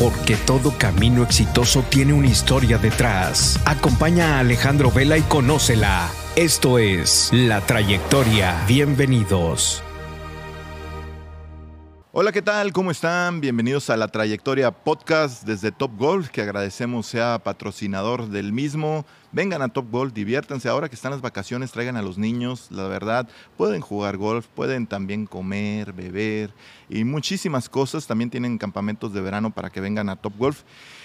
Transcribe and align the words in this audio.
porque 0.00 0.34
todo 0.46 0.72
camino 0.78 1.22
exitoso 1.22 1.84
tiene 1.90 2.14
una 2.14 2.28
historia 2.28 2.78
detrás. 2.78 3.60
Acompaña 3.66 4.36
a 4.36 4.40
Alejandro 4.40 4.90
Vela 4.90 5.18
y 5.18 5.22
conócela. 5.22 6.10
Esto 6.36 6.78
es 6.78 7.28
La 7.32 7.60
Trayectoria. 7.60 8.64
Bienvenidos. 8.66 9.84
Hola, 12.12 12.32
¿qué 12.32 12.42
tal? 12.42 12.72
¿Cómo 12.72 12.90
están? 12.90 13.40
Bienvenidos 13.40 13.88
a 13.88 13.96
la 13.96 14.08
Trayectoria 14.08 14.72
Podcast 14.72 15.44
desde 15.44 15.70
Top 15.70 15.96
Golf, 15.96 16.28
que 16.28 16.42
agradecemos 16.42 17.06
sea 17.06 17.38
patrocinador 17.38 18.30
del 18.30 18.52
mismo. 18.52 19.06
Vengan 19.30 19.62
a 19.62 19.68
Top 19.68 19.88
Golf, 19.92 20.12
diviértanse. 20.12 20.68
Ahora 20.68 20.88
que 20.88 20.96
están 20.96 21.12
las 21.12 21.20
vacaciones, 21.20 21.70
traigan 21.70 21.96
a 21.96 22.02
los 22.02 22.18
niños. 22.18 22.66
La 22.72 22.88
verdad, 22.88 23.28
pueden 23.56 23.80
jugar 23.80 24.16
golf, 24.16 24.48
pueden 24.48 24.88
también 24.88 25.24
comer, 25.24 25.92
beber 25.92 26.52
y 26.88 27.04
muchísimas 27.04 27.68
cosas. 27.68 28.08
También 28.08 28.28
tienen 28.28 28.58
campamentos 28.58 29.12
de 29.12 29.20
verano 29.20 29.52
para 29.52 29.70
que 29.70 29.80
vengan 29.80 30.08
a 30.08 30.16
Top 30.16 30.36
Golf. 30.36 30.62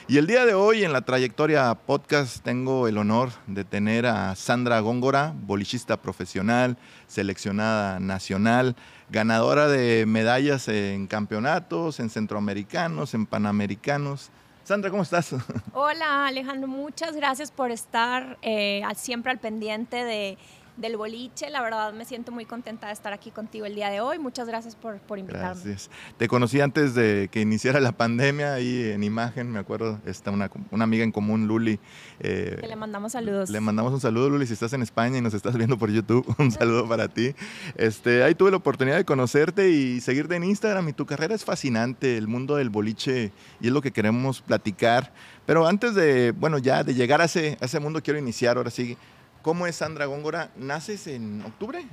Y 0.08 0.18
el 0.18 0.26
día 0.26 0.44
de 0.48 0.56
hoy 0.56 0.84
en 0.84 0.92
la 0.92 1.02
Trayectoria 1.02 1.72
Podcast 1.76 2.44
tengo 2.44 2.88
el 2.88 2.98
honor 2.98 3.30
de 3.46 3.64
tener 3.64 4.08
a 4.08 4.34
Sandra 4.34 4.80
Góngora, 4.80 5.36
bolichista 5.36 6.02
profesional, 6.02 6.80
seleccionada 7.06 8.00
nacional, 8.00 8.76
ganadora 9.10 9.68
de 9.68 10.06
medallas 10.06 10.68
en 10.68 11.08
campeonatos, 11.08 12.00
en 12.00 12.10
centroamericanos, 12.10 13.14
en 13.14 13.26
panamericanos. 13.26 14.30
Sandra, 14.64 14.90
¿cómo 14.90 15.04
estás? 15.04 15.36
Hola 15.74 16.28
Alejandro, 16.28 16.68
muchas 16.68 17.16
gracias 17.16 17.52
por 17.52 17.72
estar 17.72 18.38
eh, 18.42 18.82
siempre 18.96 19.32
al 19.32 19.38
pendiente 19.38 20.04
de, 20.04 20.38
del 20.78 20.98
boliche. 20.98 21.50
La 21.50 21.62
verdad 21.62 21.94
me 21.94 22.06
siento 22.06 22.32
muy 22.32 22.46
contenta 22.46 22.88
de 22.88 22.94
estar 22.94 23.14
aquí 23.14 23.32
contigo 23.32 23.66
el 23.66 23.76
día 23.76 23.90
de 23.90 24.02
hoy. 24.02 24.20
Muchas 24.20 24.48
gracias 24.48 24.76
por, 24.76 24.98
por 25.00 25.20
invitarme. 25.20 25.62
Gracias. 25.64 25.90
Te 26.18 26.28
conocí 26.28 26.62
antes 26.62 26.96
de 26.96 27.30
que 27.32 27.42
iniciara 27.42 27.80
la 27.80 27.92
pandemia 27.92 28.54
ahí 28.54 28.92
en 28.92 29.04
imagen, 29.04 29.52
me 29.52 29.60
acuerdo, 29.60 30.00
está 30.06 30.32
una, 30.32 30.50
una 30.72 30.84
amiga 30.84 31.04
en 31.04 31.12
común, 31.12 31.48
Luli. 31.48 31.80
Eh, 32.20 32.58
que 32.60 32.68
le 32.68 32.76
mandamos 32.76 33.14
saludos. 33.14 33.50
Le 33.50 33.60
mandamos 33.60 33.94
un 33.94 34.02
saludo, 34.02 34.30
Luli, 34.30 34.48
si 34.48 34.54
estás 34.54 34.74
en 34.74 34.82
España 34.82 35.18
y 35.18 35.22
nos 35.22 35.34
estás 35.34 35.56
viendo 35.58 35.78
por 35.78 35.92
YouTube, 35.92 36.26
un 36.40 36.52
saludo 36.52 36.88
para 36.88 37.08
ti. 37.08 37.34
Este, 37.76 38.24
ahí 38.24 38.36
tuve 38.36 38.52
la 38.52 38.58
oportunidad 38.58 38.98
de 38.98 39.06
conocerte 39.06 39.70
y 39.70 40.02
seguirte 40.02 40.36
en 40.36 40.44
Instagram 40.44 40.90
y 40.90 40.94
tu 40.94 41.06
carrera 41.06 41.36
es 41.36 41.46
fascinante, 41.46 42.18
el 42.18 42.28
mundo 42.28 42.56
del 42.56 42.70
boliche 42.70 43.32
y 43.62 43.68
es 43.68 43.74
lo 43.74 43.82
que 43.82 43.92
queremos 43.92 44.42
platicar. 44.42 45.14
Pero 45.46 45.68
antes 45.68 45.94
de, 45.96 46.32
bueno, 46.32 46.58
ya 46.58 46.84
de 46.84 46.94
llegar 46.96 47.22
a 47.22 47.26
ese, 47.26 47.58
a 47.62 47.66
ese 47.66 47.80
mundo 47.80 48.02
quiero 48.02 48.20
iniciar 48.20 48.58
ahora 48.58 48.72
sí 48.72 48.98
¿Cómo 49.46 49.68
es 49.68 49.76
Sandra 49.76 50.08
Góngora? 50.08 50.50
¿Naces 50.56 51.06
en 51.06 51.44
octubre? 51.46 51.86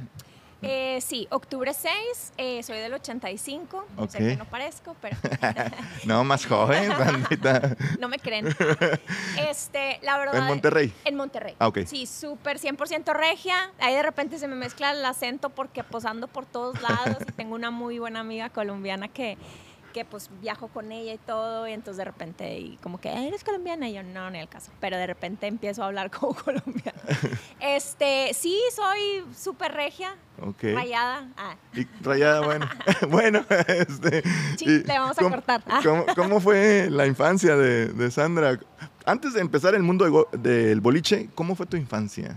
Eh, 0.63 0.99
sí, 1.03 1.27
octubre 1.29 1.75
6, 1.75 1.93
eh, 2.39 2.63
soy 2.63 2.79
del 2.79 2.95
85, 2.95 3.85
no 3.95 4.09
sé 4.09 4.19
que 4.21 4.37
no 4.37 4.47
parezco, 4.47 4.97
pero... 5.03 5.19
no, 6.07 6.25
más 6.25 6.47
joven, 6.47 6.89
bandita. 6.99 7.77
no 8.01 8.09
me 8.09 8.19
creen. 8.19 8.47
Este, 9.51 9.99
la 10.03 10.17
verdad... 10.17 10.37
¿En 10.37 10.45
Monterrey? 10.45 10.95
En 11.05 11.15
Monterrey. 11.15 11.55
Ah, 11.59 11.69
ok. 11.69 11.81
Sí, 11.85 12.07
súper 12.07 12.59
100% 12.59 13.13
regia. 13.13 13.71
Ahí 13.81 13.93
de 13.97 14.03
repente 14.03 14.39
se 14.39 14.49
me 14.49 14.57
mezcla 14.57 14.93
el 14.93 15.05
acento 15.05 15.51
porque 15.51 15.85
posando 15.85 16.29
por 16.29 16.47
todos 16.47 16.81
lados 16.81 17.19
y 17.21 17.33
tengo 17.33 17.55
una 17.55 17.71
muy 17.71 17.99
buena 17.99 18.21
amiga 18.21 18.49
colombiana 18.49 19.09
que 19.09 19.37
que 19.93 20.05
pues 20.05 20.31
viajo 20.41 20.69
con 20.69 20.91
ella 20.91 21.13
y 21.13 21.19
todo, 21.19 21.69
y 21.69 21.73
entonces 21.73 21.99
de 21.99 22.05
repente, 22.05 22.59
y 22.59 22.77
como 22.83 23.01
que, 23.01 23.11
¿eres 23.11 23.45
colombiana? 23.45 23.89
Y 23.89 23.95
yo, 23.95 24.03
no, 24.03 24.31
ni 24.31 24.39
el 24.39 24.49
caso, 24.49 24.73
pero 24.81 24.97
de 24.97 25.07
repente 25.07 25.47
empiezo 25.47 25.83
a 25.83 25.87
hablar 25.87 26.11
como 26.19 26.35
colombiana. 26.35 27.01
este, 27.61 28.33
sí, 28.35 28.59
soy 28.75 29.25
súper 29.37 29.73
regia, 29.73 30.17
rayada. 30.61 31.29
Ah. 31.37 31.55
Y 31.75 31.87
rayada, 32.03 32.41
bueno, 32.41 32.69
bueno, 33.09 33.45
este, 33.69 34.23
le 34.59 34.99
vamos 34.99 35.19
a 35.19 35.31
cortar. 35.31 35.63
Ah. 35.67 35.81
¿cómo, 36.17 36.41
fue 36.41 36.89
la 36.91 37.07
infancia 37.07 37.57
de, 37.57 37.87
de, 37.87 38.11
Sandra? 38.11 38.59
Antes 39.05 39.35
de 39.35 39.41
empezar 39.41 39.75
el 39.75 39.83
mundo 39.83 40.29
del 40.33 40.81
boliche, 40.81 41.29
¿cómo 41.35 41.55
fue 41.55 41.67
tu 41.67 41.77
infancia? 41.77 42.37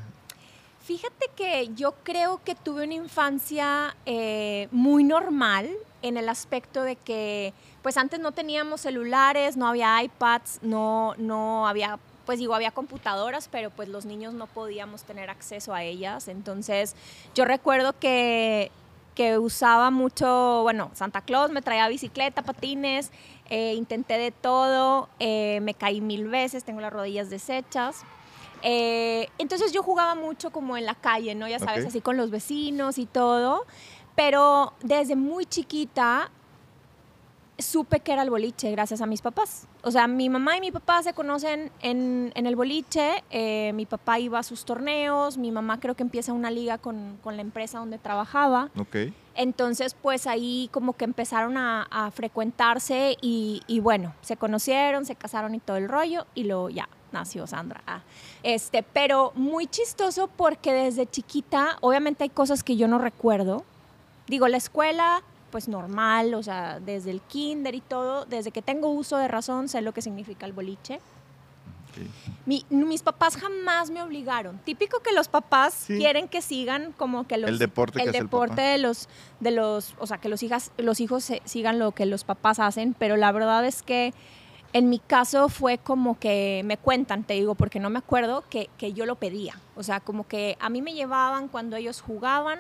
Fíjate 0.86 1.32
que 1.36 1.70
yo 1.74 1.96
creo 2.04 2.42
que 2.44 2.54
tuve 2.54 2.84
una 2.84 2.94
infancia 2.94 3.96
eh, 4.06 4.68
muy 4.72 5.04
normal 5.04 5.68
en 6.06 6.18
el 6.18 6.30
aspecto 6.30 6.84
de 6.84 6.96
que, 6.96 7.52
pues 7.82 7.98
antes 7.98 8.20
no 8.20 8.32
teníamos 8.32 8.82
celulares, 8.82 9.58
no 9.58 9.68
había 9.68 10.04
iPads, 10.04 10.60
no, 10.62 11.16
no 11.18 11.68
había, 11.68 11.98
pues 12.28 12.38
digo, 12.38 12.54
había 12.54 12.70
computadoras, 12.70 13.50
pero 13.52 13.72
pues 13.72 13.90
los 13.90 14.06
niños 14.06 14.36
no 14.36 14.46
podíamos 14.46 15.04
tener 15.04 15.32
acceso 15.32 15.74
a 15.74 15.82
ellas. 15.82 16.28
Entonces, 16.28 16.96
yo 17.34 17.44
recuerdo 17.46 17.94
que, 18.00 18.72
que 19.16 19.40
usaba 19.40 19.90
mucho, 19.90 20.62
bueno, 20.62 20.92
Santa 20.94 21.22
Claus 21.22 21.50
me 21.50 21.64
traía 21.64 21.88
bicicleta, 21.88 22.44
patines, 22.44 23.10
eh, 23.50 23.74
intenté 23.74 24.20
de 24.20 24.30
todo, 24.30 25.10
eh, 25.18 25.60
me 25.64 25.74
caí 25.74 26.02
mil 26.02 26.28
veces, 26.28 26.64
tengo 26.64 26.82
las 26.82 26.94
rodillas 26.94 27.32
deshechas. 27.32 28.04
Eh, 28.62 29.30
entonces 29.38 29.72
yo 29.72 29.84
jugaba 29.84 30.16
mucho 30.16 30.52
como 30.52 30.78
en 30.78 30.86
la 30.86 30.96
calle, 30.96 31.36
¿no? 31.36 31.48
Ya 31.48 31.60
sabes, 31.60 31.86
así 31.86 32.02
con 32.02 32.18
los 32.18 32.30
vecinos 32.30 32.98
y 32.98 33.06
todo. 33.06 33.66
Pero 34.16 34.74
desde 34.82 35.16
muy 35.16 35.46
chiquita 35.46 36.32
supe 37.58 38.02
que 38.02 38.12
era 38.12 38.22
el 38.22 38.30
boliche 38.30 38.72
gracias 38.72 39.02
a 39.02 39.06
mis 39.06 39.22
papás. 39.22 39.68
O 39.82 39.92
sea, 39.92 40.08
mi 40.08 40.30
mamá 40.30 40.58
y 40.58 40.62
mi 40.62 40.72
papá 40.72 41.04
se 41.04 41.14
conocen 41.14 41.72
en, 41.82 42.32
el 42.36 42.56
boliche, 42.56 43.24
eh, 43.30 43.72
mi 43.74 43.86
papá 43.86 44.20
iba 44.20 44.40
a 44.40 44.44
sus 44.44 44.66
torneos, 44.66 45.38
mi 45.38 45.52
mamá 45.52 45.80
creo 45.80 45.96
que 45.96 46.04
empieza 46.04 46.34
una 46.34 46.52
liga 46.52 46.78
con, 46.78 47.20
la 47.24 47.42
empresa 47.42 47.80
donde 47.80 47.98
trabajaba. 47.98 48.70
Okay. 48.78 49.14
Entonces, 49.36 49.96
pues 50.02 50.28
ahí 50.28 50.70
como 50.72 50.94
que 50.94 51.06
empezaron 51.06 51.58
a, 51.58 52.12
frecuentarse 52.14 53.18
y, 53.22 53.62
y, 53.68 53.80
bueno, 53.80 54.14
se 54.22 54.38
conocieron, 54.38 55.06
se 55.06 55.16
casaron 55.16 55.56
y 55.56 55.60
todo 55.60 55.78
el 55.78 55.90
rollo 55.90 56.26
y 56.36 56.44
luego 56.44 56.70
ya 56.70 56.90
nació 57.12 57.48
Sandra. 57.48 57.82
Ah, 57.88 58.02
este, 58.44 58.84
pero 58.84 59.32
muy 59.36 59.68
chistoso 59.68 60.28
porque 60.28 60.74
desde 60.74 61.08
chiquita, 61.08 61.78
obviamente 61.82 62.24
hay 62.24 62.30
cosas 62.30 62.64
que 62.64 62.76
yo 62.76 62.88
no 62.88 63.00
recuerdo. 63.00 63.64
Digo, 64.28 64.48
la 64.48 64.58
escuela, 64.58 65.22
pues 65.52 65.68
normal, 65.68 66.34
o 66.34 66.44
sea, 66.44 66.80
desde 66.80 67.12
el 67.12 67.22
kinder 67.22 67.76
y 67.76 67.82
todo, 67.82 68.26
desde 68.26 68.52
que 68.52 68.62
tengo 68.62 68.90
uso 68.90 69.18
de 69.18 69.28
razón, 69.28 69.70
sé 69.70 69.82
lo 69.82 69.94
que 69.94 70.02
significa 70.02 70.46
el 70.46 70.54
boliche. 70.54 71.00
mis 72.46 73.04
papás 73.04 73.38
jamás 73.38 73.90
me 73.90 74.02
obligaron. 74.02 74.58
Típico 74.66 75.00
que 75.00 75.14
los 75.14 75.28
papás 75.28 75.86
quieren 75.88 76.28
que 76.28 76.42
sigan 76.42 76.92
como 76.94 77.26
que 77.26 77.38
los 77.38 77.50
el 77.50 77.60
deporte, 77.60 78.04
el 78.04 78.12
deporte 78.12 78.62
de 78.62 78.78
los 78.80 79.08
de 79.40 79.52
los, 79.52 79.96
o 80.00 80.08
sea, 80.08 80.18
que 80.18 80.28
los 80.28 80.44
hijas 80.44 80.72
los 80.78 81.00
hijos 81.00 81.32
sigan 81.46 81.80
lo 81.80 81.92
que 81.92 82.06
los 82.06 82.24
papás 82.24 82.60
hacen, 82.60 82.96
pero 82.98 83.16
la 83.16 83.32
verdad 83.32 83.66
es 83.66 83.82
que 83.82 84.14
en 84.74 84.90
mi 84.90 85.00
caso 85.00 85.48
fue 85.48 85.78
como 85.78 86.20
que 86.20 86.64
me 86.66 86.76
cuentan, 86.76 87.24
te 87.24 87.36
digo, 87.36 87.56
porque 87.56 87.80
no 87.80 87.90
me 87.90 88.00
acuerdo, 88.00 88.44
que, 88.50 88.70
que 88.78 88.92
yo 88.92 89.06
lo 89.06 89.16
pedía. 89.16 89.58
O 89.78 89.84
sea, 89.84 90.02
como 90.02 90.28
que 90.28 90.58
a 90.60 90.70
mí 90.70 90.82
me 90.82 90.94
llevaban 90.94 91.48
cuando 91.48 91.78
ellos 91.78 92.02
jugaban 92.02 92.60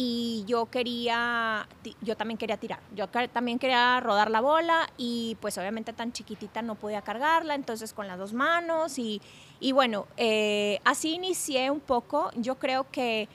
y 0.00 0.44
yo 0.46 0.66
quería, 0.66 1.66
yo 2.02 2.16
también 2.16 2.38
quería 2.38 2.56
tirar, 2.56 2.78
yo 2.94 3.08
también 3.08 3.58
quería 3.58 3.98
rodar 3.98 4.30
la 4.30 4.40
bola 4.40 4.88
y 4.96 5.36
pues 5.40 5.58
obviamente 5.58 5.92
tan 5.92 6.12
chiquitita 6.12 6.62
no 6.62 6.76
podía 6.76 7.02
cargarla, 7.02 7.56
entonces 7.56 7.92
con 7.92 8.06
las 8.06 8.16
dos 8.16 8.32
manos 8.32 8.96
y, 9.00 9.20
y 9.58 9.72
bueno, 9.72 10.06
eh, 10.16 10.78
así 10.84 11.14
inicié 11.14 11.68
un 11.72 11.80
poco, 11.80 12.30
yo 12.36 12.60
creo 12.60 12.88
que 12.92 13.28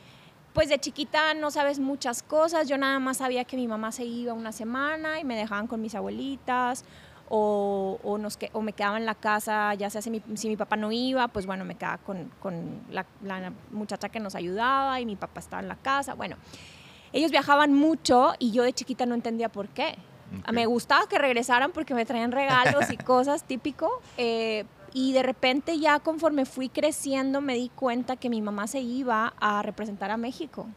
pues 0.53 0.69
de 0.69 0.79
chiquita 0.79 1.33
no 1.33 1.51
sabes 1.51 1.79
muchas 1.79 2.23
cosas, 2.23 2.69
yo 2.69 2.77
nada 2.77 2.97
más 2.99 3.17
sabía 3.17 3.43
que 3.43 3.57
mi 3.57 3.67
mamá 3.67 3.91
se 3.91 4.05
iba 4.05 4.31
una 4.31 4.53
semana 4.53 5.19
y 5.19 5.25
me 5.25 5.35
dejaban 5.35 5.67
con 5.67 5.81
mis 5.81 5.95
abuelitas 5.95 6.85
o, 7.29 7.99
o, 8.03 8.17
nos, 8.17 8.37
o 8.51 8.61
me 8.61 8.73
quedaba 8.73 8.97
en 8.97 9.05
la 9.05 9.15
casa, 9.15 9.73
ya 9.75 9.89
sea 9.89 10.01
si 10.01 10.09
mi, 10.09 10.21
si 10.35 10.47
mi 10.47 10.57
papá 10.57 10.75
no 10.75 10.91
iba, 10.91 11.27
pues 11.29 11.45
bueno, 11.45 11.65
me 11.65 11.75
quedaba 11.75 11.97
con, 11.99 12.31
con 12.39 12.81
la, 12.89 13.05
muchacha 13.71 14.09
que 14.09 14.19
nos 14.19 14.35
ayudaba 14.35 14.99
y 14.99 15.05
mi 15.05 15.15
papá 15.15 15.39
estaba 15.39 15.61
en 15.61 15.67
la 15.67 15.75
casa. 15.75 16.13
Bueno, 16.13 16.37
ellos 17.11 17.31
viajaban 17.31 17.73
mucho 17.73 18.33
y 18.39 18.51
yo 18.51 18.63
de 18.63 18.73
chiquita 18.73 19.05
no 19.05 19.15
entendía 19.15 19.49
por 19.49 19.69
qué. 19.69 19.95
Me 20.51 20.65
gustaba 20.65 21.07
que 21.07 21.19
regresaran 21.19 21.71
porque 21.71 21.93
me 21.93 22.05
traían 22.05 22.31
regalos 22.31 22.89
y 22.91 22.97
cosas 23.03 23.43
típico. 23.43 24.01
Eh, 24.17 24.65
y 24.93 25.13
de 25.13 25.23
repente 25.23 25.79
ya 25.79 25.99
conforme 25.99 26.45
fui 26.45 26.69
creciendo 26.69 27.41
me 27.41 27.55
di 27.55 27.69
cuenta 27.69 28.15
que 28.15 28.29
mi 28.29 28.41
mamá 28.41 28.67
se 28.67 28.79
iba 28.79 29.33
a 29.39 29.61
representar 29.61 30.11
a 30.11 30.17
México. 30.17 30.67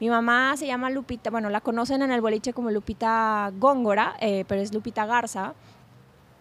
Mi 0.00 0.10
mamá 0.10 0.56
se 0.56 0.66
llama 0.66 0.90
Lupita, 0.90 1.30
bueno, 1.30 1.50
la 1.50 1.60
conocen 1.60 2.02
en 2.02 2.10
el 2.10 2.20
boliche 2.20 2.52
como 2.52 2.70
Lupita 2.70 3.52
Góngora, 3.58 4.16
eh, 4.20 4.44
pero 4.48 4.60
es 4.60 4.74
Lupita 4.74 5.06
Garza. 5.06 5.54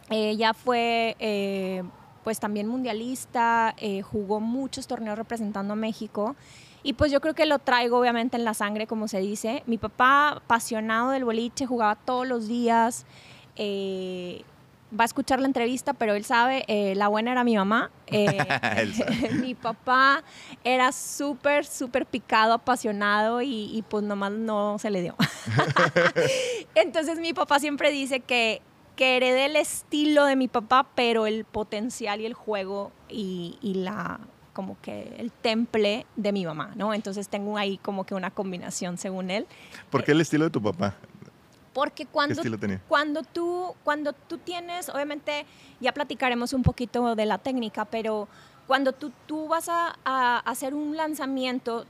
Ella 0.09 0.53
fue 0.53 1.15
eh, 1.19 1.83
pues 2.23 2.39
también 2.39 2.67
mundialista, 2.67 3.73
eh, 3.77 4.01
jugó 4.01 4.39
muchos 4.39 4.88
torneos 4.88 5.17
representando 5.17 5.73
a 5.73 5.75
México 5.75 6.35
y 6.83 6.94
pues 6.94 7.11
yo 7.11 7.21
creo 7.21 7.33
que 7.33 7.45
lo 7.45 7.59
traigo 7.59 7.97
obviamente 7.97 8.38
en 8.38 8.44
la 8.44 8.53
sangre, 8.53 8.88
como 8.88 9.07
se 9.07 9.19
dice. 9.19 9.63
Mi 9.65 9.77
papá, 9.77 10.29
apasionado 10.29 11.11
del 11.11 11.23
boliche, 11.23 11.65
jugaba 11.65 11.95
todos 11.95 12.27
los 12.27 12.47
días. 12.47 13.05
Eh, 13.55 14.44
va 14.97 15.03
a 15.03 15.05
escuchar 15.05 15.39
la 15.39 15.47
entrevista, 15.47 15.94
pero 15.94 16.13
él 16.13 16.25
sabe, 16.25 16.65
la 16.95 17.07
buena 17.07 17.31
era 17.31 17.45
mi 17.45 17.56
mamá. 17.56 17.89
mi 19.41 19.56
papá 19.56 20.23
era 20.65 20.91
súper, 20.91 21.65
súper 21.65 22.06
picado, 22.06 22.53
apasionado 22.53 23.41
y, 23.41 23.69
y, 23.73 23.81
pues 23.83 24.03
nomás 24.03 24.33
no 24.33 24.77
se 24.77 24.91
le 24.91 25.01
dio. 25.01 25.15
Entonces 26.75 27.17
mi 27.19 27.33
papá 27.33 27.61
siempre 27.61 27.91
dice 27.91 28.19
que 28.19 28.61
que 28.95 29.18
heredé 29.18 29.45
el 29.45 29.56
estilo 29.56 30.25
de 30.25 30.36
mi 30.36 30.48
papá, 30.48 30.88
pero 30.95 31.25
el 31.25 31.45
potencial 31.45 32.22
y 32.22 32.25
el 32.25 32.34
juego 32.34 32.92
y, 33.10 33.57
y 33.62 33.75
la 33.75 34.19
como 34.54 34.78
que 34.81 35.16
el 35.18 35.31
temple 35.31 36.06
de 36.16 36.31
mi 36.31 36.45
mamá, 36.45 36.72
¿no? 36.75 36.94
Entonces 36.94 37.28
tengo 37.28 37.57
ahí 37.57 37.78
como 37.80 38.06
que 38.06 38.13
una 38.13 38.31
combinación 38.31 38.98
según 38.98 39.31
él. 39.31 39.48
¿Por 39.90 40.04
qué 40.04 40.12
el 40.12 40.22
estilo 40.22 40.45
de 40.45 40.51
tu 40.51 40.62
papá? 40.62 40.95
Porque 41.74 42.06
cuando, 42.06 42.40
cuando, 42.88 43.24
tú, 43.24 43.74
cuando 43.84 44.13
tú 44.13 44.38
tienes, 44.38 44.90
obviamente 44.90 45.48
ya 45.80 45.92
platicaremos 45.92 46.54
un 46.54 46.62
poquito 46.62 47.16
de 47.16 47.25
la 47.25 47.40
técnica, 47.40 47.86
pero 47.86 48.28
cuando 48.68 48.94
tú, 48.94 49.12
tú 49.25 49.48
vas 49.48 49.69
a, 49.69 49.98
a 50.06 50.38
hacer 50.40 50.75
un 50.75 50.95
lanzamiento, 50.95 51.86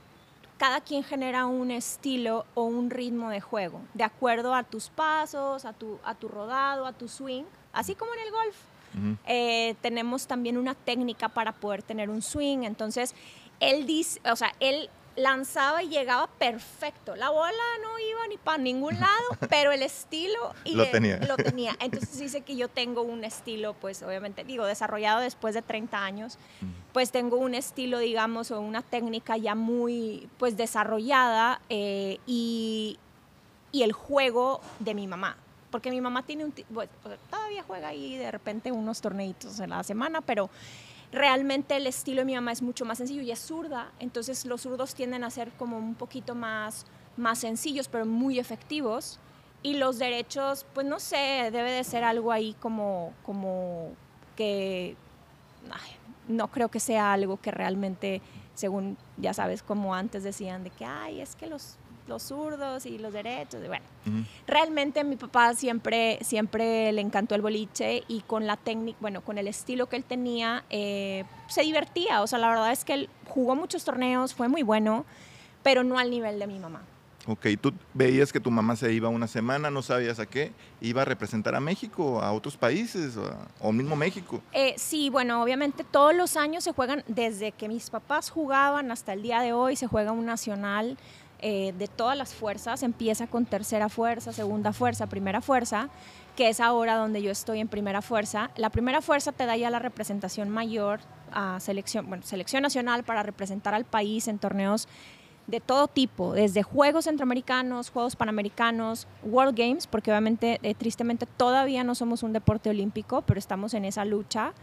cada 0.64 0.80
quien 0.80 1.04
genera 1.04 1.44
un 1.44 1.70
estilo 1.70 2.46
o 2.54 2.64
un 2.64 2.88
ritmo 2.88 3.28
de 3.28 3.38
juego, 3.38 3.82
de 3.92 4.02
acuerdo 4.02 4.54
a 4.54 4.62
tus 4.62 4.88
pasos, 4.88 5.66
a 5.66 5.74
tu, 5.74 5.98
a 6.02 6.14
tu 6.14 6.26
rodado, 6.26 6.86
a 6.86 6.94
tu 6.94 7.06
swing, 7.06 7.44
así 7.74 7.94
como 7.94 8.14
en 8.14 8.20
el 8.20 8.30
golf. 8.30 8.56
Eh, 9.26 9.74
tenemos 9.82 10.26
también 10.26 10.56
una 10.56 10.74
técnica 10.74 11.28
para 11.28 11.52
poder 11.52 11.82
tener 11.82 12.08
un 12.08 12.22
swing. 12.22 12.62
Entonces, 12.62 13.14
él 13.60 13.84
dice, 13.84 14.18
o 14.24 14.36
sea, 14.36 14.54
él 14.58 14.88
lanzaba 15.16 15.82
y 15.82 15.88
llegaba 15.88 16.26
perfecto. 16.26 17.16
La 17.16 17.30
bola 17.30 17.62
no 17.82 17.98
iba 17.98 18.28
ni 18.28 18.36
para 18.36 18.58
ningún 18.58 18.98
lado, 18.98 19.24
pero 19.48 19.72
el 19.72 19.82
estilo 19.82 20.54
lo, 20.64 20.90
tenía. 20.90 21.18
lo 21.18 21.36
tenía. 21.36 21.76
Entonces 21.80 22.18
dice 22.18 22.40
que 22.42 22.56
yo 22.56 22.68
tengo 22.68 23.02
un 23.02 23.24
estilo, 23.24 23.74
pues 23.74 24.02
obviamente, 24.02 24.44
digo, 24.44 24.66
desarrollado 24.66 25.20
después 25.20 25.54
de 25.54 25.62
30 25.62 26.04
años, 26.04 26.38
pues 26.92 27.10
tengo 27.10 27.36
un 27.36 27.54
estilo, 27.54 27.98
digamos, 27.98 28.50
o 28.50 28.60
una 28.60 28.82
técnica 28.82 29.36
ya 29.36 29.54
muy, 29.54 30.28
pues 30.38 30.56
desarrollada 30.56 31.60
eh, 31.68 32.18
y, 32.26 32.98
y 33.72 33.82
el 33.82 33.92
juego 33.92 34.60
de 34.78 34.94
mi 34.94 35.06
mamá 35.06 35.36
porque 35.74 35.90
mi 35.90 36.00
mamá 36.00 36.22
tiene 36.22 36.44
un, 36.44 36.52
todavía 37.28 37.64
juega 37.66 37.88
ahí 37.88 38.16
de 38.16 38.30
repente 38.30 38.70
unos 38.70 39.00
torneitos 39.00 39.58
en 39.58 39.70
la 39.70 39.82
semana, 39.82 40.20
pero 40.20 40.48
realmente 41.14 41.76
el 41.76 41.86
estilo 41.86 42.22
de 42.22 42.26
mi 42.26 42.34
mamá 42.34 42.52
es 42.52 42.60
mucho 42.60 42.84
más 42.84 42.98
sencillo 42.98 43.22
y 43.22 43.30
es 43.30 43.38
zurda, 43.38 43.92
entonces 44.00 44.44
los 44.44 44.62
zurdos 44.62 44.94
tienden 44.94 45.24
a 45.24 45.30
ser 45.30 45.52
como 45.52 45.78
un 45.78 45.94
poquito 45.94 46.34
más, 46.34 46.86
más 47.16 47.38
sencillos, 47.38 47.88
pero 47.88 48.04
muy 48.04 48.38
efectivos. 48.38 49.20
Y 49.62 49.78
los 49.78 49.98
derechos, 49.98 50.66
pues 50.74 50.86
no 50.86 51.00
sé, 51.00 51.48
debe 51.50 51.70
de 51.70 51.84
ser 51.84 52.04
algo 52.04 52.32
ahí 52.32 52.54
como, 52.60 53.14
como 53.22 53.92
que 54.36 54.94
no 56.28 56.48
creo 56.48 56.68
que 56.68 56.80
sea 56.80 57.14
algo 57.14 57.38
que 57.38 57.50
realmente, 57.50 58.20
según 58.54 58.98
ya 59.16 59.32
sabes, 59.32 59.62
como 59.62 59.94
antes 59.94 60.22
decían, 60.22 60.64
de 60.64 60.70
que, 60.70 60.84
ay, 60.84 61.20
es 61.20 61.34
que 61.34 61.46
los 61.46 61.78
los 62.06 62.22
zurdos 62.22 62.86
y 62.86 62.98
los 62.98 63.12
derechos. 63.12 63.60
Bueno, 63.66 63.84
realmente 64.46 65.00
a 65.00 65.04
mi 65.04 65.16
papá 65.16 65.54
siempre, 65.54 66.18
siempre 66.22 66.92
le 66.92 67.00
encantó 67.00 67.34
el 67.34 67.42
boliche 67.42 68.04
y 68.08 68.20
con 68.20 68.46
la 68.46 68.56
técnica, 68.56 68.98
bueno, 69.00 69.20
con 69.22 69.38
el 69.38 69.48
estilo 69.48 69.88
que 69.88 69.96
él 69.96 70.04
tenía, 70.04 70.64
eh, 70.70 71.24
se 71.48 71.62
divertía. 71.62 72.22
O 72.22 72.26
sea, 72.26 72.38
la 72.38 72.48
verdad 72.48 72.72
es 72.72 72.84
que 72.84 72.94
él 72.94 73.08
jugó 73.28 73.56
muchos 73.56 73.84
torneos, 73.84 74.34
fue 74.34 74.48
muy 74.48 74.62
bueno, 74.62 75.04
pero 75.62 75.84
no 75.84 75.98
al 75.98 76.10
nivel 76.10 76.38
de 76.38 76.46
mi 76.46 76.58
mamá. 76.58 76.82
Ok, 77.26 77.46
tú 77.58 77.72
veías 77.94 78.30
que 78.30 78.38
tu 78.38 78.50
mamá 78.50 78.76
se 78.76 78.92
iba 78.92 79.08
una 79.08 79.26
semana, 79.26 79.70
no 79.70 79.80
sabías 79.80 80.18
a 80.18 80.26
qué, 80.26 80.52
iba 80.82 81.02
a 81.02 81.04
representar 81.06 81.54
a 81.54 81.60
México, 81.60 82.20
a 82.20 82.32
otros 82.32 82.54
países 82.58 83.14
o, 83.60 83.72
mismo 83.72 83.96
México. 83.96 84.42
Eh, 84.52 84.74
sí, 84.76 85.08
bueno, 85.08 85.42
obviamente 85.42 85.84
todos 85.84 86.14
los 86.14 86.36
años 86.36 86.64
se 86.64 86.72
juegan, 86.72 87.02
desde 87.06 87.52
que 87.52 87.66
mis 87.66 87.88
papás 87.88 88.28
jugaban 88.28 88.90
hasta 88.90 89.14
el 89.14 89.22
día 89.22 89.40
de 89.40 89.54
hoy, 89.54 89.74
se 89.74 89.86
juega 89.86 90.12
un 90.12 90.26
nacional 90.26 90.98
eh, 91.46 91.74
de 91.76 91.88
todas 91.88 92.16
las 92.16 92.32
fuerzas, 92.32 92.82
empieza 92.82 93.26
con 93.26 93.44
tercera 93.44 93.90
fuerza, 93.90 94.32
segunda 94.32 94.72
fuerza, 94.72 95.08
primera 95.08 95.42
fuerza, 95.42 95.90
que 96.36 96.48
es 96.48 96.58
ahora 96.58 96.96
donde 96.96 97.20
yo 97.20 97.30
estoy 97.30 97.60
en 97.60 97.68
primera 97.68 98.00
fuerza. 98.00 98.50
La 98.56 98.70
primera 98.70 99.02
fuerza 99.02 99.30
te 99.30 99.44
da 99.44 99.54
ya 99.54 99.68
la 99.68 99.78
representación 99.78 100.48
mayor 100.48 101.00
a 101.32 101.60
selección, 101.60 102.08
bueno, 102.08 102.22
selección 102.22 102.62
nacional 102.62 103.04
para 103.04 103.22
representar 103.22 103.74
al 103.74 103.84
país 103.84 104.26
en 104.26 104.38
torneos 104.38 104.88
de 105.46 105.60
todo 105.60 105.86
tipo, 105.86 106.32
desde 106.32 106.62
Juegos 106.62 107.04
Centroamericanos, 107.04 107.90
Juegos 107.90 108.16
Panamericanos, 108.16 109.06
World 109.22 109.54
Games, 109.54 109.86
porque 109.86 110.10
obviamente, 110.12 110.58
eh, 110.62 110.74
tristemente, 110.74 111.26
todavía 111.26 111.84
no 111.84 111.94
somos 111.94 112.22
un 112.22 112.32
deporte 112.32 112.70
olímpico, 112.70 113.20
pero 113.20 113.38
estamos 113.38 113.74
en 113.74 113.84
esa 113.84 114.06
lucha 114.06 114.54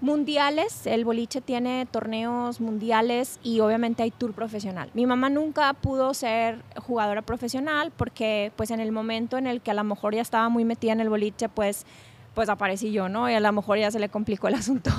mundiales, 0.00 0.86
el 0.86 1.04
boliche 1.04 1.40
tiene 1.40 1.86
torneos 1.90 2.60
mundiales 2.60 3.38
y 3.42 3.60
obviamente 3.60 4.02
hay 4.02 4.10
tour 4.10 4.32
profesional. 4.32 4.90
Mi 4.94 5.06
mamá 5.06 5.28
nunca 5.28 5.72
pudo 5.74 6.14
ser 6.14 6.62
jugadora 6.76 7.22
profesional 7.22 7.92
porque 7.96 8.52
pues 8.56 8.70
en 8.70 8.80
el 8.80 8.92
momento 8.92 9.38
en 9.38 9.46
el 9.46 9.60
que 9.60 9.70
a 9.70 9.74
lo 9.74 9.84
mejor 9.84 10.14
ya 10.14 10.22
estaba 10.22 10.48
muy 10.48 10.64
metida 10.64 10.92
en 10.92 11.00
el 11.00 11.08
boliche, 11.08 11.48
pues 11.48 11.84
pues 12.34 12.48
aparecí 12.48 12.92
yo, 12.92 13.08
¿no? 13.08 13.28
Y 13.28 13.34
a 13.34 13.40
lo 13.40 13.52
mejor 13.52 13.78
ya 13.78 13.90
se 13.90 13.98
le 13.98 14.08
complicó 14.08 14.46
el 14.46 14.54
asunto. 14.62 14.90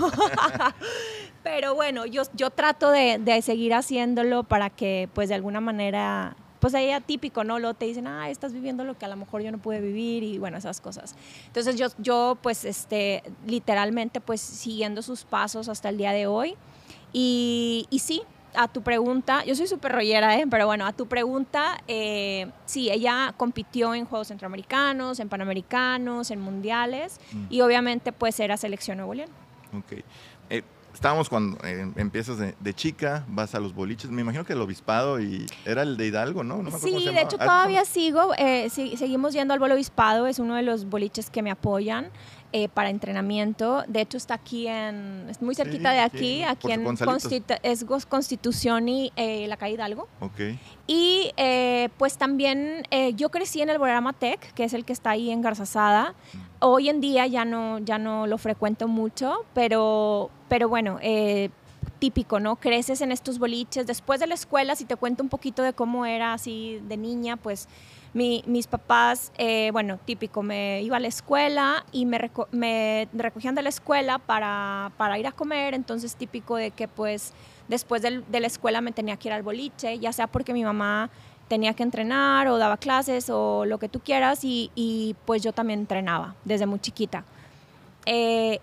Pero 1.44 1.74
bueno, 1.74 2.06
yo, 2.06 2.24
yo 2.34 2.50
trato 2.50 2.92
de, 2.92 3.18
de 3.18 3.42
seguir 3.42 3.74
haciéndolo 3.74 4.44
para 4.44 4.70
que 4.70 5.08
pues 5.14 5.30
de 5.30 5.36
alguna 5.36 5.62
manera 5.62 6.36
pues 6.60 6.76
ahí 6.76 6.92
típico, 7.06 7.44
¿no? 7.44 7.60
Luego 7.60 7.74
te 7.74 7.86
dicen, 7.86 8.08
ah, 8.08 8.30
estás 8.30 8.54
viviendo 8.54 8.84
lo 8.84 8.98
que 8.98 9.06
a 9.06 9.08
lo 9.08 9.16
mejor 9.16 9.42
yo 9.42 9.52
no 9.52 9.58
pude 9.58 9.80
vivir 9.80 10.24
y 10.24 10.38
bueno, 10.38 10.58
esas 10.58 10.82
cosas. 10.82 11.16
Entonces 11.48 11.76
yo, 11.78 11.88
yo 11.98 12.38
pues, 12.42 12.66
este, 12.66 13.24
literalmente, 13.46 14.22
pues 14.22 14.42
siguiendo 14.42 15.02
sus 15.02 15.24
pasos 15.24 15.70
hasta 15.70 15.90
el 15.90 15.98
día 15.98 16.12
de 16.12 16.28
hoy. 16.28 16.56
Y, 17.14 17.88
y 17.90 18.00
sí, 18.00 18.22
a 18.56 18.68
tu 18.68 18.82
pregunta, 18.82 19.44
yo 19.46 19.56
soy 19.56 19.68
súper 19.68 19.92
rollera, 19.92 20.38
¿eh? 20.38 20.46
pero 20.50 20.66
bueno, 20.66 20.86
a 20.86 20.94
tu 20.94 21.08
pregunta, 21.08 21.82
eh, 21.88 22.50
sí, 22.66 22.90
ella 22.90 23.34
compitió 23.38 23.94
en 23.94 24.06
Juegos 24.06 24.28
Centroamericanos, 24.28 25.20
en 25.20 25.30
Panamericanos, 25.30 26.32
en 26.32 26.42
Mundiales 26.42 27.20
mm. 27.32 27.46
y 27.50 27.62
obviamente 27.62 28.12
pues 28.12 28.40
era 28.40 28.58
selección 28.58 28.98
Nuevo 28.98 29.14
León. 29.14 29.30
Ok. 29.78 30.04
Eh, 30.50 30.64
estábamos 31.00 31.30
cuando 31.30 31.58
eh, 31.64 31.90
empiezas 31.96 32.38
de, 32.38 32.74
chica, 32.74 33.24
vas 33.30 33.56
a 33.56 33.60
los 33.62 33.74
boliches, 33.74 34.12
me 34.12 34.22
imagino 34.22 34.44
que 34.44 34.52
el 34.52 34.60
obispado 34.60 35.22
y 35.22 35.46
era 35.64 35.82
el 35.82 35.96
de 35.96 36.08
Hidalgo, 36.08 36.44
¿no? 36.44 36.62
sí, 36.78 36.92
de 36.92 37.22
hecho 37.22 37.38
ah, 37.40 37.46
todavía 37.46 37.86
sigo, 37.86 38.34
eh, 38.38 38.70
seguimos 38.70 39.32
yendo 39.32 39.54
al 39.54 39.72
obispado, 39.72 40.28
es 40.28 40.40
uno 40.40 40.56
de 40.56 40.64
los 40.64 40.90
boliches 40.90 41.30
que 41.30 41.42
me 41.42 41.52
apoyan. 41.52 42.12
Eh, 42.52 42.68
para 42.68 42.90
entrenamiento. 42.90 43.84
De 43.88 44.02
hecho, 44.02 44.18
está 44.18 44.34
aquí 44.34 44.68
en, 44.68 45.28
es 45.30 45.40
muy 45.40 45.54
cerquita 45.54 45.92
de 45.92 46.00
aquí, 46.00 46.42
aquí 46.42 46.72
en 46.72 46.84
es 47.62 47.86
Constitución 48.08 48.90
y 48.90 49.12
la 49.16 49.56
calle 49.56 49.76
Hidalgo. 49.76 50.08
Okay. 50.20 50.60
Y 50.88 51.32
pues 51.98 52.18
también 52.18 52.84
yo 53.16 53.30
crecí 53.30 53.62
en 53.62 53.70
el 53.70 53.76
programa 53.78 54.14
Tech, 54.14 54.52
que 54.54 54.64
es 54.64 54.74
el 54.74 54.84
que 54.84 54.94
está 54.94 55.12
ahí 55.12 55.30
en 55.30 55.42
Garzazada. 55.44 56.16
Mm. 56.34 56.38
Hoy 56.62 56.90
en 56.90 57.00
día 57.02 57.26
ya 57.28 57.46
no, 57.46 57.80
ya 57.80 57.98
no 57.98 58.28
lo 58.28 58.38
frecuento 58.38 58.88
mucho, 58.88 59.46
pero, 59.54 60.30
pero 60.50 60.68
bueno, 60.68 60.98
eh, 61.02 61.50
típico, 62.00 62.40
¿no? 62.40 62.56
Creces 62.58 63.02
en 63.02 63.12
estos 63.12 63.40
boliches. 63.40 63.88
Después 63.88 64.20
de 64.20 64.28
la 64.28 64.34
escuela, 64.34 64.76
si 64.76 64.86
te 64.86 64.96
cuento 64.96 65.24
un 65.24 65.30
poquito 65.30 65.64
de 65.64 65.74
cómo 65.74 66.06
era 66.06 66.34
así 66.34 66.82
de 66.88 66.98
niña, 66.98 67.38
pues 67.38 67.68
mis 68.14 68.68
papás, 68.68 69.32
eh, 69.38 69.70
bueno, 69.72 70.00
típico, 70.04 70.42
me 70.42 70.82
iba 70.82 70.98
a 70.98 71.00
la 71.00 71.08
escuela 71.08 71.86
y 71.92 72.06
me, 72.06 72.32
me 72.52 73.08
recogían 73.14 73.56
de 73.56 73.62
la 73.62 73.70
escuela 73.70 74.18
para, 74.18 74.92
para, 74.98 75.20
ir 75.20 75.28
a 75.28 75.32
comer, 75.32 75.74
entonces 75.74 76.16
típico 76.16 76.56
de 76.56 76.72
que 76.72 76.88
pues 76.88 77.34
después 77.68 78.02
de, 78.02 78.24
de 78.28 78.40
la 78.40 78.48
escuela 78.48 78.82
me 78.82 78.92
tenía 78.92 79.18
que 79.18 79.28
ir 79.28 79.34
al 79.34 79.44
boliche, 79.44 80.00
ya 80.00 80.12
sea 80.12 80.28
porque 80.28 80.54
mi 80.54 80.64
mamá 80.64 81.10
tenía 81.48 81.74
que 81.74 81.84
entrenar 81.84 82.48
o 82.48 82.58
daba 82.58 82.78
clases 82.78 83.30
o 83.30 83.66
lo 83.66 83.80
que 83.80 83.90
tú 83.90 84.00
quieras 84.00 84.44
y, 84.44 84.72
y 84.76 85.16
pues 85.26 85.44
yo 85.44 85.52
también 85.52 85.82
entrenaba 85.82 86.36
desde 86.46 86.66
muy 86.66 86.80
chiquita. 86.80 87.26
Eh, 88.06 88.60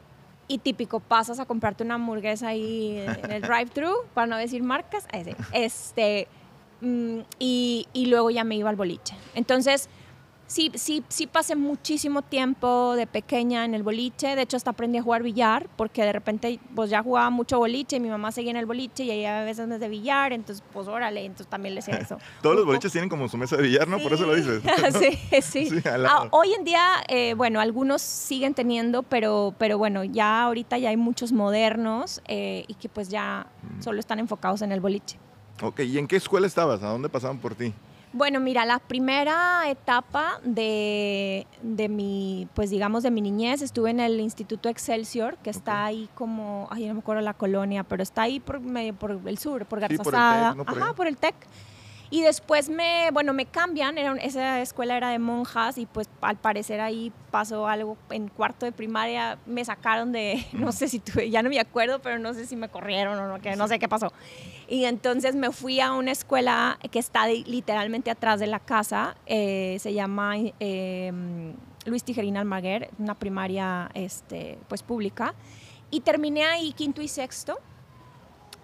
y 0.49 0.59
típico, 0.59 1.01
pasas 1.01 1.41
a 1.41 1.45
comprarte 1.45 1.83
una 1.83 1.95
hamburguesa 1.95 2.49
ahí 2.49 2.99
en 2.99 3.31
el 3.33 3.43
drive-thru, 3.49 3.93
para 4.15 4.27
no 4.27 4.37
decir 4.37 4.63
marcas, 4.63 5.07
este, 5.53 6.29
mm, 6.29 6.46
y, 6.81 7.87
y, 7.93 8.07
luego 8.07 8.31
ya 8.31 8.45
me 8.45 8.57
iba 8.57 8.71
al 8.71 8.77
boliche. 8.77 9.15
Entonces, 9.35 9.89
sí, 10.47 10.71
sí, 10.75 11.05
sí 11.09 11.27
pasé 11.27 11.57
muchísimo 11.57 12.23
tiempo 12.23 12.95
de 12.97 13.07
pequeña 13.07 13.65
en 13.65 13.75
el 13.75 13.83
boliche. 13.83 14.37
De 14.37 14.43
hecho, 14.43 14.57
hasta 14.57 14.71
aprendí 14.71 14.99
a 14.99 15.03
jugar 15.03 15.23
billar, 15.23 15.69
porque 15.77 16.03
de 16.03 16.13
repente, 16.13 16.61
pues 16.75 16.91
ya 16.91 17.03
jugaba 17.03 17.31
mucho 17.31 17.59
boliche 17.59 17.97
y 17.97 18.01
mi 18.01 18.09
mamá 18.09 18.33
seguía 18.33 18.53
en 18.53 18.57
el 18.57 18.67
boliche 18.67 19.05
y 19.05 19.11
ella 19.11 19.43
a 19.43 19.45
veces 19.45 19.67
de 19.67 19.89
billar, 19.89 20.33
entonces, 20.33 20.65
pues 20.73 20.89
órale, 20.89 21.25
entonces 21.25 21.49
también 21.49 21.75
le 21.75 21.81
hacía 21.81 21.97
eso. 21.97 22.19
Todos 22.43 22.57
los 22.57 22.65
boliches 22.65 22.93
tienen 22.93 23.09
como 23.09 23.29
su 23.29 23.37
mesa 23.37 23.57
de 23.57 23.63
billar, 23.63 23.89
¿no? 23.89 23.99
Por 23.99 24.13
eso 24.13 24.27
lo 24.27 24.35
dices. 24.35 24.63
sí, 25.43 25.43
sí. 25.43 25.83
Ah, 26.09 26.29
hoy 26.31 26.53
en 26.53 26.65
día, 26.65 26.83
eh, 27.09 27.35
bueno, 27.35 27.59
algunos 27.59 28.03
siguen 28.03 28.55
teniendo, 28.55 29.03
pero, 29.03 29.55
pero 29.59 29.79
bueno, 29.79 30.05
ya 30.05 30.43
ahorita 30.43 30.79
ya 30.79 30.91
hay 30.91 30.97
muchos 30.97 31.33
modernos 31.33 32.21
eh, 32.29 32.65
y 32.69 32.75
que 32.75 32.89
pues 32.89 33.09
ya 33.09 33.47
mm. 33.63 33.83
solo 33.83 33.99
están 33.99 34.19
enfocados 34.19 34.63
en 34.63 34.73
el 34.73 34.81
boliche. 34.81 35.19
Ok, 35.63 35.81
¿y 35.81 35.99
en 35.99 36.07
qué 36.07 36.17
escuela 36.17 36.47
estabas? 36.47 36.83
¿A 36.83 36.89
dónde 36.89 37.09
pasaban 37.09 37.39
por 37.39 37.55
ti? 37.55 37.73
Bueno, 38.13 38.41
mira, 38.41 38.65
la 38.65 38.79
primera 38.79 39.69
etapa 39.69 40.41
de, 40.43 41.47
de, 41.63 41.89
mi, 41.89 42.49
pues 42.55 42.71
digamos, 42.71 43.03
de 43.03 43.11
mi 43.11 43.21
niñez, 43.21 43.61
estuve 43.63 43.91
en 43.91 44.01
el 44.01 44.21
Instituto 44.21 44.69
Excelsior, 44.69 45.37
que 45.43 45.51
está 45.51 45.85
ahí 45.85 46.09
como, 46.15 46.69
ay, 46.71 46.87
no 46.87 46.95
me 46.95 47.01
acuerdo 47.01 47.21
la 47.21 47.35
colonia, 47.35 47.85
pero 47.85 48.03
está 48.03 48.23
ahí 48.23 48.41
por, 48.41 48.61
medio, 48.61 48.95
por 48.95 49.21
el 49.27 49.39
sur, 49.39 49.67
por 49.67 49.81
Garzazada, 49.81 50.57
ajá, 50.67 50.95
por 50.95 51.07
el 51.09 51.17
TEC. 51.19 51.35
Y 52.09 52.23
después 52.23 52.69
me, 52.69 53.11
bueno, 53.13 53.33
me 53.33 53.47
cambian, 53.47 53.99
era, 53.99 54.15
esa 54.15 54.61
escuela 54.61 54.97
era 54.97 55.11
de 55.11 55.19
monjas 55.19 55.77
y 55.77 55.87
pues 55.87 56.09
al 56.21 56.37
parecer 56.37 56.81
ahí 56.81 57.13
pasó 57.33 57.67
algo 57.67 57.97
en 58.11 58.29
cuarto 58.29 58.65
de 58.65 58.73
primaria, 58.73 59.39
me 59.45 59.65
sacaron 59.65 60.13
de, 60.13 60.47
no 60.53 60.71
sé 60.71 60.89
si 60.89 61.01
tuve, 61.01 61.31
ya 61.31 61.43
no 61.43 61.51
me 61.51 61.59
acuerdo, 61.59 62.01
pero 62.01 62.19
no 62.19 62.33
sé 62.35 62.47
si 62.47 62.55
me 62.55 62.69
corrieron 62.69 63.19
o 63.19 63.27
no, 63.27 63.41
que, 63.41 63.57
no 63.57 63.67
sé 63.67 63.79
qué 63.79 63.89
pasó. 63.89 64.13
Y 64.69 64.85
entonces 64.85 65.35
me 65.35 65.51
fui 65.51 65.81
a 65.81 65.93
una 65.93 66.13
escuela 66.13 66.79
que 66.91 66.99
está 66.99 67.27
literalmente 67.27 68.11
atrás 68.11 68.39
de 68.39 68.47
la 68.47 68.61
casa, 68.61 69.17
eh, 69.27 69.77
se 69.81 69.93
llama 69.93 70.35
eh, 70.61 71.13
Luis 71.87 72.05
Tijerina 72.05 72.41
Almaguer, 72.41 72.91
una 72.99 73.15
primaria 73.15 73.91
este, 73.95 74.59
pues 74.69 74.83
pública, 74.83 75.35
y 75.91 76.01
terminé 76.01 76.45
ahí 76.45 76.73
quinto 76.73 77.03
y 77.03 77.09
sexto. 77.09 77.59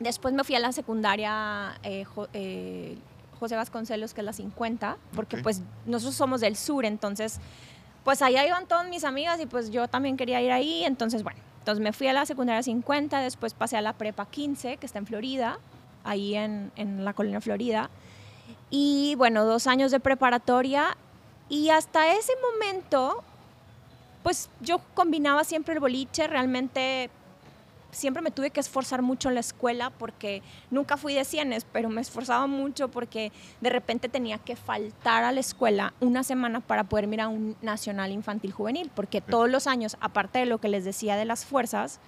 Después 0.00 0.34
me 0.34 0.42
fui 0.42 0.56
a 0.56 0.58
la 0.58 0.72
secundaria 0.72 1.78
eh, 1.84 2.04
José 3.42 3.56
Vasconcelos, 3.56 4.14
que 4.14 4.20
es 4.20 4.24
la 4.24 4.32
50, 4.32 4.98
porque 5.16 5.36
pues 5.38 5.62
nosotros 5.84 6.14
somos 6.14 6.40
del 6.40 6.54
sur, 6.54 6.84
entonces 6.84 7.40
pues 8.04 8.22
allá 8.22 8.46
iban 8.46 8.68
todas 8.68 8.86
mis 8.86 9.02
amigas 9.02 9.40
y 9.40 9.46
pues 9.46 9.70
yo 9.70 9.88
también 9.88 10.16
quería 10.16 10.40
ir 10.40 10.52
ahí, 10.52 10.84
entonces 10.84 11.24
bueno, 11.24 11.40
entonces 11.58 11.82
me 11.82 11.92
fui 11.92 12.06
a 12.06 12.12
la 12.12 12.24
secundaria 12.24 12.62
50, 12.62 13.18
después 13.18 13.52
pasé 13.52 13.76
a 13.76 13.82
la 13.82 13.94
prepa 13.94 14.26
15, 14.26 14.76
que 14.76 14.86
está 14.86 15.00
en 15.00 15.06
Florida, 15.06 15.58
ahí 16.04 16.36
en, 16.36 16.70
en 16.76 17.04
la 17.04 17.14
colonia 17.14 17.40
Florida, 17.40 17.90
y 18.70 19.16
bueno, 19.16 19.44
dos 19.44 19.66
años 19.66 19.90
de 19.90 19.98
preparatoria 19.98 20.96
y 21.48 21.70
hasta 21.70 22.12
ese 22.12 22.34
momento 22.52 23.24
pues 24.22 24.50
yo 24.60 24.80
combinaba 24.94 25.42
siempre 25.42 25.74
el 25.74 25.80
boliche, 25.80 26.28
realmente 26.28 27.10
siempre 27.92 28.22
me 28.22 28.30
tuve 28.30 28.50
que 28.50 28.58
esforzar 28.58 29.02
mucho 29.02 29.28
en 29.28 29.34
la 29.34 29.40
escuela 29.40 29.90
porque 29.90 30.42
nunca 30.70 30.96
fui 30.96 31.14
de 31.14 31.24
cienes, 31.24 31.64
pero 31.70 31.88
me 31.90 32.00
esforzaba 32.00 32.46
mucho 32.46 32.88
porque 32.88 33.30
de 33.60 33.70
repente 33.70 34.08
tenía 34.08 34.38
que 34.38 34.56
faltar 34.56 35.22
a 35.24 35.30
la 35.30 35.40
escuela 35.40 35.94
una 36.00 36.24
semana 36.24 36.60
para 36.60 36.84
poder 36.84 37.06
mirar 37.06 37.28
un 37.28 37.54
nacional 37.62 38.10
infantil 38.10 38.52
juvenil, 38.52 38.90
porque 38.94 39.20
todos 39.20 39.48
los 39.48 39.66
años, 39.66 39.96
aparte 40.00 40.40
de 40.40 40.46
lo 40.46 40.58
que 40.58 40.68
les 40.68 40.84
decía 40.84 41.16
de 41.16 41.26
las 41.26 41.44
fuerzas, 41.44 42.00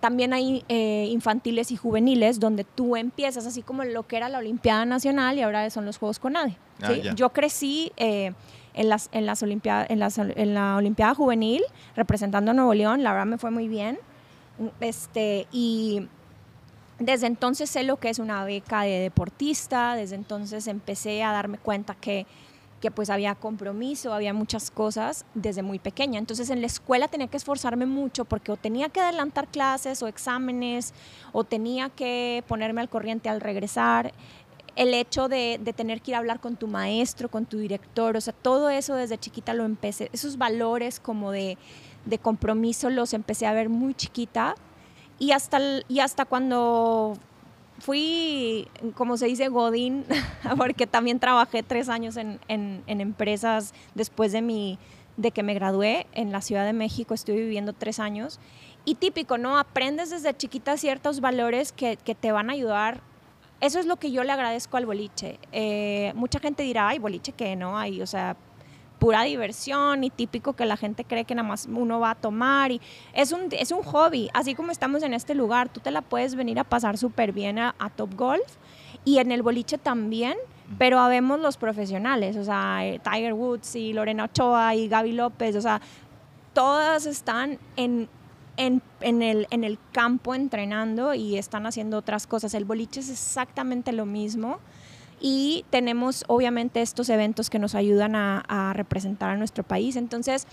también 0.00 0.32
hay 0.32 0.64
eh, 0.68 1.08
infantiles 1.10 1.70
y 1.72 1.76
juveniles 1.76 2.40
donde 2.40 2.64
tú 2.64 2.96
empiezas, 2.96 3.46
así 3.46 3.62
como 3.62 3.84
lo 3.84 4.06
que 4.06 4.16
era 4.16 4.28
la 4.28 4.38
Olimpiada 4.38 4.84
Nacional 4.84 5.38
y 5.38 5.42
ahora 5.42 5.68
son 5.70 5.84
los 5.84 5.98
Juegos 5.98 6.18
CONADE. 6.18 6.56
Ah, 6.82 6.92
Yo 7.14 7.30
crecí... 7.30 7.92
Eh, 7.96 8.32
en, 8.74 8.88
las, 8.88 9.08
en, 9.10 9.26
las 9.26 9.42
en, 9.42 9.98
las, 9.98 10.18
en 10.18 10.54
la 10.54 10.76
Olimpiada 10.76 11.12
Juvenil, 11.12 11.62
representando 11.96 12.52
a 12.52 12.54
Nuevo 12.54 12.74
León, 12.74 13.02
la 13.02 13.10
verdad 13.10 13.26
me 13.26 13.36
fue 13.36 13.50
muy 13.50 13.66
bien. 13.66 13.98
Este, 14.80 15.46
y 15.52 16.08
desde 16.98 17.26
entonces 17.26 17.70
sé 17.70 17.84
lo 17.84 17.98
que 17.98 18.10
es 18.10 18.18
una 18.18 18.44
beca 18.44 18.82
de 18.82 18.98
deportista, 19.00 19.94
desde 19.94 20.16
entonces 20.16 20.66
empecé 20.66 21.22
a 21.22 21.32
darme 21.32 21.58
cuenta 21.58 21.94
que, 21.94 22.26
que 22.80 22.90
pues 22.90 23.10
había 23.10 23.34
compromiso, 23.34 24.12
había 24.12 24.34
muchas 24.34 24.70
cosas 24.70 25.24
desde 25.34 25.62
muy 25.62 25.78
pequeña. 25.78 26.18
Entonces 26.18 26.50
en 26.50 26.60
la 26.60 26.66
escuela 26.66 27.08
tenía 27.08 27.28
que 27.28 27.36
esforzarme 27.36 27.86
mucho 27.86 28.24
porque 28.24 28.52
o 28.52 28.56
tenía 28.56 28.88
que 28.88 29.00
adelantar 29.00 29.48
clases 29.48 30.02
o 30.02 30.08
exámenes 30.08 30.92
o 31.32 31.44
tenía 31.44 31.88
que 31.88 32.42
ponerme 32.48 32.80
al 32.80 32.88
corriente 32.88 33.28
al 33.28 33.40
regresar. 33.40 34.12
El 34.74 34.94
hecho 34.94 35.28
de, 35.28 35.58
de 35.60 35.72
tener 35.72 36.00
que 36.00 36.12
ir 36.12 36.14
a 36.14 36.18
hablar 36.18 36.38
con 36.38 36.54
tu 36.54 36.68
maestro, 36.68 37.28
con 37.28 37.46
tu 37.46 37.58
director, 37.58 38.16
o 38.16 38.20
sea, 38.20 38.32
todo 38.32 38.70
eso 38.70 38.94
desde 38.94 39.18
chiquita 39.18 39.52
lo 39.52 39.64
empecé, 39.64 40.08
esos 40.12 40.38
valores 40.38 41.00
como 41.00 41.32
de, 41.32 41.58
de 42.08 42.18
compromiso 42.18 42.90
los 42.90 43.12
empecé 43.12 43.46
a 43.46 43.52
ver 43.52 43.68
muy 43.68 43.94
chiquita 43.94 44.54
y 45.18 45.32
hasta, 45.32 45.58
y 45.88 46.00
hasta 46.00 46.24
cuando 46.24 47.14
fui, 47.78 48.68
como 48.94 49.16
se 49.16 49.26
dice, 49.26 49.48
Godín, 49.48 50.04
porque 50.56 50.86
también 50.86 51.18
trabajé 51.18 51.62
tres 51.62 51.88
años 51.88 52.16
en, 52.16 52.40
en, 52.48 52.82
empresas 52.86 53.74
después 53.94 54.32
de, 54.32 54.42
mi, 54.42 54.78
de 55.16 55.30
que 55.30 55.42
me 55.42 55.54
gradué 55.54 56.06
en 56.12 56.32
la 56.32 56.40
Ciudad 56.40 56.64
de 56.64 56.72
México, 56.72 57.14
estuve 57.14 57.36
viviendo 57.36 57.72
tres 57.72 57.98
años. 57.98 58.38
Y 58.84 58.94
típico, 58.94 59.36
¿no? 59.36 59.58
Aprendes 59.58 60.10
desde 60.10 60.34
chiquita 60.34 60.76
ciertos 60.76 61.20
valores 61.20 61.72
que, 61.72 61.96
que 61.96 62.14
te 62.14 62.32
van 62.32 62.48
a 62.48 62.54
ayudar. 62.54 63.02
Eso 63.60 63.80
es 63.80 63.86
lo 63.86 63.96
que 63.96 64.12
yo 64.12 64.24
le 64.24 64.32
agradezco 64.32 64.76
al 64.76 64.86
boliche. 64.86 65.38
Eh, 65.52 66.12
mucha 66.14 66.38
gente 66.38 66.62
dirá, 66.62 66.88
ay, 66.88 66.98
boliche 66.98 67.32
que 67.32 67.54
no 67.54 67.76
hay, 67.76 68.00
o 68.00 68.06
sea, 68.06 68.36
pura 68.98 69.22
diversión 69.22 70.04
y 70.04 70.10
típico 70.10 70.54
que 70.54 70.66
la 70.66 70.76
gente 70.76 71.04
cree 71.04 71.24
que 71.24 71.34
nada 71.34 71.48
más 71.48 71.66
uno 71.66 72.00
va 72.00 72.10
a 72.10 72.14
tomar 72.14 72.72
y 72.72 72.80
es 73.12 73.32
un, 73.32 73.48
es 73.52 73.70
un 73.70 73.82
hobby, 73.82 74.28
así 74.34 74.54
como 74.54 74.72
estamos 74.72 75.02
en 75.02 75.14
este 75.14 75.34
lugar, 75.34 75.68
tú 75.68 75.80
te 75.80 75.90
la 75.90 76.02
puedes 76.02 76.34
venir 76.34 76.58
a 76.58 76.64
pasar 76.64 76.98
súper 76.98 77.32
bien 77.32 77.58
a, 77.58 77.74
Top 77.96 78.14
Golf 78.14 78.56
y 79.04 79.18
en 79.18 79.32
el 79.32 79.42
boliche 79.42 79.78
también, 79.78 80.36
pero 80.76 80.98
habemos 80.98 81.40
los 81.40 81.56
profesionales, 81.56 82.36
o 82.36 82.44
sea, 82.44 82.86
eh, 82.86 83.00
Tiger 83.02 83.32
Woods 83.32 83.74
y 83.76 83.92
Lorena 83.92 84.24
Ochoa 84.24 84.74
y 84.74 84.88
Gaby 84.88 85.12
López, 85.12 85.56
o 85.56 85.60
sea, 85.60 85.80
todas 86.52 87.06
están 87.06 87.58
en, 87.76 88.08
en, 88.56 88.82
en, 89.00 89.22
el, 89.22 89.46
en 89.50 89.64
el 89.64 89.78
campo 89.92 90.34
entrenando 90.34 91.14
y 91.14 91.38
están 91.38 91.66
haciendo 91.66 91.96
otras 91.96 92.26
cosas. 92.26 92.52
El 92.54 92.64
boliche 92.64 93.00
es 93.00 93.10
exactamente 93.10 93.92
lo 93.92 94.04
mismo 94.04 94.58
y 95.20 95.64
tenemos 95.70 96.24
obviamente 96.28 96.82
estos 96.82 97.08
eventos 97.08 97.50
que 97.50 97.58
nos 97.58 97.74
ayudan 97.74 98.14
a, 98.14 98.72
representar 98.74 99.30
a 99.30 99.36
nuestro 99.36 99.64
país. 99.64 99.96
Entonces, 99.96 100.46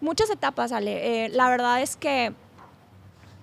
muchas 0.00 0.30
etapas, 0.30 0.72
Ale. 0.72 1.24
Eh, 1.24 1.28
la 1.30 1.48
verdad 1.48 1.82
es 1.82 1.96
que 1.96 2.32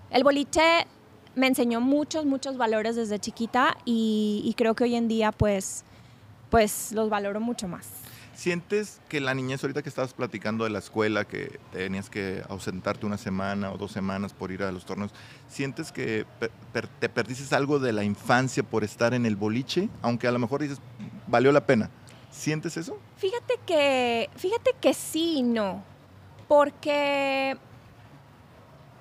el 0.09 0.23
boliche 0.23 0.87
me 1.35 1.47
enseñó 1.47 1.81
muchos, 1.81 2.25
muchos 2.25 2.57
valores 2.57 2.95
desde 2.95 3.19
chiquita 3.19 3.77
y, 3.85 4.53
creo 4.57 4.73
que 4.73 4.85
hoy 4.85 4.95
en 4.95 5.07
día 5.07 5.31
pues, 5.31 5.83
pues 6.49 6.91
los 6.91 7.09
valoro 7.09 7.39
mucho 7.39 7.67
más. 7.67 7.87
¿Sientes 8.37 9.01
que 9.09 9.19
la 9.19 9.33
niñez, 9.33 9.63
ahorita 9.63 9.81
que 9.81 9.89
estabas 9.89 10.13
platicando 10.13 10.63
de 10.63 10.69
la 10.69 10.77
escuela, 10.77 11.25
que 11.25 11.59
tenías 11.71 12.07
que 12.11 12.43
ausentarte 12.47 13.07
una 13.07 13.17
semana 13.17 13.71
o 13.71 13.79
dos 13.79 13.91
semanas 13.91 14.31
por 14.31 14.51
ir 14.51 14.61
a 14.61 14.71
los 14.71 14.85
torneos, 14.85 15.11
¿sientes 15.47 15.91
que 15.91 16.23
te 16.99 17.09
perdiste 17.09 17.55
algo 17.55 17.79
de 17.79 17.93
la 17.93 18.03
infancia 18.03 18.61
por 18.61 18.83
estar 18.83 19.15
en 19.15 19.25
el 19.25 19.35
boliche? 19.35 19.89
Aunque 20.03 20.27
a 20.27 20.31
lo 20.31 20.37
mejor 20.37 20.61
dices, 20.61 20.79
valió 21.25 21.51
la 21.51 21.65
pena. 21.65 21.89
¿Sientes 22.29 22.77
eso? 22.77 22.99
Fíjate 23.15 23.55
que, 23.65 24.29
fíjate 24.35 24.75
que 24.79 24.93
sí 24.93 25.37
y 25.37 25.41
no. 25.41 25.83
Porque 26.47 27.57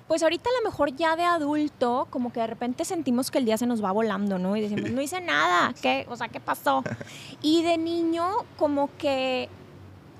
pues 0.07 0.23
ahorita 0.23 0.49
a 0.49 0.61
lo 0.61 0.69
mejor 0.69 0.95
ya 0.95 1.15
de 1.15 1.23
adulto, 1.23 2.07
como 2.09 2.31
que 2.31 2.39
de 2.39 2.47
repente 2.47 2.85
sentimos 2.85 3.29
que 3.29 3.39
el 3.39 3.45
día 3.45 3.57
se 3.57 3.67
nos 3.67 3.83
va 3.83 3.91
volando, 3.91 4.39
¿no? 4.39 4.55
Y 4.55 4.61
decimos, 4.61 4.89
no 4.91 5.01
hice 5.01 5.19
nada, 5.19 5.73
¿qué? 5.81 6.05
O 6.09 6.15
sea, 6.15 6.29
¿qué 6.29 6.39
pasó? 6.39 6.83
Y 7.41 7.63
de 7.63 7.77
niño, 7.77 8.25
como 8.57 8.89
que, 8.97 9.49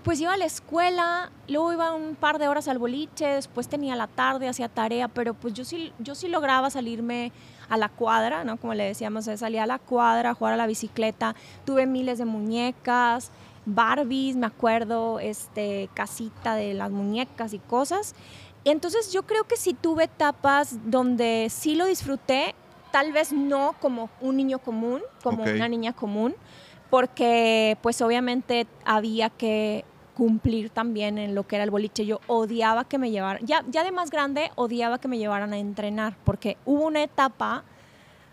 pues 0.04 0.20
iba 0.20 0.34
a 0.34 0.38
la 0.38 0.46
escuela, 0.46 1.32
luego 1.48 1.74
iba 1.74 1.94
un 1.94 2.16
par 2.16 2.38
de 2.38 2.48
horas 2.48 2.68
al 2.68 2.80
boliche, 2.80 3.28
después 3.28 3.68
tenía 3.68 3.96
la 3.96 4.08
tarde, 4.08 4.48
hacía 4.48 4.70
tarea, 4.70 5.08
pero 5.08 5.34
pues 5.34 5.54
yo 5.54 5.66
sí, 5.66 5.94
yo 6.00 6.16
sí 6.16 6.28
lograba 6.28 6.70
salirme 6.70 7.32
a 7.70 7.78
la 7.78 7.90
cuadra, 7.90 8.44
¿no? 8.44 8.58
Como 8.58 8.74
le 8.74 8.84
decíamos, 8.84 9.26
salía 9.26 9.64
a 9.64 9.68
la 9.68 9.80
cuadra, 9.80 10.32
a 10.32 10.34
jugar 10.34 10.54
a 10.54 10.58
la 10.58 10.68
bicicleta, 10.68 11.36
tuve 11.66 11.86
miles 11.86 12.18
de 12.18 12.26
muñecas, 12.26 13.32
Barbies, 13.70 14.38
me 14.38 14.46
acuerdo, 14.46 15.20
este, 15.20 15.90
casita 15.94 16.56
de 16.56 16.74
las 16.74 16.90
muñecas 16.90 17.54
y 17.54 17.60
cosas. 17.60 18.16
Entonces 18.66 19.14
yo 19.14 19.24
creo 19.24 19.46
que 19.46 19.58
sí 19.58 19.74
tuve 19.74 20.06
etapas 20.06 20.78
donde 20.86 21.48
sí 21.50 21.76
lo 21.76 21.86
disfruté, 21.86 22.56
tal 22.92 23.12
vez 23.14 23.32
no 23.32 23.76
como 23.80 24.10
un 24.22 24.38
niño 24.38 24.60
común, 24.60 25.02
como 25.24 25.44
una 25.44 25.68
niña 25.68 25.94
común, 25.94 26.36
porque 26.90 27.78
pues 27.82 28.02
obviamente 28.02 28.68
había 28.86 29.30
que 29.30 29.86
cumplir 30.16 30.72
también 30.72 31.18
en 31.18 31.36
lo 31.36 31.46
que 31.46 31.58
era 31.58 31.64
el 31.64 31.70
boliche. 31.70 32.06
Yo 32.06 32.20
odiaba 32.28 32.86
que 32.86 32.98
me 32.98 33.12
llevaran, 33.12 33.46
ya, 33.46 33.64
ya 33.70 33.84
de 33.84 33.92
más 33.92 34.10
grande 34.10 34.52
odiaba 34.56 35.00
que 35.00 35.08
me 35.08 35.18
llevaran 35.18 35.54
a 35.54 35.58
entrenar, 35.60 36.18
porque 36.24 36.58
hubo 36.66 36.86
una 36.86 37.04
etapa 37.04 37.64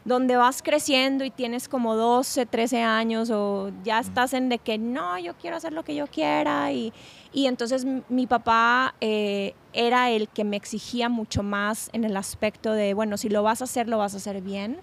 donde 0.04 0.36
vas 0.36 0.62
creciendo 0.62 1.24
y 1.24 1.30
tienes 1.30 1.68
como 1.68 1.94
12, 1.94 2.46
13 2.46 2.82
años 2.82 3.30
o 3.30 3.70
ya 3.84 4.00
estás 4.00 4.34
en 4.34 4.48
de 4.48 4.58
que 4.58 4.76
no, 4.78 5.18
yo 5.18 5.34
quiero 5.34 5.56
hacer 5.56 5.72
lo 5.72 5.82
que 5.82 5.94
yo 5.94 6.06
quiera 6.06 6.72
y, 6.72 6.92
y 7.34 7.48
entonces 7.48 7.84
mi 8.08 8.28
papá 8.28 8.94
eh, 9.00 9.54
era 9.72 10.10
el 10.10 10.28
que 10.28 10.44
me 10.44 10.56
exigía 10.56 11.08
mucho 11.08 11.42
más 11.42 11.90
en 11.92 12.04
el 12.04 12.16
aspecto 12.16 12.72
de, 12.72 12.94
bueno, 12.94 13.16
si 13.16 13.28
lo 13.28 13.42
vas 13.42 13.60
a 13.60 13.64
hacer, 13.64 13.88
lo 13.88 13.98
vas 13.98 14.14
a 14.14 14.18
hacer 14.18 14.40
bien. 14.40 14.78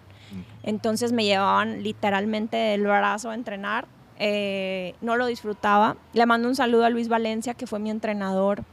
Entonces 0.61 1.13
me 1.13 1.23
llevaban 1.23 1.81
literalmente 1.81 2.57
del 2.57 2.83
brazo 2.83 3.29
a 3.29 3.35
entrenar. 3.35 3.87
Eh, 4.19 4.95
no 4.99 5.15
lo 5.15 5.27
disfrutaba. 5.27 5.95
Le 6.11 6.25
mando 6.25 6.49
un 6.49 6.55
saludo 6.55 6.83
a 6.83 6.89
Luis 6.89 7.07
Valencia, 7.07 7.53
que 7.53 7.67
fue 7.67 7.79
mi 7.79 7.89
entrenador 7.89 8.65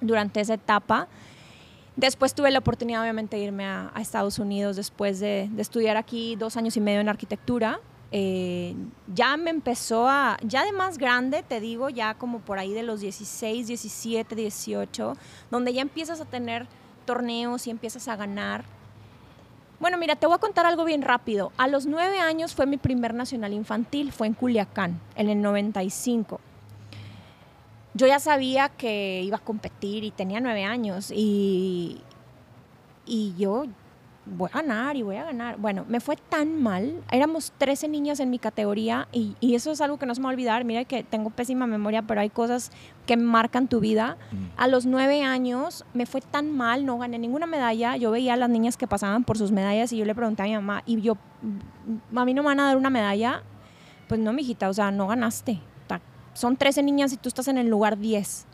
durante 0.00 0.40
esa 0.40 0.54
etapa. 0.54 1.06
Después 1.96 2.34
tuve 2.34 2.50
la 2.50 2.60
oportunidad, 2.60 3.02
obviamente, 3.02 3.36
de 3.36 3.42
irme 3.42 3.66
a, 3.66 3.92
Estados 4.00 4.38
Unidos 4.38 4.76
después 4.76 5.20
de, 5.20 5.50
estudiar 5.58 5.98
aquí 5.98 6.34
dos 6.36 6.56
años 6.56 6.78
y 6.78 6.80
medio 6.80 7.00
en 7.00 7.10
arquitectura. 7.10 7.78
Eh, 8.14 8.74
ya 9.14 9.38
me 9.38 9.48
empezó 9.48 10.06
a, 10.06 10.36
ya 10.42 10.64
de 10.64 10.72
más 10.72 10.98
grande, 10.98 11.42
te 11.42 11.60
digo, 11.60 11.88
ya 11.88 12.12
como 12.12 12.40
por 12.40 12.58
ahí 12.58 12.72
de 12.72 12.82
los 12.82 13.00
16, 13.00 13.66
17, 13.66 14.34
18, 14.34 15.16
donde 15.50 15.72
ya 15.72 15.80
empiezas 15.80 16.20
a 16.20 16.26
tener 16.26 16.66
torneos 17.06 17.66
y 17.66 17.70
empiezas 17.70 18.08
a 18.08 18.16
ganar. 18.16 18.64
Bueno, 19.80 19.96
mira, 19.96 20.14
te 20.14 20.26
voy 20.26 20.36
a 20.36 20.38
contar 20.38 20.66
algo 20.66 20.84
bien 20.84 21.00
rápido. 21.00 21.52
A 21.56 21.66
los 21.68 21.86
nueve 21.86 22.20
años 22.20 22.54
fue 22.54 22.66
mi 22.66 22.76
primer 22.76 23.14
nacional 23.14 23.54
infantil, 23.54 24.12
fue 24.12 24.26
en 24.26 24.34
Culiacán, 24.34 25.00
en 25.16 25.30
el 25.30 25.40
95. 25.40 26.38
Yo 27.94 28.06
ya 28.06 28.20
sabía 28.20 28.68
que 28.68 29.22
iba 29.22 29.38
a 29.38 29.40
competir 29.40 30.04
y 30.04 30.10
tenía 30.10 30.40
nueve 30.40 30.64
años 30.64 31.10
y, 31.10 32.02
y 33.06 33.34
yo 33.36 33.64
voy 34.24 34.48
a 34.52 34.58
ganar 34.58 34.96
y 34.96 35.02
voy 35.02 35.16
a 35.16 35.24
ganar. 35.24 35.56
Bueno, 35.58 35.84
me 35.88 36.00
fue 36.00 36.16
tan 36.16 36.62
mal. 36.62 37.02
Éramos 37.10 37.52
13 37.58 37.88
niñas 37.88 38.20
en 38.20 38.30
mi 38.30 38.38
categoría 38.38 39.08
y, 39.12 39.36
y, 39.40 39.54
eso 39.54 39.70
es 39.72 39.80
algo 39.80 39.98
que 39.98 40.06
no 40.06 40.14
se 40.14 40.20
me 40.20 40.24
va 40.24 40.30
a 40.30 40.34
olvidar. 40.34 40.64
Mira 40.64 40.84
que 40.84 41.02
tengo 41.02 41.30
pésima 41.30 41.66
memoria, 41.66 42.02
pero 42.02 42.20
hay 42.20 42.30
cosas 42.30 42.70
que 43.06 43.16
marcan 43.16 43.68
tu 43.68 43.80
vida. 43.80 44.16
A 44.56 44.68
los 44.68 44.86
nueve 44.86 45.22
años 45.22 45.84
me 45.94 46.06
fue 46.06 46.20
tan 46.20 46.50
mal, 46.50 46.86
no 46.86 46.98
gané 46.98 47.18
ninguna 47.18 47.46
medalla. 47.46 47.96
Yo 47.96 48.10
veía 48.10 48.34
a 48.34 48.36
las 48.36 48.50
niñas 48.50 48.76
que 48.76 48.86
pasaban 48.86 49.24
por 49.24 49.38
sus 49.38 49.50
medallas 49.50 49.92
y 49.92 49.98
yo 49.98 50.04
le 50.04 50.14
pregunté 50.14 50.42
a 50.42 50.46
mi 50.46 50.54
mamá, 50.54 50.82
y 50.86 51.00
yo, 51.00 51.16
¿a 52.14 52.24
mí 52.24 52.34
no 52.34 52.42
me 52.42 52.46
van 52.46 52.60
a 52.60 52.64
dar 52.64 52.76
una 52.76 52.90
medalla? 52.90 53.42
Pues 54.08 54.20
no, 54.20 54.32
mijita, 54.32 54.68
o 54.68 54.74
sea, 54.74 54.90
no 54.90 55.08
ganaste. 55.08 55.60
Son 56.34 56.56
13 56.56 56.82
niñas 56.82 57.12
y 57.12 57.16
tú 57.16 57.28
estás 57.28 57.48
en 57.48 57.58
el 57.58 57.68
lugar 57.68 57.98
10. 57.98 58.46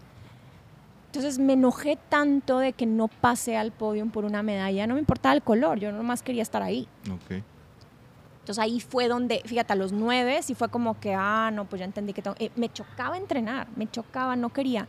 Entonces 1.08 1.38
me 1.38 1.54
enojé 1.54 1.98
tanto 2.10 2.58
de 2.58 2.74
que 2.74 2.84
no 2.84 3.08
pasé 3.08 3.56
al 3.56 3.72
podio 3.72 4.06
por 4.06 4.26
una 4.26 4.42
medalla. 4.42 4.86
No 4.86 4.94
me 4.94 5.00
importaba 5.00 5.34
el 5.34 5.42
color, 5.42 5.78
yo 5.78 5.90
nomás 5.90 6.22
quería 6.22 6.42
estar 6.42 6.62
ahí. 6.62 6.86
Okay. 7.24 7.42
Entonces 8.40 8.62
ahí 8.62 8.80
fue 8.80 9.08
donde, 9.08 9.42
fíjate, 9.44 9.72
a 9.72 9.76
los 9.76 9.92
nueve 9.92 10.42
sí 10.42 10.54
fue 10.54 10.68
como 10.68 11.00
que, 11.00 11.14
ah, 11.14 11.50
no, 11.52 11.64
pues 11.64 11.80
ya 11.80 11.86
entendí 11.86 12.12
que 12.12 12.22
tengo... 12.22 12.36
Eh, 12.38 12.50
me 12.56 12.70
chocaba 12.70 13.16
entrenar, 13.16 13.68
me 13.76 13.90
chocaba, 13.90 14.36
no 14.36 14.50
quería. 14.50 14.86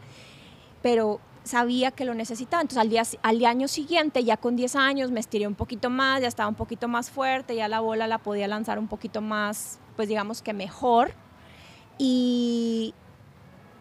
Pero 0.81 1.21
sabía 1.43 1.91
que 1.91 2.05
lo 2.05 2.13
necesitaba. 2.13 2.61
Entonces 2.61 2.81
al, 2.81 2.89
día, 2.89 3.03
al 3.21 3.45
año 3.45 3.67
siguiente, 3.67 4.23
ya 4.23 4.37
con 4.37 4.55
10 4.55 4.75
años, 4.75 5.11
me 5.11 5.19
estiré 5.19 5.47
un 5.47 5.55
poquito 5.55 5.89
más, 5.89 6.21
ya 6.21 6.27
estaba 6.27 6.49
un 6.49 6.55
poquito 6.55 6.87
más 6.87 7.09
fuerte, 7.09 7.55
ya 7.55 7.67
la 7.67 7.79
bola 7.79 8.07
la 8.07 8.17
podía 8.17 8.47
lanzar 8.47 8.77
un 8.77 8.87
poquito 8.87 9.21
más, 9.21 9.79
pues 9.95 10.07
digamos 10.07 10.41
que 10.41 10.53
mejor. 10.53 11.11
Y, 11.97 12.93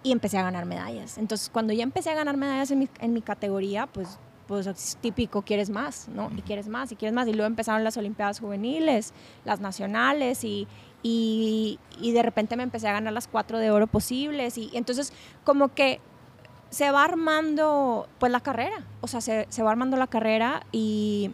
y 0.03 0.13
empecé 0.13 0.39
a 0.39 0.43
ganar 0.43 0.65
medallas. 0.65 1.19
Entonces, 1.19 1.51
cuando 1.53 1.73
ya 1.73 1.83
empecé 1.83 2.11
a 2.11 2.15
ganar 2.15 2.37
medallas 2.37 2.71
en 2.71 2.81
mi, 2.81 2.89
en 3.01 3.13
mi 3.13 3.23
categoría, 3.23 3.87
pues, 3.87 4.19
pues 4.47 4.67
es 4.67 4.97
típico, 5.01 5.43
quieres 5.43 5.71
más, 5.71 6.09
¿no? 6.09 6.31
Y 6.37 6.43
quieres 6.43 6.69
más, 6.69 6.91
y 6.93 6.97
quieres 6.97 7.15
más. 7.15 7.29
Y 7.29 7.33
luego 7.33 7.47
empezaron 7.47 7.85
las 7.85 7.97
Olimpiadas 7.97 8.41
Juveniles, 8.41 9.13
las 9.45 9.61
nacionales, 9.61 10.45
y, 10.45 10.67
y, 11.03 11.79
y 12.01 12.13
de 12.13 12.23
repente 12.23 12.57
me 12.57 12.63
empecé 12.63 12.89
a 12.89 12.93
ganar 12.93 13.13
las 13.13 13.29
cuatro 13.29 13.59
de 13.59 13.71
oro 13.71 13.87
posibles. 13.87 14.57
Y 14.57 14.71
entonces, 14.75 15.13
como 15.45 15.75
que 15.75 16.01
se 16.71 16.91
va 16.91 17.05
armando, 17.05 18.09
pues, 18.19 18.33
la 18.33 18.41
carrera. 18.41 18.85
O 19.01 19.09
sea, 19.09 19.21
se, 19.21 19.47
se 19.51 19.63
va 19.63 19.71
armando 19.71 19.97
la 19.97 20.07
carrera 20.07 20.63
y 20.73 21.33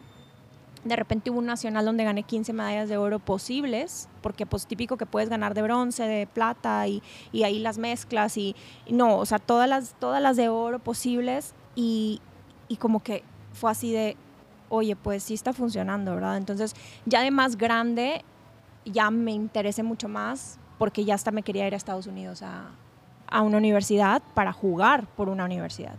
de 0.85 0.97
repente 0.97 1.31
hubo 1.31 1.39
un 1.39 1.47
nacional 1.47 1.85
donde 1.85 2.05
gané 2.05 2.23
15 2.23 2.53
medallas 2.53 2.89
de 2.89 2.97
oro 2.97 3.19
posibles, 3.19 4.09
porque 4.21 4.47
pues 4.47 4.67
típico 4.67 4.97
que 4.97 5.07
puedes 5.07 5.29
ganar 5.29 5.55
de 5.55 5.63
bronce, 5.63 6.05
de 6.05 6.27
plata 6.27 6.87
y, 6.87 7.03
y 7.33 7.45
ahí 7.45 7.59
las 7.59 7.79
mezclas 7.79 8.37
y, 8.37 8.55
y, 8.87 8.93
no, 8.93 9.17
o 9.17 9.27
sea, 9.27 9.39
todas 9.39 9.69
las, 9.69 9.95
todas 9.99 10.23
las 10.23 10.37
de 10.37 10.49
oro 10.49 10.79
posibles 10.79 11.55
y, 11.75 12.21
y, 12.69 12.77
como 12.77 13.03
que 13.03 13.25
fue 13.53 13.71
así 13.71 13.93
de, 13.93 14.17
oye, 14.69 14.95
pues 14.95 15.23
sí 15.23 15.35
está 15.35 15.53
funcionando, 15.53 16.15
¿verdad? 16.15 16.37
Entonces 16.37 16.75
ya 17.07 17.23
de 17.23 17.31
más 17.31 17.57
grande 17.57 18.23
ya 18.85 19.11
me 19.11 19.33
interesé 19.33 19.83
mucho 19.83 20.09
más 20.09 20.59
porque 20.79 21.05
ya 21.05 21.15
hasta 21.15 21.31
me 21.31 21.43
quería 21.43 21.67
ir 21.67 21.73
a 21.73 21.77
Estados 21.77 22.07
Unidos 22.07 22.43
a, 22.43 22.71
a 23.27 23.41
una 23.41 23.57
universidad 23.57 24.23
para 24.35 24.53
jugar 24.53 25.07
por 25.17 25.31
una 25.31 25.47
universidad. 25.47 25.97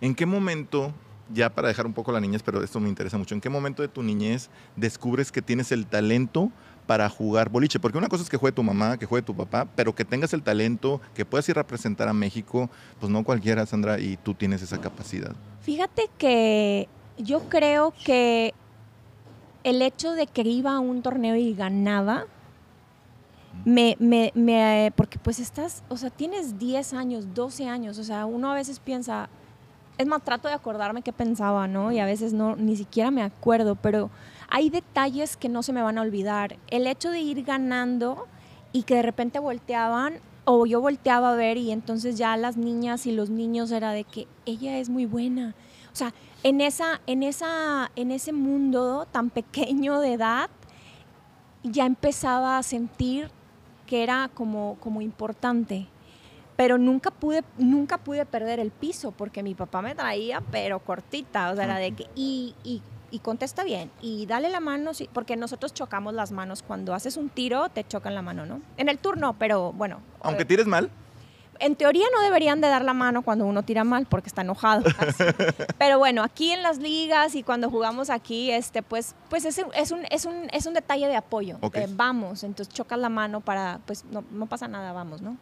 ¿En 0.00 0.14
qué 0.14 0.26
momento 0.26 0.92
ya 1.32 1.50
para 1.50 1.68
dejar 1.68 1.86
un 1.86 1.92
poco 1.92 2.12
la 2.12 2.20
niñez, 2.20 2.42
pero 2.42 2.62
esto 2.62 2.80
me 2.80 2.88
interesa 2.88 3.18
mucho, 3.18 3.34
¿en 3.34 3.40
qué 3.40 3.48
momento 3.48 3.82
de 3.82 3.88
tu 3.88 4.02
niñez 4.02 4.50
descubres 4.76 5.32
que 5.32 5.42
tienes 5.42 5.72
el 5.72 5.86
talento 5.86 6.50
para 6.86 7.08
jugar 7.08 7.50
boliche? 7.50 7.78
Porque 7.78 7.98
una 7.98 8.08
cosa 8.08 8.22
es 8.22 8.30
que 8.30 8.36
juegue 8.36 8.54
tu 8.54 8.62
mamá, 8.62 8.96
que 8.96 9.06
juegue 9.06 9.24
tu 9.24 9.36
papá, 9.36 9.66
pero 9.76 9.94
que 9.94 10.04
tengas 10.04 10.32
el 10.32 10.42
talento, 10.42 11.00
que 11.14 11.24
puedas 11.24 11.48
ir 11.48 11.58
a 11.58 11.62
representar 11.62 12.08
a 12.08 12.12
México, 12.12 12.70
pues 12.98 13.12
no 13.12 13.24
cualquiera, 13.24 13.66
Sandra, 13.66 14.00
y 14.00 14.16
tú 14.16 14.34
tienes 14.34 14.62
esa 14.62 14.80
capacidad. 14.80 15.34
Fíjate 15.60 16.08
que 16.16 16.88
yo 17.18 17.48
creo 17.48 17.92
que 18.04 18.54
el 19.64 19.82
hecho 19.82 20.12
de 20.12 20.26
que 20.26 20.42
iba 20.42 20.72
a 20.72 20.78
un 20.78 21.02
torneo 21.02 21.36
y 21.36 21.54
ganaba, 21.54 22.26
me, 23.64 23.96
me, 23.98 24.32
me, 24.34 24.92
porque 24.96 25.18
pues 25.18 25.40
estás, 25.40 25.82
o 25.88 25.96
sea, 25.96 26.10
tienes 26.10 26.58
10 26.58 26.94
años, 26.94 27.34
12 27.34 27.68
años, 27.68 27.98
o 27.98 28.04
sea, 28.04 28.24
uno 28.24 28.50
a 28.50 28.54
veces 28.54 28.78
piensa, 28.80 29.28
es 29.98 30.06
más, 30.06 30.22
trato 30.22 30.46
de 30.46 30.54
acordarme 30.54 31.02
qué 31.02 31.12
pensaba, 31.12 31.66
¿no? 31.66 31.90
Y 31.90 31.98
a 31.98 32.06
veces 32.06 32.32
no, 32.32 32.54
ni 32.54 32.76
siquiera 32.76 33.10
me 33.10 33.22
acuerdo, 33.22 33.74
pero 33.74 34.10
hay 34.48 34.70
detalles 34.70 35.36
que 35.36 35.48
no 35.48 35.64
se 35.64 35.72
me 35.72 35.82
van 35.82 35.98
a 35.98 36.02
olvidar. 36.02 36.56
El 36.68 36.86
hecho 36.86 37.10
de 37.10 37.18
ir 37.18 37.42
ganando 37.42 38.28
y 38.72 38.84
que 38.84 38.94
de 38.94 39.02
repente 39.02 39.40
volteaban 39.40 40.20
o 40.44 40.66
yo 40.66 40.80
volteaba 40.80 41.32
a 41.32 41.36
ver 41.36 41.56
y 41.56 41.72
entonces 41.72 42.16
ya 42.16 42.36
las 42.36 42.56
niñas 42.56 43.06
y 43.06 43.12
los 43.12 43.28
niños 43.28 43.72
era 43.72 43.90
de 43.90 44.04
que 44.04 44.28
ella 44.46 44.78
es 44.78 44.88
muy 44.88 45.04
buena. 45.04 45.54
O 45.92 45.96
sea, 45.96 46.14
en, 46.44 46.60
esa, 46.60 47.00
en, 47.06 47.24
esa, 47.24 47.90
en 47.96 48.12
ese 48.12 48.32
mundo 48.32 49.06
tan 49.10 49.30
pequeño 49.30 49.98
de 49.98 50.12
edad, 50.12 50.48
ya 51.64 51.86
empezaba 51.86 52.56
a 52.56 52.62
sentir 52.62 53.30
que 53.86 54.04
era 54.04 54.30
como, 54.32 54.76
como 54.80 55.02
importante 55.02 55.88
pero 56.58 56.76
nunca 56.76 57.12
pude, 57.12 57.44
nunca 57.56 57.98
pude 57.98 58.26
perder 58.26 58.58
el 58.58 58.72
piso 58.72 59.12
porque 59.12 59.44
mi 59.44 59.54
papá 59.54 59.80
me 59.80 59.94
traía, 59.94 60.42
pero 60.50 60.80
cortita, 60.80 61.52
o 61.52 61.54
sea, 61.54 61.66
era 61.66 61.76
de 61.76 61.92
que, 61.92 62.08
y, 62.16 62.52
y, 62.64 62.82
y 63.12 63.20
contesta 63.20 63.62
bien, 63.62 63.92
y 64.02 64.26
dale 64.26 64.48
la 64.48 64.58
mano, 64.58 64.90
porque 65.12 65.36
nosotros 65.36 65.72
chocamos 65.72 66.14
las 66.14 66.32
manos, 66.32 66.64
cuando 66.66 66.94
haces 66.94 67.16
un 67.16 67.28
tiro 67.28 67.68
te 67.68 67.86
chocan 67.86 68.12
la 68.16 68.22
mano, 68.22 68.44
¿no? 68.44 68.60
En 68.76 68.88
el 68.88 68.98
turno, 68.98 69.36
pero 69.38 69.72
bueno. 69.72 70.00
Aunque 70.20 70.44
tires 70.44 70.66
mal. 70.66 70.90
En 71.60 71.76
teoría 71.76 72.06
no 72.12 72.22
deberían 72.22 72.60
de 72.60 72.66
dar 72.66 72.84
la 72.84 72.92
mano 72.92 73.22
cuando 73.22 73.46
uno 73.46 73.62
tira 73.62 73.84
mal 73.84 74.06
porque 74.06 74.26
está 74.26 74.42
enojado. 74.42 74.82
Así. 74.98 75.22
Pero 75.78 75.98
bueno, 75.98 76.24
aquí 76.24 76.50
en 76.50 76.64
las 76.64 76.78
ligas 76.78 77.36
y 77.36 77.44
cuando 77.44 77.70
jugamos 77.70 78.10
aquí, 78.10 78.50
este, 78.50 78.82
pues, 78.82 79.14
pues 79.30 79.44
es, 79.44 79.58
es, 79.74 79.92
un, 79.92 80.04
es, 80.10 80.24
un, 80.24 80.48
es 80.50 80.66
un 80.66 80.74
detalle 80.74 81.06
de 81.06 81.14
apoyo. 81.14 81.58
Okay. 81.60 81.84
Eh, 81.84 81.88
vamos, 81.88 82.42
entonces 82.42 82.74
chocas 82.74 82.98
la 82.98 83.08
mano 83.08 83.42
para, 83.42 83.78
pues 83.86 84.04
no, 84.10 84.24
no 84.32 84.46
pasa 84.46 84.66
nada, 84.66 84.92
vamos, 84.92 85.22
¿no? 85.22 85.36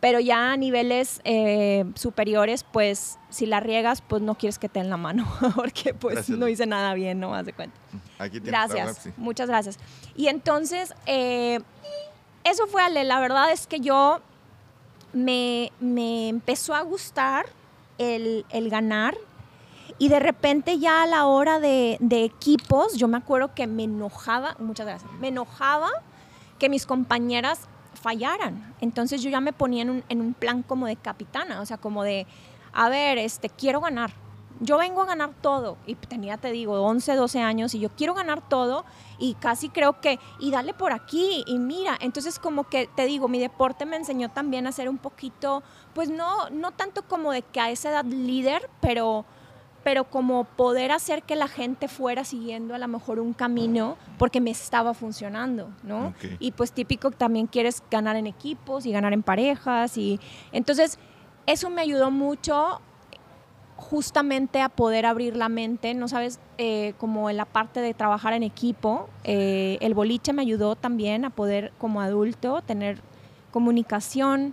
Pero 0.00 0.20
ya 0.20 0.52
a 0.52 0.56
niveles 0.56 1.20
eh, 1.24 1.84
superiores, 1.94 2.64
pues 2.64 3.18
si 3.30 3.46
la 3.46 3.60
riegas, 3.60 4.00
pues 4.00 4.22
no 4.22 4.36
quieres 4.36 4.58
que 4.58 4.68
te 4.68 4.80
den 4.80 4.90
la 4.90 4.96
mano, 4.96 5.26
porque 5.56 5.92
pues 5.94 6.14
gracias. 6.14 6.38
no 6.38 6.48
hice 6.48 6.66
nada 6.66 6.94
bien, 6.94 7.18
¿no? 7.18 7.34
Haz 7.34 7.46
de 7.46 7.52
cuenta. 7.52 7.76
Aquí 8.18 8.38
gracias, 8.38 9.08
muchas 9.16 9.48
gracias. 9.48 9.78
Y 10.14 10.28
entonces, 10.28 10.94
eh, 11.06 11.60
eso 12.44 12.66
fue, 12.68 12.82
Ale, 12.82 13.04
la 13.04 13.18
verdad 13.18 13.50
es 13.50 13.66
que 13.66 13.80
yo 13.80 14.20
me, 15.12 15.72
me 15.80 16.28
empezó 16.28 16.74
a 16.74 16.82
gustar 16.82 17.46
el, 17.98 18.46
el, 18.50 18.70
ganar 18.70 19.16
y 19.98 20.08
de 20.08 20.20
repente 20.20 20.78
ya 20.78 21.02
a 21.02 21.06
la 21.06 21.26
hora 21.26 21.58
de, 21.58 21.96
de 22.00 22.24
equipos, 22.24 22.96
yo 22.96 23.08
me 23.08 23.16
acuerdo 23.16 23.52
que 23.54 23.66
me 23.66 23.84
enojaba, 23.84 24.54
muchas 24.60 24.86
gracias, 24.86 25.10
me 25.18 25.28
enojaba 25.28 25.90
que 26.60 26.68
mis 26.68 26.86
compañeras 26.86 27.68
fallaran. 27.98 28.74
Entonces 28.80 29.22
yo 29.22 29.30
ya 29.30 29.40
me 29.40 29.52
ponía 29.52 29.82
en 29.82 29.90
un, 29.90 30.04
en 30.08 30.20
un, 30.20 30.34
plan 30.34 30.62
como 30.62 30.86
de 30.86 30.96
capitana, 30.96 31.60
o 31.60 31.66
sea, 31.66 31.76
como 31.76 32.04
de, 32.04 32.26
a 32.72 32.88
ver, 32.88 33.18
este, 33.18 33.48
quiero 33.48 33.80
ganar. 33.80 34.12
Yo 34.60 34.78
vengo 34.78 35.02
a 35.02 35.06
ganar 35.06 35.30
todo. 35.40 35.76
Y 35.86 35.94
tenía, 35.94 36.36
te 36.36 36.50
digo, 36.50 36.82
11, 36.82 37.14
12 37.14 37.40
años 37.40 37.74
y 37.74 37.80
yo 37.80 37.90
quiero 37.90 38.14
ganar 38.14 38.48
todo 38.48 38.84
y 39.18 39.34
casi 39.34 39.68
creo 39.68 40.00
que, 40.00 40.18
y 40.40 40.50
dale 40.50 40.74
por 40.74 40.92
aquí 40.92 41.44
y 41.46 41.58
mira. 41.58 41.96
Entonces 42.00 42.38
como 42.38 42.64
que, 42.64 42.88
te 42.88 43.06
digo, 43.06 43.28
mi 43.28 43.38
deporte 43.38 43.86
me 43.86 43.96
enseñó 43.96 44.30
también 44.30 44.66
a 44.66 44.72
ser 44.72 44.88
un 44.88 44.98
poquito, 44.98 45.62
pues 45.94 46.10
no, 46.10 46.50
no 46.50 46.72
tanto 46.72 47.02
como 47.02 47.32
de 47.32 47.42
que 47.42 47.60
a 47.60 47.70
esa 47.70 47.90
edad 47.90 48.04
líder, 48.04 48.68
pero 48.80 49.24
pero 49.84 50.04
como 50.04 50.44
poder 50.44 50.92
hacer 50.92 51.22
que 51.22 51.36
la 51.36 51.48
gente 51.48 51.88
fuera 51.88 52.24
siguiendo 52.24 52.74
a 52.74 52.78
lo 52.78 52.88
mejor 52.88 53.20
un 53.20 53.32
camino 53.32 53.96
porque 54.18 54.40
me 54.40 54.50
estaba 54.50 54.94
funcionando, 54.94 55.70
¿no? 55.82 56.08
Okay. 56.08 56.36
Y 56.40 56.52
pues 56.52 56.72
típico 56.72 57.10
también 57.10 57.46
quieres 57.46 57.82
ganar 57.90 58.16
en 58.16 58.26
equipos 58.26 58.86
y 58.86 58.92
ganar 58.92 59.12
en 59.12 59.22
parejas 59.22 59.96
y 59.96 60.20
entonces 60.52 60.98
eso 61.46 61.70
me 61.70 61.80
ayudó 61.80 62.10
mucho 62.10 62.80
justamente 63.78 64.60
a 64.60 64.68
poder 64.68 65.06
abrir 65.06 65.36
la 65.36 65.48
mente, 65.48 65.94
no 65.94 66.08
sabes, 66.08 66.40
eh, 66.58 66.94
como 66.98 67.30
en 67.30 67.36
la 67.36 67.44
parte 67.44 67.80
de 67.80 67.94
trabajar 67.94 68.32
en 68.32 68.42
equipo, 68.42 69.08
eh, 69.22 69.78
el 69.80 69.94
boliche 69.94 70.32
me 70.32 70.42
ayudó 70.42 70.74
también 70.74 71.24
a 71.24 71.30
poder 71.30 71.72
como 71.78 72.00
adulto 72.00 72.60
tener 72.62 73.00
comunicación, 73.52 74.52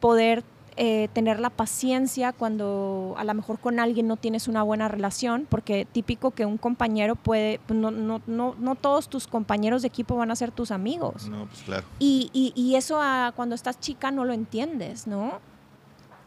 poder 0.00 0.42
eh, 0.76 1.08
tener 1.12 1.40
la 1.40 1.50
paciencia 1.50 2.32
cuando 2.32 3.14
a 3.16 3.24
lo 3.24 3.32
mejor 3.34 3.58
con 3.58 3.80
alguien 3.80 4.06
no 4.06 4.16
tienes 4.16 4.46
una 4.46 4.62
buena 4.62 4.88
relación, 4.88 5.46
porque 5.48 5.86
típico 5.90 6.32
que 6.32 6.44
un 6.44 6.58
compañero 6.58 7.16
puede, 7.16 7.60
pues 7.66 7.78
no, 7.78 7.90
no, 7.90 8.20
no, 8.26 8.54
no 8.58 8.74
todos 8.74 9.08
tus 9.08 9.26
compañeros 9.26 9.82
de 9.82 9.88
equipo 9.88 10.16
van 10.16 10.30
a 10.30 10.36
ser 10.36 10.52
tus 10.52 10.70
amigos. 10.70 11.28
No, 11.28 11.46
pues 11.46 11.62
claro. 11.62 11.84
Y, 11.98 12.30
y, 12.32 12.52
y 12.54 12.76
eso 12.76 13.00
a, 13.00 13.32
cuando 13.34 13.54
estás 13.54 13.80
chica 13.80 14.10
no 14.10 14.24
lo 14.24 14.32
entiendes, 14.32 15.06
¿no? 15.06 15.40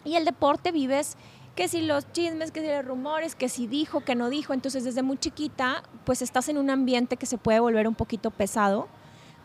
Y 0.03 0.15
el 0.15 0.25
deporte 0.25 0.71
vives 0.71 1.15
que 1.55 1.67
si 1.67 1.81
los 1.81 2.11
chismes, 2.13 2.51
que 2.51 2.61
si 2.61 2.67
los 2.67 2.85
rumores, 2.85 3.35
que 3.35 3.49
si 3.49 3.67
dijo, 3.67 3.99
que 3.99 4.15
no 4.15 4.29
dijo. 4.29 4.53
Entonces 4.53 4.83
desde 4.83 5.03
muy 5.03 5.17
chiquita, 5.17 5.83
pues 6.05 6.21
estás 6.21 6.47
en 6.49 6.57
un 6.57 6.69
ambiente 6.69 7.17
que 7.17 7.25
se 7.25 7.37
puede 7.37 7.59
volver 7.59 7.87
un 7.87 7.95
poquito 7.95 8.31
pesado. 8.31 8.87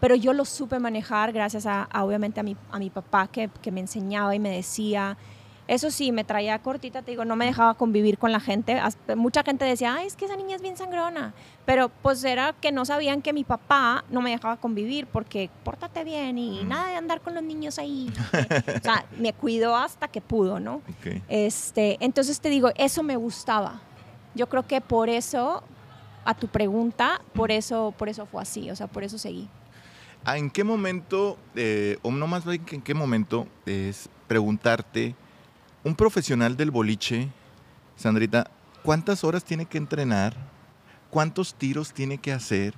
Pero 0.05 0.17
yo 0.17 0.35
lo 0.35 0.45
supe 0.45 0.79
manejar 0.79 1.33
gracias 1.33 1.65
a, 1.65 1.89
obviamente 1.95 2.39
a 2.39 2.43
mi, 2.43 2.59
a 2.71 2.79
mi 2.79 2.91
papá 2.91 3.27
que, 3.27 3.49
que 3.63 3.73
me 3.73 3.81
enseñaba 3.81 4.35
y 4.35 4.39
me 4.39 4.51
decía, 4.51 5.17
eso 5.67 5.91
sí, 5.91 6.13
me 6.13 6.25
traía 6.25 6.59
cortita, 6.59 7.01
te 7.01 7.13
digo, 7.13 7.25
no 7.25 7.37
me 7.37 7.47
dejaba 7.47 7.73
convivir 7.73 8.19
con 8.19 8.31
la 8.31 8.39
gente. 8.39 8.79
mucha 9.17 9.43
gente 9.43 9.65
decía, 9.65 9.95
ay, 9.95 10.07
es 10.07 10.15
que 10.15 10.27
esa 10.27 10.37
niña 10.37 10.57
es 10.57 10.61
bien 10.61 10.77
sangrona. 10.77 11.33
Pero 11.65 11.89
pues 12.03 12.23
era 12.23 12.53
que 12.53 12.71
no 12.71 12.85
sabían 12.85 13.23
que 13.23 13.33
mi 13.33 13.45
papá 13.45 14.05
no 14.11 14.21
me 14.21 14.29
dejaba 14.29 14.59
convivir 14.59 15.07
porque 15.07 15.49
pórtate 15.65 16.05
bien 16.05 16.37
y 16.37 16.65
nada 16.65 16.89
de 16.91 16.97
andar 16.97 17.23
con 17.23 17.33
los 17.33 17.43
niños 17.43 17.79
ahí. 17.79 18.13
o 18.79 18.85
sea, 18.85 19.07
me 19.19 19.33
cuidó 19.33 19.75
hasta 19.75 20.09
que 20.09 20.21
pudo, 20.21 20.61
¿no? 20.61 20.83
Este, 21.31 21.97
entonces 22.01 22.41
te 22.41 22.51
digo, 22.51 22.69
eso 22.77 23.03
me 23.03 23.17
gustaba. 23.17 23.81
Yo 24.35 24.51
creo 24.51 24.67
que 24.67 24.83
por 24.83 25.09
eso, 25.09 25.63
a 26.27 26.35
tu 26.35 26.49
pregunta, 26.49 27.23
por 27.33 27.51
eso, 27.51 27.95
por 27.97 28.11
eso 28.11 28.27
fue 28.27 28.43
así, 28.43 28.71
o 28.71 28.77
sea, 28.77 28.87
por 28.87 29.03
eso 29.03 29.17
seguí. 29.17 29.49
Ah, 30.27 30.39
¿En 30.39 30.51
qué 30.51 30.65
momento, 30.65 31.37
eh, 31.55 31.99
o 32.03 32.11
no 32.11 32.27
más 32.27 32.47
bien 32.47 32.63
en 32.71 32.81
qué 32.81 32.95
momento, 32.95 33.47
es 33.67 34.09
preguntarte 34.27 35.15
un 35.85 35.95
profesional 35.95 36.57
del 36.57 36.71
boliche, 36.71 37.29
Sandrita, 37.97 38.51
¿cuántas 38.83 39.23
horas 39.23 39.45
tiene 39.45 39.67
que 39.67 39.77
entrenar? 39.77 40.35
¿Cuántos 41.11 41.55
tiros 41.55 41.93
tiene 41.93 42.17
que 42.17 42.33
hacer 42.33 42.75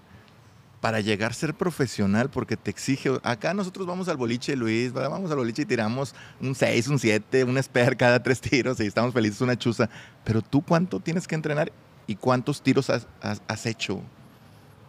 para 0.80 1.00
llegar 1.00 1.30
a 1.30 1.34
ser 1.34 1.54
profesional? 1.54 2.30
Porque 2.30 2.56
te 2.56 2.70
exige. 2.70 3.10
Acá 3.22 3.54
nosotros 3.54 3.86
vamos 3.86 4.08
al 4.08 4.16
boliche, 4.16 4.56
Luis, 4.56 4.92
vamos 4.92 5.30
al 5.30 5.36
boliche 5.36 5.62
y 5.62 5.66
tiramos 5.66 6.16
un 6.40 6.54
6, 6.54 6.88
un 6.88 6.98
7, 6.98 7.44
un 7.44 7.56
esper 7.58 7.96
cada 7.96 8.20
tres 8.20 8.40
tiros 8.40 8.80
y 8.80 8.86
estamos 8.86 9.14
felices, 9.14 9.40
una 9.40 9.56
chuza. 9.56 9.88
Pero 10.24 10.42
tú, 10.42 10.62
¿cuánto 10.62 10.98
tienes 10.98 11.28
que 11.28 11.36
entrenar 11.36 11.70
y 12.08 12.16
cuántos 12.16 12.60
tiros 12.60 12.90
has, 12.90 13.66
hecho? 13.66 14.00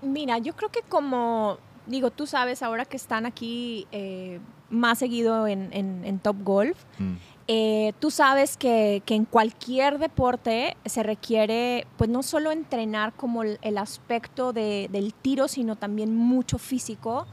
Mira, 0.02 0.40
yo 0.40 0.56
creo 0.56 0.72
que 0.72 0.82
como 0.82 1.60
digo, 1.88 2.12
tú 2.12 2.28
sabes 2.28 2.62
ahora 2.62 2.86
que 2.86 2.98
están 2.98 3.26
aquí 3.26 3.88
eh, 3.92 4.40
más 4.70 5.00
seguido 5.00 5.48
en, 5.48 6.20
Top 6.20 6.38
Golf, 6.44 6.78
mm. 7.00 7.16
Eh, 7.50 7.94
tú 8.00 8.12
sabes 8.12 8.58
que, 8.58 9.02
en 9.08 9.24
cualquier 9.24 10.00
deporte 10.00 10.76
se 10.86 11.02
requiere, 11.02 11.88
pues 11.96 12.10
no 12.10 12.22
solo 12.22 12.52
entrenar 12.52 13.14
como 13.14 13.44
el, 13.44 13.78
aspecto 13.78 14.52
del 14.52 15.14
tiro, 15.22 15.48
sino 15.48 15.78
también 15.78 16.16
mucho 16.16 16.58
físico 16.58 17.26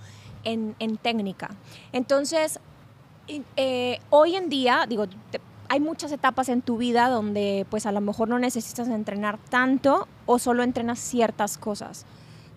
en, 0.44 0.74
técnica. 0.98 1.50
Entonces, 1.92 2.60
eh, 3.56 3.98
hoy 4.10 4.36
en 4.36 4.48
día, 4.48 4.86
digo, 4.88 5.06
hay 5.68 5.80
muchas 5.80 6.12
etapas 6.12 6.48
en 6.48 6.62
tu 6.62 6.76
vida 6.76 7.08
donde 7.08 7.66
pues 7.68 7.84
a 7.86 7.90
lo 7.90 8.00
mejor 8.00 8.28
no 8.28 8.38
necesitas 8.38 8.86
entrenar 8.86 9.38
tanto 9.38 10.06
o 10.26 10.38
solo 10.38 10.62
entrenas 10.62 11.00
ciertas 11.00 11.58
cosas. 11.58 12.06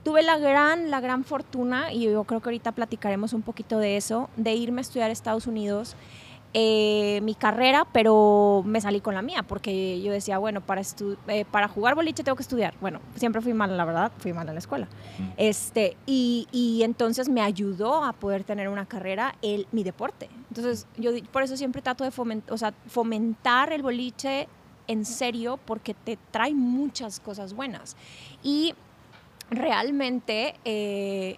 Tuve 0.07 0.23
la 0.23 0.37
gran, 0.37 0.89
la 0.89 1.01
gran 1.01 1.25
fortuna, 1.25 1.91
y 1.91 2.03
yo 2.03 2.23
creo 2.23 2.39
que 2.39 2.47
ahorita 2.47 2.71
platicaremos 2.71 3.33
un 3.33 3.41
poquito 3.41 3.77
de 3.77 3.97
eso, 3.97 4.29
de 4.37 4.53
irme 4.53 4.79
a 4.79 4.83
estudiar 4.83 5.09
a 5.09 5.11
Estados 5.11 5.47
Unidos 5.47 5.97
eh, 6.53 7.19
mi 7.23 7.35
carrera, 7.35 7.85
pero 7.91 8.63
me 8.65 8.79
salí 8.79 9.01
con 9.01 9.15
la 9.15 9.21
mía, 9.21 9.43
porque 9.43 10.01
yo 10.01 10.13
decía, 10.13 10.37
bueno, 10.37 10.61
para, 10.61 10.81
eh, 11.27 11.43
para 11.51 11.67
jugar 11.67 11.95
boliche 11.95 12.23
tengo 12.23 12.37
que 12.37 12.41
estudiar. 12.43 12.73
Bueno, 12.79 13.01
siempre 13.15 13.41
fui 13.41 13.53
mala, 13.53 13.75
la 13.75 13.83
verdad, 13.83 14.13
fui 14.17 14.31
mala 14.31 14.51
en 14.51 14.55
la 14.55 14.59
escuela. 14.59 14.85
Mm. 15.19 15.23
Este, 15.35 15.97
y, 16.05 16.47
y, 16.53 16.83
entonces 16.83 17.27
me 17.27 17.41
ayudó 17.41 18.05
a 18.05 18.13
poder 18.13 18.45
tener 18.45 18.69
una 18.69 18.85
carrera 18.85 19.35
el, 19.41 19.67
mi 19.73 19.83
deporte. 19.83 20.29
Entonces, 20.47 20.87
yo 20.95 21.11
por 21.33 21.43
eso 21.43 21.57
siempre 21.57 21.81
trato 21.81 22.05
de 22.05 22.11
fomentar, 22.11 22.53
o 22.53 22.57
sea, 22.57 22.73
fomentar 22.87 23.73
el 23.73 23.81
boliche 23.81 24.47
en 24.87 25.03
serio, 25.03 25.59
porque 25.65 25.93
te 25.93 26.17
trae 26.31 26.53
muchas 26.53 27.19
cosas 27.19 27.53
buenas. 27.53 27.97
Y 28.41 28.73
realmente... 29.49 30.55
Eh, 30.65 31.37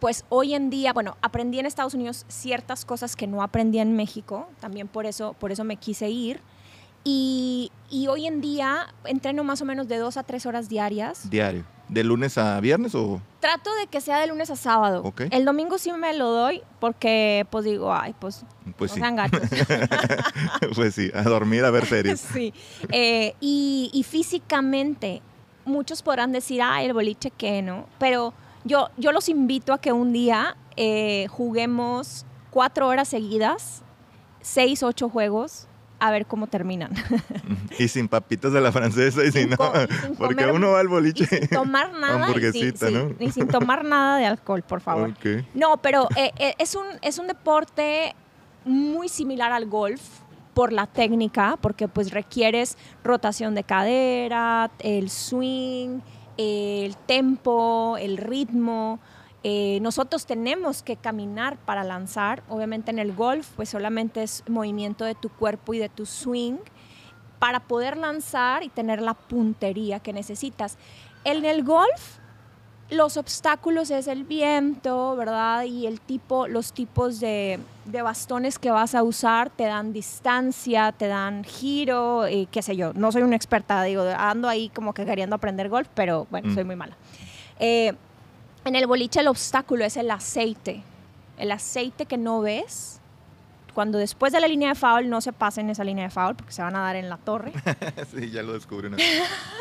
pues 0.00 0.24
hoy 0.28 0.54
en 0.54 0.68
día, 0.68 0.92
bueno, 0.92 1.16
aprendí 1.22 1.58
en 1.58 1.66
Estados 1.66 1.94
Unidos 1.94 2.26
ciertas 2.28 2.84
cosas 2.84 3.16
que 3.16 3.26
no 3.26 3.42
aprendí 3.42 3.78
en 3.78 3.96
México, 3.96 4.46
también 4.60 4.88
por 4.88 5.06
eso, 5.06 5.34
por 5.38 5.52
eso 5.52 5.64
me 5.64 5.76
quise 5.76 6.10
ir. 6.10 6.40
Y, 7.02 7.70
y 7.88 8.08
hoy 8.08 8.26
en 8.26 8.40
día 8.40 8.88
entreno 9.04 9.44
más 9.44 9.62
o 9.62 9.64
menos 9.64 9.88
de 9.88 9.96
dos 9.96 10.16
a 10.16 10.22
tres 10.22 10.44
horas 10.44 10.68
diarias. 10.68 11.30
Diario. 11.30 11.64
¿De 11.88 12.02
lunes 12.02 12.36
a 12.36 12.58
viernes 12.60 12.96
o...? 12.96 13.20
Trato 13.38 13.72
de 13.76 13.86
que 13.86 14.00
sea 14.00 14.18
de 14.18 14.26
lunes 14.26 14.50
a 14.50 14.56
sábado. 14.56 15.14
El 15.30 15.44
domingo 15.44 15.78
sí 15.78 15.92
me 15.92 16.12
lo 16.14 16.30
doy 16.30 16.62
porque 16.80 17.46
pues 17.48 17.64
digo, 17.64 17.94
ay, 17.94 18.12
pues, 18.18 18.44
pues 18.76 18.90
sí. 18.90 19.00
pues 20.74 20.94
sí, 20.96 21.12
a 21.14 21.22
dormir, 21.22 21.64
a 21.64 21.70
ver 21.70 21.86
series. 21.86 22.20
sí. 22.32 22.52
Eh, 22.90 23.36
y, 23.38 23.90
y, 23.92 24.02
físicamente, 24.02 25.22
muchos 25.66 26.02
podrán 26.02 26.32
decir, 26.32 26.62
ay, 26.62 26.86
el 26.86 26.92
boliche 26.92 27.30
que 27.30 27.60
no, 27.60 27.86
pero 27.98 28.32
yo, 28.64 28.88
yo 28.96 29.12
los 29.12 29.28
invito 29.28 29.72
a 29.72 29.78
que 29.78 29.92
un 29.92 30.12
día 30.12 30.56
eh, 30.76 31.26
juguemos 31.28 32.24
cuatro 32.50 32.88
horas 32.88 33.08
seguidas, 33.08 33.82
seis, 34.40 34.82
ocho 34.82 35.08
juegos, 35.08 35.68
a 35.98 36.10
ver 36.10 36.26
cómo 36.26 36.46
terminan. 36.46 36.92
y 37.78 37.88
sin 37.88 38.08
papitas 38.08 38.52
de 38.52 38.60
la 38.60 38.72
francesa 38.72 39.24
y 39.24 39.32
sin, 39.32 39.50
no, 39.50 39.56
porque 40.18 40.46
uno 40.46 40.72
va 40.72 40.80
al 40.80 40.88
boliche. 40.88 41.26
sin 41.26 41.48
tomar 41.48 41.92
nada. 42.00 42.32
y 43.18 43.30
sin 43.30 43.48
tomar 43.48 43.84
nada 43.84 44.18
de 44.18 44.26
alcohol, 44.26 44.62
por 44.62 44.80
favor. 44.80 45.14
No, 45.54 45.76
pero 45.78 46.08
eh, 46.16 46.32
eh, 46.38 46.54
es, 46.58 46.74
un, 46.74 46.86
es 47.02 47.18
un 47.18 47.26
deporte 47.26 48.14
muy 48.64 49.08
similar 49.08 49.52
al 49.52 49.66
golf 49.66 50.00
por 50.56 50.72
la 50.72 50.86
técnica, 50.86 51.58
porque 51.60 51.86
pues 51.86 52.12
requieres 52.12 52.78
rotación 53.04 53.54
de 53.54 53.62
cadera, 53.62 54.70
el 54.78 55.10
swing, 55.10 56.00
el 56.38 56.96
tempo, 56.96 57.98
el 57.98 58.16
ritmo. 58.16 58.98
Eh, 59.44 59.80
nosotros 59.82 60.24
tenemos 60.24 60.82
que 60.82 60.96
caminar 60.96 61.58
para 61.58 61.84
lanzar. 61.84 62.42
Obviamente 62.48 62.90
en 62.90 62.98
el 62.98 63.12
golf, 63.14 63.50
pues 63.54 63.68
solamente 63.68 64.22
es 64.22 64.44
movimiento 64.48 65.04
de 65.04 65.14
tu 65.14 65.28
cuerpo 65.28 65.74
y 65.74 65.78
de 65.78 65.90
tu 65.90 66.06
swing 66.06 66.56
para 67.38 67.60
poder 67.60 67.98
lanzar 67.98 68.62
y 68.62 68.70
tener 68.70 69.02
la 69.02 69.12
puntería 69.12 70.00
que 70.00 70.14
necesitas. 70.14 70.78
En 71.24 71.44
el 71.44 71.64
golf 71.64 72.16
los 72.90 73.16
obstáculos 73.16 73.90
es 73.90 74.06
el 74.06 74.24
viento, 74.24 75.16
¿verdad? 75.16 75.64
Y 75.64 75.86
el 75.86 76.00
tipo, 76.00 76.46
los 76.46 76.72
tipos 76.72 77.18
de, 77.18 77.58
bastones 77.84 78.58
que 78.58 78.70
vas 78.70 78.94
a 78.94 79.02
usar 79.02 79.50
te 79.50 79.64
dan 79.64 79.92
distancia, 79.92 80.92
te 80.92 81.08
dan 81.08 81.42
giro, 81.42 82.28
y 82.28 82.46
qué 82.46 82.62
sé 82.62 82.76
yo. 82.76 82.92
No 82.94 83.10
soy 83.10 83.22
una 83.22 83.36
experta, 83.36 83.82
digo, 83.82 84.04
ando 84.16 84.48
ahí 84.48 84.68
como 84.68 84.94
que 84.94 85.04
queriendo 85.04 85.34
aprender 85.34 85.68
golf, 85.68 85.88
pero 85.94 86.26
bueno, 86.30 86.54
soy 86.54 86.62
mm. 86.62 86.66
muy 86.66 86.76
mala. 86.76 86.96
Eh, 87.58 87.92
en 88.64 88.76
el 88.76 88.86
boliche 88.86 89.20
el 89.20 89.28
obstáculo 89.28 89.84
es 89.84 89.96
el 89.96 90.10
aceite. 90.10 90.82
El 91.38 91.50
aceite 91.50 92.06
que 92.06 92.16
no 92.16 92.40
ves, 92.40 93.00
cuando 93.74 93.98
después 93.98 94.32
de 94.32 94.40
la 94.40 94.48
línea 94.48 94.70
de 94.70 94.74
foul 94.74 95.08
no 95.10 95.20
se 95.20 95.32
pasen 95.32 95.68
esa 95.70 95.84
línea 95.84 96.04
de 96.04 96.10
foul 96.10 96.36
porque 96.36 96.52
se 96.52 96.62
van 96.62 96.76
a 96.76 96.80
dar 96.80 96.96
en 96.96 97.08
la 97.08 97.16
torre. 97.16 97.52
sí, 98.14 98.30
ya 98.30 98.42
lo 98.42 98.52
descubrí. 98.52 98.90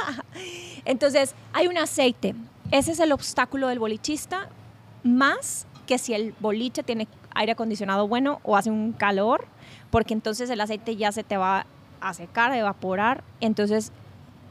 Entonces, 0.85 1.33
hay 1.53 1.67
un 1.67 1.77
aceite. 1.77 2.35
Ese 2.71 2.91
es 2.91 2.99
el 2.99 3.11
obstáculo 3.11 3.67
del 3.67 3.79
bolichista, 3.79 4.49
más 5.03 5.67
que 5.85 5.97
si 5.97 6.13
el 6.13 6.33
boliche 6.39 6.81
tiene 6.81 7.07
aire 7.35 7.51
acondicionado 7.51 8.07
bueno 8.07 8.39
o 8.43 8.57
hace 8.57 8.71
un 8.71 8.91
calor, 8.91 9.45
porque 9.91 10.13
entonces 10.13 10.49
el 10.49 10.59
aceite 10.59 10.95
ya 10.95 11.11
se 11.11 11.23
te 11.23 11.37
va 11.37 11.67
a 12.01 12.13
secar, 12.13 12.51
a 12.51 12.57
evaporar, 12.57 13.23
entonces 13.39 13.91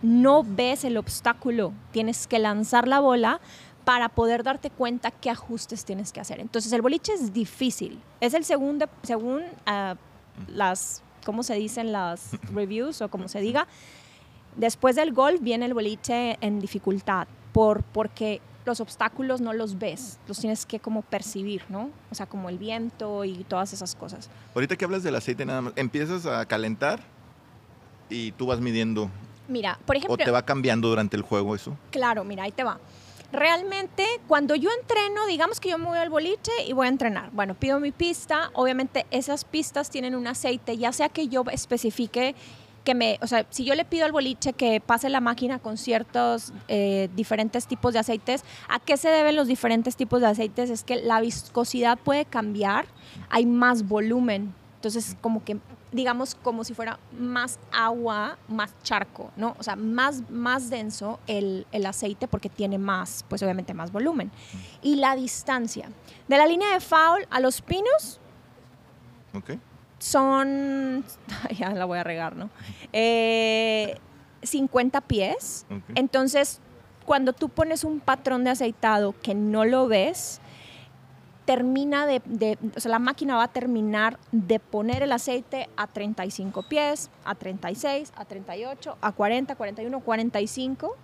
no 0.02 0.44
ves 0.44 0.84
el 0.84 0.96
obstáculo, 0.96 1.72
tienes 1.90 2.26
que 2.26 2.38
lanzar 2.38 2.86
la 2.86 3.00
bola 3.00 3.40
para 3.84 4.08
poder 4.08 4.44
darte 4.44 4.70
cuenta 4.70 5.10
qué 5.10 5.30
ajustes 5.30 5.84
tienes 5.84 6.12
que 6.12 6.20
hacer. 6.20 6.40
Entonces 6.40 6.72
el 6.72 6.82
boliche 6.82 7.12
es 7.12 7.32
difícil, 7.32 8.00
es 8.20 8.32
el 8.32 8.44
segundo, 8.44 8.88
según 9.02 9.42
uh, 9.42 9.96
las, 10.48 11.02
¿cómo 11.24 11.42
se 11.42 11.54
dicen 11.54 11.90
las 11.90 12.30
reviews 12.52 13.02
o 13.02 13.08
como 13.08 13.28
se 13.28 13.40
diga? 13.40 13.66
Después 14.56 14.94
del 14.94 15.12
golf 15.12 15.40
viene 15.40 15.66
el 15.66 15.74
boliche 15.74 16.38
en 16.40 16.60
dificultad 16.60 17.26
por, 17.54 17.84
porque 17.84 18.42
los 18.66 18.80
obstáculos 18.80 19.40
no 19.40 19.52
los 19.52 19.78
ves, 19.78 20.18
los 20.26 20.40
tienes 20.40 20.66
que 20.66 20.80
como 20.80 21.02
percibir, 21.02 21.62
¿no? 21.68 21.88
O 22.10 22.14
sea, 22.14 22.26
como 22.26 22.48
el 22.48 22.58
viento 22.58 23.24
y 23.24 23.44
todas 23.44 23.72
esas 23.72 23.94
cosas. 23.94 24.28
Ahorita 24.54 24.76
que 24.76 24.84
hablas 24.84 25.04
del 25.04 25.14
aceite 25.14 25.46
nada 25.46 25.60
más, 25.62 25.72
empiezas 25.76 26.26
a 26.26 26.44
calentar 26.46 27.00
y 28.10 28.32
tú 28.32 28.46
vas 28.46 28.60
midiendo. 28.60 29.08
Mira, 29.46 29.78
por 29.86 29.96
ejemplo... 29.96 30.14
¿O 30.14 30.18
te 30.18 30.30
va 30.32 30.44
cambiando 30.44 30.88
durante 30.88 31.16
el 31.16 31.22
juego 31.22 31.54
eso? 31.54 31.76
Claro, 31.92 32.24
mira, 32.24 32.42
ahí 32.42 32.52
te 32.52 32.64
va. 32.64 32.80
Realmente, 33.30 34.04
cuando 34.26 34.56
yo 34.56 34.70
entreno, 34.80 35.26
digamos 35.26 35.60
que 35.60 35.70
yo 35.70 35.78
me 35.78 35.86
voy 35.86 35.98
al 35.98 36.10
boliche 36.10 36.52
y 36.66 36.72
voy 36.72 36.86
a 36.86 36.88
entrenar. 36.88 37.30
Bueno, 37.32 37.54
pido 37.54 37.78
mi 37.78 37.92
pista. 37.92 38.50
Obviamente, 38.54 39.06
esas 39.12 39.44
pistas 39.44 39.90
tienen 39.90 40.16
un 40.16 40.26
aceite, 40.26 40.76
ya 40.76 40.92
sea 40.92 41.08
que 41.08 41.28
yo 41.28 41.44
especifique 41.52 42.34
que 42.84 42.94
me, 42.94 43.18
o 43.22 43.26
sea, 43.26 43.46
si 43.50 43.64
yo 43.64 43.74
le 43.74 43.84
pido 43.84 44.04
al 44.04 44.12
boliche 44.12 44.52
que 44.52 44.80
pase 44.80 45.08
la 45.08 45.20
máquina 45.20 45.58
con 45.58 45.76
ciertos 45.76 46.52
eh, 46.68 47.08
diferentes 47.16 47.66
tipos 47.66 47.94
de 47.94 48.00
aceites, 48.00 48.44
¿a 48.68 48.78
qué 48.78 48.96
se 48.96 49.08
deben 49.08 49.36
los 49.36 49.48
diferentes 49.48 49.96
tipos 49.96 50.20
de 50.20 50.26
aceites? 50.26 50.70
Es 50.70 50.84
que 50.84 50.96
la 50.96 51.20
viscosidad 51.20 51.98
puede 51.98 52.24
cambiar, 52.24 52.86
hay 53.30 53.46
más 53.46 53.88
volumen, 53.88 54.54
entonces 54.76 55.16
como 55.20 55.44
que 55.44 55.58
digamos, 55.92 56.34
como 56.34 56.64
si 56.64 56.74
fuera 56.74 56.98
más 57.16 57.60
agua, 57.70 58.36
más 58.48 58.74
charco, 58.82 59.30
¿no? 59.36 59.54
O 59.60 59.62
sea, 59.62 59.76
más, 59.76 60.28
más 60.28 60.68
denso 60.68 61.20
el, 61.28 61.68
el 61.70 61.86
aceite 61.86 62.26
porque 62.26 62.48
tiene 62.48 62.78
más, 62.78 63.24
pues 63.28 63.44
obviamente 63.44 63.74
más 63.74 63.92
volumen. 63.92 64.32
Y 64.82 64.96
la 64.96 65.14
distancia. 65.14 65.88
De 66.26 66.36
la 66.36 66.46
línea 66.46 66.72
de 66.72 66.80
foul 66.80 67.28
a 67.30 67.38
los 67.38 67.62
pinos 67.62 68.18
Ok. 69.34 69.50
Son, 70.04 71.02
ya 71.58 71.70
la 71.70 71.86
voy 71.86 71.98
a 71.98 72.04
regar, 72.04 72.36
¿no? 72.36 72.50
Eh, 72.92 73.96
50 74.42 75.00
pies. 75.02 75.64
Ok. 75.70 75.82
Entonces, 75.94 76.60
cuando 77.06 77.32
tú 77.32 77.48
pones 77.48 77.84
un 77.84 78.00
patrón 78.00 78.44
de 78.44 78.50
aceitado 78.50 79.14
que 79.22 79.34
no 79.34 79.64
lo 79.64 79.88
ves, 79.88 80.40
termina 81.46 82.06
de, 82.06 82.20
de- 82.26 82.58
o 82.76 82.80
sea, 82.80 82.90
la 82.90 82.98
máquina 82.98 83.36
va 83.36 83.44
a 83.44 83.52
terminar 83.52 84.18
de 84.32 84.60
poner 84.60 85.02
el 85.02 85.12
aceite 85.12 85.68
a 85.76 85.86
35 85.86 86.62
pies, 86.68 87.10
a 87.24 87.34
36, 87.34 88.12
a 88.16 88.24
38, 88.26 88.98
a 89.00 89.12
40, 89.12 89.56
41, 89.56 90.00
45. 90.00 90.96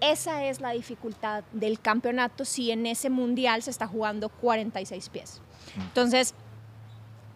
Esa 0.00 0.44
es 0.44 0.60
la 0.60 0.70
dificultad 0.70 1.44
del 1.52 1.80
campeonato 1.80 2.44
si 2.44 2.70
en 2.72 2.86
ese 2.86 3.10
mundial 3.10 3.62
se 3.62 3.70
está 3.70 3.86
jugando 3.86 4.28
46 4.28 5.08
pies. 5.08 5.40
Entonces, 5.76 6.34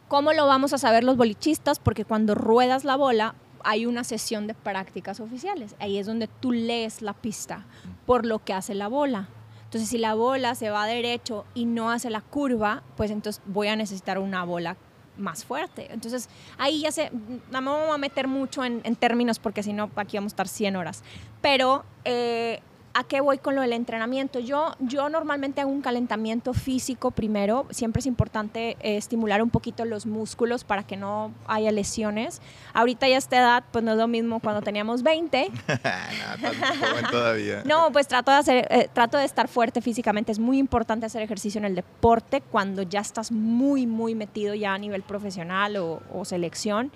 ¿cómo 0.08 0.32
lo 0.32 0.46
vamos 0.46 0.72
a 0.72 0.78
saber 0.78 1.04
los 1.04 1.16
bolichistas? 1.16 1.78
Porque 1.78 2.04
cuando 2.04 2.34
ruedas 2.34 2.84
la 2.84 2.96
bola 2.96 3.34
hay 3.64 3.86
una 3.86 4.04
sesión 4.04 4.46
de 4.46 4.54
prácticas 4.54 5.20
oficiales. 5.20 5.76
Ahí 5.78 5.98
es 5.98 6.06
donde 6.06 6.28
tú 6.28 6.52
lees 6.52 7.02
la 7.02 7.12
pista 7.12 7.66
por 8.06 8.24
lo 8.24 8.44
que 8.44 8.54
hace 8.54 8.74
la 8.74 8.88
bola. 8.88 9.28
Entonces, 9.64 9.90
si 9.90 9.98
la 9.98 10.14
bola 10.14 10.54
se 10.54 10.70
va 10.70 10.86
derecho 10.86 11.44
y 11.54 11.66
no 11.66 11.90
hace 11.90 12.08
la 12.08 12.22
curva, 12.22 12.82
pues 12.96 13.10
entonces 13.10 13.42
voy 13.44 13.68
a 13.68 13.76
necesitar 13.76 14.18
una 14.18 14.42
bola 14.44 14.76
más 15.18 15.44
fuerte. 15.44 15.92
Entonces, 15.92 16.30
ahí 16.56 16.80
ya 16.80 16.92
se, 16.92 17.10
no 17.50 17.60
me 17.60 17.70
voy 17.70 17.90
a 17.92 17.98
meter 17.98 18.28
mucho 18.28 18.64
en, 18.64 18.80
en 18.84 18.96
términos 18.96 19.38
porque 19.38 19.62
si 19.62 19.74
no, 19.74 19.90
aquí 19.96 20.16
vamos 20.16 20.32
a 20.32 20.34
estar 20.34 20.48
100 20.48 20.76
horas. 20.76 21.02
Pero, 21.42 21.84
eh, 22.04 22.62
¿a 22.98 23.04
qué 23.04 23.20
voy 23.20 23.38
con 23.38 23.54
lo 23.54 23.60
del 23.60 23.74
entrenamiento? 23.74 24.40
Yo, 24.40 24.74
yo 24.80 25.08
normalmente 25.08 25.60
hago 25.60 25.70
un 25.70 25.82
calentamiento 25.82 26.52
físico 26.52 27.12
primero. 27.12 27.64
Siempre 27.70 28.00
es 28.00 28.06
importante 28.06 28.70
eh, 28.80 28.96
estimular 28.96 29.40
un 29.40 29.50
poquito 29.50 29.84
los 29.84 30.04
músculos 30.04 30.64
para 30.64 30.82
que 30.82 30.96
no 30.96 31.32
haya 31.46 31.70
lesiones. 31.70 32.42
Ahorita 32.74 33.06
ya 33.06 33.14
a 33.14 33.18
esta 33.18 33.36
edad, 33.36 33.64
pues 33.70 33.84
no 33.84 33.92
es 33.92 33.98
lo 33.98 34.08
mismo 34.08 34.40
cuando 34.40 34.62
teníamos 34.62 35.04
20. 35.04 35.48
no, 37.02 37.10
todavía. 37.10 37.62
Pues 37.92 38.08
trato 38.08 38.32
de, 38.32 38.36
hacer, 38.36 38.66
eh, 38.68 38.90
trato 38.92 39.16
de 39.16 39.26
estar 39.26 39.46
fuerte 39.46 39.80
físicamente. 39.80 40.32
Es 40.32 40.40
muy 40.40 40.58
importante 40.58 41.06
hacer 41.06 41.22
ejercicio 41.22 41.60
en 41.60 41.66
el 41.66 41.76
deporte 41.76 42.40
cuando 42.40 42.82
ya 42.82 42.98
estás 42.98 43.30
muy, 43.30 43.86
muy 43.86 44.16
metido 44.16 44.54
ya 44.54 44.74
a 44.74 44.78
nivel 44.78 45.02
profesional 45.02 45.76
o, 45.76 46.02
o 46.12 46.24
selección. 46.24 46.90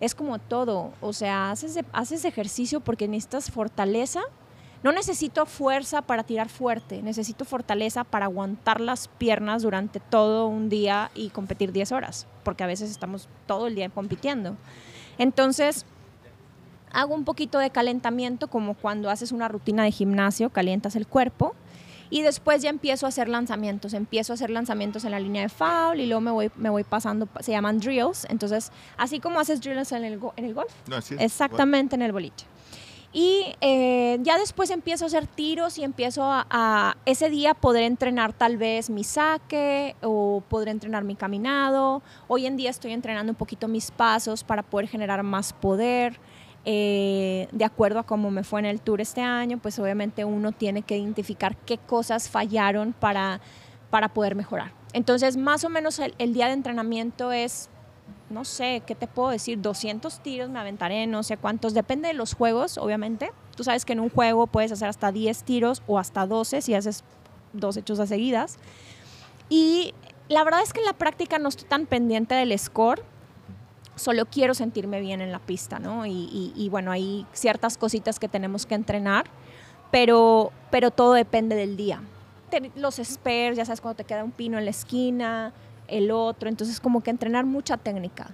Es 0.00 0.14
como 0.14 0.38
todo, 0.38 0.92
o 1.00 1.14
sea, 1.14 1.50
haces, 1.50 1.78
haces 1.94 2.26
ejercicio 2.26 2.80
porque 2.80 3.08
necesitas 3.08 3.50
fortaleza. 3.50 4.20
No 4.82 4.92
necesito 4.92 5.46
fuerza 5.46 6.02
para 6.02 6.22
tirar 6.22 6.48
fuerte, 6.48 7.02
necesito 7.02 7.44
fortaleza 7.44 8.04
para 8.04 8.26
aguantar 8.26 8.80
las 8.80 9.08
piernas 9.08 9.62
durante 9.62 10.00
todo 10.00 10.46
un 10.46 10.68
día 10.68 11.10
y 11.14 11.30
competir 11.30 11.72
10 11.72 11.92
horas, 11.92 12.26
porque 12.44 12.62
a 12.62 12.66
veces 12.66 12.90
estamos 12.90 13.28
todo 13.46 13.66
el 13.66 13.74
día 13.74 13.88
compitiendo. 13.88 14.56
Entonces, 15.18 15.86
hago 16.92 17.14
un 17.14 17.24
poquito 17.24 17.58
de 17.58 17.70
calentamiento 17.70 18.48
como 18.48 18.74
cuando 18.74 19.10
haces 19.10 19.32
una 19.32 19.48
rutina 19.48 19.82
de 19.84 19.90
gimnasio, 19.92 20.50
calientas 20.50 20.94
el 20.96 21.06
cuerpo 21.06 21.54
y 22.08 22.22
después 22.22 22.62
ya 22.62 22.70
empiezo 22.70 23.06
a 23.06 23.08
hacer 23.08 23.28
lanzamientos, 23.28 23.92
empiezo 23.92 24.32
a 24.32 24.34
hacer 24.34 24.50
lanzamientos 24.50 25.04
en 25.04 25.10
la 25.10 25.18
línea 25.18 25.42
de 25.42 25.48
foul 25.48 25.98
y 26.00 26.06
luego 26.06 26.20
me 26.20 26.30
voy, 26.30 26.50
me 26.56 26.70
voy 26.70 26.84
pasando, 26.84 27.28
se 27.40 27.50
llaman 27.50 27.80
drills, 27.80 28.26
entonces 28.30 28.70
así 28.96 29.18
como 29.18 29.40
haces 29.40 29.60
drills 29.60 29.90
en 29.92 30.04
el, 30.04 30.18
go- 30.18 30.32
en 30.36 30.44
el 30.44 30.54
golf, 30.54 30.72
No, 30.88 30.96
exactamente 31.24 31.96
en 31.96 32.02
el 32.02 32.12
boliche. 32.12 32.46
Y 33.18 33.54
eh, 33.62 34.18
ya 34.20 34.36
después 34.36 34.68
empiezo 34.68 35.04
a 35.04 35.06
hacer 35.06 35.26
tiros 35.26 35.78
y 35.78 35.84
empiezo 35.84 36.22
a, 36.26 36.98
ese 37.06 37.30
día 37.30 37.54
poder 37.54 37.84
entrenar 37.84 38.34
tal 38.34 38.58
vez 38.58 38.90
mi 38.90 39.04
saque 39.04 39.96
o 40.02 40.42
poder 40.46 40.68
entrenar 40.68 41.02
mi 41.02 41.16
caminado. 41.16 42.02
Hoy 42.28 42.44
en 42.44 42.58
día 42.58 42.68
estoy 42.68 42.92
entrenando 42.92 43.32
un 43.32 43.36
poquito 43.36 43.68
mis 43.68 43.90
pasos 43.90 44.44
para 44.44 44.62
poder 44.62 44.86
generar 44.86 45.22
más 45.22 45.54
poder. 45.54 46.20
Eh, 46.66 47.48
de 47.52 47.64
acuerdo 47.64 48.00
a 48.00 48.02
cómo 48.02 48.30
me 48.30 48.44
fue 48.44 48.60
en 48.60 48.66
el 48.66 48.82
tour 48.82 49.00
este 49.00 49.22
año, 49.22 49.56
pues 49.62 49.78
obviamente 49.78 50.26
uno 50.26 50.52
tiene 50.52 50.82
que 50.82 50.98
identificar 50.98 51.56
qué 51.56 51.78
cosas 51.78 52.28
fallaron 52.28 52.92
para, 52.92 53.40
para 53.88 54.12
poder 54.12 54.34
mejorar. 54.34 54.72
Entonces, 54.92 55.38
más 55.38 55.64
o 55.64 55.70
menos 55.70 56.02
el 56.18 56.34
día 56.34 56.48
de 56.48 56.52
entrenamiento 56.52 57.32
es 57.32 57.70
no 58.30 58.44
sé, 58.44 58.82
¿qué 58.86 58.94
te 58.94 59.06
puedo 59.06 59.30
decir? 59.30 59.60
200 59.60 60.20
tiros 60.20 60.50
me 60.50 60.58
aventaré, 60.58 61.06
no 61.06 61.22
sé 61.22 61.36
cuántos, 61.36 61.74
depende 61.74 62.08
de 62.08 62.14
los 62.14 62.34
juegos, 62.34 62.76
obviamente. 62.78 63.30
Tú 63.56 63.64
sabes 63.64 63.84
que 63.84 63.92
en 63.92 64.00
un 64.00 64.10
juego 64.10 64.46
puedes 64.46 64.72
hacer 64.72 64.88
hasta 64.88 65.12
10 65.12 65.44
tiros 65.44 65.82
o 65.86 65.98
hasta 65.98 66.26
12 66.26 66.60
si 66.62 66.74
haces 66.74 67.04
dos 67.52 67.76
hechos 67.76 68.00
a 68.00 68.06
seguidas. 68.06 68.58
Y 69.48 69.94
la 70.28 70.42
verdad 70.44 70.60
es 70.62 70.72
que 70.72 70.80
en 70.80 70.86
la 70.86 70.92
práctica 70.92 71.38
no 71.38 71.48
estoy 71.48 71.68
tan 71.68 71.86
pendiente 71.86 72.34
del 72.34 72.56
score, 72.58 73.02
solo 73.94 74.26
quiero 74.26 74.54
sentirme 74.54 75.00
bien 75.00 75.20
en 75.20 75.32
la 75.32 75.38
pista, 75.38 75.78
¿no? 75.78 76.04
Y, 76.04 76.10
y- 76.10 76.52
y 76.54 76.68
bueno, 76.68 76.90
hay 76.90 77.26
ciertas 77.32 77.78
cositas 77.78 78.18
que 78.18 78.28
tenemos 78.28 78.66
que 78.66 78.74
entrenar, 78.74 79.26
pero, 79.90 80.52
pero 80.70 80.90
todo 80.90 81.12
depende 81.14 81.54
del 81.56 81.76
día. 81.76 82.02
Los 82.74 82.96
spares, 82.96 83.56
ya 83.56 83.64
sabes, 83.64 83.80
cuando 83.80 83.96
te 83.96 84.04
queda 84.04 84.22
un 84.24 84.30
pino 84.32 84.58
en 84.58 84.64
la 84.64 84.70
esquina, 84.70 85.52
el 85.88 86.10
otro, 86.10 86.48
entonces 86.48 86.80
como 86.80 87.02
que 87.02 87.10
entrenar 87.10 87.46
mucha 87.46 87.76
técnica. 87.76 88.30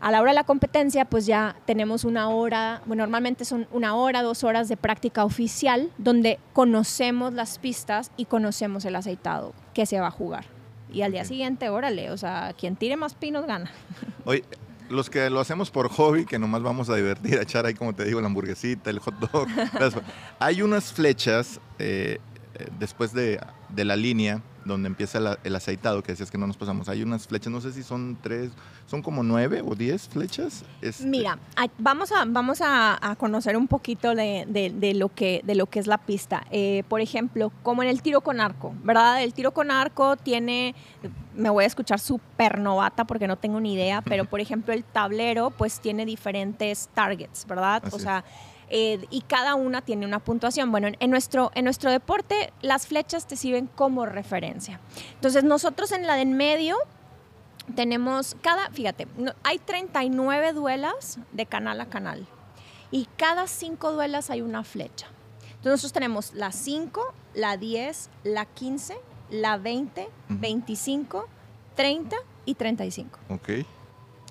A 0.00 0.10
la 0.10 0.22
hora 0.22 0.30
de 0.30 0.36
la 0.36 0.44
competencia, 0.44 1.04
pues 1.04 1.26
ya 1.26 1.56
tenemos 1.66 2.04
una 2.04 2.30
hora, 2.30 2.80
bueno, 2.86 3.02
normalmente 3.02 3.44
son 3.44 3.68
una 3.70 3.94
hora, 3.94 4.22
dos 4.22 4.44
horas 4.44 4.68
de 4.68 4.78
práctica 4.78 5.26
oficial, 5.26 5.90
donde 5.98 6.38
conocemos 6.54 7.34
las 7.34 7.58
pistas 7.58 8.10
y 8.16 8.24
conocemos 8.24 8.86
el 8.86 8.96
aceitado 8.96 9.52
que 9.74 9.84
se 9.84 10.00
va 10.00 10.06
a 10.06 10.10
jugar. 10.10 10.46
Y 10.90 11.02
al 11.02 11.12
día 11.12 11.24
siguiente, 11.26 11.68
órale, 11.68 12.10
o 12.10 12.16
sea, 12.16 12.54
quien 12.58 12.76
tire 12.76 12.96
más 12.96 13.14
pinos 13.14 13.46
gana. 13.46 13.70
Oye, 14.24 14.42
los 14.88 15.10
que 15.10 15.28
lo 15.28 15.38
hacemos 15.38 15.70
por 15.70 15.90
hobby, 15.90 16.24
que 16.24 16.38
nomás 16.38 16.62
vamos 16.62 16.88
a 16.88 16.96
divertir, 16.96 17.38
a 17.38 17.42
echar 17.42 17.66
ahí, 17.66 17.74
como 17.74 17.94
te 17.94 18.04
digo, 18.04 18.22
la 18.22 18.26
hamburguesita, 18.26 18.88
el 18.88 19.00
hot 19.00 19.14
dog. 19.18 19.48
Hay 20.38 20.62
unas 20.62 20.94
flechas 20.94 21.60
eh, 21.78 22.18
eh, 22.54 22.68
después 22.78 23.12
de, 23.12 23.38
de 23.68 23.84
la 23.84 23.96
línea 23.96 24.42
donde 24.64 24.88
empieza 24.88 25.20
la- 25.20 25.38
el 25.44 25.56
aceitado, 25.56 26.02
que 26.02 26.12
decías 26.12 26.30
que 26.30 26.38
no 26.38 26.46
nos 26.46 26.56
pasamos. 26.56 26.88
Hay 26.88 27.02
unas 27.02 27.26
flechas, 27.26 27.52
no 27.52 27.60
sé 27.60 27.72
si 27.72 27.82
son 27.82 28.18
tres, 28.22 28.50
son 28.86 29.02
como 29.02 29.22
nueve 29.22 29.62
o 29.64 29.74
diez 29.74 30.08
flechas. 30.08 30.64
Este, 30.82 31.06
Mira, 31.06 31.38
vamos 31.78 32.12
a, 32.12 32.24
vamos 32.26 32.60
a, 32.60 32.98
a 33.10 33.16
conocer 33.16 33.56
un 33.56 33.66
poquito 33.68 34.14
de, 34.14 34.44
de- 34.48 34.70
de 34.70 34.94
lo, 34.94 35.08
que, 35.08 35.40
de 35.44 35.54
lo 35.54 35.66
que 35.66 35.78
es 35.78 35.86
la 35.86 35.98
pista. 35.98 36.44
Eh, 36.50 36.82
por 36.88 37.00
ejemplo, 37.00 37.52
como 37.62 37.82
en 37.82 37.88
el 37.88 38.02
tiro 38.02 38.20
con 38.20 38.40
arco, 38.40 38.74
¿verdad? 38.84 39.22
El 39.22 39.32
tiro 39.34 39.52
con 39.52 39.70
arco 39.70 40.16
tiene, 40.16 40.74
me 41.34 41.48
voy 41.50 41.64
a 41.64 41.66
escuchar 41.66 42.00
súper 42.00 42.58
novata 42.58 43.04
porque 43.04 43.26
no 43.28 43.36
tengo 43.36 43.60
ni 43.60 43.74
idea, 43.74 44.02
pero 44.02 44.24
por 44.30 44.40
ejemplo 44.40 44.74
el 44.74 44.84
tablero 44.84 45.50
pues 45.50 45.80
tiene 45.80 46.04
diferentes 46.04 46.88
targets, 46.94 47.46
¿verdad? 47.46 47.82
Así 47.84 47.94
o 47.94 47.98
es. 47.98 48.04
Eh, 48.70 49.04
y 49.10 49.22
cada 49.22 49.54
una 49.56 49.82
tiene 49.82 50.06
una 50.06 50.20
puntuación. 50.20 50.70
Bueno, 50.70 50.88
en, 50.98 51.10
nuestro, 51.10 51.50
en 51.54 51.64
nuestro 51.64 51.90
deporte 51.90 52.52
las 52.62 52.86
flechas 52.86 53.26
te 53.26 53.36
sirven 53.36 53.66
como 53.66 54.06
referencia. 54.06 54.80
Entonces 55.14 55.44
nosotros 55.44 55.92
en 55.92 56.06
la 56.06 56.14
de 56.14 56.22
en 56.22 56.34
medio 56.36 56.76
tenemos 57.74 58.36
cada, 58.42 58.70
fíjate, 58.70 59.06
no- 59.16 59.32
hay 59.42 59.58
39 59.58 60.52
duelas 60.52 61.18
de 61.32 61.46
canal 61.46 61.80
a 61.80 61.86
canal 61.86 62.26
y 62.90 63.06
cada 63.16 63.46
cinco 63.46 63.92
duelas 63.92 64.30
hay 64.30 64.40
una 64.42 64.64
flecha. 64.64 65.06
Entonces 65.42 65.72
nosotros 65.72 65.92
tenemos 65.92 66.32
la 66.34 66.52
5, 66.52 67.12
la 67.34 67.56
10, 67.56 68.08
la 68.24 68.46
15, 68.46 68.96
la 69.30 69.56
20, 69.58 70.02
Ujú. 70.30 70.38
25, 70.40 71.28
30 71.76 72.16
y 72.46 72.54
35. 72.54 73.18
Ok. 73.28 73.48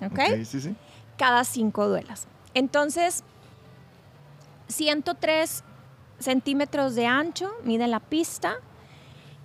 ¿Ok? 0.04 0.12
ok, 0.12 0.44
sí, 0.44 0.60
sí. 0.60 0.74
Cada 1.16 1.44
cinco 1.44 1.88
duelas. 1.88 2.26
Entonces, 2.54 3.22
103 4.70 5.64
centímetros 6.18 6.94
de 6.94 7.06
ancho 7.06 7.50
mide 7.64 7.86
la 7.86 8.00
pista. 8.00 8.56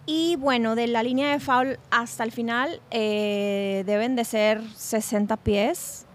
Y 0.06 0.36
bueno, 0.36 0.76
de 0.76 0.88
la 0.88 1.02
línea 1.02 1.32
de 1.32 1.40
foul 1.40 1.80
hasta 1.90 2.24
el 2.24 2.32
final 2.32 2.80
eh, 2.92 3.84
deben 3.88 4.16
de 4.16 4.24
ser 4.24 4.62
60 4.76 5.36
pies. 5.38 6.06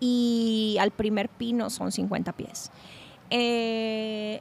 Y 0.00 0.76
al 0.78 0.90
primer 0.90 1.28
pino 1.28 1.70
son 1.70 1.90
50 1.90 2.32
pies. 2.32 2.70
Eh, 3.30 4.40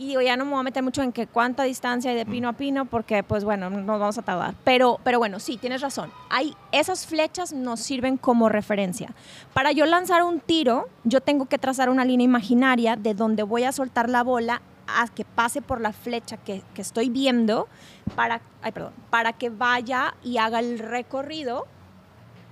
y 0.00 0.06
digo, 0.06 0.22
ya 0.22 0.34
no 0.34 0.46
me 0.46 0.52
voy 0.52 0.60
a 0.60 0.62
meter 0.62 0.82
mucho 0.82 1.02
en 1.02 1.12
que 1.12 1.26
cuánta 1.26 1.64
distancia 1.64 2.10
hay 2.10 2.16
de 2.16 2.24
pino 2.24 2.48
a 2.48 2.54
pino, 2.54 2.86
porque 2.86 3.22
pues 3.22 3.44
bueno, 3.44 3.68
nos 3.68 4.00
vamos 4.00 4.16
a 4.16 4.22
tardar. 4.22 4.54
Pero, 4.64 4.98
pero 5.04 5.18
bueno, 5.18 5.38
sí, 5.40 5.58
tienes 5.58 5.82
razón. 5.82 6.10
Hay, 6.30 6.56
esas 6.72 7.06
flechas 7.06 7.52
nos 7.52 7.80
sirven 7.80 8.16
como 8.16 8.48
referencia. 8.48 9.12
Para 9.52 9.72
yo 9.72 9.84
lanzar 9.84 10.22
un 10.22 10.40
tiro, 10.40 10.88
yo 11.04 11.20
tengo 11.20 11.44
que 11.44 11.58
trazar 11.58 11.90
una 11.90 12.06
línea 12.06 12.24
imaginaria 12.24 12.96
de 12.96 13.12
donde 13.12 13.42
voy 13.42 13.64
a 13.64 13.72
soltar 13.72 14.08
la 14.08 14.22
bola 14.22 14.62
a 14.86 15.06
que 15.08 15.26
pase 15.26 15.60
por 15.60 15.82
la 15.82 15.92
flecha 15.92 16.38
que, 16.38 16.62
que 16.72 16.80
estoy 16.80 17.10
viendo 17.10 17.68
para, 18.16 18.40
ay, 18.62 18.72
perdón, 18.72 18.94
para 19.10 19.34
que 19.34 19.50
vaya 19.50 20.14
y 20.24 20.38
haga 20.38 20.60
el 20.60 20.78
recorrido 20.78 21.66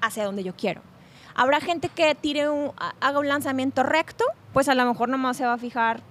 hacia 0.03 0.27
donde 0.27 0.45
yo 0.45 0.55
quiero. 0.55 0.83
Habrá 1.35 1.61
gente 1.61 1.89
que 1.89 2.15
tire 2.15 2.51
un, 2.51 2.73
haga 3.01 3.19
un 3.19 3.29
lanzamiento 3.29 3.85
recto, 3.85 4.27
pues 4.53 4.69
a 4.69 4.75
lo 4.75 4.85
mejor 4.85 5.09
nomás 5.09 5.39
se 5.39 5.47
va 5.47 5.55
a 5.55 5.59
fijar 5.59 6.03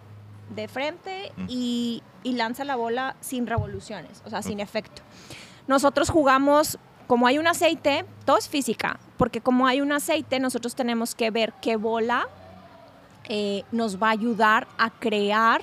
de 0.50 0.68
frente 0.68 1.32
y, 1.48 2.04
y 2.24 2.34
lanza 2.34 2.64
la 2.64 2.76
bola 2.76 3.16
sin 3.22 3.48
revoluciones, 3.48 4.22
o 4.26 4.30
sea, 4.30 4.42
sin 4.42 4.60
efecto. 4.60 5.02
Nosotros 5.68 6.10
jugamos, 6.10 6.80
como 7.08 7.28
hay 7.28 7.38
un 7.38 7.48
aceite, 7.48 8.06
todo 8.26 8.38
es 8.38 8.48
física, 8.48 9.00
porque 9.18 9.42
como 9.42 9.68
hay 9.68 9.82
un 9.82 9.92
aceite, 9.92 10.40
nosotros 10.40 10.76
tenemos 10.76 11.16
que 11.16 11.32
ver 11.32 11.54
qué 11.62 11.76
bola 11.76 12.28
eh, 13.30 13.64
nos 13.74 14.02
va 14.02 14.08
a 14.08 14.12
ayudar 14.12 14.68
a 14.78 14.90
crear 14.90 15.62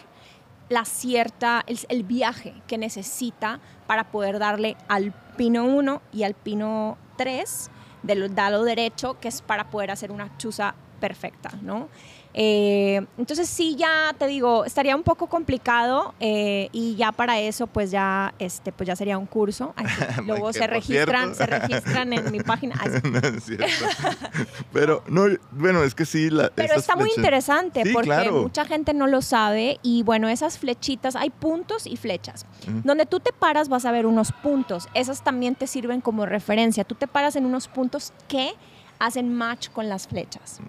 la 0.68 0.84
cierta, 0.84 1.64
el, 1.66 2.02
viaje 2.02 2.54
que 2.66 2.76
necesita 2.76 3.60
para 3.86 4.04
poder 4.04 4.38
darle 4.38 4.76
al 4.88 5.12
pino 5.36 5.64
1 5.64 6.02
y 6.12 6.24
al 6.24 6.34
pino 6.34 6.98
3 7.16 7.70
del 8.02 8.34
lado 8.34 8.64
derecho, 8.64 9.18
que 9.18 9.28
es 9.28 9.40
para 9.40 9.70
poder 9.70 9.90
hacer 9.90 10.12
una 10.12 10.36
chuza 10.36 10.74
perfecta, 11.00 11.50
¿no? 11.62 11.88
Eh, 12.36 13.06
entonces 13.16 13.48
sí, 13.48 13.76
ya 13.76 14.12
te 14.18 14.26
digo, 14.26 14.64
estaría 14.64 14.96
un 14.96 15.04
poco 15.04 15.28
complicado 15.28 16.14
eh, 16.18 16.68
y 16.72 16.96
ya 16.96 17.12
para 17.12 17.38
eso 17.38 17.68
pues 17.68 17.92
ya, 17.92 18.34
este, 18.40 18.72
pues 18.72 18.88
ya 18.88 18.96
sería 18.96 19.16
un 19.18 19.26
curso. 19.26 19.72
luego 20.26 20.52
se 20.52 20.66
registran, 20.66 21.34
se 21.36 21.46
registran 21.46 22.12
en 22.12 22.32
mi 22.32 22.40
página. 22.40 22.74
Pero 24.72 25.04
no, 25.06 25.26
bueno, 25.52 25.84
es 25.84 25.94
que 25.94 26.04
sí. 26.04 26.28
La, 26.28 26.50
Pero 26.50 26.74
está 26.74 26.96
muy 26.96 27.10
interesante 27.16 27.84
porque 27.92 28.30
mucha 28.30 28.64
gente 28.64 28.94
no 28.94 29.06
lo 29.06 29.22
sabe 29.22 29.78
y 29.82 30.02
bueno, 30.02 30.28
esas 30.28 30.58
flechitas, 30.58 31.14
hay 31.14 31.30
puntos 31.30 31.86
y 31.86 31.96
flechas. 31.96 32.46
Donde 32.82 33.06
tú 33.06 33.20
te 33.20 33.32
paras 33.32 33.68
vas 33.68 33.84
a 33.84 33.92
ver 33.92 34.06
unos 34.06 34.32
puntos. 34.32 34.88
Esas 34.94 35.22
también 35.22 35.54
te 35.54 35.68
sirven 35.68 36.00
como 36.00 36.26
referencia. 36.26 36.82
Tú 36.82 36.96
te 36.96 37.06
paras 37.06 37.36
en 37.36 37.46
unos 37.46 37.68
puntos 37.68 38.12
que 38.26 38.52
hacen 38.98 39.32
match 39.32 39.68
con 39.68 39.88
las 39.88 40.08
flechas. 40.08 40.60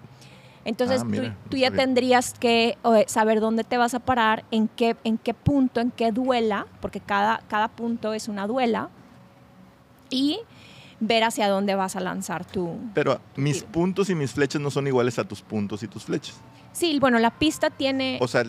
Entonces 0.66 1.02
ah, 1.04 1.34
tú, 1.48 1.56
ya 1.56 1.70
tendrías 1.70 2.34
que 2.34 2.76
saber 3.06 3.38
dónde 3.38 3.62
te 3.62 3.78
vas 3.78 3.94
a 3.94 4.00
parar, 4.00 4.44
en 4.50 4.66
qué, 4.66 4.96
en 5.04 5.16
qué 5.16 5.32
punto, 5.32 5.80
en 5.80 5.92
qué 5.92 6.10
duela, 6.10 6.66
porque 6.80 6.98
cada, 6.98 7.40
cada 7.48 7.68
punto 7.68 8.12
es 8.12 8.26
una 8.26 8.48
duela, 8.48 8.90
y 10.10 10.40
ver 10.98 11.22
hacia 11.22 11.48
dónde 11.48 11.76
vas 11.76 11.94
a 11.94 12.00
lanzar 12.00 12.44
tu... 12.44 12.80
Pero 12.94 13.20
mis 13.36 13.62
puntos 13.62 14.10
y 14.10 14.16
mis 14.16 14.32
flechas 14.32 14.60
no 14.60 14.72
son 14.72 14.88
iguales 14.88 15.20
a 15.20 15.24
tus 15.24 15.40
puntos 15.40 15.84
y 15.84 15.88
tus 15.88 16.04
flechas. 16.04 16.34
Sí, 16.72 16.98
bueno, 16.98 17.20
la 17.20 17.30
pista 17.30 17.70
tiene... 17.70 18.18
O 18.20 18.26
sea, 18.26 18.42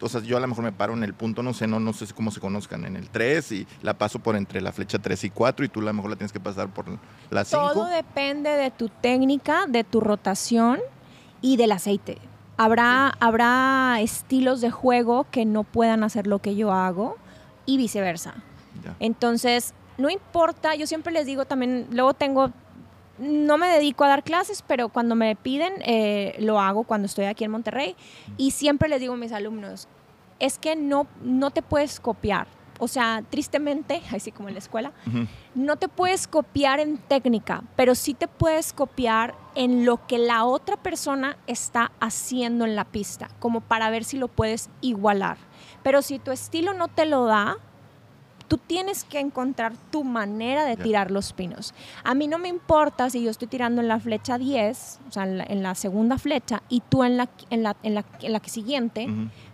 o 0.00 0.08
sea, 0.08 0.22
yo 0.22 0.38
a 0.38 0.40
lo 0.40 0.48
mejor 0.48 0.64
me 0.64 0.72
paro 0.72 0.94
en 0.94 1.04
el 1.04 1.12
punto, 1.12 1.42
no 1.42 1.52
sé, 1.52 1.66
no, 1.66 1.78
no 1.80 1.92
sé 1.92 2.06
cómo 2.14 2.30
se 2.30 2.40
conozcan, 2.40 2.86
en 2.86 2.96
el 2.96 3.10
3 3.10 3.52
y 3.52 3.66
la 3.82 3.98
paso 3.98 4.20
por 4.20 4.36
entre 4.36 4.62
la 4.62 4.72
flecha 4.72 4.98
3 4.98 5.24
y 5.24 5.30
4 5.30 5.66
y 5.66 5.68
tú 5.68 5.80
a 5.80 5.84
lo 5.84 5.92
mejor 5.92 6.10
la 6.10 6.16
tienes 6.16 6.32
que 6.32 6.40
pasar 6.40 6.68
por 6.72 6.86
la 7.30 7.44
5. 7.44 7.72
Todo 7.74 7.86
depende 7.88 8.50
de 8.50 8.70
tu 8.70 8.88
técnica, 8.88 9.66
de 9.68 9.84
tu 9.84 10.00
rotación 10.00 10.80
y 11.40 11.56
del 11.56 11.72
aceite. 11.72 12.18
Habrá, 12.56 13.12
habrá 13.20 13.98
estilos 14.00 14.60
de 14.60 14.70
juego 14.70 15.26
que 15.30 15.44
no 15.44 15.64
puedan 15.64 16.02
hacer 16.02 16.26
lo 16.26 16.40
que 16.40 16.56
yo 16.56 16.72
hago 16.72 17.16
y 17.66 17.76
viceversa. 17.76 18.34
Entonces, 19.00 19.74
no 19.96 20.10
importa, 20.10 20.74
yo 20.74 20.86
siempre 20.86 21.12
les 21.12 21.26
digo 21.26 21.44
también, 21.44 21.86
luego 21.90 22.14
tengo, 22.14 22.50
no 23.18 23.58
me 23.58 23.68
dedico 23.68 24.04
a 24.04 24.08
dar 24.08 24.22
clases, 24.22 24.64
pero 24.66 24.88
cuando 24.88 25.14
me 25.14 25.36
piden, 25.36 25.74
eh, 25.84 26.36
lo 26.40 26.60
hago 26.60 26.84
cuando 26.84 27.06
estoy 27.06 27.26
aquí 27.26 27.44
en 27.44 27.50
Monterrey. 27.50 27.94
Y 28.36 28.52
siempre 28.52 28.88
les 28.88 29.00
digo 29.00 29.14
a 29.14 29.16
mis 29.16 29.32
alumnos, 29.32 29.88
es 30.40 30.58
que 30.58 30.76
no, 30.76 31.06
no 31.22 31.50
te 31.50 31.62
puedes 31.62 32.00
copiar 32.00 32.46
o 32.78 32.88
sea, 32.88 33.22
tristemente, 33.28 34.02
así 34.12 34.32
como 34.32 34.48
en 34.48 34.54
la 34.54 34.60
escuela, 34.60 34.92
no 35.54 35.76
te 35.76 35.88
puedes 35.88 36.26
copiar 36.26 36.80
en 36.80 36.98
técnica, 36.98 37.62
pero 37.76 37.94
sí 37.94 38.14
te 38.14 38.28
puedes 38.28 38.72
copiar 38.72 39.34
en 39.54 39.84
lo 39.84 40.06
que 40.06 40.18
la 40.18 40.44
otra 40.44 40.76
persona 40.76 41.36
está 41.46 41.92
haciendo 42.00 42.64
en 42.64 42.76
la 42.76 42.84
pista, 42.84 43.28
como 43.38 43.60
para 43.60 43.90
ver 43.90 44.04
si 44.04 44.16
lo 44.16 44.28
puedes 44.28 44.70
igualar. 44.80 45.36
Pero 45.82 46.02
si 46.02 46.18
tu 46.18 46.30
estilo 46.30 46.74
no 46.74 46.88
te 46.88 47.06
lo 47.06 47.24
da, 47.24 47.56
tú 48.48 48.56
tienes 48.56 49.04
que 49.04 49.20
encontrar 49.20 49.74
tu 49.90 50.02
manera 50.04 50.64
de 50.64 50.76
tirar 50.76 51.10
los 51.10 51.34
pinos. 51.34 51.74
A 52.02 52.14
mí 52.14 52.26
no 52.26 52.38
me 52.38 52.48
importa 52.48 53.10
si 53.10 53.22
yo 53.22 53.30
estoy 53.30 53.46
tirando 53.46 53.82
en 53.82 53.88
la 53.88 54.00
flecha 54.00 54.38
10, 54.38 55.00
o 55.08 55.12
sea, 55.12 55.24
en 55.24 55.62
la, 55.62 55.74
segunda 55.74 56.18
flecha, 56.18 56.62
y 56.68 56.80
tú 56.80 57.04
en 57.04 57.18
la, 57.18 57.28
en 57.50 57.62
la, 57.62 57.76
en 57.82 57.94
la, 57.94 58.40
siguiente, 58.46 59.06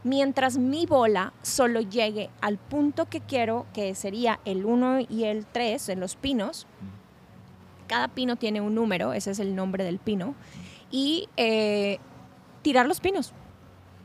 mientras 0.05 0.57
mi 0.57 0.87
bola 0.87 1.33
solo 1.43 1.81
llegue 1.81 2.31
al 2.41 2.59
punto 2.59 3.07
que 3.07 3.21
quiero, 3.21 3.67
que 3.75 3.95
sería 3.97 4.39
el 4.45 4.65
1 4.65 5.07
y 5.11 5.25
el 5.25 5.45
3 5.47 5.89
en 5.89 6.01
los 6.01 6.15
pinos. 6.15 6.67
Cada 7.89 8.09
pino 8.09 8.37
tiene 8.37 8.61
un 8.61 8.75
número, 8.75 9.13
ese 9.13 9.33
es 9.33 9.41
el 9.41 9.57
nombre 9.57 9.83
del 9.83 9.99
pino, 9.99 10.35
y 10.91 11.29
eh, 11.37 11.99
tirar 12.63 12.87
los 12.87 13.01
pinos. 13.01 13.33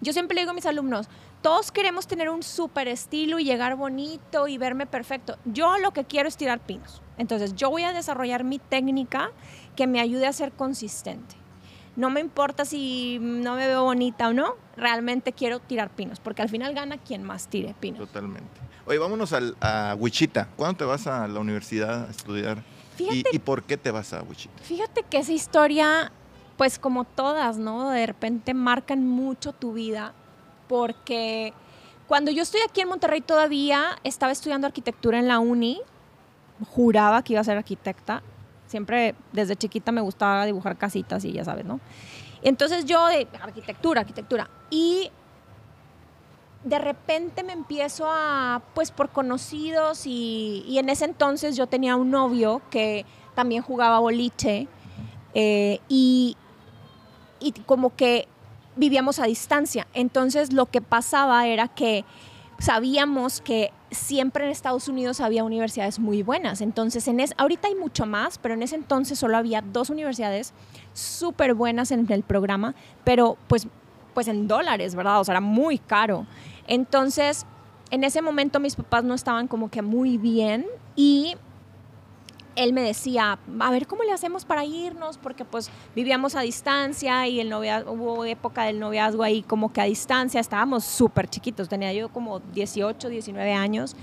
Yo 0.02 0.14
siempre 0.14 0.36
le 0.36 0.42
digo 0.42 0.52
a 0.52 0.56
mis 0.56 0.66
alumnos, 0.66 1.08
todos 1.42 1.72
queremos 1.72 2.08
tener 2.08 2.30
un 2.30 2.44
súper 2.44 2.88
estilo 2.88 3.40
y 3.40 3.46
llegar 3.46 3.76
bonito 3.76 4.48
y 4.48 4.58
verme 4.58 4.86
perfecto. 4.86 5.38
Yo 5.46 5.78
lo 5.78 5.92
que 5.92 6.04
quiero 6.04 6.28
es 6.28 6.38
tirar 6.38 6.60
pinos. 6.60 7.02
Entonces 7.18 7.56
yo 7.56 7.70
voy 7.70 7.84
a 7.84 7.94
desarrollar 7.94 8.44
mi 8.44 8.60
técnica 8.60 9.32
que 9.76 9.88
me 9.88 10.00
ayude 10.00 10.28
a 10.28 10.34
ser 10.34 10.52
consistente. 10.52 11.36
No 11.96 12.10
me 12.10 12.22
importa 12.22 12.66
si 12.66 13.18
no 13.20 13.56
me 13.56 13.68
veo 13.68 13.84
bonita 13.84 14.30
o 14.30 14.34
no, 14.34 14.56
realmente 14.78 15.34
quiero 15.34 15.60
tirar 15.60 15.90
pinos, 15.90 16.20
porque 16.20 16.42
al 16.42 16.50
final 16.50 16.74
gana 16.74 16.98
quien 16.98 17.24
más 17.24 17.48
tire 17.48 17.76
pinos. 17.80 18.00
Totalmente. 18.00 18.62
Oye, 18.86 18.98
vámonos 18.98 19.34
a 19.60 19.96
Wichita. 20.00 20.48
¿Cuándo 20.56 20.78
te 20.78 20.86
vas 20.86 21.08
a 21.08 21.28
la 21.28 21.40
universidad 21.40 22.08
a 22.08 22.12
estudiar? 22.12 22.64
¿Y, 22.98 23.24
¿Y 23.32 23.40
por 23.40 23.64
qué 23.64 23.78
te 23.78 23.92
vas 23.92 24.14
a 24.14 24.22
Wichita? 24.24 24.64
Fíjate 24.64 25.04
que 25.04 25.18
esa 25.18 25.32
historia, 25.32 26.12
pues 26.58 26.80
como 26.80 27.04
todas, 27.04 27.58
¿no? 27.58 27.90
De 27.90 28.06
repente 28.06 28.54
marcan 28.54 29.06
mucho 29.06 29.52
tu 29.54 29.74
vida 29.74 30.14
porque 30.70 31.52
cuando 32.08 32.32
yo 32.32 32.44
estoy 32.44 32.62
aquí 32.62 32.80
en 32.80 32.88
Monterrey 32.88 33.20
todavía 33.20 34.00
estaba 34.06 34.32
estudiando 34.32 34.68
arquitectura 34.68 35.20
en 35.20 35.28
la 35.28 35.40
uni, 35.40 35.82
juraba 36.70 37.24
que 37.24 37.34
iba 37.34 37.42
a 37.42 37.44
ser 37.44 37.58
arquitecta, 37.58 38.22
siempre 38.68 39.16
desde 39.34 39.56
chiquita 39.58 39.92
me 39.92 40.00
gustaba 40.00 40.46
dibujar 40.46 40.78
casitas 40.78 41.26
y 41.26 41.34
ya 41.34 41.44
sabes, 41.44 41.66
¿no? 41.66 41.82
Entonces 42.44 42.86
yo 42.86 43.08
de 43.08 43.28
arquitectura, 43.42 44.02
arquitectura, 44.02 44.50
y 44.70 45.12
de 46.64 46.78
repente 46.78 47.44
me 47.44 47.54
empiezo 47.54 48.06
a, 48.08 48.62
pues 48.76 48.92
por 48.92 49.10
conocidos 49.10 50.06
y, 50.06 50.78
en 50.78 50.90
ese 50.90 51.06
entonces 51.06 51.56
yo 51.56 51.68
tenía 51.68 51.96
un 51.96 52.12
novio 52.12 52.62
que 52.70 53.06
también 53.34 53.64
jugaba 53.64 54.00
boliche 54.00 54.68
eh, 55.34 55.80
y, 55.90 56.38
y 57.40 57.54
como 57.54 57.96
que 57.96 58.28
vivíamos 58.80 59.20
a 59.20 59.26
distancia. 59.26 59.88
Entonces 59.94 60.54
lo 60.54 60.66
que 60.66 60.82
pasaba 60.82 61.46
era 61.46 61.68
que 61.68 62.06
sabíamos 62.58 63.42
que 63.42 63.72
siempre 63.92 64.46
en 64.46 64.52
Estados 64.52 64.88
Unidos 64.88 65.22
había 65.22 65.44
universidades 65.44 66.00
muy 66.00 66.24
buenas. 66.24 66.62
Entonces, 66.62 67.08
en 67.08 67.20
es, 67.20 67.34
ahorita 67.38 67.68
hay 67.68 67.76
mucho 67.76 68.06
más, 68.06 68.38
pero 68.38 68.54
en 68.54 68.64
ese 68.64 68.76
entonces 68.76 69.18
solo 69.18 69.38
había 69.38 69.62
dos 69.62 69.90
universidades 69.90 70.54
súper 70.94 71.54
buenas 71.54 71.92
en 71.92 72.06
el 72.12 72.24
programa, 72.24 72.76
pero 73.04 73.38
pues, 73.48 73.68
pues 74.14 74.28
en 74.28 74.48
dólares, 74.48 74.96
¿verdad? 74.96 75.20
O 75.20 75.24
sea, 75.24 75.34
era 75.34 75.42
muy 75.42 75.78
caro. 75.78 76.26
Entonces, 76.68 77.46
en 77.92 78.04
ese 78.04 78.22
momento 78.22 78.60
mis 78.60 78.76
papás 78.76 79.04
no 79.04 79.14
estaban 79.14 79.48
como 79.48 79.70
que 79.70 79.82
muy 79.82 80.18
bien 80.18 80.68
y 80.96 81.36
él 82.60 82.74
me 82.74 82.82
decía, 82.82 83.40
a 83.60 83.72
ver 83.72 83.88
cómo 83.88 84.04
le 84.04 84.12
hacemos 84.12 84.44
para 84.44 84.66
irnos, 84.66 85.18
porque 85.18 85.46
pues 85.46 85.72
vivíamos 85.96 86.36
a 86.36 86.42
distancia 86.42 87.26
y 87.28 87.40
el 87.40 87.50
noviazgo, 87.50 87.94
hubo 87.94 88.26
época 88.26 88.66
del 88.66 88.80
noviazgo 88.80 89.24
ahí 89.24 89.44
como 89.44 89.72
que 89.72 89.80
a 89.80 89.86
distancia, 89.86 90.42
estábamos 90.42 90.84
súper 90.84 91.30
chiquitos, 91.30 91.70
tenía 91.70 91.94
yo 91.94 92.10
como 92.10 92.40
18, 92.40 93.08
19 93.08 93.54
años 93.54 93.96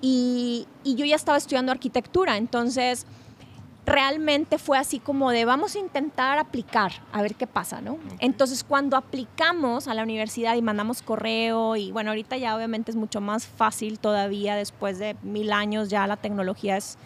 y, 0.00 0.66
y 0.84 0.94
yo 0.94 1.04
ya 1.04 1.16
estaba 1.16 1.36
estudiando 1.36 1.70
arquitectura, 1.70 2.38
entonces 2.38 3.06
realmente 3.84 4.58
fue 4.58 4.78
así 4.78 4.98
como 4.98 5.30
de 5.30 5.44
vamos 5.44 5.74
a 5.74 5.78
intentar 5.78 6.38
aplicar, 6.38 6.92
a 7.12 7.20
ver 7.20 7.34
qué 7.34 7.46
pasa, 7.46 7.80
¿no? 7.80 7.98
Entonces 8.20 8.64
cuando 8.64 8.96
aplicamos 8.96 9.88
a 9.88 9.94
la 9.94 10.02
universidad 10.02 10.56
y 10.56 10.62
mandamos 10.62 11.02
correo 11.02 11.76
y 11.76 11.92
bueno, 11.92 12.10
ahorita 12.10 12.36
ya 12.36 12.56
obviamente 12.56 12.90
es 12.90 12.96
mucho 12.96 13.20
más 13.20 13.46
fácil 13.46 13.98
todavía, 13.98 14.56
después 14.56 14.98
de 14.98 15.16
mil 15.22 15.52
años 15.52 15.88
ya 15.88 16.06
la 16.06 16.16
tecnología 16.16 16.76
es 16.76 16.98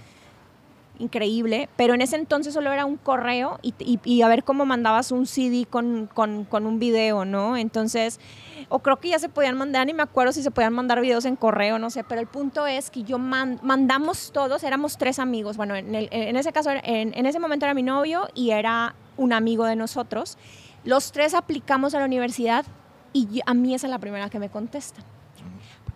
increíble, 0.99 1.68
pero 1.76 1.95
en 1.95 2.03
ese 2.03 2.16
entonces 2.16 2.55
solo 2.55 2.72
era 2.72 2.84
un 2.84 2.97
correo 2.97 3.59
y, 3.62 4.22
a 4.22 4.28
ver 4.28 4.45
cómo 4.45 4.64
mandabas 4.64 5.11
un 5.11 5.26
CD 5.26 5.66
con, 5.68 6.09
un 6.16 6.78
video, 6.78 7.24
¿no? 7.24 7.57
Entonces, 7.57 8.20
o 8.68 8.80
creo 8.80 8.99
que 8.99 9.09
ya 9.09 9.18
se 9.18 9.28
podían 9.28 9.57
mandar, 9.57 9.86
ni 9.86 9.95
me 9.95 10.03
acuerdo 10.03 10.32
si 10.32 10.43
se 10.43 10.51
podían 10.51 10.72
mandar 10.72 11.01
videos 11.01 11.24
en 11.24 11.36
correo, 11.36 11.78
no 11.78 11.90
sé, 11.90 12.05
pero 12.05 12.20
el 12.20 12.26
punto 12.26 12.66
es 12.66 12.90
que 12.90 13.03
yo 13.03 13.18
mandamos 13.18 14.32
todos, 14.32 14.62
éramos 14.62 14.99
tres 14.99 15.18
amigos, 15.18 15.57
bueno, 15.57 15.74
en, 15.74 16.36
ese 16.36 16.53
caso, 16.53 16.70
en, 16.70 17.26
ese 17.26 17.38
momento 17.38 17.66
era 17.66 17.74
mi 17.74 17.82
novio 17.82 18.28
y 18.34 18.51
era 18.51 18.95
un 19.16 19.32
amigo 19.32 19.64
de 19.64 19.76
nosotros, 19.76 20.38
los 20.84 21.12
tres 21.12 21.34
aplicamos 21.34 21.95
a 21.95 22.01
la 22.01 22.07
universidad 22.07 22.64
y 23.12 23.40
a 23.45 23.55
mí 23.55 23.74
esa 23.74 23.86
es 23.86 23.90
la 23.90 23.99
primera 23.99 24.30
que 24.30 24.38
me 24.38 24.49
contestan 24.49 25.05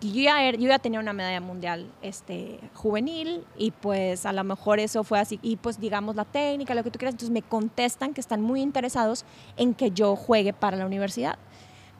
yo 0.01 0.21
ya, 0.21 0.43
er, 0.43 0.57
yo 0.57 0.67
ya 0.67 0.79
tenía 0.79 0.99
una 0.99 1.13
medalla 1.13 1.41
mundial 1.41 1.91
este, 2.01 2.59
juvenil 2.73 3.43
y 3.57 3.71
pues 3.71 4.25
a 4.25 4.33
lo 4.33 4.43
mejor 4.43 4.79
eso 4.79 5.03
fue 5.03 5.19
así. 5.19 5.39
Y 5.41 5.57
pues 5.57 5.79
digamos 5.79 6.15
la 6.15 6.25
técnica, 6.25 6.75
lo 6.75 6.83
que 6.83 6.91
tú 6.91 6.99
quieras. 6.99 7.13
Entonces 7.13 7.33
me 7.33 7.41
contestan 7.41 8.13
que 8.13 8.21
están 8.21 8.41
muy 8.41 8.61
interesados 8.61 9.25
en 9.55 9.73
que 9.73 9.91
yo 9.91 10.15
juegue 10.15 10.53
para 10.53 10.77
la 10.77 10.85
universidad. 10.85 11.37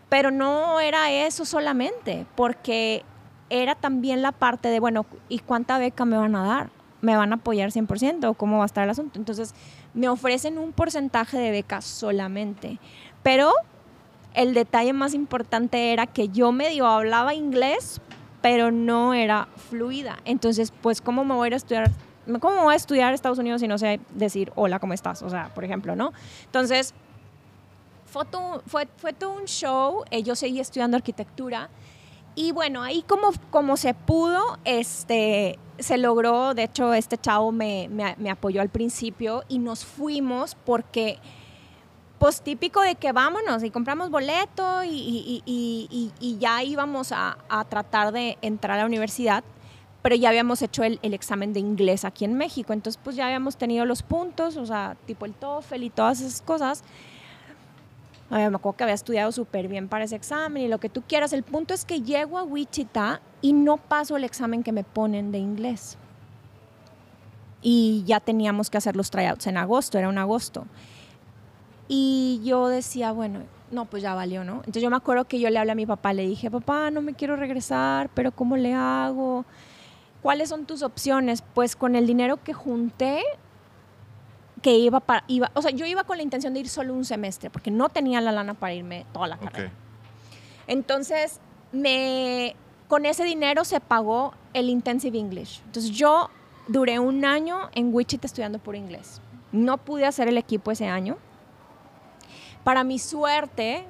Pero 0.10 0.32
no 0.32 0.80
era 0.80 1.12
eso 1.12 1.44
solamente, 1.44 2.26
porque 2.36 3.04
era 3.50 3.76
también 3.76 4.22
la 4.22 4.32
parte 4.32 4.70
de, 4.70 4.80
bueno, 4.80 5.06
¿y 5.28 5.40
cuánta 5.40 5.78
beca 5.78 6.06
me 6.06 6.18
van 6.18 6.36
a 6.36 6.46
dar? 6.46 6.70
¿Me 7.02 7.16
van 7.16 7.32
a 7.32 7.36
apoyar 7.36 7.72
100% 7.72 8.30
o 8.30 8.34
cómo 8.34 8.58
va 8.58 8.64
a 8.64 8.68
estar 8.68 8.84
el 8.84 8.90
asunto? 8.90 9.20
Entonces 9.20 9.54
me 9.94 10.08
ofrecen 10.08 10.58
un 10.58 10.72
porcentaje 10.72 11.38
de 11.38 11.52
beca 11.52 11.82
solamente. 11.82 12.80
Pero 13.24 13.52
el 14.38 14.54
detalle 14.54 14.94
más 14.94 15.16
importante 15.16 15.92
era 15.94 16.06
que 16.06 16.30
yo 16.30 16.52
medio 16.52 16.86
hablaba 16.86 17.34
inglés, 17.34 18.00
pero 18.44 18.70
no 18.72 19.16
era 19.16 19.48
fluida. 19.70 20.20
Entonces, 20.26 20.72
pues, 20.82 21.02
¿cómo 21.02 21.26
me 21.26 21.34
voy 21.34 21.52
a 21.52 21.56
estudiar? 21.56 21.90
¿Cómo 22.40 22.62
voy 22.62 22.74
a 22.74 22.78
estudiar 22.78 23.14
Estados 23.16 23.40
Unidos 23.40 23.62
si 23.62 23.68
no 23.68 23.80
sé 23.80 24.00
decir 24.14 24.52
hola, 24.56 24.78
¿cómo 24.78 24.94
estás? 24.94 25.24
O 25.24 25.30
sea, 25.32 25.50
por 25.56 25.64
ejemplo, 25.64 25.96
¿no? 25.96 26.14
Entonces, 26.46 26.94
fue 28.06 28.26
todo, 28.26 29.34
un 29.34 29.46
show. 29.46 30.04
Eh, 30.12 30.22
yo 30.22 30.36
seguí 30.36 30.60
estudiando 30.60 30.98
arquitectura. 30.98 31.70
Y 32.36 32.52
bueno, 32.52 32.84
ahí 32.84 33.02
como, 33.08 33.32
como 33.50 33.76
se 33.76 33.96
pudo, 33.96 34.60
este, 34.66 35.58
se 35.80 35.98
logró. 35.98 36.54
De 36.54 36.66
hecho, 36.66 36.94
este 36.94 37.18
chavo 37.18 37.52
me, 37.52 37.90
me 37.90 38.30
apoyó 38.30 38.62
al 38.62 38.70
principio 38.70 39.44
y 39.48 39.58
nos 39.58 39.84
fuimos 39.84 40.54
porque 40.64 41.18
pues 42.20 42.42
típico 42.42 42.82
de 42.82 42.96
que 42.96 43.12
vámonos 43.12 43.64
y 43.64 43.70
compramos 43.70 44.10
boleto 44.10 44.84
y, 44.84 46.12
ya 46.40 46.64
íbamos 46.64 47.12
a, 47.12 47.38
tratar 47.70 48.12
de 48.12 48.38
entrar 48.42 48.78
a 48.78 48.82
la 48.82 48.86
universidad, 48.88 49.44
pero 50.02 50.16
ya 50.16 50.30
habíamos 50.30 50.62
hecho 50.62 50.84
el, 50.84 51.00
examen 51.02 51.54
de 51.54 51.60
inglés 51.60 52.06
aquí 52.06 52.26
en 52.26 52.34
México, 52.36 52.74
entonces 52.74 53.00
pues 53.04 53.16
ya 53.16 53.26
habíamos 53.26 53.58
tenido 53.58 53.86
los 53.86 54.02
puntos, 54.02 54.58
o 54.58 54.66
sea, 54.66 54.98
tipo 55.06 55.26
el 55.26 55.34
TOEFL 55.34 55.84
y 55.84 55.90
todas 55.90 56.22
esas 56.22 56.42
cosas. 56.42 56.84
me 58.30 58.46
acuerdo 58.46 58.74
que 58.74 58.84
había 58.84 58.96
estudiado 58.96 59.32
súper 59.32 59.68
bien 59.68 59.88
para 59.88 60.06
ese 60.06 60.16
examen 60.16 60.64
y 60.64 60.68
lo 60.68 60.80
que 60.80 60.90
tú 60.90 61.04
quieras. 61.08 61.34
El 61.34 61.44
punto 61.44 61.74
es 61.74 61.86
que 61.86 62.02
llego 62.02 62.40
a 62.40 62.44
Wichita 62.44 63.22
y 63.42 63.54
no 63.54 63.78
paso 63.78 64.18
el 64.18 64.24
examen 64.24 64.64
que 64.64 64.72
me 64.72 64.84
ponen 64.84 65.32
de 65.32 65.38
inglés. 65.38 65.98
Y 67.62 68.04
ya 68.06 68.20
teníamos 68.20 68.70
que 68.70 68.78
hacer 68.78 68.96
los 68.96 69.12
tryouts 69.12 69.46
en 69.48 69.58
agosto, 69.58 69.98
era 69.98 70.10
un 70.10 70.18
agosto. 70.18 70.66
Y 71.88 72.42
yo 72.44 72.68
decía, 72.68 73.12
bueno, 73.12 73.42
no, 73.72 73.86
pues 73.86 74.04
ya 74.04 74.14
valió, 74.14 74.44
¿no? 74.44 74.58
Entonces 74.58 74.84
yo 74.84 74.90
me 74.90 74.96
acuerdo 74.96 75.26
que 75.26 75.40
yo 75.40 75.50
le 75.50 75.60
hablé 75.60 75.72
a 75.72 75.76
mi 75.76 75.86
papá, 75.86 76.14
le 76.14 76.28
dije, 76.28 76.50
papá, 76.52 76.92
no 76.92 77.02
me 77.02 77.14
quiero 77.14 77.36
regresar, 77.36 78.10
pero 78.14 78.32
¿cómo 78.32 78.58
le 78.58 78.74
hago? 78.74 79.46
¿Cuáles 80.22 80.50
son 80.50 80.66
tus 80.66 80.84
opciones? 80.84 81.44
Pues 81.54 81.76
con 81.76 81.96
el 81.96 82.08
dinero 82.08 82.44
que 82.44 82.54
junté, 82.54 83.24
que 84.62 84.78
iba 84.78 85.00
para, 85.00 85.24
iba, 85.28 85.52
o 85.54 85.62
sea, 85.62 85.72
yo 85.72 85.86
iba 85.86 86.04
con 86.04 86.18
la 86.18 86.24
intención 86.24 86.54
de 86.54 86.62
ir 86.62 86.70
solo 86.70 86.94
un 86.94 87.06
semestre, 87.06 87.50
porque 87.50 87.72
no 87.72 87.90
tenía 87.90 88.22
la 88.22 88.32
lana 88.32 88.54
para 88.54 88.74
irme 88.74 89.06
toda 89.14 89.28
la 89.28 89.38
carrera. 89.38 89.72
Entonces, 90.68 91.40
me, 91.72 92.56
con 92.88 93.06
ese 93.06 93.24
dinero 93.24 93.64
se 93.64 93.80
pagó 93.80 94.34
el 94.54 94.70
Intensive 94.70 95.18
English. 95.18 95.62
Entonces 95.66 95.92
yo 95.92 96.30
duré 96.68 97.00
un 97.00 97.24
año 97.26 97.70
en 97.74 97.94
Wichita 97.94 98.28
estudiando 98.28 98.60
por 98.60 98.76
inglés. 98.76 99.22
No 99.52 99.78
pude 99.78 100.06
hacer 100.06 100.28
el 100.28 100.38
equipo 100.38 100.72
ese 100.72 100.88
año 100.88 101.18
para 102.68 102.84
mi 102.84 103.00
suerte, 103.00 103.86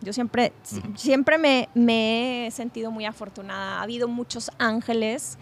yo 0.00 0.14
siempre, 0.14 0.54
siempre 0.94 1.36
me, 1.36 2.46
he 2.46 2.50
sentido 2.50 2.90
muy 2.90 3.04
afortunada. 3.04 3.78
Ha 3.78 3.82
habido 3.82 4.08
muchos 4.08 4.50
ángeles, 4.56 5.36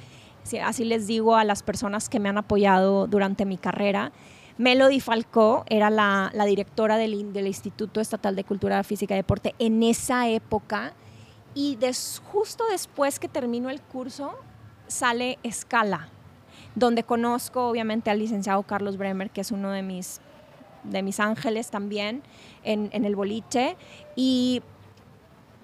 así 0.61 0.85
les 0.85 1.07
digo 1.07 1.37
a 1.37 1.45
las 1.45 1.63
personas 1.63 2.09
que 2.09 2.19
me 2.19 2.29
han 2.29 2.37
apoyado 2.37 3.07
durante 3.07 3.45
mi 3.45 3.59
carrera. 3.59 4.11
Melody 4.59 4.99
Falcó 4.99 5.65
era 5.69 5.89
la, 5.89 6.33
directora 6.47 6.97
del, 6.97 7.15
Instituto 7.15 8.01
Estatal 8.01 8.35
de 8.35 8.43
Cultura 8.43 8.83
Física 8.83 9.15
y 9.15 9.19
Deporte 9.19 9.55
en 9.61 9.85
esa 9.85 10.29
época. 10.29 10.95
Y 11.55 11.79
justo 12.25 12.65
después 12.73 13.21
que 13.21 13.29
terminó 13.29 13.71
el 13.71 13.81
curso, 13.83 14.35
sale 14.89 15.39
Escala, 15.45 16.09
donde 16.75 17.05
conozco 17.05 17.69
obviamente 17.69 18.11
al 18.11 18.19
licenciado 18.19 18.61
Carlos 18.65 18.97
Bremer, 18.97 19.31
que 19.31 19.43
es 19.43 19.53
uno 19.53 19.71
de 19.71 19.83
mis 19.83 20.21
de 20.85 21.03
mis 21.03 21.21
ángeles 21.21 21.71
también 21.71 22.23
en, 22.63 22.91
el 22.93 23.17
boliche. 23.17 23.77
Y, 24.17 24.63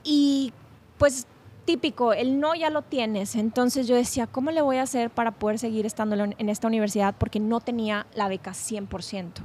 y 0.02 0.52
pues 0.98 1.26
típico, 1.64 2.12
el 2.12 2.40
no 2.40 2.54
ya 2.54 2.70
lo 2.70 2.82
tienes. 2.82 3.36
Entonces 3.36 3.86
yo 3.86 3.94
decía, 3.94 4.26
¿cómo 4.26 4.50
le 4.50 4.62
voy 4.62 4.78
a 4.78 4.82
hacer 4.82 5.10
para 5.10 5.30
poder 5.30 5.58
seguir 5.58 5.86
estando 5.86 6.16
en 6.16 6.48
esta 6.48 6.66
universidad? 6.66 7.14
Porque 7.16 7.40
no 7.40 7.60
tenía 7.60 8.06
la 8.14 8.28
beca 8.28 8.52
100%. 8.52 9.42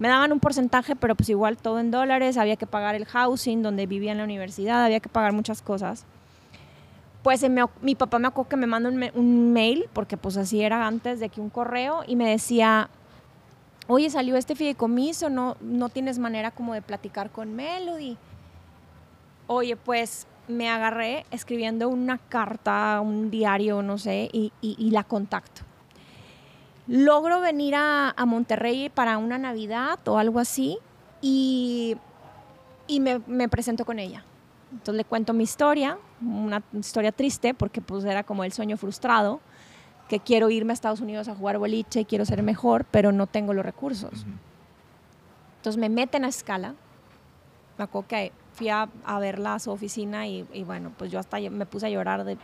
Me 0.00 0.08
daban 0.08 0.32
un 0.32 0.40
porcentaje, 0.40 0.96
pero 0.96 1.14
pues 1.14 1.28
igual 1.28 1.58
todo 1.58 1.78
en 1.78 1.90
dólares, 1.90 2.38
había 2.38 2.56
que 2.56 2.66
pagar 2.66 2.94
el 2.94 3.04
housing 3.04 3.62
donde 3.62 3.86
vivía 3.86 4.12
en 4.12 4.18
la 4.18 4.24
universidad, 4.24 4.82
había 4.82 4.98
que 4.98 5.10
pagar 5.10 5.34
muchas 5.34 5.60
cosas. 5.60 6.06
Pues 7.22 7.44
mi 7.82 7.94
papá 7.94 8.18
me 8.18 8.28
acuerdo 8.28 8.48
que 8.48 8.56
me 8.56 8.66
mandó 8.66 8.88
un, 8.88 9.10
un 9.14 9.52
mail, 9.52 9.90
porque 9.92 10.16
pues 10.16 10.38
así 10.38 10.62
era 10.62 10.86
antes 10.86 11.20
de 11.20 11.28
que 11.28 11.42
un 11.42 11.50
correo, 11.50 12.02
y 12.06 12.16
me 12.16 12.30
decía, 12.30 12.88
oye, 13.90 14.08
salió 14.08 14.36
este 14.36 14.54
fideicomiso, 14.54 15.28
no, 15.30 15.56
no 15.60 15.88
tienes 15.88 16.20
manera 16.20 16.52
como 16.52 16.74
de 16.74 16.82
platicar 16.82 17.30
con 17.30 17.56
Melody. 17.56 18.16
Oye, 19.48 19.74
pues 19.74 20.28
me 20.46 20.68
agarré 20.68 21.26
escribiendo 21.32 21.88
una 21.88 22.18
carta, 22.18 23.00
un 23.00 23.32
diario, 23.32 23.82
no 23.82 23.98
sé, 23.98 24.30
y, 24.32 24.52
la 24.92 25.02
contacto. 25.02 25.62
Logro 26.86 27.40
venir 27.40 27.74
a, 27.76 28.14
Monterrey 28.26 28.90
para 28.90 29.18
una 29.18 29.38
Navidad 29.38 29.98
o 30.06 30.18
algo 30.18 30.38
así 30.38 30.78
y, 31.20 31.96
me, 32.88 33.20
me, 33.26 33.48
presento 33.48 33.84
con 33.84 33.98
ella. 33.98 34.22
Entonces 34.70 34.94
le 34.94 35.04
cuento 35.04 35.32
mi 35.32 35.42
historia, 35.42 35.98
una 36.20 36.62
historia 36.74 37.10
triste 37.10 37.54
porque 37.54 37.80
pues 37.80 38.04
era 38.04 38.22
como 38.22 38.44
el 38.44 38.52
sueño 38.52 38.76
frustrado 38.76 39.40
que 40.10 40.18
quiero 40.18 40.50
irme 40.50 40.72
a 40.72 40.74
Estados 40.74 41.00
Unidos 41.00 41.28
a 41.28 41.36
jugar 41.36 41.58
boliche, 41.58 42.04
quiero 42.04 42.24
ser 42.24 42.42
mejor, 42.42 42.84
pero 42.90 43.12
no 43.12 43.28
tengo 43.28 43.54
los 43.54 43.64
recursos. 43.64 44.26
Entonces 45.58 45.78
me 45.78 45.88
meten 45.88 46.24
a 46.24 46.28
escala. 46.28 46.74
Me 47.78 47.84
acuerdo 47.84 48.08
que 48.08 48.32
fui 48.54 48.70
a, 48.70 48.88
verla 49.20 49.54
a 49.54 49.58
su 49.60 49.70
oficina 49.70 50.26
y, 50.26 50.42
bueno, 50.66 50.90
pues 50.98 51.12
yo 51.12 51.20
hasta 51.20 51.38
me 51.38 51.64
puse 51.64 51.86
a 51.86 51.90
llorar 51.90 52.24
de, 52.24 52.36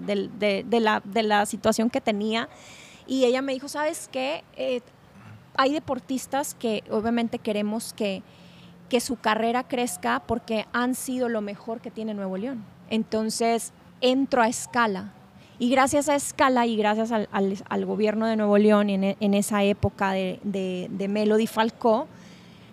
de, 0.00 0.80
la, 0.80 1.02
de 1.04 1.22
la 1.22 1.44
situación 1.44 1.90
que 1.90 2.00
tenía. 2.00 2.48
Y 3.06 3.26
ella 3.26 3.42
me 3.42 3.52
dijo, 3.52 3.68
¿sabes 3.68 4.08
qué? 4.10 4.42
Eh, 4.56 4.80
hay 5.58 5.74
deportistas 5.74 6.54
que 6.54 6.84
obviamente 6.90 7.38
queremos 7.38 7.92
que, 7.92 8.22
que 8.88 9.00
su 9.00 9.16
carrera 9.16 9.64
crezca 9.64 10.22
porque 10.26 10.64
han 10.72 10.94
sido 10.94 11.28
lo 11.28 11.42
mejor 11.42 11.82
que 11.82 11.90
tiene 11.90 12.14
Nuevo 12.14 12.38
León. 12.38 12.64
Entonces 12.88 13.74
entro 14.00 14.40
a 14.40 14.48
escala 14.48 15.12
y 15.60 15.68
gracias 15.68 16.08
a 16.08 16.14
Escala 16.14 16.66
y 16.66 16.74
gracias 16.74 17.12
al, 17.12 17.28
al, 17.30 17.84
gobierno 17.84 18.26
de 18.26 18.34
Nuevo 18.34 18.56
León 18.56 18.88
en, 18.88 19.04
en 19.04 19.34
esa 19.34 19.62
época 19.62 20.12
de, 20.12 20.40
de, 20.42 20.88
de, 20.90 21.06
Melody 21.06 21.46
Falcó, 21.46 22.08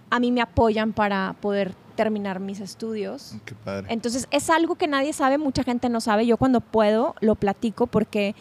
a 0.09 0.21
mí 0.21 0.31
me 0.31 0.39
apoyan 0.39 0.93
para 0.93 1.35
poder 1.41 1.75
terminar 1.97 2.39
mis 2.39 2.61
estudios. 2.61 3.35
Qué 3.43 3.55
padre. 3.55 3.87
Entonces 3.89 4.25
es 4.31 4.49
algo 4.49 4.75
que 4.75 4.87
nadie 4.87 5.11
sabe, 5.11 5.37
mucha 5.37 5.65
gente 5.65 5.89
no 5.89 5.99
sabe. 5.99 6.25
Yo 6.25 6.37
cuando 6.37 6.61
puedo 6.61 7.13
lo 7.19 7.35
platico 7.35 7.87
porque, 7.87 8.35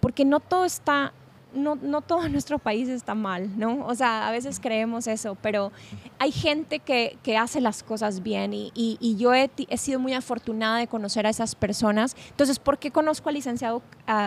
porque 0.00 0.24
no 0.24 0.40
todo 0.40 0.64
está 0.64 1.12
no, 1.54 1.76
no 1.76 2.00
todo 2.00 2.28
nuestro 2.28 2.58
país 2.58 2.88
está 2.88 3.14
mal, 3.14 3.58
¿no? 3.58 3.86
O 3.86 3.94
sea, 3.94 4.28
a 4.28 4.32
veces 4.32 4.60
creemos 4.60 5.06
eso, 5.06 5.36
pero 5.40 5.72
hay 6.18 6.32
gente 6.32 6.78
que, 6.78 7.18
que 7.22 7.36
hace 7.36 7.60
las 7.60 7.82
cosas 7.82 8.22
bien 8.22 8.52
y, 8.52 8.72
y, 8.74 9.16
yo 9.16 9.34
he, 9.34 9.50
sido 9.76 9.98
muy 9.98 10.14
afortunada 10.14 10.78
de 10.78 10.86
conocer 10.86 11.26
a 11.26 11.30
esas 11.30 11.54
personas. 11.54 12.16
Entonces, 12.30 12.58
¿por 12.58 12.78
qué 12.78 12.90
conozco 12.90 13.28
al 13.28 13.34
licenciado 13.34 13.82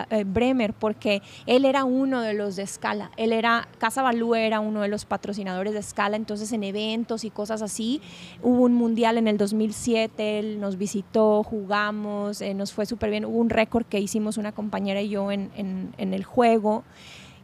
eh, 0.09 0.23
Bremer? 0.25 0.73
Porque 0.73 1.21
él 1.45 1.65
era 1.65 1.83
uno 1.83 2.21
de 2.21 2.33
los 2.33 2.55
de 2.55 2.67
Scala, 2.67 3.11
él 3.17 3.33
era, 3.33 3.67
Casa 3.77 4.01
Balú 4.01 4.35
era 4.35 4.59
uno 4.59 4.81
de 4.81 4.87
los 4.87 5.05
patrocinadores 5.05 5.73
de 5.73 5.81
Scala, 5.81 6.15
entonces 6.15 6.51
en 6.51 6.63
eventos 6.63 7.23
y 7.23 7.29
cosas 7.29 7.61
así, 7.61 8.01
hubo 8.41 8.63
un 8.63 8.73
mundial 8.73 9.17
en 9.17 9.27
el 9.27 9.37
2007, 9.37 10.39
él 10.39 10.59
nos 10.59 10.77
visitó, 10.77 11.43
jugamos, 11.43 12.41
eh, 12.41 12.53
nos 12.53 12.73
fue 12.73 12.85
súper 12.85 13.09
bien, 13.09 13.25
hubo 13.25 13.37
un 13.37 13.49
récord 13.49 13.85
que 13.85 13.99
hicimos 13.99 14.37
una 14.37 14.51
compañera 14.51 15.01
y 15.01 15.09
yo 15.09 15.31
en, 15.31 15.51
en 15.55 16.13
el 16.13 16.23
juego. 16.23 16.83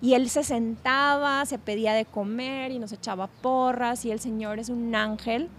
Y 0.01 0.13
él 0.13 0.29
se 0.29 0.43
sentaba, 0.43 1.45
se 1.45 1.57
pedía 1.57 1.93
de 1.93 2.05
comer 2.05 2.71
y 2.71 2.79
nos 2.79 2.91
echaba 2.91 3.27
porras 3.27 4.05
y 4.05 4.11
el 4.11 4.19
Señor 4.19 4.59
es 4.59 4.69
un 4.69 4.95
ángel. 4.95 5.49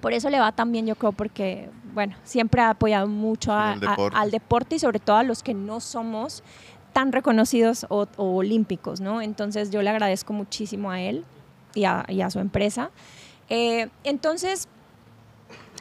Por 0.00 0.12
eso 0.12 0.28
le 0.28 0.38
va 0.38 0.52
tan 0.52 0.72
bien, 0.72 0.86
yo 0.86 0.96
creo, 0.96 1.12
porque, 1.12 1.70
bueno, 1.94 2.16
siempre 2.24 2.60
ha 2.60 2.70
apoyado 2.70 3.06
mucho 3.06 3.52
al 3.54 4.30
deporte 4.30 4.74
y 4.76 4.78
sobre 4.78 4.98
todo 4.98 5.16
a 5.16 5.22
los 5.22 5.42
que 5.42 5.54
no 5.54 5.80
somos 5.80 6.42
tan 6.92 7.12
reconocidos 7.12 7.86
o, 7.88 8.06
olímpicos, 8.16 9.00
¿no? 9.00 9.22
Entonces 9.22 9.70
yo 9.70 9.82
le 9.82 9.90
agradezco 9.90 10.32
muchísimo 10.32 10.90
a 10.90 11.00
él 11.00 11.24
y 11.74 11.84
a, 11.84 12.30
su 12.30 12.38
empresa. 12.38 12.90
Eh, 13.48 13.88
entonces, 14.04 14.68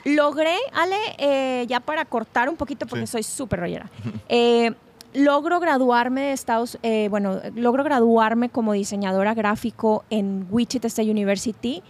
logré, 0.06 0.56
Ale, 0.74 0.97
eh, 1.18 1.66
ya 1.68 1.80
para 1.80 2.06
cortar 2.06 2.49
un 2.49 2.56
poquito, 2.56 2.86
porque 2.88 3.06
Sí. 3.08 3.12
soy 3.14 3.24
súper 3.24 3.60
rollera, 3.60 3.89
eh, 4.30 4.72
logro 5.14 5.59
graduarme 5.59 6.22
de 6.22 6.32
Estados, 6.34 6.78
eh, 6.84 7.07
bueno, 7.09 7.39
logro 7.55 7.84
graduarme 7.84 8.49
como 8.49 8.74
diseñadora 8.74 9.34
gráfico 9.34 10.03
en 10.09 10.47
Wichita 10.49 10.88
State 10.88 11.09
University, 11.12 11.84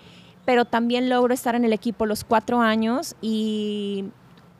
pero 0.45 0.65
también 0.65 1.09
logro 1.09 1.33
estar 1.33 1.53
en 1.55 1.65
el 1.65 1.73
equipo 1.73 2.05
los 2.05 2.23
cuatro 2.23 2.59
años 2.61 3.15
y 3.21 4.05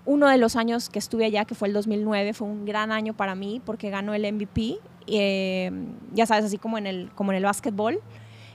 uno 0.05 0.27
de 0.27 0.37
los 0.37 0.55
años 0.55 0.89
que 0.89 0.99
estuve 0.99 1.25
allá, 1.25 1.45
que 1.45 1.55
fue 1.55 1.67
el 1.67 1.73
2009, 1.73 2.33
fue 2.33 2.47
un 2.47 2.65
gran 2.65 2.91
año 2.91 3.13
para 3.13 3.35
mí 3.35 3.61
porque 3.65 3.89
ganó 3.89 4.13
el 4.13 4.31
MVP, 4.31 4.77
eh, 5.07 5.71
ya 6.13 6.25
sabes, 6.25 6.45
así 6.45 6.57
como 6.57 6.77
en 6.77 6.85
el, 6.87 7.09
como 7.15 7.31
en 7.31 7.37
el 7.37 7.43
básquetbol 7.43 7.99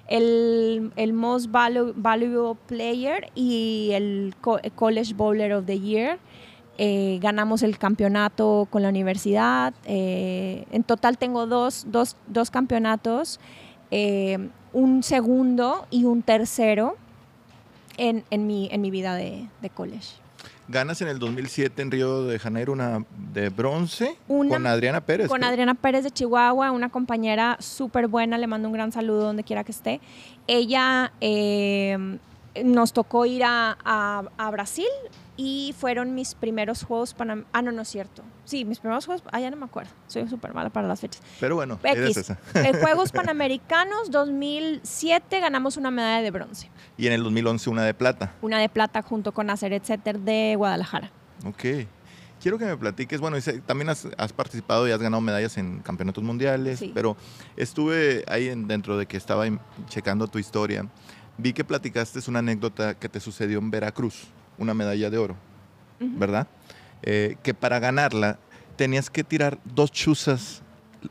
el, 0.09 0.93
el 0.95 1.13
Most 1.13 1.51
Valu- 1.51 1.93
Valuable 1.97 2.57
Player 2.67 3.31
y 3.35 3.91
el 3.93 4.35
Co- 4.41 4.61
College 4.77 5.15
Bowler 5.15 5.53
of 5.53 5.67
the 5.67 5.81
Year. 5.81 6.19
Eh, 6.79 7.19
ganamos 7.23 7.63
el 7.63 7.79
campeonato 7.79 8.67
con 8.71 8.83
la 8.83 8.89
universidad. 8.91 9.73
eh, 9.85 10.67
en 10.71 10.83
total 10.83 11.17
tengo 11.19 11.47
dos, 11.47 11.87
dos, 11.89 12.17
dos 12.27 12.51
campeonatos, 12.51 13.41
eh, 13.91 14.49
un 14.73 15.03
segundo 15.03 15.87
y 15.91 16.05
un 16.05 16.23
tercero 16.23 16.97
en, 17.97 18.25
en, 18.31 18.47
mi, 18.47 18.69
en 18.71 18.81
mi 18.83 18.91
vida 18.91 19.15
de, 19.15 19.49
de 19.63 19.71
college. 19.71 20.17
Ganas 20.69 21.01
en 21.01 21.07
el 21.09 21.19
2007 21.21 21.81
en 21.81 21.91
Río 21.93 22.25
de 22.25 22.39
Janeiro 22.41 22.73
una 22.73 23.05
de 23.33 23.49
bronce 23.51 24.17
Una- 24.27 24.51
con 24.57 24.67
Adriana 24.67 25.01
Pérez. 25.01 25.29
Con 25.29 25.39
creo. 25.39 25.49
Adriana 25.49 25.75
Pérez 25.75 26.03
de 26.05 26.11
Chihuahua, 26.11 26.73
una 26.73 26.89
compañera 26.89 27.57
súper 27.61 28.09
buena, 28.09 28.37
le 28.37 28.49
mando 28.49 28.69
un 28.69 28.75
gran 28.75 28.91
saludo 28.93 29.23
donde 29.23 29.45
quiera 29.45 29.63
que 29.65 29.71
esté. 29.73 30.01
Ella 30.49 31.13
eh, 31.21 32.19
nos 32.65 32.93
tocó 32.93 33.25
ir 33.27 33.45
a, 33.45 33.79
a- 33.85 34.25
a 34.37 34.51
Brasil 34.51 34.87
y 35.37 35.75
fueron 35.79 36.15
mis 36.15 36.35
primeros 36.35 36.83
Juegos 36.85 37.13
Panamericanos. 37.15 37.51
Ah, 37.53 37.63
no, 37.63 37.73
no 37.73 37.83
es 37.83 37.89
cierto. 37.89 38.23
Sí, 38.45 38.65
mis 38.65 38.79
primeros 38.79 39.05
Juegos, 39.07 39.23
ah, 39.33 39.41
ya 39.41 39.51
no 39.51 39.57
me 39.57 39.65
acuerdo, 39.67 39.91
soy 40.07 40.27
súper 40.29 40.55
mala 40.55 40.71
para 40.71 40.89
las 40.89 41.01
fechas. 41.01 41.21
Pero 41.41 41.57
bueno, 41.57 41.79
eres 41.83 42.17
esa. 42.17 42.39
eh, 42.55 42.73
Juegos 42.81 43.13
Panamericanos 43.13 44.11
2007 44.11 45.41
ganamos 45.41 45.77
una 45.77 45.91
medalla 45.91 46.23
de 46.23 46.31
bronce, 46.31 46.71
Y 46.97 47.07
en 47.07 47.13
el 47.13 47.23
2011 47.23 47.71
una 47.71 47.83
de 47.85 47.95
plata. 47.95 48.33
una 48.43 48.59
de 48.59 48.69
plata 48.69 49.03
junto 49.03 49.33
con 49.33 49.51
Acer 49.51 49.73
Etcétera 49.73 50.19
de 50.19 50.55
Guadalajara. 50.57 51.11
Ok. 51.45 51.87
Quiero 52.41 52.59
que 52.59 52.67
me 52.67 52.77
platiques, 52.77 53.19
bueno, 53.21 53.37
también 53.65 53.89
has, 53.89 54.07
has 54.19 54.33
participado 54.33 54.87
y 54.87 54.91
has 54.93 55.01
ganado 55.01 55.21
medallas 55.23 55.57
en 55.57 55.81
campeonatos 55.81 56.23
mundiales, 56.23 56.79
Sí. 56.79 56.93
pero 56.95 57.17
estuve 57.57 58.25
ahí 58.29 58.49
en- 58.49 58.69
dentro 58.69 58.97
de 58.99 59.07
que 59.07 59.17
estaba 59.17 59.45
checando 59.89 60.29
tu 60.29 60.39
historia. 60.39 60.87
Vi 61.39 61.53
que 61.53 61.65
platicaste 61.65 62.21
una 62.29 62.39
anécdota 62.41 62.95
que 62.95 63.09
te 63.09 63.21
sucedió 63.21 63.59
en 63.59 63.71
Veracruz, 63.71 64.29
una 64.59 64.75
medalla 64.75 65.11
de 65.11 65.19
oro. 65.19 65.37
¿verdad? 65.99 66.47
Eh, 67.03 67.37
que 67.43 67.55
para 67.55 67.79
ganarla 67.79 68.39
tenías 68.77 69.09
que 69.09 69.25
tirar 69.25 69.59
dos 69.65 69.91
chuzas, 69.91 70.63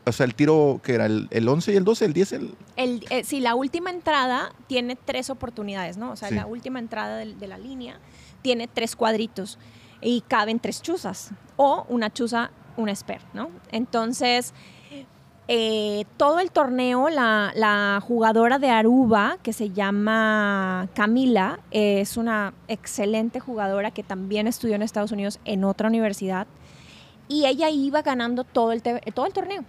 o 0.05 0.11
sea, 0.11 0.25
el 0.27 0.35
tiro 0.35 0.79
que 0.83 0.93
era 0.93 1.07
el, 1.07 1.27
el 1.31 1.47
11 1.47 1.73
y 1.73 1.75
el 1.75 1.83
12, 1.83 2.05
el 2.05 2.13
10, 2.13 2.31
el... 2.33 2.55
El, 2.75 3.05
eh, 3.09 3.23
sí, 3.23 3.39
la 3.39 3.55
última 3.55 3.89
entrada 3.89 4.53
tiene 4.67 4.95
tres 4.95 5.31
oportunidades, 5.31 5.97
¿no? 5.97 6.11
O 6.11 6.15
sea, 6.15 6.29
Sí. 6.29 6.35
la 6.35 6.45
última 6.45 6.77
entrada 6.77 7.17
de, 7.17 7.47
la 7.47 7.57
línea 7.57 7.99
tiene 8.43 8.67
tres 8.67 8.95
cuadritos 8.95 9.57
y 10.01 10.21
caben 10.27 10.59
tres 10.59 10.81
chuzas 10.83 11.31
o 11.55 11.85
una 11.89 12.13
chuza, 12.13 12.51
un 12.77 12.89
esper, 12.89 13.21
¿no? 13.33 13.49
Entonces, 13.71 14.53
eh, 15.47 16.05
todo 16.17 16.39
el 16.39 16.49
torneo, 16.49 17.09
la, 17.09 18.01
jugadora 18.05 18.57
de 18.57 18.69
Aruba, 18.69 19.37
que 19.43 19.53
se 19.53 19.69
llama 19.69 20.89
Camila, 20.95 21.59
es 21.69 22.17
una 22.17 22.53
excelente 22.67 23.39
jugadora 23.39 23.91
que 23.91 24.01
también 24.01 24.47
estudió 24.47 24.75
en 24.75 24.81
Estados 24.81 25.11
Unidos 25.11 25.39
en 25.45 25.63
otra 25.63 25.87
universidad. 25.87 26.47
Y 27.27 27.45
ella 27.45 27.69
iba 27.69 28.01
ganando 28.01 28.43
todo 28.43 28.71
el, 28.71 28.81
todo 28.81 29.25
el 29.25 29.33
torneo. 29.33 29.63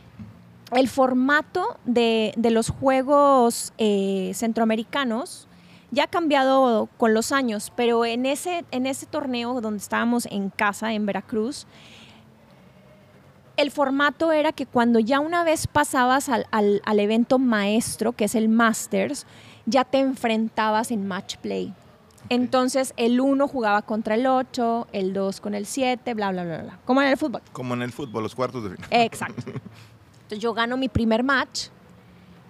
El 0.72 0.88
formato 0.88 1.78
de, 1.84 2.32
de 2.36 2.50
los 2.50 2.70
juegos 2.70 3.72
eh, 3.78 4.32
centroamericanos 4.34 5.46
ya 5.90 6.04
ha 6.04 6.08
cambiado 6.08 6.88
con 6.96 7.14
los 7.14 7.32
años, 7.32 7.72
pero 7.76 8.04
en 8.04 8.26
ese, 8.26 8.64
en 8.70 8.86
ese 8.86 9.06
torneo 9.06 9.60
donde 9.60 9.78
estábamos 9.78 10.26
en 10.26 10.50
casa, 10.50 10.92
en 10.92 11.06
Veracruz, 11.06 11.66
el 13.56 13.70
formato 13.70 14.32
era 14.32 14.52
que 14.52 14.66
cuando 14.66 14.98
ya 14.98 15.20
una 15.20 15.44
vez 15.44 15.66
pasabas 15.66 16.28
al, 16.28 16.46
al- 16.50 16.82
al 16.84 17.00
evento 17.00 17.38
maestro, 17.38 18.12
que 18.12 18.24
es 18.26 18.34
el 18.34 18.48
Masters, 18.48 19.26
ya 19.66 19.84
te 19.84 19.98
enfrentabas 19.98 20.90
en 20.90 21.06
match 21.08 21.36
play. 21.38 21.72
Entonces 22.28 22.92
el 22.96 23.20
1 23.20 23.46
jugaba 23.48 23.82
contra 23.82 24.14
el 24.16 24.26
8, 24.26 24.88
el 24.92 25.12
2 25.12 25.40
con 25.40 25.54
el 25.54 25.64
7, 25.64 26.12
bla, 26.14 26.32
bla, 26.32 26.44
bla, 26.44 26.62
bla. 26.62 26.78
Como 26.84 27.00
en 27.02 27.08
el 27.08 27.16
fútbol. 27.16 27.40
Como 27.52 27.74
en 27.74 27.82
el 27.82 27.92
fútbol, 27.92 28.22
los 28.24 28.34
cuartos 28.34 28.64
de 28.64 28.70
final. 28.70 28.88
Exacto. 28.90 29.42
Entonces 30.16 30.38
yo 30.40 30.52
gano 30.54 30.76
mi 30.76 30.88
primer 30.88 31.22
match 31.22 31.68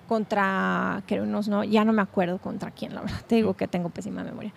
contra, 0.09 1.03
creo 1.07 1.25
unos, 1.25 1.49
no, 1.49 1.65
ya 1.65 1.85
no 1.85 1.93
me 1.93 2.01
acuerdo 2.03 2.39
contra 2.39 2.71
quién, 2.71 2.95
la 2.95 3.01
verdad, 3.03 3.21
te 3.27 3.35
digo 3.37 3.55
que 3.55 3.67
tengo 3.69 3.91
pésima 3.91 4.23
memoria. 4.25 4.53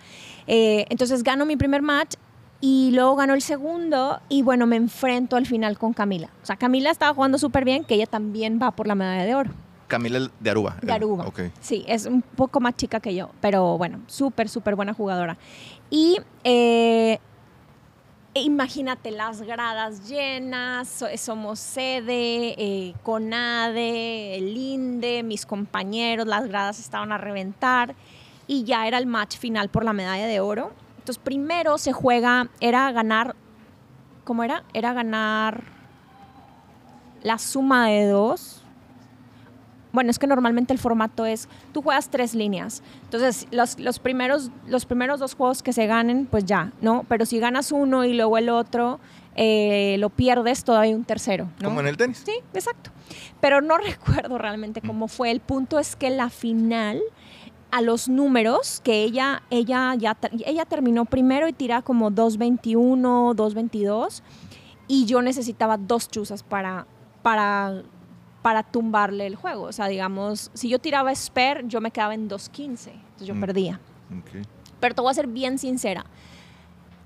Eh, 0.46 0.86
entonces 0.88 1.22
gano 1.22 1.44
mi 1.44 1.56
primer 1.56 1.82
match 1.82 2.14
y 2.60 2.90
luego 2.92 3.16
gano 3.16 3.34
el 3.34 3.42
segundo 3.42 4.20
y 4.28 4.42
bueno, 4.42 4.66
me 4.66 4.76
enfrento 4.76 5.36
al 5.36 5.46
final 5.46 5.78
con 5.78 5.92
Camila. 5.94 6.28
O 6.42 6.46
sea, 6.46 6.56
Camila 6.56 6.90
estaba 6.90 7.14
jugando 7.14 7.38
súper 7.38 7.64
bien, 7.64 7.84
que 7.84 7.94
ella 7.94 8.06
también 8.06 8.58
va 8.62 8.70
por 8.72 8.86
la 8.86 8.94
medalla 8.94 9.24
de 9.24 9.34
oro. 9.34 9.50
Camila 9.88 10.30
de 10.38 10.50
Aruba. 10.50 10.76
De 10.82 10.92
Aruba. 10.92 11.26
Ok. 11.26 11.40
Sí, 11.60 11.84
es 11.88 12.06
un 12.06 12.22
poco 12.22 12.60
más 12.60 12.76
chica 12.76 13.00
que 13.00 13.14
yo, 13.14 13.30
pero 13.40 13.76
bueno, 13.76 14.00
súper, 14.06 14.48
súper 14.48 14.76
buena 14.76 14.94
jugadora. 14.94 15.36
Y 15.90 16.18
eh, 16.44 17.18
imagínate 18.34 19.10
las 19.10 19.42
gradas 19.42 20.08
llenas, 20.08 20.86
so- 20.88 21.06
somos 21.16 21.58
sede, 21.58 22.54
eh, 22.56 22.94
CONADE, 23.02 24.36
el 24.36 24.56
INDE, 24.56 25.22
mis 25.24 25.44
compañeros, 25.46 26.26
las 26.26 26.46
gradas 26.46 26.78
estaban 26.78 27.10
a 27.10 27.18
reventar 27.18 27.94
y 28.46 28.64
ya 28.64 28.86
era 28.86 28.98
el 28.98 29.06
match 29.06 29.38
final 29.38 29.68
por 29.70 29.84
la 29.84 29.92
medalla 29.92 30.26
de 30.26 30.38
oro. 30.40 30.72
Entonces 31.00 31.22
primero 31.22 31.78
se 31.78 31.92
juega, 31.92 32.48
era 32.60 32.92
ganar, 32.92 33.34
¿cómo 34.24 34.44
era? 34.44 34.64
Era 34.74 34.92
ganar 34.92 35.64
la 37.22 37.38
suma 37.38 37.88
de 37.88 38.06
dos. 38.06 38.62
Bueno, 39.92 40.10
es 40.10 40.18
que 40.18 40.26
normalmente 40.26 40.74
el 40.74 40.78
formato 40.78 41.24
es, 41.24 41.48
tú 41.72 41.80
juegas 41.80 42.10
tres 42.10 42.34
líneas. 42.34 42.82
Entonces, 43.04 43.48
los, 43.50 43.80
los, 43.80 43.98
primeros, 43.98 44.50
los 44.66 44.84
primeros 44.84 45.18
dos 45.18 45.34
juegos 45.34 45.62
que 45.62 45.72
se 45.72 45.86
ganen, 45.86 46.26
pues 46.26 46.44
ya, 46.44 46.70
¿no? 46.82 47.04
Pero 47.08 47.24
si 47.24 47.40
ganas 47.40 47.72
uno 47.72 48.04
y 48.04 48.12
luego 48.12 48.36
el 48.36 48.50
otro, 48.50 49.00
eh, 49.36 49.96
lo 49.98 50.10
pierdes, 50.10 50.64
todavía 50.64 50.94
un 50.94 51.04
tercero. 51.04 51.48
¿no? 51.60 51.70
Como 51.70 51.80
en 51.80 51.86
el 51.86 51.96
tenis. 51.96 52.22
Sí, 52.24 52.34
exacto. 52.52 52.90
Pero 53.40 53.62
no 53.62 53.78
recuerdo 53.78 54.36
realmente 54.36 54.82
cómo 54.82 55.08
fue. 55.08 55.30
El 55.30 55.40
punto 55.40 55.78
es 55.78 55.96
que 55.96 56.10
la 56.10 56.28
final, 56.28 57.00
a 57.70 57.80
los 57.82 58.08
números, 58.08 58.80
que 58.82 59.02
ella, 59.02 59.42
ella, 59.50 59.94
ya, 59.96 60.16
ella 60.44 60.64
terminó 60.64 61.04
primero 61.04 61.46
y 61.48 61.52
tira 61.52 61.82
como 61.82 62.10
2.21, 62.10 63.34
2.22, 63.34 64.22
y 64.88 65.06
yo 65.06 65.22
necesitaba 65.22 65.76
dos 65.76 66.08
chuzas 66.08 66.42
para, 66.42 66.86
para, 67.22 67.82
para 68.42 68.62
tumbarle 68.64 69.26
el 69.26 69.36
juego. 69.36 69.64
O 69.64 69.72
sea, 69.72 69.86
digamos, 69.86 70.50
si 70.54 70.68
yo 70.68 70.78
tiraba 70.78 71.14
Sper, 71.14 71.66
yo 71.68 71.80
me 71.80 71.90
quedaba 71.90 72.14
en 72.14 72.28
2.15, 72.28 72.64
entonces 72.64 72.92
yo 73.20 73.34
Mm. 73.34 73.40
perdía. 73.40 73.80
Pero 74.80 74.94
te 74.94 75.00
voy 75.02 75.10
a 75.10 75.14
ser 75.14 75.26
bien 75.28 75.58
sincera. 75.58 76.04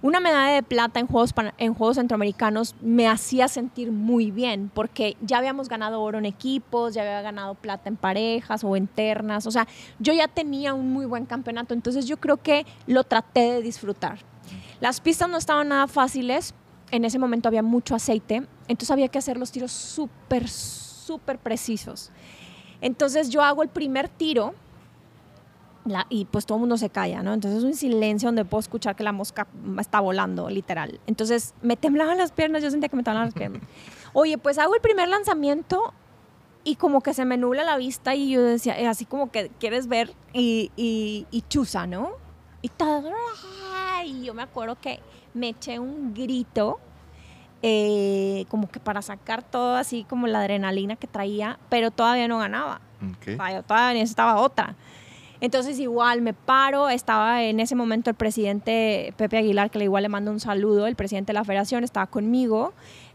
Una 0.04 0.20
medalla 0.20 0.54
de 0.54 0.62
plata 0.62 1.00
en 1.00 1.06
Juegos, 1.06 1.32
en 1.56 1.72
Juegos 1.72 1.96
Centroamericanos 1.96 2.74
me 2.82 3.08
hacía 3.08 3.48
sentir 3.48 3.90
muy 3.90 4.30
bien 4.30 4.70
porque 4.74 5.16
ya 5.22 5.38
habíamos 5.38 5.70
ganado 5.70 6.02
oro 6.02 6.18
en 6.18 6.26
equipos, 6.26 6.92
ya 6.92 7.00
había 7.00 7.22
ganado 7.22 7.54
plata 7.54 7.88
en 7.88 7.96
parejas 7.96 8.64
o 8.64 8.76
en 8.76 8.86
ternas. 8.86 9.46
O 9.46 9.50
sea, 9.50 9.66
yo 9.98 10.12
ya 10.12 10.28
tenía 10.28 10.74
un 10.74 10.92
muy 10.92 11.06
buen 11.06 11.24
campeonato, 11.24 11.72
entonces 11.72 12.04
yo 12.04 12.18
creo 12.18 12.36
que 12.36 12.66
lo 12.86 13.04
traté 13.04 13.54
de 13.54 13.62
disfrutar. 13.62 14.18
Las 14.78 15.00
pistas 15.00 15.30
no 15.30 15.38
estaban 15.38 15.68
nada 15.68 15.86
fáciles, 15.86 16.52
en 16.90 17.06
ese 17.06 17.18
momento 17.18 17.48
había 17.48 17.62
mucho 17.62 17.94
aceite, 17.94 18.46
entonces 18.68 18.90
había 18.90 19.08
que 19.08 19.16
hacer 19.16 19.38
los 19.38 19.52
tiros 19.52 19.72
súper, 19.72 20.50
súper 20.50 21.38
precisos. 21.38 22.10
Entonces 22.82 23.30
yo 23.30 23.40
hago 23.40 23.62
el 23.62 23.70
primer 23.70 24.10
tiro 24.10 24.54
la- 25.84 26.06
y 26.08 26.24
pues 26.24 26.46
todo 26.46 26.56
el 26.56 26.60
mundo 26.60 26.76
se 26.78 26.88
calla, 26.90 27.22
¿no? 27.22 27.32
Entonces 27.34 27.58
es 27.58 27.64
un 27.64 27.74
silencio 27.74 28.28
donde 28.28 28.44
puedo 28.44 28.60
escuchar 28.60 28.96
que 28.96 29.02
la 29.04 29.12
mosca 29.12 29.46
está 29.78 30.00
volando, 30.00 30.48
literal. 30.48 31.00
Entonces 31.06 31.54
me 31.62 31.76
temblaban 31.76 32.16
las 32.18 32.32
piernas, 32.32 32.62
yo 32.62 32.70
sentía 32.70 32.88
que 32.88 32.96
me 32.96 33.02
temblaban 33.02 33.28
las 33.28 33.34
piernas. 33.34 33.62
Oye, 34.12 34.38
pues 34.38 34.58
hago 34.58 34.74
el 34.74 34.80
primer 34.80 35.08
lanzamiento 35.08 35.92
y 36.64 36.76
como 36.76 37.02
que 37.02 37.12
se 37.12 37.24
me 37.26 37.36
nubla 37.36 37.64
la 37.64 37.76
vista 37.76 38.14
y 38.14 38.30
yo 38.30 38.42
decía, 38.42 38.78
eh, 38.80 38.86
así 38.86 39.04
como 39.04 39.30
que 39.30 39.50
quieres 39.60 39.86
ver 39.88 40.14
y, 40.32 40.70
y, 40.76 41.26
y 41.30 41.42
chuza, 41.42 41.86
¿no? 41.86 42.12
Y 42.62 42.68
todo, 42.70 43.10
y 44.06 44.24
yo 44.24 44.32
me 44.32 44.42
acuerdo 44.42 44.76
que 44.80 45.00
me 45.34 45.48
eché 45.50 45.78
un 45.78 46.14
grito 46.14 46.80
eh, 47.62 48.44
como 48.48 48.68
que 48.70 48.80
para 48.80 49.02
sacar 49.02 49.42
todo 49.42 49.76
así 49.76 50.04
como 50.04 50.26
la 50.26 50.40
adrenalina 50.40 50.96
que 50.96 51.06
traía, 51.06 51.58
pero 51.68 51.90
todavía 51.90 52.28
no 52.28 52.38
ganaba. 52.38 52.80
Ok. 53.02 53.28
O 53.34 53.36
sea, 53.36 53.52
yo 53.52 53.62
todavía 53.62 53.94
necesitaba 54.00 54.36
otra. 54.40 54.76
Entonces 55.40 55.78
igual 55.78 56.22
me 56.22 56.32
paro, 56.32 56.88
estaba 56.88 57.42
en 57.42 57.60
ese 57.60 57.74
momento 57.74 58.10
el 58.10 58.16
presidente 58.16 59.12
Pepe 59.16 59.38
Aguilar, 59.38 59.70
que 59.70 59.78
le 59.78 59.84
igual 59.84 60.02
le 60.02 60.08
mando 60.08 60.30
un 60.30 60.40
saludo, 60.40 60.86
el 60.86 60.96
presidente 60.96 61.32
de 61.32 61.34
la 61.34 61.44
federación 61.44 61.84
estaba 61.84 62.06
conmigo 62.06 62.72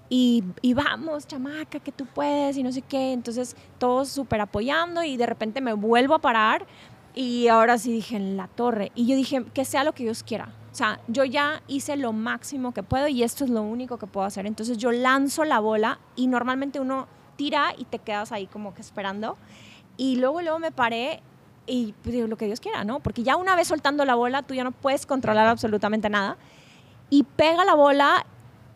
y, 0.10 0.44
y 0.62 0.74
vamos, 0.74 1.28
chamaca, 1.28 1.80
que 1.80 1.92
tú 1.92 2.06
puedes 2.06 2.58
y 2.58 2.64
no 2.64 2.72
sé 2.72 2.82
qué. 2.82 3.14
Entonces 3.14 3.56
todos 3.78 4.10
súper 4.10 4.42
apoyando 4.42 5.04
y 5.04 5.18
de 5.18 5.26
repente 5.26 5.62
me 5.62 5.74
vuelvo 5.74 6.16
a 6.16 6.20
parar 6.20 6.66
y 7.16 7.48
ahora 7.48 7.78
sí 7.78 7.92
dije 7.92 8.16
en 8.16 8.38
la 8.38 8.48
torre. 8.48 8.92
Y 8.96 9.06
yo 9.08 9.16
dije, 9.16 9.46
que 9.54 9.66
sea 9.66 9.84
lo 9.84 9.94
que 9.94 10.04
Dios 10.04 10.24
quiera. 10.24 10.54
O 10.72 10.76
sea, 10.76 11.00
yo 11.08 11.26
ya 11.26 11.62
hice 11.68 11.98
lo 11.98 12.14
máximo 12.14 12.74
que 12.74 12.84
puedo 12.84 13.08
y 13.08 13.24
esto 13.24 13.44
es 13.44 13.50
lo 13.50 13.62
único 13.62 13.98
que 13.98 14.08
puedo 14.08 14.26
hacer. 14.26 14.46
Entonces 14.46 14.78
yo 14.78 14.92
lanzo 14.92 15.44
la 15.44 15.60
bola 15.60 16.00
y 16.16 16.28
normalmente 16.28 16.80
uno 16.80 17.08
tira 17.36 17.74
y 17.78 17.86
te 17.86 18.00
quedas 18.00 18.32
ahí 18.32 18.46
como 18.48 18.74
que 18.74 18.82
esperando. 18.82 19.38
Y 19.98 20.18
luego, 20.18 20.42
luego 20.42 20.60
me 20.60 20.72
paré 20.72 21.22
y 21.70 21.94
pues, 22.04 22.16
lo 22.16 22.36
que 22.38 22.46
Dios 22.46 22.60
quiera, 22.60 22.84
¿no? 22.84 23.00
Porque 23.00 23.24
ya 23.24 23.36
una 23.36 23.56
vez 23.56 23.68
soltando 23.68 24.04
la 24.06 24.16
bola, 24.16 24.42
tú 24.42 24.54
ya 24.54 24.64
no 24.64 24.72
puedes 24.72 25.06
controlar 25.06 25.48
absolutamente 25.48 26.10
nada. 26.10 26.38
Y 27.10 27.24
pega 27.24 27.64
la 27.66 27.76
bola 27.76 28.26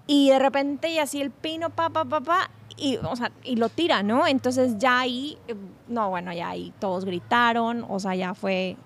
y 0.07 0.29
de 0.29 0.39
repente 0.39 0.89
y 0.89 0.99
así 0.99 1.21
el 1.21 1.31
pino, 1.31 1.69
pa, 1.69 1.89
pa, 1.89 2.05
pa, 2.05 2.21
pa, 2.21 2.49
y, 2.77 2.97
o 2.97 3.15
sea, 3.15 3.31
y 3.43 3.55
lo 3.55 3.69
tira, 3.69 4.03
¿no? 4.03 4.27
Entonces 4.27 4.77
ya 4.77 4.99
ahí, 4.99 5.37
eh, 5.47 5.55
no, 5.87 6.09
bueno, 6.09 6.33
ya 6.33 6.49
ahí 6.49 6.73
todos 6.79 7.05
gritaron, 7.05 7.85
o 7.87 7.99
sea, 7.99 8.15
ya 8.15 8.33
fue 8.33 8.77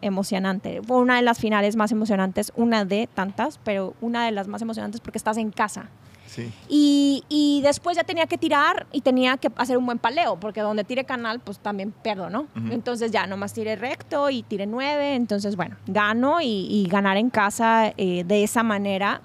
emocionante. 0.00 0.80
Fue 0.82 0.98
una 0.98 1.16
de 1.16 1.22
las 1.22 1.38
finales 1.38 1.76
más 1.76 1.92
emocionantes, 1.92 2.52
una 2.56 2.84
de 2.84 3.08
tantas, 3.12 3.58
pero 3.64 3.94
una 4.00 4.24
de 4.24 4.32
las 4.32 4.48
más 4.48 4.62
emocionantes 4.62 5.00
porque 5.00 5.18
estás 5.18 5.36
en 5.36 5.50
casa. 5.50 5.88
Sí. 6.34 6.50
Y, 6.66 7.24
y 7.28 7.60
después 7.62 7.94
ya 7.94 8.04
tenía 8.04 8.26
que 8.26 8.38
tirar 8.38 8.86
y 8.90 9.02
tenía 9.02 9.36
que 9.36 9.50
hacer 9.56 9.76
un 9.76 9.84
buen 9.84 9.98
paleo, 9.98 10.40
porque 10.40 10.62
donde 10.62 10.82
tire 10.82 11.04
canal, 11.04 11.40
pues 11.40 11.58
también 11.58 11.92
pierdo, 11.92 12.30
¿no? 12.30 12.46
Entonces 12.70 13.10
ya 13.10 13.26
nomás 13.26 13.52
tiré 13.52 13.76
recto 13.76 14.30
y 14.30 14.42
tiré 14.42 14.64
nueve, 14.64 15.14
entonces 15.14 15.56
bueno, 15.56 15.76
gano 15.86 16.40
y, 16.40 16.66
y 16.70 16.88
ganar 16.88 17.18
en 17.18 17.28
casa 17.28 17.92
eh, 17.98 18.24
de 18.24 18.42
esa 18.44 18.62
manera, 18.62 19.20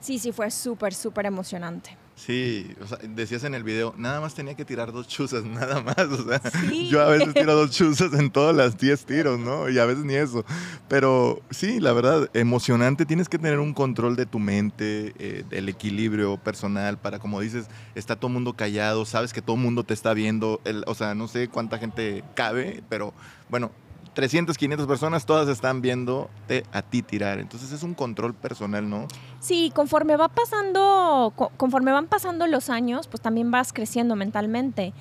sí, 0.00 0.18
sí, 0.18 0.32
fue 0.32 0.50
súper, 0.50 0.94
súper 0.94 1.26
emocionante. 1.26 1.96
Sí, 2.16 2.72
o 2.80 2.86
sea, 2.86 2.98
decías 3.02 3.42
en 3.42 3.54
el 3.54 3.64
video, 3.64 3.92
nada 3.98 4.20
más 4.20 4.34
tenía 4.34 4.54
que 4.54 4.64
tirar 4.64 4.92
dos 4.92 5.08
chuzas, 5.08 5.44
nada 5.44 5.82
más. 5.82 5.98
O 5.98 6.28
sea, 6.28 6.40
Sí. 6.68 6.88
yo 6.88 7.02
a 7.02 7.08
veces 7.08 7.34
tiro 7.34 7.54
dos 7.56 7.72
chuzas 7.72 8.12
en 8.14 8.30
todas 8.30 8.54
las 8.54 8.78
10 8.78 9.04
tiros, 9.04 9.38
¿no? 9.40 9.68
Y 9.68 9.78
a 9.80 9.84
veces 9.84 10.04
ni 10.04 10.14
eso. 10.14 10.44
Pero 10.88 11.42
sí, 11.50 11.80
la 11.80 11.92
verdad, 11.92 12.30
emocionante. 12.32 13.04
Tienes 13.04 13.28
que 13.28 13.38
tener 13.38 13.58
un 13.58 13.74
control 13.74 14.14
de 14.14 14.26
tu 14.26 14.38
mente, 14.38 15.12
eh, 15.18 15.44
del 15.50 15.68
equilibrio 15.68 16.36
personal, 16.36 16.98
para, 16.98 17.18
como 17.18 17.40
dices, 17.40 17.66
está 17.96 18.14
todo 18.16 18.28
mundo 18.28 18.54
callado, 18.54 19.04
sabes 19.06 19.32
que 19.32 19.42
todo 19.42 19.56
mundo 19.56 19.82
te 19.82 19.92
está 19.94 20.14
viendo. 20.14 20.60
el- 20.64 20.84
o 20.86 20.94
sea, 20.94 21.14
no 21.16 21.26
sé 21.28 21.48
cuánta 21.48 21.78
gente 21.78 22.22
cabe, 22.36 22.82
pero 22.88 23.12
bueno. 23.50 23.72
300, 24.14 24.56
500 24.56 24.86
personas, 24.86 25.26
todas 25.26 25.48
están 25.48 25.80
viéndote 25.82 26.64
a 26.72 26.82
ti 26.82 27.02
tirar. 27.02 27.38
Entonces 27.40 27.72
es 27.72 27.82
un 27.82 27.94
control 27.94 28.32
personal, 28.34 28.88
¿no? 28.88 29.06
Sí, 29.40 29.72
conforme 29.74 30.16
va 30.16 30.28
pasando, 30.28 31.32
co- 31.36 31.50
conforme 31.56 31.92
van 31.92 32.06
pasando 32.06 32.46
los 32.46 32.70
años, 32.70 33.08
pues 33.08 33.20
también 33.20 33.50
vas 33.50 33.72
creciendo 33.72 34.14
mentalmente. 34.16 34.92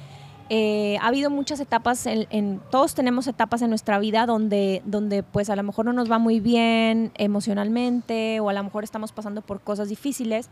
Eh, 0.49 0.97
ha 1.01 1.07
habido 1.07 1.29
muchas 1.29 1.59
etapas, 1.61 2.05
en- 2.05 2.59
todos 2.69 2.95
tenemos 2.95 3.27
etapas 3.27 3.61
en 3.61 3.69
nuestra 3.69 3.97
vida 3.99 4.25
donde, 4.25 4.81
donde 4.85 5.23
pues 5.23 5.49
a 5.49 5.55
lo 5.55 5.63
mejor 5.63 5.85
no 5.85 5.93
nos 5.93 6.11
va 6.11 6.17
muy 6.19 6.39
bien 6.39 7.11
emocionalmente 7.15 8.39
o 8.41 8.49
a 8.49 8.53
lo 8.53 8.63
mejor 8.63 8.83
estamos 8.83 9.11
pasando 9.13 9.41
por 9.41 9.61
cosas 9.61 9.89
difíciles. 9.89 10.49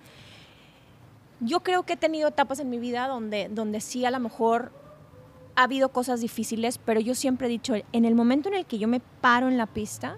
Yo 1.39 1.62
creo 1.62 1.84
que 1.84 1.93
he 1.93 1.97
tenido 1.97 2.30
etapas 2.30 2.59
en 2.59 2.70
mi 2.70 2.78
vida 2.78 3.07
donde, 3.07 3.49
donde 3.49 3.82
sí 3.82 4.05
a 4.05 4.12
lo 4.12 4.20
mejor 4.20 4.72
ha 5.62 5.66
habido 5.66 5.89
cosas 5.89 6.22
difíciles, 6.22 6.78
pero 6.78 6.99
yo 6.99 7.16
siempre 7.16 7.47
he 7.47 7.49
dicho, 7.49 7.74
en 7.91 8.05
el 8.05 8.16
momento 8.16 8.49
en 8.49 8.55
el 8.55 8.66
que 8.66 8.78
yo 8.78 8.88
me 8.88 8.99
paro 8.99 9.47
en 9.47 9.57
la 9.57 9.66
pista, 9.68 10.18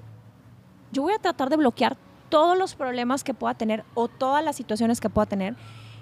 yo 0.92 1.04
voy 1.04 1.14
a 1.14 1.20
tratar 1.20 1.50
de 1.50 1.58
bloquear 1.58 1.98
todos 2.30 2.58
los 2.58 2.76
problemas 2.76 3.24
que 3.24 3.34
pueda 3.34 3.54
tener 3.54 3.84
o 3.94 4.08
todas 4.08 4.44
las 4.44 4.56
situaciones 4.56 5.00
que 5.00 5.10
pueda 5.10 5.26
tener. 5.28 5.56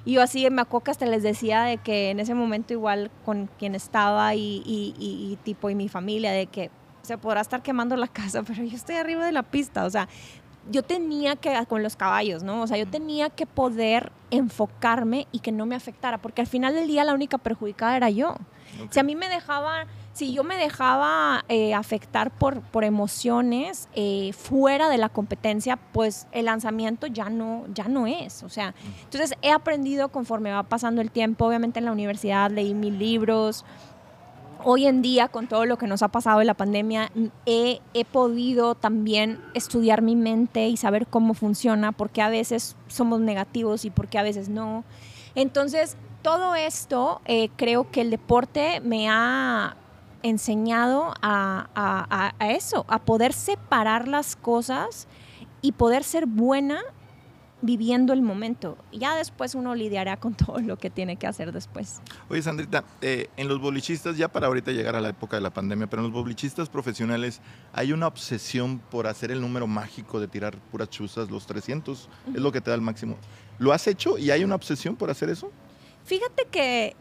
Y 0.06 0.14
yo 0.14 0.22
así 0.22 0.50
me 0.50 0.62
acuerdo 0.62 0.86
que 0.86 0.92
hasta 0.92 1.06
les 1.06 1.22
decía 1.24 1.62
de 1.64 1.78
que 1.78 2.10
en 2.10 2.20
ese 2.20 2.34
momento 2.34 2.74
igual 2.74 3.12
con 3.26 3.50
quien 3.60 3.76
estaba 3.76 4.34
y, 4.36 4.64
y- 4.66 4.96
y- 4.98 5.32
y 5.34 5.36
tipo 5.44 5.70
y 5.70 5.76
mi 5.76 5.90
familia, 5.90 6.32
de 6.32 6.48
que 6.48 6.72
se 7.04 7.18
podrá 7.18 7.42
estar 7.42 7.62
quemando 7.62 7.96
la 7.98 8.08
casa, 8.20 8.44
pero 8.44 8.64
yo 8.64 8.76
estoy 8.76 8.96
arriba 8.96 9.26
de 9.26 9.32
la 9.32 9.44
pista. 9.44 9.86
O 9.86 9.90
sea, 9.90 10.08
yo 10.72 10.84
tenía 10.84 11.36
que, 11.36 11.54
con 11.68 11.84
los 11.84 11.96
caballos, 11.96 12.44
¿no? 12.44 12.62
O 12.62 12.68
sea, 12.68 12.78
yo 12.78 12.88
tenía 12.88 13.30
que 13.30 13.46
poder 13.46 14.12
enfocarme 14.30 15.28
y 15.32 15.40
que 15.40 15.52
no 15.52 15.66
me 15.66 15.76
afectara, 15.76 16.18
porque 16.20 16.42
al 16.42 16.48
final 16.48 16.74
del 16.74 16.88
día 16.88 17.04
la 17.04 17.14
única 17.14 17.38
perjudicada 17.38 17.98
era 17.98 18.10
yo. 18.10 18.36
Si 18.90 19.00
a 19.00 19.04
mí 19.04 19.16
me 19.16 19.30
dejaba, 19.30 19.86
si 20.14 20.34
yo 20.34 20.44
me 20.44 20.58
dejaba 20.58 21.46
eh, 21.48 21.74
afectar 21.74 22.32
por, 22.32 22.62
por 22.62 22.84
emociones 22.84 23.88
eh, 23.94 24.32
fuera 24.34 24.90
de 24.90 24.98
la 24.98 25.10
competencia, 25.10 25.78
pues 25.78 26.28
el 26.32 26.46
lanzamiento 26.46 27.08
ya 27.08 27.30
no, 27.30 27.66
ya 27.74 27.88
no 27.88 28.08
es. 28.08 28.44
O 28.44 28.50
sea, 28.50 28.74
entonces 29.04 29.36
he 29.42 29.52
aprendido 29.52 30.10
conforme 30.10 30.52
va 30.52 30.64
pasando 30.64 31.02
el 31.02 31.12
tiempo. 31.12 31.46
Obviamente 31.46 31.80
en 31.80 31.86
la 31.86 31.92
universidad 31.92 32.52
leí 32.52 32.74
mil 32.74 32.98
libros. 32.98 33.66
Hoy 34.64 34.86
en 34.86 35.02
día, 35.02 35.28
con 35.28 35.48
todo 35.48 35.66
lo 35.66 35.78
que 35.80 35.88
nos 35.88 36.04
ha 36.04 36.10
pasado 36.10 36.40
en 36.42 36.48
la 36.48 36.54
pandemia, 36.54 37.12
he, 37.48 37.82
he 37.96 38.06
podido 38.06 38.76
también 38.76 39.40
estudiar 39.56 40.04
mi 40.04 40.16
mente 40.16 40.68
y 40.68 40.78
saber 40.78 41.08
cómo 41.08 41.34
funciona, 41.34 41.92
porque 41.92 42.22
a 42.22 42.30
veces 42.30 42.76
somos 42.88 43.22
negativos 43.22 43.86
y 43.86 43.90
porque 43.90 44.20
a 44.20 44.24
veces 44.24 44.50
no. 44.50 44.84
Entonces, 45.34 45.98
todo 46.22 46.56
esto 46.56 47.22
eh, 47.26 47.50
creo 47.56 47.90
que 47.92 48.02
el 48.02 48.10
deporte 48.12 48.80
me 48.82 49.10
ha 49.10 49.76
enseñado 50.24 51.14
a, 51.22 51.68
a- 51.74 52.06
a- 52.10 52.34
a 52.38 52.52
eso, 52.52 52.86
a 52.88 53.00
poder 53.00 53.34
separar 53.34 54.08
las 54.08 54.36
cosas 54.36 55.08
y 55.62 55.72
poder 55.74 56.04
ser 56.04 56.26
buena 56.28 56.80
viviendo 57.64 58.12
el 58.14 58.24
momento. 58.24 58.76
Ya 58.92 59.16
después 59.16 59.54
uno 59.54 59.76
lidiará 59.76 60.18
con 60.18 60.34
todo 60.36 60.60
lo 60.60 60.78
que 60.78 60.90
tiene 60.90 61.16
que 61.18 61.28
hacer 61.28 61.52
después. 61.52 62.02
Oye, 62.30 62.42
Sandrita, 62.42 62.84
eh, 63.02 63.30
en 63.38 63.48
los 63.48 63.60
bolichistas, 63.60 64.18
ya 64.18 64.28
para 64.28 64.48
ahorita 64.48 64.72
llegar 64.72 64.96
a 64.96 65.02
la 65.02 65.10
época 65.10 65.38
de 65.38 65.42
la 65.42 65.52
pandemia, 65.52 65.88
pero 65.88 66.02
en 66.04 66.12
los 66.12 66.24
bolichistas 66.24 66.70
profesionales 66.70 67.42
hay 67.74 67.92
una 67.94 68.08
obsesión 68.08 68.80
por 68.80 69.06
hacer 69.08 69.32
el 69.32 69.42
número 69.42 69.66
mágico 69.68 70.20
de 70.20 70.28
tirar 70.28 70.56
puras 70.72 70.90
chuzas, 70.90 71.30
los 71.32 71.46
300, 71.48 72.10
es 72.34 72.42
lo 72.42 72.52
que 72.52 72.62
te 72.62 72.70
da 72.72 72.76
el 72.76 72.82
máximo. 72.82 73.16
¿Lo 73.60 73.74
has 73.74 73.86
hecho 73.88 74.18
y 74.18 74.32
hay 74.32 74.44
una 74.44 74.56
obsesión 74.56 74.96
por 74.96 75.10
hacer 75.12 75.30
eso? 75.30 75.52
Fíjate 76.04 76.46
que 76.52 76.96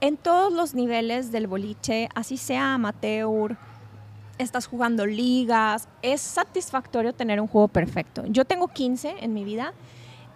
en 0.00 0.16
todos 0.16 0.52
los 0.52 0.74
niveles 0.74 1.32
del 1.32 1.46
boliche, 1.46 2.08
así 2.14 2.36
sea 2.36 2.74
amateur, 2.74 3.56
estás 4.38 4.66
jugando 4.66 5.06
ligas, 5.06 5.88
es 6.02 6.20
satisfactorio 6.20 7.12
tener 7.12 7.40
un 7.40 7.46
juego 7.46 7.68
perfecto. 7.68 8.24
Yo 8.26 8.44
tengo 8.44 8.68
15 8.68 9.14
en 9.20 9.32
mi 9.34 9.44
vida. 9.44 9.72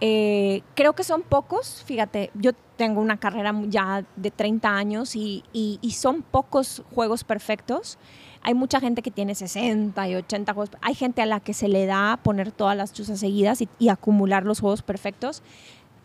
eh, 0.03 0.61
creo 0.75 0.93
que 0.93 1.03
son 1.05 1.23
pocos, 1.23 1.83
fíjate, 1.87 2.31
yo 2.35 2.53
tengo 2.77 3.01
una 3.01 3.17
carrera 3.19 3.55
ya 3.69 4.05
de 4.17 4.31
30 4.31 4.69
años 4.77 5.17
y, 5.17 5.43
y- 5.55 5.79
son 5.93 6.21
pocos 6.21 6.83
juegos 6.95 7.25
perfectos. 7.25 7.97
Hay 8.43 8.53
mucha 8.53 8.79
gente 8.79 9.01
que 9.01 9.11
tiene 9.11 9.35
60 9.35 10.07
y 10.07 10.15
80 10.17 10.53
juegos. 10.53 10.77
Hay 10.83 10.95
gente 10.95 11.23
a 11.23 11.27
la 11.27 11.41
que 11.41 11.55
se 11.55 11.69
le 11.69 11.87
da 11.87 12.19
poner 12.23 12.53
todas 12.53 12.77
las 12.77 12.93
chuzas 12.93 13.19
seguidas 13.19 13.61
y 13.79 13.89
acumular 13.89 14.45
los 14.45 14.61
juegos 14.61 14.83
perfectos. 14.83 15.43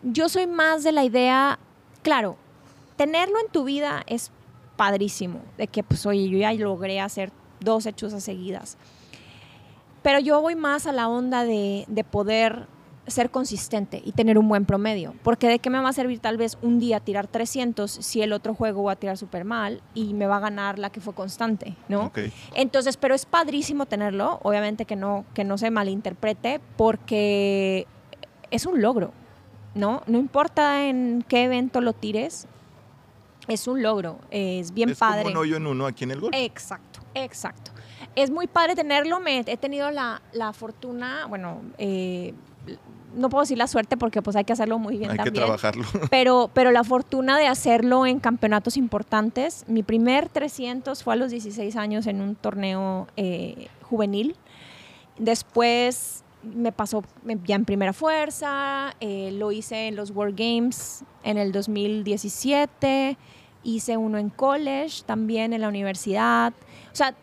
Yo 0.02 0.28
soy 0.28 0.46
más 0.46 0.84
de 0.84 0.92
la 0.92 1.04
idea, 1.04 1.58
claro, 2.02 2.36
tenerlo 2.96 3.38
en 3.38 3.50
tu 3.50 3.64
vida 3.64 4.02
es 4.06 4.30
padrísimo, 4.76 5.40
de 5.58 5.66
que 5.68 5.82
pues 5.82 6.06
oye, 6.06 6.28
yo 6.28 6.38
ya 6.38 6.52
logré 6.52 7.00
hacer 7.00 7.30
dos 7.60 7.88
chuzas 7.94 8.24
seguidas. 8.24 8.76
Pero 10.02 10.18
yo 10.18 10.40
voy 10.40 10.56
más 10.56 10.86
a 10.86 10.92
la 10.92 11.08
onda 11.08 11.44
de, 11.44 11.84
de 11.86 12.02
poder 12.02 12.66
ser 13.06 13.30
consistente 13.30 14.00
y 14.04 14.12
tener 14.12 14.38
un 14.38 14.48
buen 14.48 14.64
promedio. 14.64 15.14
Porque 15.22 15.48
de 15.48 15.58
qué 15.58 15.70
me 15.70 15.80
va 15.80 15.88
a 15.88 15.92
servir 15.92 16.20
tal 16.20 16.36
vez 16.36 16.58
un 16.62 16.78
día 16.78 17.00
tirar 17.00 17.26
300 17.26 17.90
si 17.90 18.22
el 18.22 18.32
otro 18.32 18.54
juego 18.54 18.84
va 18.84 18.92
a 18.92 18.96
tirar 18.96 19.18
súper 19.18 19.44
mal 19.44 19.82
y 19.94 20.14
me 20.14 20.26
va 20.26 20.36
a 20.36 20.40
ganar 20.40 20.78
la 20.78 20.90
que 20.90 21.00
fue 21.00 21.14
constante, 21.14 21.76
¿no? 21.88 22.12
Entonces, 22.54 22.96
pero 22.96 23.14
es 23.14 23.26
padrísimo 23.26 23.86
tenerlo, 23.86 24.38
obviamente 24.42 24.84
que 24.84 24.96
no, 24.96 25.24
que 25.34 25.44
no 25.44 25.58
se 25.58 25.70
malinterprete, 25.70 26.60
porque 26.76 27.86
es 28.50 28.66
un 28.66 28.80
logro, 28.80 29.12
¿no? 29.74 30.02
No 30.06 30.18
importa 30.18 30.86
en 30.88 31.24
qué 31.28 31.44
evento 31.44 31.80
lo 31.80 31.92
tires, 31.92 32.46
es 33.48 33.66
un 33.66 33.82
logro, 33.82 34.18
es 34.30 34.72
bien 34.72 34.90
es 34.90 34.98
padre. 34.98 35.22
como 35.24 35.32
un 35.32 35.38
hoyo 35.38 35.56
en 35.56 35.66
uno 35.66 35.86
aquí 35.86 36.04
en 36.04 36.12
el 36.12 36.20
gol. 36.20 36.30
Exacto, 36.34 37.00
exacto. 37.14 37.72
Es 38.14 38.30
muy 38.30 38.46
padre 38.46 38.74
tenerlo. 38.74 39.20
Me, 39.20 39.38
he 39.46 39.56
tenido 39.56 39.90
la, 39.90 40.20
la 40.32 40.52
fortuna, 40.52 41.26
bueno, 41.26 41.62
eh, 41.78 42.34
no 43.14 43.28
puedo 43.28 43.42
decir 43.42 43.58
la 43.58 43.66
suerte 43.66 43.96
porque 43.96 44.22
pues 44.22 44.36
hay 44.36 44.44
que 44.44 44.52
hacerlo 44.52 44.78
muy 44.78 44.96
bien 44.96 45.10
hay 45.10 45.16
que 45.18 45.24
también. 45.24 45.44
trabajarlo. 45.44 45.84
Pero, 46.10 46.50
pero 46.54 46.70
la 46.70 46.82
fortuna 46.84 47.36
de 47.38 47.46
hacerlo 47.46 48.06
en 48.06 48.20
campeonatos 48.20 48.76
importantes. 48.78 49.64
Mi 49.66 49.82
primer 49.82 50.28
300 50.28 51.02
fue 51.02 51.12
a 51.14 51.16
los 51.16 51.30
16 51.30 51.76
años 51.76 52.06
en 52.06 52.20
un 52.22 52.36
torneo 52.36 53.08
eh, 53.16 53.68
juvenil. 53.82 54.34
Después 55.18 56.21
me 56.42 56.72
pasó 56.72 57.02
me- 57.24 57.38
ya 57.44 57.54
en 57.56 57.64
primera 57.64 57.92
fuerza, 57.92 58.94
eh, 59.00 59.30
lo 59.32 59.52
hice 59.52 59.88
en 59.88 59.96
los 59.96 60.10
World 60.10 60.36
Games 60.38 61.04
en 61.22 61.38
el 61.38 61.52
2017, 61.52 63.16
hice 63.64 63.96
uno 63.96 64.18
en 64.18 64.28
college, 64.28 65.02
también 65.06 65.52
en 65.52 65.60
la 65.60 65.68
universidad. 65.68 66.52
O 66.92 66.94
sea, 66.94 67.14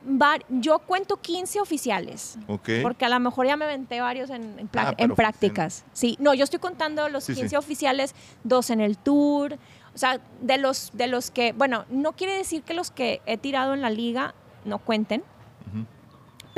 yo 0.50 0.80
cuento 0.80 1.18
15 1.18 1.60
oficiales. 1.60 2.38
Porque 2.82 3.06
a 3.06 3.10
lo 3.10 3.20
mejor 3.20 3.46
ya 3.46 3.58
me 3.58 3.66
aventé 3.66 4.00
varios 4.02 4.30
en, 4.30 4.58
en, 4.58 4.70
ah, 5.12 5.16
prácticas. 5.16 5.86
Sí, 5.94 6.16
no, 6.20 6.34
yo 6.34 6.44
estoy 6.44 6.60
contando 6.60 7.08
los 7.10 7.26
15 7.36 7.58
oficiales, 7.58 8.16
dos 8.44 8.70
en 8.70 8.80
el 8.82 8.98
tour. 8.98 9.58
O 9.94 9.98
sea, 9.98 10.20
de 10.42 10.58
los, 10.58 10.92
de 10.94 11.08
los 11.08 11.30
que, 11.30 11.52
bueno, 11.52 11.86
no 11.90 12.14
quiere 12.14 12.34
decir 12.38 12.64
que 12.64 12.74
los 12.74 12.90
que 12.90 13.22
he 13.26 13.38
tirado 13.38 13.74
en 13.74 13.82
la 13.82 13.90
liga 13.90 14.34
no 14.66 14.80
cuenten, 14.80 15.24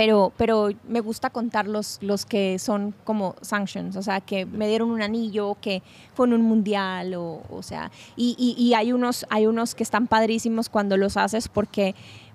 pero, 0.01 0.33
pero 0.35 0.69
me 0.87 0.99
gusta 0.99 1.29
contar 1.29 1.67
los, 1.67 1.99
los 2.01 2.25
que 2.25 2.57
son 2.57 2.95
como 3.03 3.35
sanctions, 3.41 3.95
o 3.95 4.01
sea, 4.01 4.19
que 4.19 4.47
me 4.47 4.67
dieron 4.67 4.89
un 4.89 5.03
anillo, 5.03 5.57
que 5.61 5.83
fue 6.15 6.25
en 6.25 6.33
un 6.33 6.41
mundial, 6.41 7.13
o, 7.13 7.43
o 7.51 7.61
sea, 7.61 7.91
y, 8.15 8.35
y, 8.57 8.73
hay, 8.73 8.93
unos, 8.93 9.27
hay 9.29 9.45
unos 9.45 9.75
que 9.75 9.83
están 9.83 10.07
padrísimos 10.07 10.69
cuando 10.69 10.97
los 10.97 11.17
haces 11.17 11.47
porque 11.47 11.93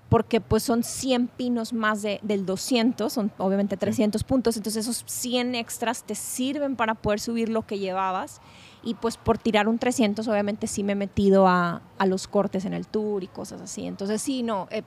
porque 0.09 0.41
pues 0.41 0.63
son 0.63 0.85
100 0.85 1.27
pinos 1.27 1.73
más 1.73 2.03
de, 2.03 2.21
del 2.23 2.47
200, 2.47 3.13
son 3.13 3.33
obviamente 3.39 3.77
300 3.77 4.23
puntos, 4.23 4.57
entonces 4.57 4.87
esos 4.87 5.03
100 5.05 5.57
extras 5.57 6.05
te 6.05 6.15
sirven 6.15 6.77
para 6.77 6.95
poder 6.95 7.19
subir 7.19 7.49
lo 7.49 7.67
que 7.67 7.81
llevabas 7.81 8.41
y 8.85 8.95
pues 8.95 9.17
por 9.17 9.39
tirar 9.39 9.67
un 9.67 9.81
300 9.81 10.29
obviamente 10.29 10.69
sí 10.69 10.85
me 10.85 10.93
he 10.93 10.95
metido 10.95 11.49
a, 11.49 11.83
a 11.99 12.07
los 12.07 12.29
cortes 12.29 12.65
en 12.65 12.75
el 12.75 12.87
tour 12.87 13.25
y 13.25 13.27
cosas 13.27 13.61
así, 13.61 13.89
entonces 13.89 14.23
sí, 14.23 14.45
no, 14.45 14.69
eh, 14.71 14.85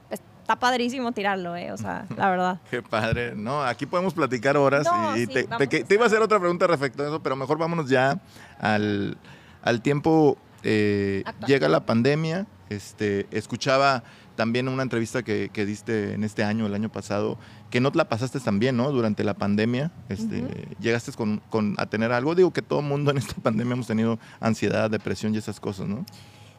está 0.49 0.59
padrísimo 0.59 1.11
tirarlo, 1.11 1.55
¿eh? 1.55 1.71
O 1.71 1.77
sea, 1.77 2.07
la 2.17 2.29
verdad. 2.29 2.59
Qué 2.71 2.81
padre. 2.81 3.35
No, 3.35 3.61
aquí 3.61 3.85
podemos 3.85 4.15
platicar 4.15 4.57
horas. 4.57 4.87
y 5.15 5.27
te, 5.27 5.93
iba 5.93 6.03
a 6.03 6.07
hacer 6.07 6.21
otra 6.21 6.39
pregunta 6.39 6.65
respecto 6.65 7.03
a 7.03 7.07
eso, 7.07 7.21
pero 7.21 7.35
mejor 7.35 7.59
vámonos 7.59 7.87
ya 7.87 8.19
al, 8.59 9.17
al 9.61 9.81
tiempo. 9.81 10.37
Eh, 10.63 11.23
llega 11.45 11.69
la 11.69 11.85
pandemia. 11.85 12.47
Este, 12.69 13.27
escuchaba 13.31 14.03
también 14.35 14.67
una 14.67 14.83
entrevista 14.83 15.21
que, 15.21 15.49
que, 15.53 15.65
diste 15.65 16.13
en 16.13 16.23
este 16.23 16.43
año, 16.43 16.65
el 16.65 16.73
año 16.73 16.89
pasado, 16.89 17.37
que 17.69 17.79
no 17.79 17.91
te 17.91 17.97
la 17.97 18.09
pasaste 18.09 18.39
tan 18.39 18.57
bien, 18.57 18.75
¿no? 18.77 18.91
Durante 18.91 19.23
la 19.23 19.33
pandemia, 19.35 19.91
este, 20.07 20.67
llegaste 20.79 21.11
con, 21.11 21.41
con, 21.49 21.75
a 21.77 21.85
tener 21.87 22.11
algo. 22.11 22.33
Digo 22.33 22.51
que 22.51 22.61
todo 22.61 22.79
el 22.79 22.85
mundo 22.85 23.11
en 23.11 23.17
esta 23.17 23.35
pandemia 23.43 23.73
hemos 23.73 23.87
tenido 23.87 24.17
ansiedad, 24.39 24.89
depresión 24.89 25.35
y 25.35 25.37
esas 25.37 25.59
cosas, 25.59 25.87
¿no? 25.87 26.05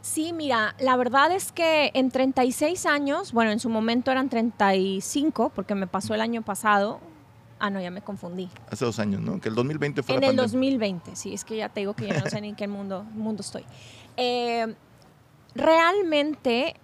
Sí, 0.02 0.32
mira, 0.32 0.74
la 0.78 0.96
verdad 0.96 1.30
es 1.30 1.52
que 1.52 1.90
en 1.94 2.10
36 2.10 2.86
años, 2.86 3.32
bueno, 3.32 3.50
en 3.50 3.60
su 3.60 3.68
momento 3.68 4.10
eran 4.10 4.30
35, 4.30 5.52
porque 5.54 5.74
me 5.74 5.86
pasó 5.86 6.14
el 6.14 6.22
año 6.22 6.42
pasado. 6.42 7.00
Ah, 7.58 7.68
no, 7.68 7.80
ya 7.80 7.90
me 7.90 8.00
confundí. 8.00 8.48
Hace 8.70 8.86
dos 8.86 8.98
años, 8.98 9.20
¿no? 9.20 9.38
Que 9.40 9.50
el 9.50 9.54
2020 9.54 10.02
fue 10.02 10.14
en 10.14 10.20
la 10.22 10.28
el 10.28 10.36
2020, 10.36 11.14
sí, 11.14 11.34
es 11.34 11.44
que 11.44 11.56
ya 11.56 11.68
te 11.68 11.80
digo 11.80 11.92
que 11.92 12.06
ya 12.06 12.18
no 12.18 12.30
sé 12.30 12.40
ni 12.40 12.48
en 12.48 12.56
qué 12.56 12.66
mundo, 12.66 13.04
mundo 13.12 13.42
estoy. 13.42 13.66
Eh, 14.16 14.74
realmente, 15.54 16.74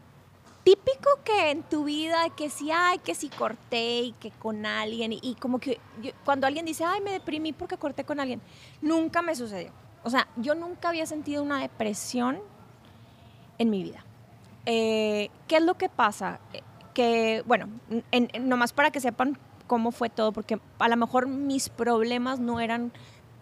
típico 0.62 1.09
que 1.25 1.51
en 1.53 1.62
tu 1.62 1.85
vida, 1.85 2.29
que 2.37 2.51
si, 2.51 2.71
ay, 2.71 2.99
que 2.99 3.14
si 3.14 3.31
corté 3.31 4.01
y 4.01 4.12
que 4.12 4.31
con 4.31 4.67
alguien, 4.67 5.14
y, 5.14 5.37
como 5.41 5.59
que 5.59 5.81
cuando 6.27 6.47
alguien 6.47 6.67
dice, 6.67 6.85
ay, 6.85 7.01
me 7.01 7.12
deprimí 7.12 7.55
porque 7.55 7.79
corté 7.79 8.05
con 8.05 8.21
alguien, 8.21 8.43
nunca 8.83 9.23
me 9.23 9.35
sucedió. 9.35 9.71
O 10.05 10.11
sea, 10.11 10.29
yo 10.37 10.55
nunca 10.55 10.91
había 10.91 11.07
sentido 11.07 11.43
una 11.43 11.61
depresión 11.61 12.39
en 13.59 13.71
mi 13.71 13.83
vida. 13.83 14.05
Eh, 14.67 15.31
¿Qué 15.47 15.57
es 15.57 15.63
lo 15.63 15.75
que 15.75 15.89
pasa? 15.89 16.41
Que, 16.95 17.43
bueno, 17.47 17.69
nomás 18.41 18.73
para 18.73 18.91
que 18.91 19.01
sepan 19.01 19.39
cómo 19.67 19.93
fue 19.93 20.11
todo, 20.11 20.33
porque 20.33 20.61
a 20.79 20.89
lo 20.89 20.97
mejor 20.97 21.29
mis 21.29 21.69
problemas 21.69 22.39
no 22.41 22.61
eran 22.61 22.93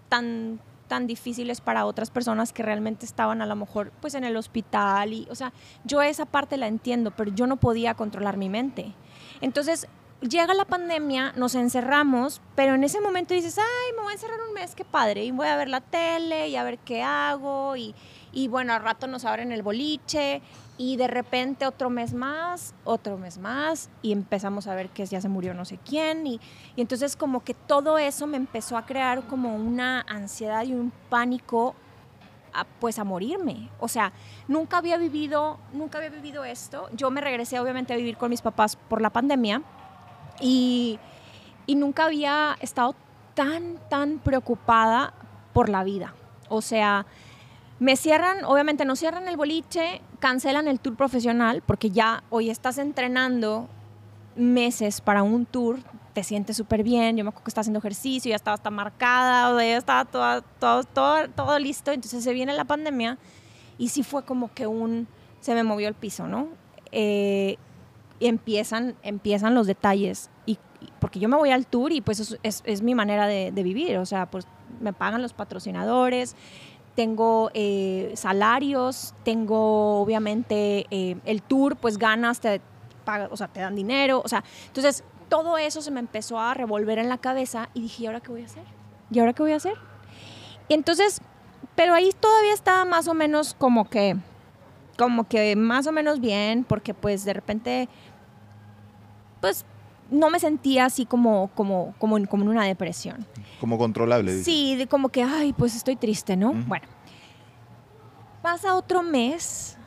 tan 0.09 0.61
tan 0.89 1.07
difíciles 1.07 1.63
para 1.63 1.87
otras 1.87 2.11
personas 2.11 2.53
que 2.53 2.63
realmente 2.63 3.07
estaban 3.07 3.41
a 3.41 3.47
lo 3.47 3.57
mejor 3.57 3.91
pues 4.03 4.15
en 4.15 4.23
el 4.23 4.37
hospital 4.37 5.15
y 5.15 5.27
o 5.31 5.35
sea 5.35 5.53
yo 5.85 6.03
esa 6.03 6.27
parte 6.27 6.59
la 6.59 6.67
entiendo 6.67 7.11
pero 7.11 7.33
yo 7.33 7.47
no 7.47 7.57
podía 7.57 7.95
controlar 7.95 8.37
mi 8.37 8.51
mente 8.51 8.93
entonces 9.41 9.89
llega 10.21 10.53
la 10.53 10.67
pandemia 10.67 11.33
nos 11.37 11.55
encerramos 11.55 12.43
pero 12.55 12.75
en 12.75 12.85
ese 12.85 13.01
momento 13.01 13.33
dices 13.33 13.59
ay 13.59 13.97
me 13.97 14.03
voy 14.03 14.11
a 14.11 14.15
encerrar 14.15 14.41
un 14.47 14.55
mes 14.55 14.75
qué 14.75 14.85
padre 14.85 15.25
y 15.25 15.31
voy 15.31 15.49
a 15.49 15.57
ver 15.57 15.69
la 15.69 15.81
tele 15.81 16.49
y 16.49 16.57
a 16.57 16.63
ver 16.63 16.79
qué 16.79 17.03
hago 17.03 17.77
y, 17.77 17.95
y 18.35 18.49
bueno, 18.49 18.73
al 18.73 18.83
rato 18.83 19.07
nos 19.07 19.25
abren 19.25 19.53
el 19.53 19.63
boliche 19.63 20.43
y 20.77 20.97
de 20.97 21.07
repente 21.07 21.67
otro 21.67 21.89
mes 21.89 22.13
más, 22.13 22.75
otro 22.85 23.17
mes 23.17 23.39
más 23.39 23.89
y 24.03 24.13
empezamos 24.13 24.67
a 24.67 24.75
ver 24.75 24.91
que 24.91 25.07
ya 25.07 25.21
se 25.21 25.29
murió 25.29 25.55
no 25.55 25.65
sé 25.65 25.79
quién 25.79 26.27
y, 26.27 26.41
entonces 26.77 27.15
como 27.15 27.45
que 27.45 27.55
todo 27.55 27.97
eso 27.97 28.27
me 28.27 28.37
empezó 28.37 28.77
a 28.77 28.85
crear 28.85 29.23
como 29.29 29.55
una 29.55 30.01
ansiedad 30.09 30.65
y 30.65 30.73
un 30.75 30.93
pánico 31.09 31.77
a, 32.53 32.65
pues 32.65 32.99
a 32.99 33.05
morirme. 33.05 33.69
O 33.81 33.89
sea, 33.89 34.13
nunca 34.49 34.79
había 34.79 34.97
vivido, 34.97 35.59
nunca 35.73 35.99
había 35.99 36.11
vivido 36.11 36.45
esto. 36.45 36.89
Yo 36.93 37.11
me 37.11 37.21
regresé 37.21 37.59
obviamente 37.59 37.93
a 37.93 37.97
vivir 37.97 38.17
con 38.17 38.31
mis 38.31 38.43
papás 38.43 38.77
por 38.77 39.01
la 39.01 39.11
pandemia 39.11 39.63
y, 40.41 40.99
y 41.67 41.75
nunca 41.75 42.05
había 42.05 42.57
estado 42.61 42.95
tan, 43.35 43.79
tan 43.89 44.19
preocupada 44.19 45.15
por 45.53 45.69
la 45.69 45.83
vida. 45.83 46.15
O 46.49 46.63
sea, 46.63 47.07
me 47.79 47.97
cierran, 47.97 48.45
obviamente 48.45 48.85
no 48.85 48.97
cierran 48.97 49.29
el 49.29 49.37
boliche, 49.37 50.01
cancelan 50.21 50.69
el 50.69 50.81
tour 50.81 50.97
profesional, 50.97 51.63
porque 51.67 51.91
ya 51.91 52.23
hoy 52.31 52.51
estás 52.51 52.79
entrenando 52.79 53.69
meses 54.37 55.01
para 55.01 55.23
un 55.23 55.47
tour, 55.47 55.79
te 56.13 56.23
sientes 56.23 56.57
súper 56.57 56.83
bien, 56.83 57.17
yo 57.17 57.25
me 57.25 57.29
acuerdo 57.29 57.45
que 57.45 57.51
estaba 57.51 57.63
haciendo 57.63 57.81
ejercicio, 57.81 58.31
ya 58.31 58.37
estaba 58.37 58.55
hasta 58.55 58.71
marcada, 58.71 59.63
ya 59.65 59.77
estaba 59.77 60.05
todo, 60.05 60.43
todo, 60.61 60.85
todo, 60.85 61.29
todo 61.29 61.59
listo, 61.59 61.91
entonces 61.91 62.23
se 62.23 62.33
viene 62.33 62.53
la 62.53 62.65
pandemia 62.65 63.19
y 63.79 63.89
sí 63.89 64.03
fue 64.03 64.25
como 64.25 64.53
que 64.55 64.67
un, 64.67 65.09
se 65.41 65.55
me 65.55 65.65
movió 65.65 65.89
el 65.89 65.95
piso, 65.95 66.29
¿no? 66.29 66.49
Eh, 66.93 67.57
y 68.21 68.27
empiezan, 68.27 68.95
empiezan 69.03 69.55
los 69.55 69.67
detalles, 69.67 70.31
y, 70.47 70.59
porque 71.01 71.19
yo 71.19 71.29
me 71.29 71.37
voy 71.37 71.51
al 71.51 71.67
tour 71.67 71.91
y 71.91 72.01
pues 72.01 72.39
es, 72.43 72.63
es, 72.65 72.83
mi 72.83 72.95
manera 72.95 73.27
de, 73.27 73.51
de, 73.51 73.63
vivir, 73.65 73.99
o 73.99 74.07
sea, 74.07 74.31
pues 74.31 74.47
me 74.81 74.93
pagan 74.93 75.21
los 75.21 75.33
patrocinadores, 75.33 76.37
tengo 76.95 77.51
eh, 77.55 78.13
salarios, 78.15 79.15
tengo 79.25 80.01
obviamente 80.01 80.87
eh, 80.91 81.17
el 81.25 81.43
tour, 81.43 81.77
pues 81.77 81.99
ganas, 81.99 82.41
te, 82.41 82.61
o 83.31 83.37
sea, 83.37 83.49
te 83.49 83.61
dan 83.61 83.75
dinero, 83.75 84.23
o 84.25 84.29
sea, 84.29 84.45
entonces 84.67 85.05
todo 85.29 85.59
eso 85.59 85.83
se 85.83 85.91
me 85.91 86.01
empezó 86.01 86.39
a 86.39 86.55
revolver 86.55 86.99
en 86.99 87.09
la 87.09 87.19
cabeza 87.19 87.69
y 87.75 87.83
dije, 87.83 88.05
¿y 88.05 88.07
ahora 88.07 88.21
qué 88.21 88.31
voy 88.31 88.43
a 88.43 88.47
hacer? 88.47 88.65
¿Y 89.11 89.19
ahora 89.19 89.33
qué 89.33 89.43
voy 89.43 89.53
a 89.53 89.57
hacer? 89.57 89.75
Entonces, 90.69 91.21
pero 91.75 91.95
ahí 91.95 92.11
todavía 92.19 92.55
estaba 92.55 92.85
más 92.85 93.09
o 93.09 93.15
menos 93.15 93.55
como 93.55 93.89
que, 93.89 94.17
como 94.97 95.25
que 95.25 95.57
más 95.57 95.87
o 95.87 95.93
menos 95.93 96.21
bien, 96.21 96.65
porque 96.65 96.95
pues 96.95 97.25
de 97.25 97.33
repente, 97.33 97.89
pues 99.41 99.67
no 100.11 100.31
me 100.31 100.39
sentía 100.39 100.87
así 100.87 101.07
como, 101.07 101.51
como, 101.55 101.95
como, 101.99 102.17
en, 102.17 102.27
como 102.27 102.45
en 102.45 102.51
una 102.51 102.65
depresión. 102.65 103.27
Como 103.61 103.79
controlable. 103.79 104.43
Sí, 104.43 104.77
de 104.77 104.87
como 104.87 105.09
que, 105.09 105.23
ay, 105.23 105.53
pues 105.53 105.75
estoy 105.75 105.97
triste, 105.97 106.37
¿no? 106.37 106.53
Bueno, 106.53 106.87
pasa 108.43 108.75
otro 108.75 109.03
mes 109.03 109.79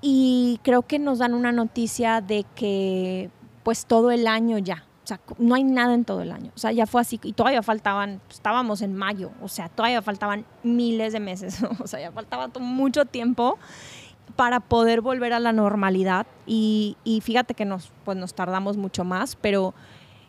y 0.00 0.60
creo 0.62 0.82
que 0.82 0.98
nos 0.98 1.18
dan 1.18 1.34
una 1.34 1.52
noticia 1.52 2.20
de 2.20 2.44
que 2.54 3.30
pues 3.62 3.86
todo 3.86 4.10
el 4.10 4.26
año 4.26 4.58
ya, 4.58 4.84
o 5.04 5.06
sea, 5.06 5.20
no 5.38 5.54
hay 5.54 5.64
nada 5.64 5.94
en 5.94 6.04
todo 6.04 6.22
el 6.22 6.32
año. 6.32 6.52
O 6.54 6.58
sea, 6.58 6.72
ya 6.72 6.86
fue 6.86 7.00
así 7.00 7.20
y 7.22 7.32
todavía 7.32 7.62
faltaban, 7.62 8.20
estábamos 8.30 8.82
en 8.82 8.94
mayo, 8.94 9.30
o 9.42 9.48
sea, 9.48 9.68
todavía 9.68 10.02
faltaban 10.02 10.44
miles 10.62 11.12
de 11.12 11.20
meses, 11.20 11.58
o 11.80 11.86
sea, 11.86 12.00
ya 12.00 12.12
faltaba 12.12 12.48
mucho 12.60 13.04
tiempo 13.04 13.58
para 14.36 14.60
poder 14.60 15.00
volver 15.00 15.32
a 15.32 15.40
la 15.40 15.52
normalidad 15.52 16.26
y, 16.46 16.96
fíjate 17.22 17.54
que 17.54 17.64
nos, 17.64 17.92
pues 18.04 18.16
nos 18.16 18.34
tardamos 18.34 18.76
mucho 18.76 19.04
más, 19.04 19.36
pero 19.36 19.74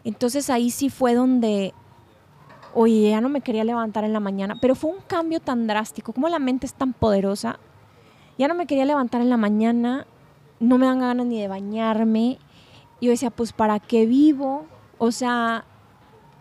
entonces 0.03 0.49
ahí 0.49 0.71
sí 0.71 0.89
fue 0.89 1.13
donde, 1.13 1.73
oye, 2.73 3.09
ya 3.09 3.21
no 3.21 3.29
me 3.29 3.41
quería 3.41 3.63
levantar 3.63 4.03
en 4.03 4.13
la 4.13 4.19
mañana, 4.19 4.57
pero 4.61 4.75
fue 4.75 4.91
un 4.91 5.01
cambio 5.07 5.39
tan 5.39 5.67
drástico, 5.67 6.13
como 6.13 6.29
la 6.29 6.39
mente 6.39 6.65
es 6.65 6.73
tan 6.73 6.93
poderosa, 6.93 7.59
ya 8.37 8.47
no 8.47 8.55
me 8.55 8.65
quería 8.65 8.85
levantar 8.85 9.21
en 9.21 9.29
la 9.29 9.37
mañana, 9.37 10.05
no 10.59 10.77
me 10.77 10.85
dan 10.85 10.99
ganas 10.99 11.25
ni 11.25 11.39
de 11.39 11.47
bañarme, 11.47 12.39
y 12.99 13.05
yo 13.05 13.11
decía, 13.11 13.31
pues 13.31 13.53
¿para 13.53 13.79
qué 13.79 14.05
vivo? 14.05 14.65
O 14.97 15.11
sea, 15.11 15.65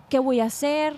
¿qué 0.09 0.19
voy 0.19 0.41
a 0.41 0.45
hacer? 0.45 0.95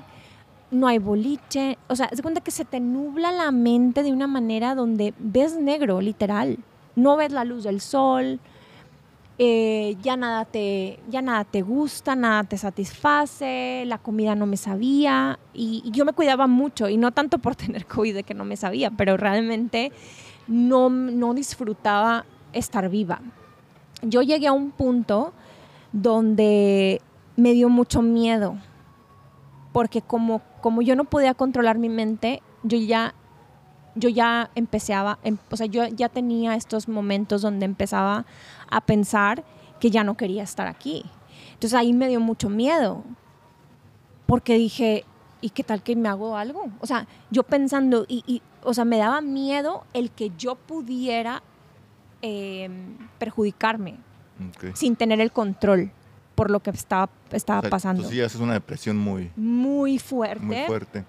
No 0.72 0.88
hay 0.88 0.98
boliche, 0.98 1.78
o 1.88 1.94
sea, 1.94 2.08
se 2.12 2.22
cuenta 2.22 2.40
que 2.40 2.50
se 2.50 2.64
te 2.64 2.80
nubla 2.80 3.30
la 3.30 3.50
mente 3.50 4.02
de 4.02 4.10
una 4.10 4.26
manera 4.26 4.74
donde 4.74 5.12
ves 5.18 5.56
negro, 5.56 6.00
literal, 6.00 6.58
no 6.96 7.16
ves 7.16 7.30
la 7.30 7.44
luz 7.44 7.64
del 7.64 7.80
sol, 7.82 8.40
eh, 9.38 9.96
ya, 10.02 10.16
nada 10.16 10.46
te, 10.46 10.98
ya 11.10 11.20
nada 11.20 11.44
te 11.44 11.60
gusta, 11.60 12.16
nada 12.16 12.44
te 12.44 12.56
satisface, 12.56 13.84
la 13.86 13.98
comida 13.98 14.34
no 14.34 14.46
me 14.46 14.56
sabía. 14.56 15.38
Y, 15.52 15.82
yo 15.90 16.04
me 16.04 16.12
cuidaba 16.12 16.46
mucho 16.46 16.88
y 16.88 16.96
no 16.96 17.12
tanto 17.12 17.38
por 17.38 17.54
tener 17.56 17.86
COVID 17.86 18.14
de 18.14 18.22
que 18.22 18.34
no 18.34 18.44
me 18.44 18.56
sabía, 18.56 18.90
pero 18.90 19.16
realmente 19.16 19.92
no, 20.46 20.88
no 20.88 21.34
disfrutaba 21.34 22.24
estar 22.52 22.88
viva. 22.88 23.20
Yo 24.02 24.22
llegué 24.22 24.46
a 24.46 24.52
un 24.52 24.70
punto 24.70 25.32
donde 25.92 27.02
me 27.36 27.52
dio 27.52 27.68
mucho 27.68 28.00
miedo 28.00 28.56
porque 29.72 30.02
como, 30.02 30.42
como 30.60 30.82
yo 30.82 30.96
no 30.96 31.04
podía 31.04 31.34
controlar 31.34 31.78
mi 31.78 31.88
mente, 31.88 32.42
yo 32.62 32.78
ya 32.78 33.14
yo 33.94 34.08
ya 34.08 34.50
empezaba, 34.54 35.18
em, 35.22 35.36
o 35.50 35.56
sea, 35.56 35.66
yo 35.66 35.86
ya 35.86 36.08
tenía 36.08 36.54
estos 36.54 36.88
momentos 36.88 37.42
donde 37.42 37.66
empezaba 37.66 38.24
a 38.70 38.80
pensar 38.80 39.44
que 39.80 39.90
ya 39.90 40.04
no 40.04 40.16
quería 40.16 40.42
estar 40.42 40.66
aquí. 40.66 41.04
Entonces 41.52 41.74
ahí 41.74 41.92
me 41.92 42.08
dio 42.08 42.20
mucho 42.20 42.48
miedo, 42.48 43.04
porque 44.26 44.54
dije, 44.54 45.04
¿y 45.40 45.50
qué 45.50 45.62
tal 45.62 45.82
que 45.82 45.94
me 45.96 46.08
hago 46.08 46.36
algo? 46.36 46.70
O 46.80 46.86
sea, 46.86 47.06
yo 47.30 47.42
pensando, 47.42 48.06
y, 48.08 48.40
o 48.62 48.72
sea, 48.72 48.84
me 48.84 48.96
daba 48.96 49.20
miedo 49.20 49.84
el 49.92 50.10
que 50.10 50.30
yo 50.38 50.54
pudiera 50.54 51.42
em, 52.22 52.96
perjudicarme 53.18 53.98
sin 54.74 54.96
tener 54.96 55.20
el 55.20 55.30
control 55.30 55.92
por 56.34 56.50
lo 56.50 56.60
que 56.60 56.70
estaba, 56.70 57.10
estaba 57.30 57.62
pasando. 57.68 58.08
sí, 58.08 58.20
es 58.20 58.34
una 58.36 58.54
depresión 58.54 58.96
muy... 58.96 59.30
Muy 59.36 59.98
fuerte. 59.98 60.44
Muy 60.44 60.64
fuerte. 60.66 61.04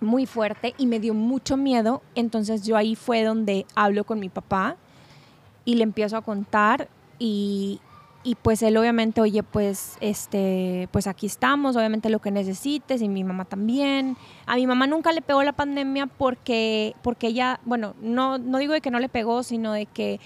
Muy 0.00 0.26
fuerte 0.26 0.74
y 0.78 0.86
me 0.86 1.00
dio 1.00 1.14
mucho 1.14 1.56
miedo. 1.56 2.02
Entonces 2.14 2.64
yo 2.64 2.76
ahí 2.76 2.94
fue 2.94 3.24
donde 3.24 3.66
hablo 3.74 4.04
con 4.04 4.20
mi 4.20 4.28
papá 4.28 4.76
y 5.64 5.74
le 5.74 5.82
empiezo 5.82 6.16
a 6.16 6.22
contar 6.22 6.88
y, 7.18 7.80
y 8.24 8.34
pues 8.34 8.62
él 8.62 8.76
obviamente, 8.76 9.20
oye, 9.20 9.42
pues, 9.42 9.96
este, 10.00 10.88
pues 10.92 11.06
aquí 11.06 11.26
estamos, 11.26 11.76
obviamente 11.76 12.10
lo 12.10 12.18
que 12.18 12.30
necesites, 12.30 13.00
y 13.00 13.08
mi 13.08 13.24
mamá 13.24 13.44
también. 13.44 14.16
A 14.46 14.56
mi 14.56 14.66
mamá 14.66 14.86
nunca 14.86 15.12
le 15.12 15.22
pegó 15.22 15.42
la 15.42 15.52
pandemia 15.52 16.06
porque, 16.06 16.94
porque 17.02 17.28
ella, 17.28 17.60
bueno, 17.64 17.94
no, 18.02 18.38
no 18.38 18.58
digo 18.58 18.72
de 18.72 18.80
que 18.80 18.90
no 18.90 18.98
le 18.98 19.08
pegó, 19.08 19.42
sino 19.42 19.72
de 19.72 19.86
que 19.86 20.20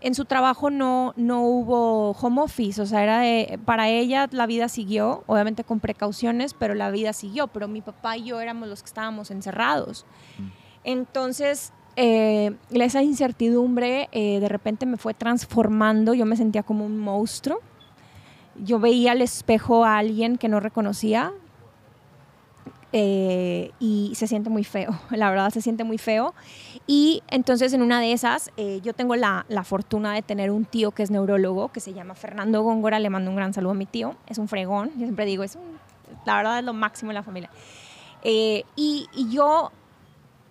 en 0.00 0.14
su 0.14 0.24
trabajo 0.24 0.70
no, 0.70 1.12
no 1.16 1.42
hubo 1.42 2.12
home 2.12 2.42
office, 2.42 2.80
o 2.80 2.86
sea, 2.86 3.02
era 3.02 3.20
de, 3.20 3.58
para 3.64 3.88
ella 3.88 4.28
la 4.30 4.46
vida 4.46 4.68
siguió, 4.68 5.24
obviamente 5.26 5.64
con 5.64 5.80
precauciones, 5.80 6.54
pero 6.54 6.74
la 6.74 6.90
vida 6.90 7.12
siguió, 7.12 7.48
pero 7.48 7.68
mi 7.68 7.80
papá 7.80 8.16
y 8.16 8.24
yo 8.24 8.40
éramos 8.40 8.68
los 8.68 8.82
que 8.82 8.86
estábamos 8.86 9.30
encerrados. 9.30 10.06
Mm. 10.38 10.46
Entonces, 10.84 11.72
eh, 11.96 12.54
esa 12.70 13.02
incertidumbre 13.02 14.08
eh, 14.12 14.38
de 14.38 14.48
repente 14.48 14.86
me 14.86 14.98
fue 14.98 15.14
transformando, 15.14 16.14
yo 16.14 16.26
me 16.26 16.36
sentía 16.36 16.62
como 16.62 16.86
un 16.86 16.96
monstruo. 16.96 17.58
Yo 18.62 18.78
veía 18.78 19.12
al 19.12 19.22
espejo 19.22 19.84
a 19.84 19.98
alguien 19.98 20.36
que 20.38 20.48
no 20.48 20.60
reconocía 20.60 21.32
eh, 22.92 23.72
y 23.80 24.12
se 24.14 24.26
siente 24.28 24.48
muy 24.48 24.62
feo, 24.62 24.98
la 25.10 25.28
verdad 25.30 25.50
se 25.50 25.60
siente 25.60 25.82
muy 25.82 25.98
feo. 25.98 26.34
Y 26.90 27.22
entonces 27.28 27.74
en 27.74 27.82
una 27.82 28.00
de 28.00 28.12
esas, 28.14 28.50
yo 28.82 28.94
tengo 28.94 29.14
la, 29.14 29.44
la, 29.50 29.62
fortuna 29.62 30.14
de 30.14 30.22
tener 30.22 30.50
un 30.50 30.64
tío 30.64 30.90
que 30.90 31.02
es 31.02 31.10
neurólogo, 31.10 31.68
que 31.68 31.80
se 31.80 31.92
llama 31.92 32.14
Fernando 32.14 32.62
Góngora, 32.62 32.98
le 32.98 33.10
mando 33.10 33.30
un 33.30 33.36
gran 33.36 33.52
saludo 33.52 33.72
a 33.72 33.74
mi 33.74 33.84
tío, 33.84 34.16
es 34.26 34.38
un 34.38 34.48
fregón, 34.48 34.90
yo 34.92 35.00
siempre 35.00 35.26
digo, 35.26 35.44
es 35.44 35.56
un, 35.56 35.78
la 36.24 36.36
verdad 36.38 36.60
es 36.60 36.64
lo 36.64 36.72
máximo 36.72 37.10
en 37.10 37.16
la 37.16 37.22
familia. 37.22 37.50
y, 38.24 38.64
y 38.74 39.30
yo 39.30 39.70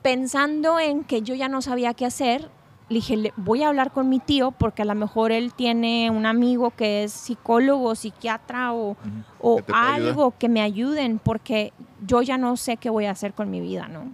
pensando 0.04 0.80
en 0.80 1.04
que 1.04 1.24
yo 1.24 1.34
ya 1.34 1.50
no 1.50 1.64
sabía 1.64 1.96
qué 1.96 2.06
hacer, 2.06 2.50
le 2.90 2.96
dije, 2.96 3.34
voy 3.36 3.64
a 3.64 3.68
hablar 3.68 3.92
con 3.92 4.08
mi 4.08 4.20
tío 4.20 4.52
porque 4.52 4.84
a 4.84 4.86
lo 4.86 4.96
mejor 4.96 5.32
él 5.32 5.54
tiene 5.54 6.10
un 6.10 6.26
amigo 6.26 6.72
que 6.72 7.04
es 7.04 7.12
psicólogo, 7.12 7.96
psiquiatra 7.96 8.74
o, 8.74 8.96
o 9.42 9.62
algo 9.74 10.34
que 10.38 10.48
me 10.48 10.62
ayuden 10.62 11.20
porque 11.20 11.74
yo 12.06 12.22
ya 12.22 12.38
no 12.38 12.56
sé 12.56 12.78
qué 12.78 12.90
voy 12.90 13.06
a 13.06 13.12
hacer 13.12 13.34
con 13.34 13.50
mi 13.50 13.60
vida, 13.60 13.88
¿no? 13.88 14.06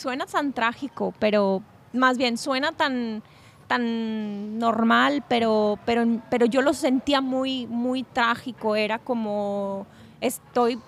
Suena 0.00 0.24
tan 0.24 0.54
trágico, 0.54 1.12
pero 1.18 1.62
más 1.92 2.16
bien 2.16 2.38
suena 2.38 2.72
tan, 2.72 3.22
tan 3.66 4.58
normal, 4.58 5.22
pero, 5.28 5.78
pero, 5.84 6.22
pero 6.30 6.46
yo 6.46 6.62
lo 6.62 6.72
sentía 6.72 7.20
muy, 7.20 7.66
muy 7.66 8.02
trágico. 8.02 8.76
Era 8.76 8.98
como 8.98 9.86
estoy 10.22 10.78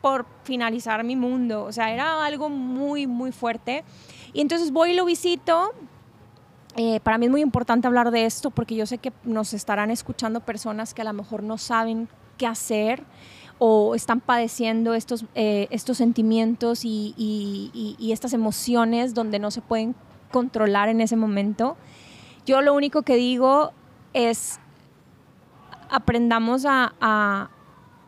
por 0.00 0.24
finalizar 0.44 1.04
mi 1.04 1.14
mundo. 1.14 1.64
O 1.64 1.72
sea, 1.72 1.92
era 1.92 2.24
algo 2.24 2.48
muy, 2.48 3.06
muy 3.06 3.32
fuerte. 3.32 3.84
Y 4.32 4.40
entonces 4.40 4.70
voy 4.70 4.92
y 4.92 4.94
lo 4.94 5.04
visito. 5.04 5.74
Eh, 6.76 7.00
para 7.00 7.18
mí 7.18 7.26
es 7.26 7.30
muy 7.30 7.42
importante 7.42 7.86
hablar 7.86 8.12
de 8.12 8.24
esto 8.24 8.50
porque 8.50 8.76
yo 8.76 8.86
sé 8.86 8.96
que 8.96 9.12
nos 9.24 9.52
estarán 9.52 9.90
escuchando 9.90 10.40
personas 10.40 10.94
que 10.94 11.02
a 11.02 11.04
lo 11.04 11.12
mejor 11.12 11.42
no 11.42 11.58
saben 11.58 12.08
qué 12.38 12.46
hacer 12.46 13.04
o 13.58 13.94
están 13.94 14.20
padeciendo 14.20 14.94
estos, 14.94 15.24
eh, 15.34 15.68
estos 15.70 15.98
sentimientos 15.98 16.84
y, 16.84 17.14
y, 17.16 18.12
estas 18.12 18.32
emociones 18.32 19.14
donde 19.14 19.38
no 19.38 19.50
se 19.50 19.60
pueden 19.60 19.94
controlar 20.30 20.88
en 20.88 21.00
ese 21.00 21.16
momento. 21.16 21.76
Yo 22.46 22.62
lo 22.62 22.74
único 22.74 23.02
que 23.02 23.16
digo 23.16 23.72
es 24.12 24.58
aprendamos 25.88 26.66
a, 26.66 26.92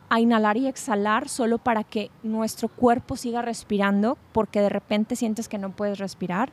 a 0.09 0.21
inhalar 0.21 0.57
y 0.57 0.67
exhalar 0.67 1.29
solo 1.29 1.59
para 1.59 1.85
que 1.85 2.11
nuestro 2.23 2.69
cuerpo 2.69 3.17
siga 3.17 3.43
respirando, 3.43 4.19
porque 4.33 4.61
de 4.61 4.69
repente 4.69 5.17
sientes 5.17 5.49
que 5.49 5.59
no 5.59 5.71
puedes 5.71 5.99
respirar. 5.99 6.51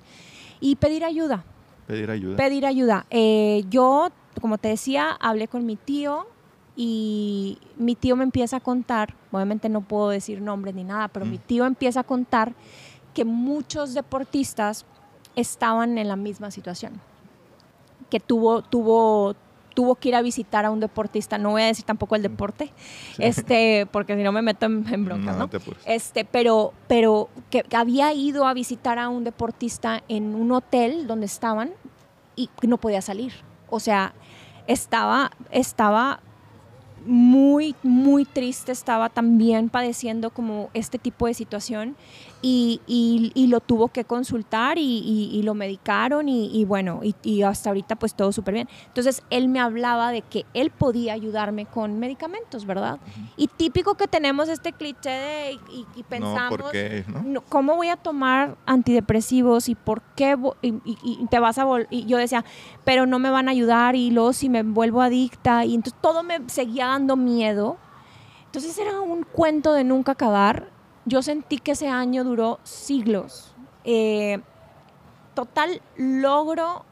Y 0.60 0.78
pedir 0.78 1.04
ayuda. 1.04 1.44
Pedir 1.88 2.10
ayuda. 2.10 2.38
Pedir 2.38 2.66
ayuda. 2.66 3.06
Eh, 3.10 3.66
yo, 3.70 4.10
como 4.42 4.58
te 4.58 4.70
decía, 4.70 5.12
hablé 5.20 5.48
con 5.48 5.66
mi 5.66 5.76
tío 5.76 6.28
y 6.76 7.60
mi 7.78 7.96
tío 7.96 8.16
me 8.16 8.24
empieza 8.24 8.58
a 8.58 8.60
contar, 8.60 9.16
obviamente 9.32 9.70
no 9.70 9.82
puedo 9.82 10.10
decir 10.10 10.42
nombres 10.42 10.74
ni 10.74 10.84
nada, 10.84 11.08
pero 11.08 11.26
mi 11.26 11.38
mm. 11.38 11.42
tío 11.42 11.66
empieza 11.66 12.02
a 12.02 12.04
contar 12.04 12.54
que 13.14 13.26
muchos 13.26 13.94
deportistas 13.94 14.86
estaban 15.36 15.98
en 15.98 16.08
la 16.08 16.16
misma 16.16 16.50
situación, 16.50 17.00
que 18.10 18.20
tuvo, 18.20 18.64
tuvo, 18.64 19.36
tuvo 19.76 19.96
que 19.96 20.10
ir 20.10 20.16
a 20.16 20.24
visitar 20.24 20.66
a 20.66 20.72
un 20.72 20.80
deportista, 20.80 21.38
no 21.38 21.52
voy 21.52 21.62
a 21.62 21.66
decir 21.66 21.86
tampoco 21.86 22.16
el 22.16 22.24
deporte, 22.24 22.72
este, 23.20 23.88
porque 23.92 24.16
si 24.16 24.24
no 24.24 24.32
me 24.32 24.42
meto 24.42 24.66
en, 24.66 25.06
bronca, 25.06 25.34
¿no? 25.34 25.50
este, 25.86 26.26
pero, 26.26 26.74
pero 26.88 27.30
que 27.52 27.64
había 27.76 28.14
ido 28.14 28.48
a 28.48 28.54
visitar 28.56 28.98
a 28.98 29.10
un 29.10 29.24
deportista 29.24 30.04
en 30.08 30.34
un 30.34 30.52
hotel 30.52 31.06
donde 31.06 31.28
estaban 31.28 31.72
y 32.36 32.50
no 32.64 32.78
podía 32.78 33.02
salir. 33.04 33.34
O 33.70 33.80
sea, 33.80 34.14
estaba, 34.68 35.32
estaba 35.52 36.22
muy, 37.06 37.76
muy 37.84 38.26
triste, 38.26 38.72
estaba 38.72 39.10
también 39.10 39.70
padeciendo 39.70 40.30
como 40.30 40.70
este 40.74 40.98
tipo 40.98 41.28
de 41.28 41.34
situación 41.34 41.96
y, 42.46 42.82
y, 43.36 43.48
lo 43.48 43.62
tuvo 43.62 43.88
que 43.88 44.04
consultar 44.04 44.78
y, 44.78 44.82
y 45.32 45.42
lo 45.44 45.54
medicaron 45.54 46.28
y, 46.28 46.66
bueno, 46.66 47.00
y, 47.02 47.42
hasta 47.42 47.70
ahorita 47.70 47.96
pues 47.96 48.16
todo 48.16 48.34
súper 48.34 48.54
bien. 48.54 48.70
Entonces 48.88 49.24
él 49.30 49.48
me 49.48 49.62
hablaba 49.62 50.12
de 50.12 50.24
que 50.24 50.46
él 50.54 50.70
podía 50.70 51.14
ayudarme 51.14 51.66
con 51.66 52.00
medicamentos, 52.00 52.66
¿verdad? 52.66 53.00
Y 53.38 53.48
típico 53.48 53.96
que 53.96 54.10
tenemos 54.10 54.50
este 54.50 54.74
cliché 54.74 55.10
de 55.10 55.60
y, 55.96 56.04
pensamos, 56.04 56.60
¿cómo 57.48 57.78
voy 57.78 57.88
a 57.88 57.96
tomar 57.96 58.58
antidepresivos 58.66 59.70
y 59.70 59.76
por 59.76 60.02
qué? 60.16 60.38
Y, 60.62 61.26
te 61.30 61.40
vas 61.40 61.58
a 61.58 61.66
y 61.90 62.06
yo 62.08 62.18
decía, 62.18 62.44
pero 62.84 63.06
no 63.06 63.20
me 63.20 63.30
van 63.30 63.48
a 63.48 63.52
ayudar 63.52 63.96
y 63.96 64.12
luego 64.12 64.34
si 64.34 64.50
me 64.50 64.64
vuelvo 64.64 65.02
adicta 65.02 65.64
y 65.64 65.76
entonces 65.76 65.98
todo 66.02 66.24
me 66.24 66.42
seguía 66.50 66.88
dando 66.88 67.16
miedo. 67.16 67.78
Entonces 68.48 68.78
era 68.78 69.00
un 69.00 69.24
cuento 69.24 69.72
de 69.72 69.86
nunca 69.86 70.12
acabar 70.12 70.73
yo 71.06 71.22
sentí 71.22 71.58
que 71.58 71.72
ese 71.72 71.88
año 71.88 72.24
duró 72.24 72.60
siglos. 72.64 73.54
Eh, 73.84 74.40
total, 75.34 75.82
logro 75.98 76.86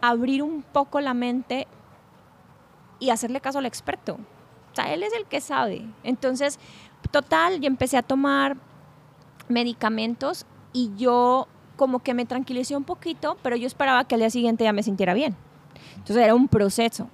abrir 0.00 0.42
un 0.42 0.62
poco 0.62 1.00
la 1.00 1.14
mente 1.14 1.66
y 2.98 3.10
hacerle 3.10 3.40
caso 3.40 3.58
al 3.58 3.66
experto. 3.66 4.18
O 4.72 4.74
sea, 4.74 4.92
él 4.92 5.02
es 5.02 5.12
el 5.14 5.26
que 5.26 5.40
sabe. 5.40 5.84
Entonces, 6.04 6.58
total, 7.10 7.60
yo 7.60 7.66
empecé 7.66 7.96
a 7.96 8.02
tomar 8.02 8.56
medicamentos 9.48 10.46
y 10.72 10.92
yo 10.96 11.48
como 11.76 12.00
que 12.00 12.14
me 12.14 12.26
tranquilicé 12.26 12.76
un 12.76 12.84
poquito, 12.84 13.36
pero 13.42 13.56
yo 13.56 13.66
esperaba 13.66 14.04
que 14.04 14.14
al 14.14 14.20
día 14.20 14.30
siguiente 14.30 14.64
ya 14.64 14.72
me 14.72 14.82
sintiera 14.82 15.14
bien. 15.14 15.34
Entonces 15.96 16.22
era 16.22 16.34
un 16.34 16.46
proceso. 16.46 17.08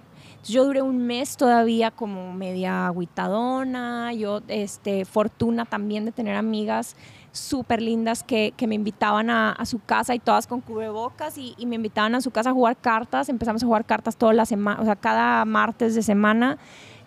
Yo 0.49 0.65
duré 0.65 0.81
un 0.81 0.99
mes 0.99 1.37
todavía 1.37 1.91
como 1.91 2.33
media 2.33 2.87
aguitadona, 2.87 4.13
yo, 4.13 4.43
este, 4.47 5.05
fortuna 5.05 5.65
también 5.65 6.05
de 6.05 6.13
tener 6.13 6.37
amigas 6.37 6.95
súper 7.33 7.83
lindas 7.83 8.23
que, 8.23 8.55
que, 8.57 8.69
me 8.69 8.77
invitaban 8.77 9.29
a, 9.29 9.57
su 9.65 9.81
casa 9.81 10.15
y 10.15 10.21
todas 10.21 10.47
con 10.47 10.61
cubrebocas 10.61 11.37
y, 11.37 11.55
y, 11.59 11.67
me 11.67 11.75
invitaban 11.75 12.15
a 12.15 12.21
su 12.21 12.31
casa 12.31 12.51
a 12.51 12.53
jugar 12.53 12.77
cartas. 12.77 13.29
Empezamos 13.29 13.63
a 13.65 13.67
jugar 13.67 13.85
cartas 13.85 14.17
toda 14.17 14.33
la 14.35 14.47
semana, 14.47 14.81
o 14.81 14.85
sea, 14.85 14.95
cada 14.95 15.45
martes 15.45 15.97
de 15.97 16.03
semana, 16.03 16.59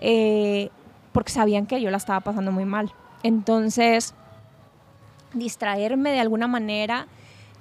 eh, 0.02 0.70
porque 1.14 1.32
sabían 1.32 1.66
que 1.66 1.82
yo 1.82 1.90
la 1.92 1.98
estaba 1.98 2.20
pasando 2.20 2.52
muy 2.52 2.66
mal. 2.66 2.92
Entonces, 3.24 4.14
distraerme 5.34 6.12
de 6.12 6.20
alguna 6.20 6.48
manera 6.48 7.08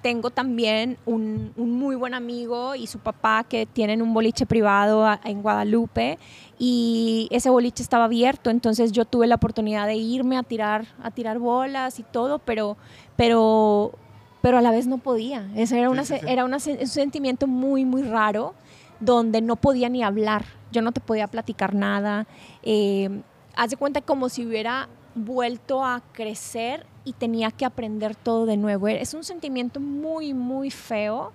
tengo 0.02 0.30
también 0.30 0.96
un, 1.06 1.52
muy 1.56 1.96
buen 1.96 2.14
amigo 2.14 2.74
y 2.74 2.86
su 2.86 2.98
papá 2.98 3.44
que 3.44 3.66
tienen 3.66 4.02
un 4.02 4.14
boliche 4.14 4.46
privado 4.46 5.06
en 5.24 5.42
Guadalupe 5.42 6.18
y 6.58 7.28
ese 7.30 7.50
boliche 7.50 7.82
estaba 7.82 8.04
abierto, 8.04 8.50
entonces 8.50 8.92
yo 8.92 9.04
tuve 9.04 9.26
la 9.26 9.36
oportunidad 9.36 9.86
de 9.86 9.96
irme 9.96 10.36
a 10.36 10.42
tirar, 10.42 10.86
a 11.02 11.10
tirar 11.10 11.38
bolas 11.38 11.98
y 11.98 12.02
todo, 12.04 12.38
pero, 12.38 12.76
pero, 13.16 13.92
pero 14.40 14.58
a 14.58 14.60
la 14.60 14.70
vez 14.70 14.86
no 14.86 14.98
podía. 14.98 15.48
Eso 15.56 15.76
era, 15.76 15.90
una, 15.90 16.04
era 16.26 16.44
un 16.44 16.60
sentimiento 16.60 17.46
muy, 17.46 17.84
muy 17.84 18.02
raro 18.02 18.54
donde 19.00 19.40
no 19.40 19.56
podía 19.56 19.88
ni 19.88 20.02
hablar, 20.02 20.44
yo 20.72 20.82
no 20.82 20.92
te 20.92 21.00
podía 21.00 21.28
platicar 21.28 21.74
nada. 21.74 22.26
Eh, 22.62 23.22
haz 23.56 23.70
de 23.70 23.76
cuenta 23.76 24.00
como 24.00 24.28
si 24.28 24.46
hubiera 24.46 24.88
vuelto 25.18 25.84
a 25.84 26.02
crecer 26.12 26.86
y 27.04 27.12
tenía 27.12 27.50
que 27.50 27.64
aprender 27.64 28.14
todo 28.14 28.46
de 28.46 28.56
nuevo. 28.56 28.88
Es 28.88 29.14
un 29.14 29.24
sentimiento 29.24 29.80
muy, 29.80 30.34
muy 30.34 30.70
feo 30.70 31.32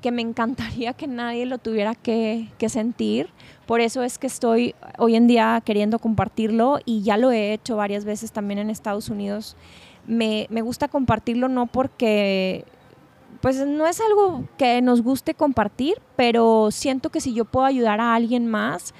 que 0.00 0.10
me 0.10 0.20
encantaría 0.20 0.92
que 0.92 1.06
nadie 1.06 1.46
lo 1.46 1.58
tuviera 1.58 1.94
que, 1.94 2.48
sentir. 2.68 3.30
Por 3.66 3.80
eso 3.80 4.02
es 4.02 4.18
que 4.18 4.26
estoy 4.26 4.74
hoy 4.98 5.14
en 5.14 5.26
día 5.26 5.62
queriendo 5.64 5.98
compartirlo 5.98 6.80
y 6.84 7.02
ya 7.02 7.16
lo 7.16 7.30
he 7.30 7.52
hecho 7.52 7.76
varias 7.76 8.04
veces 8.04 8.32
también 8.32 8.58
en 8.58 8.68
Estados 8.68 9.08
Unidos. 9.08 9.56
Me, 10.06 10.46
me 10.50 10.62
gusta 10.62 10.88
compartirlo 10.88 11.48
no 11.48 11.66
porque 11.66 12.64
pues 13.40 13.64
no 13.66 13.86
es 13.86 14.00
algo 14.00 14.44
que 14.56 14.82
nos 14.82 15.02
guste 15.02 15.34
compartir, 15.34 16.00
pero 16.16 16.70
siento 16.70 17.10
que 17.10 17.20
si 17.20 17.32
yo 17.34 17.44
puedo 17.44 17.66
ayudar 17.66 18.00
a 18.00 18.14
alguien 18.14 18.46
más, 18.46 18.94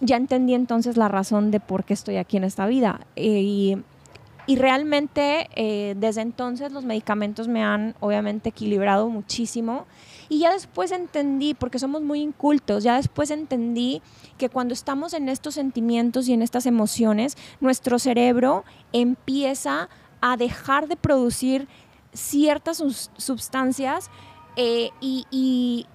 ya 0.00 0.16
entendí 0.16 0.54
entonces 0.54 0.96
la 0.96 1.08
razón 1.08 1.50
de 1.50 1.60
por 1.60 1.84
qué 1.84 1.94
estoy 1.94 2.16
aquí 2.16 2.36
en 2.36 2.44
esta 2.44 2.66
vida. 2.66 3.00
Eh, 3.16 3.42
y, 3.42 4.56
realmente 4.56 5.48
eh, 5.54 5.94
desde 5.96 6.22
entonces 6.22 6.72
los 6.72 6.84
medicamentos 6.84 7.46
me 7.46 7.62
han 7.62 7.94
obviamente 8.00 8.48
equilibrado 8.48 9.08
muchísimo. 9.08 9.86
Y 10.28 10.40
ya 10.40 10.52
después 10.52 10.90
entendí, 10.90 11.54
porque 11.54 11.78
somos 11.78 12.02
muy 12.02 12.20
incultos, 12.20 12.82
ya 12.82 12.96
después 12.96 13.30
entendí 13.30 14.02
que 14.38 14.48
cuando 14.48 14.74
estamos 14.74 15.14
en 15.14 15.28
estos 15.28 15.54
sentimientos 15.54 16.28
y 16.28 16.32
en 16.32 16.42
estas 16.42 16.66
emociones, 16.66 17.36
nuestro 17.60 18.00
cerebro 18.00 18.64
empieza 18.92 19.88
a 20.20 20.36
dejar 20.36 20.88
de 20.88 20.96
producir 20.96 21.68
ciertas 22.12 22.82
sustancias 23.16 24.10
eh, 24.56 24.90
y, 25.00 25.86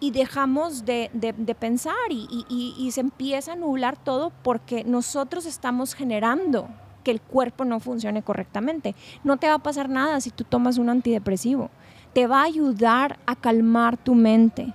dejamos 0.00 0.84
de, 0.84 1.10
pensar 1.58 1.94
y, 2.10 2.90
se 2.92 3.00
empieza 3.00 3.52
a 3.52 3.56
nublar 3.56 3.96
todo 3.96 4.32
porque 4.42 4.84
nosotros 4.84 5.46
estamos 5.46 5.94
generando 5.94 6.68
que 7.02 7.10
el 7.10 7.20
cuerpo 7.20 7.64
no 7.64 7.80
funcione 7.80 8.22
correctamente. 8.22 8.94
No 9.22 9.36
te 9.36 9.48
va 9.48 9.54
a 9.54 9.62
pasar 9.62 9.88
nada 9.88 10.20
si 10.20 10.30
tú 10.30 10.44
tomas 10.44 10.78
un 10.78 10.88
antidepresivo. 10.88 11.70
Te 12.12 12.26
va 12.26 12.40
a 12.40 12.44
ayudar 12.44 13.18
a 13.26 13.36
calmar 13.36 13.96
tu 13.96 14.14
mente, 14.14 14.72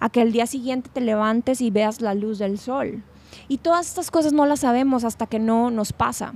a 0.00 0.10
que 0.10 0.20
el 0.20 0.32
día 0.32 0.46
siguiente 0.46 0.90
te 0.92 1.00
levantes 1.00 1.60
y 1.60 1.70
veas 1.70 2.00
la 2.00 2.14
luz 2.14 2.38
del 2.38 2.58
sol. 2.58 3.02
Y 3.48 3.58
todas 3.58 3.86
estas 3.88 4.10
cosas 4.10 4.32
no 4.32 4.46
las 4.46 4.60
sabemos 4.60 5.04
hasta 5.04 5.26
que 5.26 5.38
no 5.38 5.70
nos 5.70 5.92
pasa. 5.92 6.34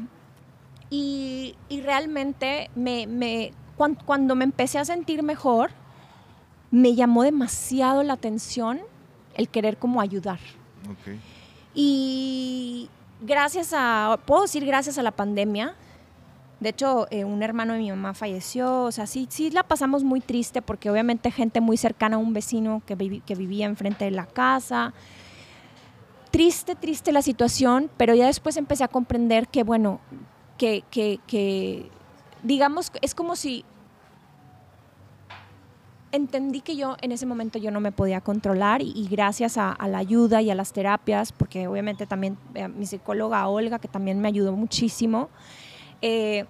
Y, 0.89 1.55
realmente 1.69 2.71
me, 2.75 3.53
cuando, 3.77 4.35
me 4.35 4.45
empecé 4.45 4.79
a 4.79 4.85
sentir 4.85 5.23
mejor, 5.23 5.71
me 6.77 6.95
llamó 6.95 7.23
demasiado 7.23 8.03
la 8.03 8.13
atención 8.13 8.81
el 9.35 9.49
querer 9.49 9.79
como 9.79 10.03
ayudar. 10.03 10.39
Y 11.75 12.91
gracias 13.23 13.73
a, 13.75 14.19
puedo 14.27 14.43
decir 14.43 14.67
gracias 14.67 14.99
a 14.99 15.03
la 15.03 15.11
pandemia, 15.11 15.75
de 16.61 16.69
hecho, 16.71 17.07
eh, 17.11 17.25
un 17.25 17.43
hermano 17.43 17.73
de 17.73 17.79
mi 17.79 17.91
mamá 17.91 18.13
falleció, 18.13 18.85
o 18.85 18.93
sea, 18.93 19.07
sí, 19.07 19.27
sí 19.31 19.51
la 19.51 19.63
pasamos 19.63 20.05
muy 20.05 20.21
triste 20.21 20.61
porque 20.61 20.91
obviamente 20.91 21.31
gente 21.31 21.63
muy 21.63 21.79
cercana 21.79 22.17
a 22.17 22.19
un 22.19 22.35
vecino 22.35 22.83
que, 22.85 23.23
que 23.25 23.35
vivía 23.35 23.65
enfrente 23.65 24.05
de 24.05 24.11
la 24.11 24.27
casa. 24.27 24.93
Triste, 26.31 26.75
triste 26.75 27.11
la 27.11 27.23
situación, 27.23 27.91
pero 27.97 28.15
ya 28.15 28.27
después 28.27 28.59
empecé 28.59 28.85
a 28.85 28.89
comprender 28.89 29.49
que, 29.49 29.63
bueno, 29.65 30.01
que, 30.59 30.83
que 30.91 31.91
digamos, 32.43 32.93
es 33.01 33.15
como 33.15 33.35
si 33.35 33.65
entendí 36.17 36.61
que 36.61 36.77
yo 36.77 36.97
en 37.01 37.13
ese 37.13 37.27
momento 37.27 37.59
yo 37.59 37.71
no 37.71 37.81
me 37.81 37.93
podía 37.93 38.21
controlar 38.21 38.83
y, 38.83 39.07
gracias 39.11 39.57
a, 39.59 39.77
la 39.89 39.99
ayuda 39.99 40.43
y 40.43 40.51
a 40.51 40.55
las 40.55 40.73
terapias, 40.73 41.33
porque 41.33 41.69
obviamente 41.69 42.07
también 42.07 42.37
eh, 42.55 42.69
mi 42.69 42.87
psicóloga 42.87 43.47
Olga, 43.49 43.79
que 43.79 43.89
también 43.89 44.21
me 44.21 44.29
ayudó 44.29 44.53
muchísimo, 44.53 45.29
eh, 46.03 46.47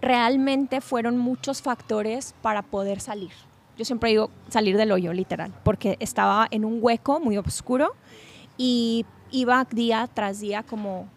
realmente 0.00 0.80
fueron 0.80 1.18
muchos 1.18 1.60
factores 1.62 2.34
para 2.40 2.62
poder 2.62 3.00
salir. 3.00 3.32
Yo 3.76 3.84
siempre 3.84 4.10
digo 4.10 4.30
salir 4.48 4.76
del 4.76 4.90
hoyo, 4.92 5.12
literal, 5.12 5.52
porque 5.64 5.96
estaba 6.00 6.48
en 6.50 6.64
un 6.64 6.78
hueco 6.80 7.20
muy 7.20 7.36
oscuro 7.36 7.94
y 8.56 9.04
iba 9.30 9.64
día 9.70 10.08
tras 10.12 10.40
día 10.40 10.62
como 10.62 11.08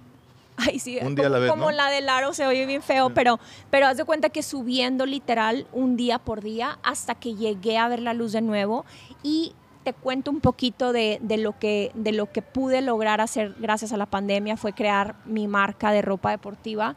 Ay, 0.67 0.79
sí, 0.79 0.99
un 1.01 1.15
día 1.15 1.25
como, 1.25 1.33
la, 1.33 1.39
vez, 1.39 1.49
como 1.49 1.71
la 1.71 1.89
del 1.89 2.07
aro 2.09 2.33
se 2.33 2.45
oye 2.45 2.65
bien 2.65 2.81
feo, 2.81 3.09
pero, 3.11 3.39
pero 3.69 3.87
haz 3.87 3.97
de 3.97 4.05
cuenta 4.05 4.29
que 4.29 4.43
subiendo 4.43 5.05
literal 5.05 5.65
un 5.71 5.97
día 5.97 6.19
por 6.19 6.41
día 6.41 6.77
hasta 6.83 7.15
que 7.15 7.35
llegué 7.35 7.77
a 7.77 7.87
ver 7.87 8.01
la 8.01 8.13
luz 8.13 8.31
de 8.31 8.41
nuevo 8.41 8.85
y 9.23 9.55
te 9.83 9.93
cuento 9.93 10.29
un 10.29 10.41
poquito 10.41 10.93
de, 10.93 11.19
de, 11.21 11.37
lo 11.37 11.57
que, 11.57 11.91
de 11.95 12.11
lo 12.11 12.31
que 12.31 12.41
pude 12.41 12.81
lograr 12.81 13.21
hacer 13.21 13.55
gracias 13.59 13.91
a 13.93 13.97
la 13.97 14.05
pandemia, 14.05 14.57
fue 14.57 14.73
crear 14.73 15.15
mi 15.25 15.47
marca 15.47 15.91
de 15.91 16.01
ropa 16.01 16.29
deportiva 16.31 16.95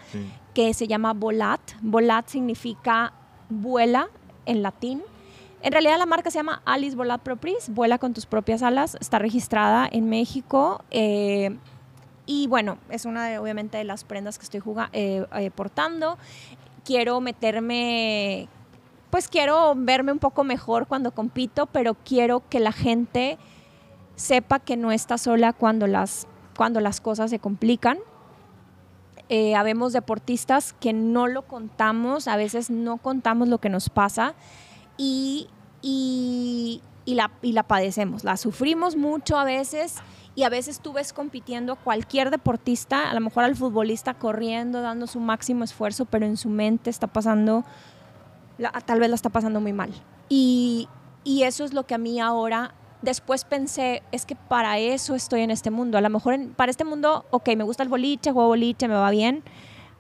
que 0.52 0.74
se 0.74 0.86
llama 0.86 1.14
Volat. 1.14 1.60
Volat 1.80 2.28
significa 2.28 3.12
vuela 3.48 4.08
en 4.46 4.62
latín. 4.62 5.02
En 5.62 5.72
realidad 5.72 5.96
la 5.98 6.06
marca 6.06 6.30
se 6.30 6.38
llama 6.38 6.60
Alice 6.66 6.94
Volat 6.94 7.22
Propris, 7.22 7.70
vuela 7.70 7.98
con 7.98 8.12
tus 8.12 8.26
propias 8.26 8.62
alas, 8.62 8.98
está 9.00 9.18
registrada 9.18 9.88
en 9.90 10.10
México. 10.10 10.84
Eh, 10.90 11.56
y 12.26 12.46
bueno, 12.46 12.78
es 12.88 13.04
una 13.04 13.26
de, 13.26 13.38
obviamente 13.38 13.78
de 13.78 13.84
las 13.84 14.04
prendas 14.04 14.38
que 14.38 14.44
estoy 14.44 14.62
eh, 14.92 15.26
eh, 15.34 15.50
portando. 15.50 16.18
Quiero 16.84 17.20
meterme, 17.20 18.48
pues 19.10 19.28
quiero 19.28 19.74
verme 19.76 20.12
un 20.12 20.18
poco 20.18 20.44
mejor 20.44 20.86
cuando 20.86 21.12
compito, 21.12 21.66
pero 21.66 21.94
quiero 21.94 22.42
que 22.48 22.60
la 22.60 22.72
gente 22.72 23.38
sepa 24.16 24.58
que 24.58 24.76
no 24.76 24.92
está 24.92 25.18
sola 25.18 25.52
cuando 25.52 25.86
las, 25.86 26.26
cuando 26.56 26.80
las 26.80 27.00
cosas 27.00 27.30
se 27.30 27.38
complican. 27.38 27.98
Eh, 29.28 29.54
habemos 29.54 29.92
deportistas 29.92 30.74
que 30.74 30.92
no 30.92 31.26
lo 31.26 31.42
contamos, 31.42 32.28
a 32.28 32.36
veces 32.36 32.70
no 32.70 32.98
contamos 32.98 33.48
lo 33.48 33.58
que 33.58 33.70
nos 33.70 33.88
pasa 33.88 34.34
y, 34.98 35.48
y, 35.80 36.82
la, 37.06 37.30
y 37.40 37.52
la 37.52 37.62
padecemos, 37.62 38.22
la 38.22 38.36
sufrimos 38.36 38.96
mucho 38.96 39.38
a 39.38 39.44
veces 39.44 39.96
y 40.37 40.43
a 40.43 40.49
veces 40.49 40.80
tú 40.80 40.93
ves 40.93 41.12
compitiendo 41.12 41.76
cualquier 41.76 42.30
deportista, 42.30 43.11
a 43.11 43.14
lo 43.14 43.20
mejor 43.20 43.45
al 43.45 43.55
futbolista 43.55 44.14
corriendo, 44.14 44.82
dando 44.82 45.07
su 45.07 45.20
máximo 45.20 45.62
esfuerzo, 45.62 46.07
pero 46.07 46.26
en 46.26 46.37
su 46.37 46.49
mente 46.49 46.91
está 46.91 47.07
pasando, 47.07 47.64
tal 48.85 49.01
vez 49.01 49.09
la 49.09 49.14
está 49.14 49.30
pasando 49.30 49.61
muy 49.61 49.72
mal. 49.72 49.93
Y, 50.28 50.89
eso 51.24 51.64
es 51.64 51.72
lo 51.72 51.87
que 51.87 51.95
a 51.95 51.99
mí 51.99 52.20
ahora, 52.20 52.74
después 53.01 53.45
pensé, 53.45 54.03
es 54.11 54.26
que 54.26 54.35
para 54.35 54.78
eso 54.78 55.14
estoy 55.14 55.43
en 55.43 55.51
este 55.51 55.70
mundo. 55.70 55.97
A 55.99 56.01
lo 56.01 56.11
mejor 56.11 56.37
para 56.57 56.70
este 56.70 56.85
mundo, 56.85 57.24
ok, 57.30 57.51
me 57.57 57.64
gusta 57.64 57.82
el 57.82 57.89
boliche, 57.89 58.32
juego 58.32 58.49
boliche, 58.49 58.89
me 58.89 58.95
va 58.95 59.11
bien, 59.11 59.45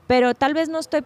pero 0.06 0.34
tal 0.34 0.52
vez 0.52 0.68
no 0.68 0.80
estoy, 0.80 1.04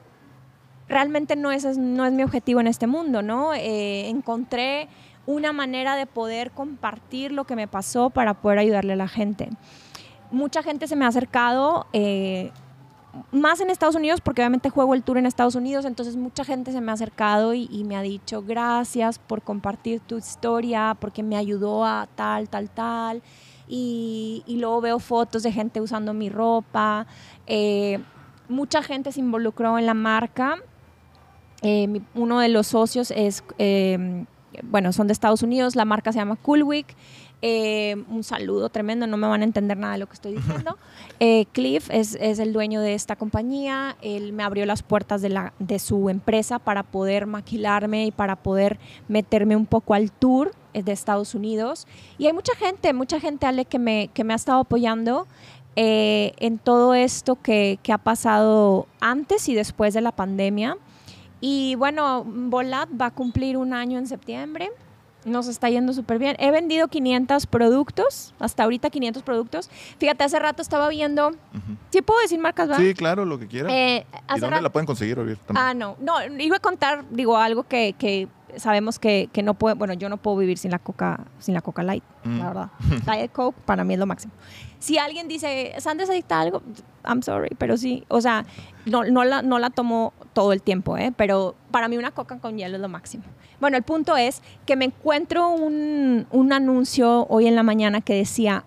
realmente 0.88 1.36
no 1.36 1.52
es, 1.52 1.76
no 1.76 2.06
es 2.06 2.12
mi 2.12 2.22
objetivo 2.22 2.60
en 2.60 2.66
este 2.66 2.86
mundo, 2.86 3.20
¿no? 3.20 3.52
Eh, 3.52 4.08
encontré 4.08 4.88
una 5.28 5.52
manera 5.52 5.94
de 5.94 6.06
poder 6.06 6.52
compartir 6.52 7.32
lo 7.32 7.44
que 7.44 7.54
me 7.54 7.68
pasó 7.68 8.08
para 8.08 8.32
poder 8.40 8.60
ayudarle 8.60 8.94
a 8.94 8.96
la 8.96 9.08
gente. 9.08 9.50
Mucha 10.30 10.62
gente 10.62 10.88
se 10.88 10.96
me 10.96 11.04
ha 11.04 11.08
acercado, 11.08 11.86
eh, 11.92 12.50
más 13.30 13.60
en 13.60 13.68
Estados 13.68 13.94
Unidos, 13.94 14.22
porque 14.22 14.40
obviamente 14.40 14.70
juego 14.70 14.94
el 14.94 15.02
tour 15.02 15.18
en 15.18 15.26
Estados 15.26 15.54
Unidos, 15.54 15.84
entonces 15.84 16.16
mucha 16.16 16.44
gente 16.44 16.72
se 16.72 16.80
me 16.80 16.90
ha 16.90 16.94
acercado 16.94 17.52
y, 17.52 17.84
me 17.84 17.94
ha 17.94 18.00
dicho 18.00 18.42
gracias 18.42 19.18
por 19.18 19.42
compartir 19.42 20.00
tu 20.00 20.16
historia, 20.16 20.96
porque 20.98 21.22
me 21.22 21.36
ayudó 21.36 21.84
a 21.84 22.08
tal, 22.14 22.48
tal, 22.48 22.70
tal. 22.70 23.22
Y, 23.68 24.42
luego 24.48 24.80
veo 24.80 24.98
fotos 24.98 25.42
de 25.42 25.52
gente 25.52 25.82
usando 25.82 26.14
mi 26.14 26.30
ropa. 26.30 27.06
Eh, 27.46 27.98
mucha 28.48 28.82
gente 28.82 29.12
se 29.12 29.20
involucró 29.20 29.78
en 29.78 29.84
la 29.84 29.94
marca. 29.94 30.56
Eh, 31.60 32.00
uno 32.14 32.40
de 32.40 32.48
los 32.48 32.68
socios 32.68 33.10
es 33.10 33.44
bueno, 34.64 34.92
son 34.92 35.06
de 35.06 35.12
Estados 35.12 35.42
Unidos, 35.42 35.76
la 35.76 35.84
marca 35.84 36.12
se 36.12 36.18
llama 36.18 36.36
Coolwick. 36.36 36.94
Eh, 37.40 37.94
un 38.08 38.24
saludo 38.24 38.68
tremendo, 38.68 39.06
no 39.06 39.16
me 39.16 39.28
van 39.28 39.42
a 39.42 39.44
entender 39.44 39.76
nada 39.76 39.92
de 39.92 40.00
lo 40.00 40.06
que 40.06 40.14
estoy 40.14 40.34
diciendo. 40.34 40.76
Eh, 41.20 41.46
Cliff 41.50 41.90
es, 41.90 42.14
el 42.14 42.52
dueño 42.52 42.80
de 42.80 42.94
esta 42.94 43.16
compañía, 43.16 43.96
él 44.02 44.32
me 44.32 44.44
abrió 44.44 44.64
las 44.66 44.84
puertas 44.84 45.20
de, 45.20 45.30
la, 45.30 45.52
de 45.58 45.80
su 45.80 46.10
empresa 46.10 46.60
para 46.60 46.84
poder 46.84 47.26
maquilarme 47.26 48.06
y 48.06 48.12
para 48.12 48.36
poder 48.36 48.78
meterme 49.08 49.56
un 49.56 49.66
poco 49.66 49.94
al 49.94 50.12
tour 50.12 50.52
eh, 50.74 50.84
de 50.84 50.92
Estados 50.92 51.34
Unidos. 51.34 51.88
Y 52.18 52.26
hay 52.26 52.32
mucha 52.32 52.54
gente, 52.54 52.92
mucha 52.92 53.18
gente, 53.18 53.46
Ale, 53.46 53.64
que 53.64 53.80
me, 53.80 54.10
que 54.14 54.22
me 54.22 54.32
ha 54.32 54.36
estado 54.36 54.60
apoyando 54.60 55.26
en 55.74 56.58
todo 56.58 56.94
esto 56.94 57.36
que, 57.36 57.78
que 57.82 57.92
ha 57.92 57.98
pasado 57.98 58.86
antes 59.00 59.48
y 59.48 59.54
después 59.54 59.94
de 59.94 60.00
la 60.00 60.12
pandemia. 60.12 60.76
Y 61.40 61.74
bueno, 61.76 62.24
Volat 62.24 62.88
va 63.00 63.06
a 63.06 63.10
cumplir 63.10 63.56
un 63.56 63.72
año 63.72 63.98
en 63.98 64.06
septiembre. 64.06 64.70
Nos 65.24 65.48
está 65.48 65.68
yendo 65.68 65.92
súper 65.92 66.18
bien. 66.18 66.36
He 66.38 66.50
vendido 66.50 66.88
500 66.88 67.46
productos, 67.46 68.34
hasta 68.38 68.62
ahorita 68.64 68.88
500 68.88 69.22
productos. 69.22 69.68
Fíjate, 69.98 70.24
hace 70.24 70.38
rato 70.38 70.62
estaba 70.62 70.88
viendo. 70.88 71.32
¿Sí 71.90 72.02
puedo 72.02 72.20
decir 72.20 72.38
marcas, 72.38 72.76
Sí, 72.76 72.94
claro, 72.94 73.24
lo 73.24 73.38
que 73.38 73.46
quieras. 73.46 73.72
Eh, 73.72 74.06
¿Y 74.34 74.40
dónde 74.40 74.60
la 74.60 74.70
pueden 74.70 74.86
conseguir, 74.86 75.18
Ah, 75.48 75.74
no. 75.74 75.96
No, 76.00 76.14
iba 76.38 76.56
a 76.56 76.60
contar, 76.60 77.04
digo, 77.10 77.36
algo 77.36 77.64
que, 77.64 77.94
que 77.98 78.28
sabemos 78.56 78.98
que, 78.98 79.28
que 79.32 79.42
no 79.42 79.54
puede, 79.54 79.74
bueno, 79.74 79.94
yo 79.94 80.08
no 80.08 80.16
puedo 80.16 80.36
vivir 80.38 80.58
sin 80.58 80.70
la 80.70 80.78
Coca, 80.78 81.20
sin 81.38 81.54
la 81.54 81.60
Coca 81.60 81.82
Light, 81.82 82.04
Mm. 82.24 82.38
la 82.38 82.46
verdad. 82.48 82.70
Diet 83.06 83.32
Coke 83.32 83.56
para 83.64 83.84
mí 83.84 83.94
es 83.94 84.00
lo 84.00 84.06
máximo. 84.06 84.32
Si 84.78 84.98
alguien 84.98 85.28
dice, 85.28 85.74
Sandra 85.78 86.06
adicta 86.06 86.38
a 86.38 86.40
algo, 86.42 86.62
I'm 87.04 87.22
sorry, 87.22 87.50
pero 87.58 87.76
sí, 87.76 88.04
o 88.08 88.20
sea, 88.20 88.44
no, 88.86 89.04
no, 89.04 89.24
la, 89.24 89.42
no 89.42 89.58
la 89.58 89.70
tomo 89.70 90.12
todo 90.32 90.52
el 90.52 90.62
tiempo, 90.62 90.96
¿eh? 90.96 91.12
pero 91.16 91.54
para 91.70 91.88
mí 91.88 91.96
una 91.96 92.10
Coca 92.10 92.38
con 92.38 92.56
hielo 92.58 92.76
es 92.76 92.82
lo 92.82 92.88
máximo. 92.88 93.24
Bueno, 93.60 93.76
el 93.76 93.82
punto 93.82 94.16
es 94.16 94.42
que 94.66 94.76
me 94.76 94.84
encuentro 94.84 95.48
un, 95.48 96.26
un 96.30 96.52
anuncio 96.52 97.26
hoy 97.28 97.46
en 97.46 97.54
la 97.56 97.62
mañana 97.62 98.00
que 98.00 98.14
decía, 98.14 98.64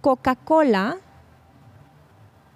Coca-Cola 0.00 0.96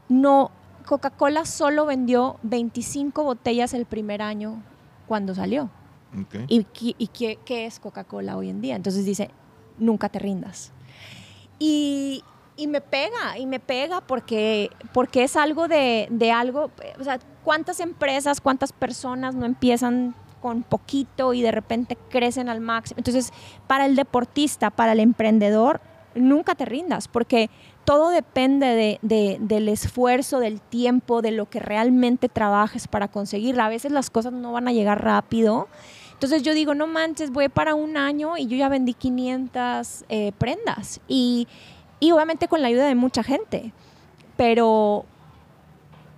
no, 0.08 0.50
Coca-Cola 0.86 1.44
solo 1.44 1.86
vendió 1.86 2.36
25 2.42 3.24
botellas 3.24 3.74
el 3.74 3.86
primer 3.86 4.22
año 4.22 4.62
cuando 5.06 5.34
salió. 5.34 5.70
Ok. 6.20 6.34
¿Y, 6.48 6.66
y 6.98 7.06
qué, 7.08 7.38
qué 7.44 7.66
es 7.66 7.78
Coca-Cola 7.80 8.36
hoy 8.36 8.48
en 8.50 8.60
día? 8.60 8.76
Entonces 8.76 9.04
dice, 9.04 9.30
nunca 9.78 10.08
te 10.08 10.18
rindas. 10.18 10.72
Y, 11.58 12.22
y 12.56 12.66
me 12.66 12.80
pega, 12.80 13.38
y 13.38 13.46
me 13.46 13.60
pega 13.60 14.00
porque, 14.00 14.70
porque 14.92 15.24
es 15.24 15.36
algo 15.36 15.68
de, 15.68 16.08
de 16.10 16.32
algo, 16.32 16.70
o 17.00 17.04
sea, 17.04 17.18
¿cuántas 17.44 17.80
empresas, 17.80 18.40
cuántas 18.40 18.72
personas 18.72 19.34
no 19.34 19.46
empiezan 19.46 20.14
con 20.40 20.64
poquito 20.64 21.34
y 21.34 21.40
de 21.42 21.52
repente 21.52 21.96
crecen 22.10 22.48
al 22.48 22.60
máximo? 22.60 22.98
Entonces, 22.98 23.32
para 23.66 23.86
el 23.86 23.96
deportista, 23.96 24.70
para 24.70 24.92
el 24.92 25.00
emprendedor, 25.00 25.80
nunca 26.14 26.54
te 26.54 26.64
rindas, 26.66 27.08
porque 27.08 27.48
todo 27.84 28.10
depende 28.10 28.66
de- 28.66 28.98
de- 29.02 29.38
del 29.40 29.68
esfuerzo, 29.68 30.40
del 30.40 30.60
tiempo, 30.60 31.22
de 31.22 31.30
lo 31.30 31.48
que 31.48 31.58
realmente 31.58 32.28
trabajes 32.28 32.86
para 32.86 33.08
conseguirla. 33.08 33.66
A 33.66 33.68
veces 33.70 33.92
las 33.92 34.10
cosas 34.10 34.32
no 34.32 34.52
van 34.52 34.68
a 34.68 34.72
llegar 34.72 35.02
rápido. 35.02 35.68
Entonces 36.22 36.44
yo 36.44 36.54
digo, 36.54 36.72
no 36.76 36.86
manches, 36.86 37.32
voy 37.32 37.48
para 37.48 37.74
un 37.74 37.96
año 37.96 38.36
y 38.38 38.46
yo 38.46 38.56
ya 38.56 38.68
vendí 38.68 38.94
500 38.94 40.04
eh, 40.08 40.30
prendas. 40.38 41.00
Y, 41.08 41.48
y 41.98 42.12
obviamente 42.12 42.46
con 42.46 42.62
la 42.62 42.68
ayuda 42.68 42.86
de 42.86 42.94
mucha 42.94 43.24
gente. 43.24 43.72
Pero, 44.36 45.04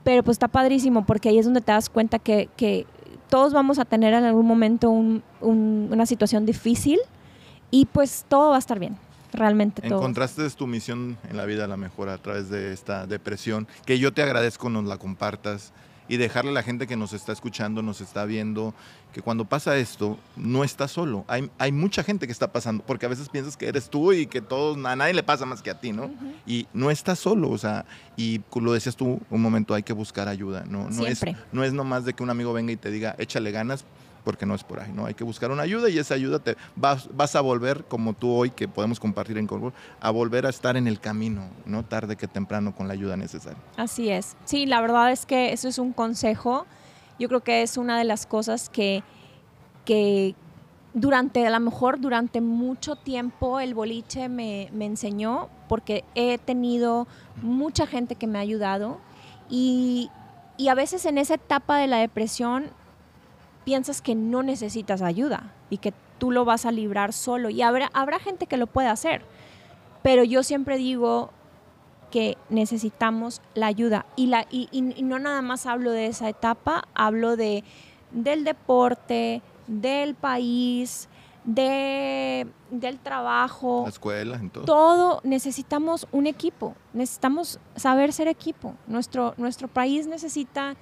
pero 0.05 0.23
pues 0.23 0.35
está 0.35 0.49
padrísimo 0.49 1.07
porque 1.07 1.31
ahí 1.31 1.39
es 1.39 1.47
donde 1.47 1.63
te 1.63 1.73
das 1.73 1.89
cuenta 1.89 2.19
que, 2.19 2.51
que 2.55 2.87
todos 3.31 3.55
vamos 3.55 3.79
a 3.79 3.87
tener 3.87 4.13
en 4.13 4.25
algún 4.25 4.45
momento 4.47 4.91
un- 4.91 5.23
un- 5.41 5.89
una 5.91 6.05
situación 6.05 6.45
difícil 6.45 6.99
y 7.71 7.87
pues 7.87 8.27
todo 8.29 8.51
va 8.51 8.57
a 8.57 8.59
estar 8.59 8.79
bien. 8.79 8.99
Realmente 9.33 9.81
todo. 9.81 10.01
Encontraste 10.01 10.49
tu 10.51 10.67
misión 10.67 11.17
en 11.31 11.39
la 11.39 11.47
vida 11.47 11.65
a 11.65 11.67
la 11.67 11.79
mejor 11.79 12.11
a 12.11 12.19
través 12.19 12.51
de 12.51 12.75
esta 12.75 13.07
depresión, 13.07 13.67
que 13.87 13.99
yo 13.99 14.13
te 14.13 14.23
agradezco 14.23 14.69
nos 14.69 14.85
la 14.85 14.99
compartas 14.99 15.73
y 16.09 16.17
dejarle 16.17 16.51
a 16.51 16.55
la 16.55 16.63
gente 16.63 16.87
que 16.87 16.97
nos 16.97 17.13
está 17.13 17.33
escuchando, 17.33 17.83
nos 17.83 18.01
está 18.01 18.25
viendo, 18.25 18.75
que 19.13 19.23
cuando 19.23 19.45
pasa 19.45 19.77
esto, 19.77 20.19
no 20.37 20.65
estás 20.65 20.91
solo. 20.91 21.25
Hay, 21.29 21.51
hay 21.59 21.73
mucha 21.73 22.03
gente 22.03 22.27
que 22.27 22.33
está 22.33 22.53
pasando, 22.53 22.85
porque 22.85 23.07
a 23.07 23.09
veces 23.09 23.29
piensas 23.29 23.57
que 23.57 23.69
eres 23.69 23.89
tú 23.89 24.13
y 24.13 24.27
que 24.27 24.41
todos, 24.41 24.77
a 24.85 24.97
nadie 24.97 25.15
le 25.15 25.23
pasa 25.23 25.47
más 25.47 25.63
que 25.63 25.71
a 25.71 25.81
ti, 25.81 25.93
¿no? 25.93 26.07
Ujú. 26.07 26.33
Y 26.47 26.67
no 26.73 26.91
estás 26.91 27.19
solo, 27.19 27.51
o 27.51 27.59
sea, 27.59 27.87
y 28.17 28.41
lo 28.55 28.73
decías 28.73 28.97
tú 28.97 29.21
un 29.31 29.43
momento, 29.43 29.75
hay 29.75 29.83
que 29.83 29.93
buscar 29.93 30.29
ayuda, 30.29 30.65
¿no? 30.67 30.91
No 30.91 31.07
es, 31.07 31.19
Siempre. 31.19 31.37
no 31.53 31.65
es 31.65 31.73
nomás 31.73 32.05
de 32.05 32.15
que 32.15 32.23
un 32.23 32.31
amigo 32.31 32.53
venga 32.53 32.73
y 32.73 32.77
te 32.77 32.91
diga, 32.91 33.15
échale 33.19 33.51
ganas, 33.51 33.85
porque 34.25 34.47
no 34.47 34.55
es 34.55 34.65
por 34.65 34.81
ahí, 34.81 34.91
¿no? 34.93 35.07
Hay 35.07 35.15
que 35.15 35.25
buscar 35.25 35.51
una 35.51 35.63
ayuda 35.63 35.89
y 35.91 35.99
esa 35.99 36.15
ayuda 36.15 36.39
te 36.39 36.57
vas, 36.75 37.09
vas 37.15 37.37
a 37.37 37.41
volver, 37.41 37.85
como 37.85 38.15
tú 38.15 38.33
hoy, 38.33 38.51
que 38.51 38.67
podemos 38.67 38.99
compartir 38.99 39.39
en 39.39 39.47
Colbol, 39.47 39.73
a 40.01 40.11
volver 40.11 40.47
a 40.47 40.49
estar 40.49 40.77
en 40.77 40.89
el 40.89 40.99
camino, 40.99 41.43
¿no? 41.67 41.85
Tarde 41.85 42.17
que 42.17 42.27
temprano 42.27 42.75
con 42.75 42.89
la 42.89 42.95
ayuda 42.95 43.17
necesaria. 43.17 43.59
Así 43.77 44.09
es. 44.09 44.37
Sí, 44.45 44.67
la 44.67 44.81
verdad 44.81 45.13
es 45.13 45.27
que 45.27 45.53
eso 45.53 45.69
es 45.69 45.79
un 45.79 45.93
consejo. 45.93 46.67
Yo 47.19 47.29
creo 47.29 47.43
que 47.43 47.63
es 47.63 47.77
una 47.77 47.99
de 47.99 48.05
las 48.05 48.27
cosas 48.27 48.71
que, 48.71 49.05
que 49.85 50.35
durante, 50.95 51.47
a 51.47 51.51
lo 51.51 51.61
mejor 51.61 52.01
durante 52.01 52.41
mucho 52.41 52.97
tiempo 52.97 53.61
el 53.61 53.75
boliche 53.75 54.29
me, 54.29 54.71
me 54.73 54.87
enseñó, 54.87 55.51
porque 55.69 56.05
he 56.15 56.39
tenido 56.39 57.07
mucha 57.43 57.87
gente 57.87 58.15
que 58.15 58.27
me 58.27 58.39
ha 58.39 58.43
ayudado 58.43 59.01
y, 59.51 60.11
y 60.57 60.69
a 60.69 60.75
veces 60.75 61.05
en 61.05 61.19
esa 61.19 61.35
etapa 61.35 61.79
de 61.79 61.89
la 61.89 61.99
depresión 61.99 62.71
piensas 63.65 64.03
que 64.03 64.15
no 64.15 64.43
necesitas 64.43 65.03
ayuda 65.03 65.53
y 65.71 65.79
que 65.79 65.93
tú 66.19 66.31
lo 66.31 66.45
vas 66.45 66.67
a 66.67 66.73
librar 66.73 67.13
solo. 67.13 67.51
Y 67.51 67.63
habrá, 67.63 67.91
habrá 67.95 68.19
gente 68.19 68.47
que 68.47 68.57
lo 68.57 68.67
puede 68.67 68.89
hacer, 68.89 69.23
pero 70.03 70.23
yo 70.25 70.43
siempre 70.43 70.77
digo 70.79 71.31
que 72.11 72.37
necesitamos 72.49 73.41
la 73.55 73.67
ayuda. 73.67 74.07
Y, 74.17 74.27
la, 74.27 74.47
y, 74.51 74.69
y- 74.71 74.95
y 74.99 75.03
no 75.03 75.19
nada 75.19 75.43
más 75.43 75.67
hablo 75.67 75.91
de 75.91 76.07
esa 76.07 76.29
etapa, 76.29 76.85
hablo 76.95 77.37
de, 77.37 77.65
del 78.13 78.45
deporte, 78.45 79.43
del 79.67 80.15
país, 80.15 81.09
de, 81.45 82.47
del 82.71 82.99
trabajo, 83.01 83.83
La 83.85 83.91
escuela, 83.91 84.37
en 84.37 84.51
todo. 84.51 84.65
todo 84.65 85.21
necesitamos 85.25 86.07
un 86.13 86.27
equipo, 86.27 86.75
necesitamos 86.93 87.59
saber 87.77 88.13
ser 88.13 88.29
equipo. 88.29 88.75
Nuestro, 88.87 89.35
nuestro 89.37 89.69
país 89.69 90.07
necesita 90.07 90.75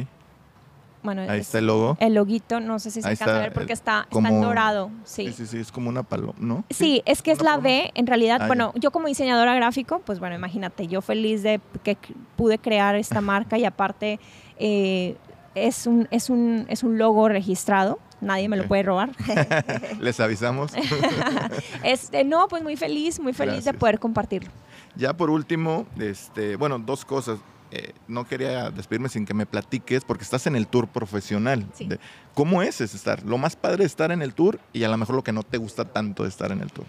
Bueno, 1.09 1.23
Ahí 1.23 1.41
es- 1.41 1.47
está 1.47 1.59
el 1.59 1.67
logo. 1.67 1.97
el 2.01 2.13
loguito, 2.13 2.61
no 2.61 2.79
sé 2.79 2.91
si 2.91 3.01
se 3.01 3.09
alcanza 3.09 3.37
a 3.37 3.41
ver 3.41 3.53
porque 3.55 3.73
el- 3.73 3.79
está, 3.79 4.07
como- 4.11 4.29
en 4.29 4.43
dorado. 4.43 4.91
Sí. 5.05 5.29
Sí, 5.29 5.33
sí, 5.33 5.47
sí, 5.47 5.59
es 5.59 5.73
como 5.73 5.89
una 5.89 6.03
paloma, 6.03 6.35
¿no? 6.39 6.65
Sí, 6.69 7.03
es 7.07 7.23
que 7.23 7.31
es 7.33 7.39
la 7.41 7.53
paloma. 7.53 7.63
B, 7.63 7.91
en 7.95 8.07
realidad, 8.07 8.41
Ah, 8.43 8.47
bueno, 8.47 8.73
yo 8.75 8.91
como 8.91 9.07
diseñadora 9.09 9.55
gráfico, 9.55 10.01
pues 10.05 10.19
bueno, 10.21 10.35
imagínate, 10.37 10.87
yo 10.87 11.01
feliz 11.01 11.43
de 11.43 11.63
que 11.83 11.97
pude 12.37 12.59
crear 12.59 12.95
esta 12.95 13.23
marca 13.23 13.57
y 13.57 13.65
aparte 13.65 14.21
eh, 14.59 15.17
es, 15.55 15.87
un, 15.87 16.07
es, 16.11 16.29
un, 16.29 16.67
es 16.69 16.83
un 16.83 16.99
logo 16.99 17.27
registrado, 17.31 17.99
nadie 18.21 18.51
me 18.51 18.59
lo 18.59 18.69
puede 18.69 18.83
robar. 18.83 19.11
Les 20.01 20.21
avisamos. 20.21 20.73
este, 21.85 22.25
no, 22.25 22.49
pues 22.49 22.63
muy 22.63 22.77
feliz, 22.77 23.19
muy 23.21 23.33
feliz 23.33 23.65
de 23.65 23.73
poder 23.73 23.99
compartirlo. 23.99 24.51
Ya 24.95 25.17
por 25.17 25.31
último, 25.31 25.87
este, 25.99 26.57
bueno, 26.57 26.79
dos 26.79 27.05
cosas. 27.05 27.39
Eh, 27.71 27.93
no 28.07 28.27
quería 28.27 28.71
despedirme 28.71 29.09
sin 29.09 29.27
que 29.27 29.35
me 29.35 29.45
platiques, 29.47 30.05
porque 30.05 30.25
estás 30.25 30.47
en 30.47 30.57
el 30.57 30.67
tour 30.67 30.89
profesional. 30.89 31.67
Sí. 31.75 31.87
de- 31.87 31.99
¿Cómo 32.35 32.63
es 32.63 32.81
ese 32.81 32.97
estar? 32.97 33.23
Lo 33.25 33.37
más 33.37 33.57
padre 33.57 33.79
de 33.79 33.85
estar 33.87 34.11
en 34.13 34.23
el 34.23 34.33
tour 34.33 34.59
y 34.73 34.85
a 34.85 34.89
lo 34.89 34.97
mejor 34.97 35.17
lo 35.17 35.25
que 35.25 35.33
no 35.33 35.43
te 35.43 35.59
gusta 35.59 35.85
tanto 35.85 36.23
de 36.23 36.29
estar 36.29 36.51
en 36.53 36.61
el 36.61 36.71
tour. 36.73 36.87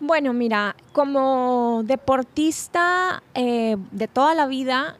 Bueno, 0.00 0.32
mira, 0.32 0.74
como 0.92 1.82
deportista 2.30 3.22
eh, 3.34 3.76
de 3.92 4.08
toda 4.08 4.34
la 4.34 4.46
vida, 4.46 4.96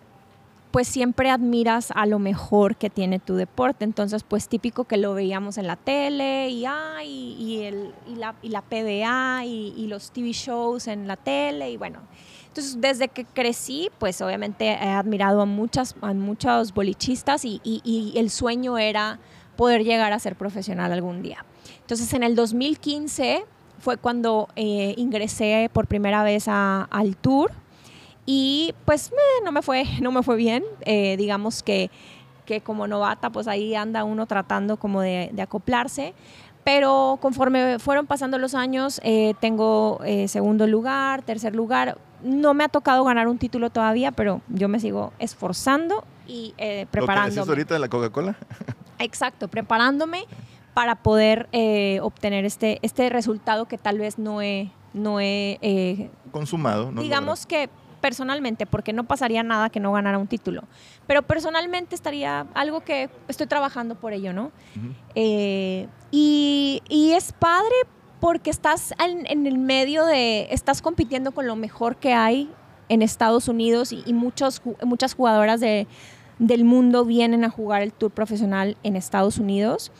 pues 0.70 0.86
siempre 0.88 1.30
admiras 1.30 1.90
a 1.94 2.06
lo 2.06 2.18
mejor 2.18 2.76
que 2.76 2.90
tiene 2.90 3.18
tu 3.18 3.34
deporte. 3.36 3.84
Entonces, 3.84 4.22
pues 4.22 4.48
típico 4.48 4.84
que 4.84 4.96
lo 4.98 5.14
veíamos 5.14 5.56
en 5.58 5.66
la 5.66 5.76
tele 5.76 6.48
y, 6.50 6.66
y, 7.04 7.62
el, 7.62 7.94
y, 8.06 8.16
la, 8.16 8.34
y 8.42 8.50
la 8.50 8.62
PBA 8.62 9.44
y, 9.46 9.72
y 9.76 9.86
los 9.86 10.10
TV 10.12 10.32
shows 10.32 10.86
en 10.88 11.08
la 11.08 11.16
tele 11.16 11.70
y 11.70 11.76
bueno. 11.76 12.00
Entonces, 12.56 12.80
desde 12.80 13.08
que 13.08 13.26
crecí, 13.26 13.90
pues 13.98 14.22
obviamente 14.22 14.64
he 14.64 14.88
admirado 14.88 15.42
a, 15.42 15.44
muchas, 15.44 15.94
a 16.00 16.14
muchos 16.14 16.72
bolichistas 16.72 17.44
y, 17.44 17.60
el 18.16 18.30
sueño 18.30 18.78
era 18.78 19.18
poder 19.56 19.84
llegar 19.84 20.14
a 20.14 20.18
ser 20.18 20.36
profesional 20.36 20.90
algún 20.90 21.20
día. 21.20 21.44
Entonces 21.82 22.14
en 22.14 22.22
el 22.22 22.34
2015 22.34 23.44
fue 23.78 23.98
cuando 23.98 24.48
eh, 24.56 24.94
ingresé 24.96 25.68
por 25.70 25.86
primera 25.86 26.22
vez 26.22 26.48
al 26.48 27.16
tour 27.20 27.52
y 28.24 28.74
pues 28.86 29.12
no, 29.44 29.52
me 29.52 29.60
fue, 29.60 29.84
no 30.00 30.10
me 30.10 30.22
fue 30.22 30.36
bien. 30.36 30.64
Eh, 30.86 31.18
digamos 31.18 31.62
que, 31.62 31.90
que, 32.46 32.62
como 32.62 32.86
novata 32.86 33.28
pues 33.28 33.48
ahí 33.48 33.74
anda 33.74 34.02
uno 34.02 34.24
tratando 34.24 34.78
como 34.78 35.02
de, 35.02 35.30
acoplarse. 35.42 36.14
Pero 36.64 37.18
conforme 37.20 37.78
fueron 37.78 38.06
pasando 38.06 38.38
los 38.38 38.54
años, 38.54 38.98
eh, 39.04 39.34
tengo 39.40 40.00
segundo 40.26 40.66
lugar, 40.66 41.20
tercer 41.20 41.54
lugar. 41.54 41.98
No 42.22 42.54
me 42.54 42.64
ha 42.64 42.68
tocado 42.68 43.04
ganar 43.04 43.28
un 43.28 43.38
título 43.38 43.70
todavía, 43.70 44.12
pero 44.12 44.40
yo 44.48 44.68
me 44.68 44.80
sigo 44.80 45.12
esforzando 45.18 46.04
y 46.26 46.54
preparándome. 46.90 47.46
¿Lo 47.46 47.52
ahorita 47.52 47.74
de 47.74 47.80
la 47.80 47.88
Coca-Cola? 47.88 48.36
Exacto, 48.98 49.48
preparándome 49.48 50.26
para 50.76 50.96
poder 50.96 51.48
eh, 51.52 52.00
obtener 52.02 52.44
este, 52.44 52.78
este 52.82 53.08
resultado 53.08 53.64
que 53.64 53.78
tal 53.78 53.98
vez 53.98 54.18
no 54.18 54.42
he, 54.42 54.70
no 54.92 55.20
he 55.20 55.58
eh, 55.62 56.10
consumado. 56.32 56.92
digamos 56.92 57.46
que 57.46 57.70
personalmente, 58.02 58.66
porque 58.66 58.92
no 58.92 59.04
pasaría 59.04 59.42
nada 59.42 59.70
que 59.70 59.80
no 59.80 59.90
ganara 59.92 60.18
un 60.18 60.26
título, 60.26 60.64
pero 61.06 61.22
personalmente 61.22 61.94
estaría 61.94 62.46
algo 62.52 62.80
que 62.80 63.08
estoy 63.26 63.46
trabajando 63.46 63.94
por 63.94 64.12
ello, 64.12 64.34
¿no? 64.34 64.52
Eh, 65.14 65.88
y, 66.10 66.82
y, 66.90 67.12
es 67.12 67.32
padre 67.32 67.74
porque 68.26 68.50
estás 68.50 68.92
en, 68.98 69.46
el 69.46 69.56
medio 69.56 70.04
de, 70.04 70.48
estás 70.50 70.82
compitiendo 70.82 71.30
con 71.30 71.46
lo 71.46 71.54
mejor 71.54 71.94
que 71.94 72.12
hay 72.12 72.50
en 72.88 73.00
Estados 73.02 73.46
Unidos 73.46 73.92
y, 73.92 74.12
muchos, 74.14 74.60
muchas 74.84 75.14
jugadoras 75.14 75.60
de, 75.60 75.86
del 76.40 76.64
mundo 76.64 77.04
vienen 77.04 77.44
a 77.44 77.50
jugar 77.50 77.82
el 77.82 77.92
tour 77.92 78.10
profesional 78.10 78.76
en 78.82 78.96
Estados 78.96 79.38
Unidos. 79.38 79.92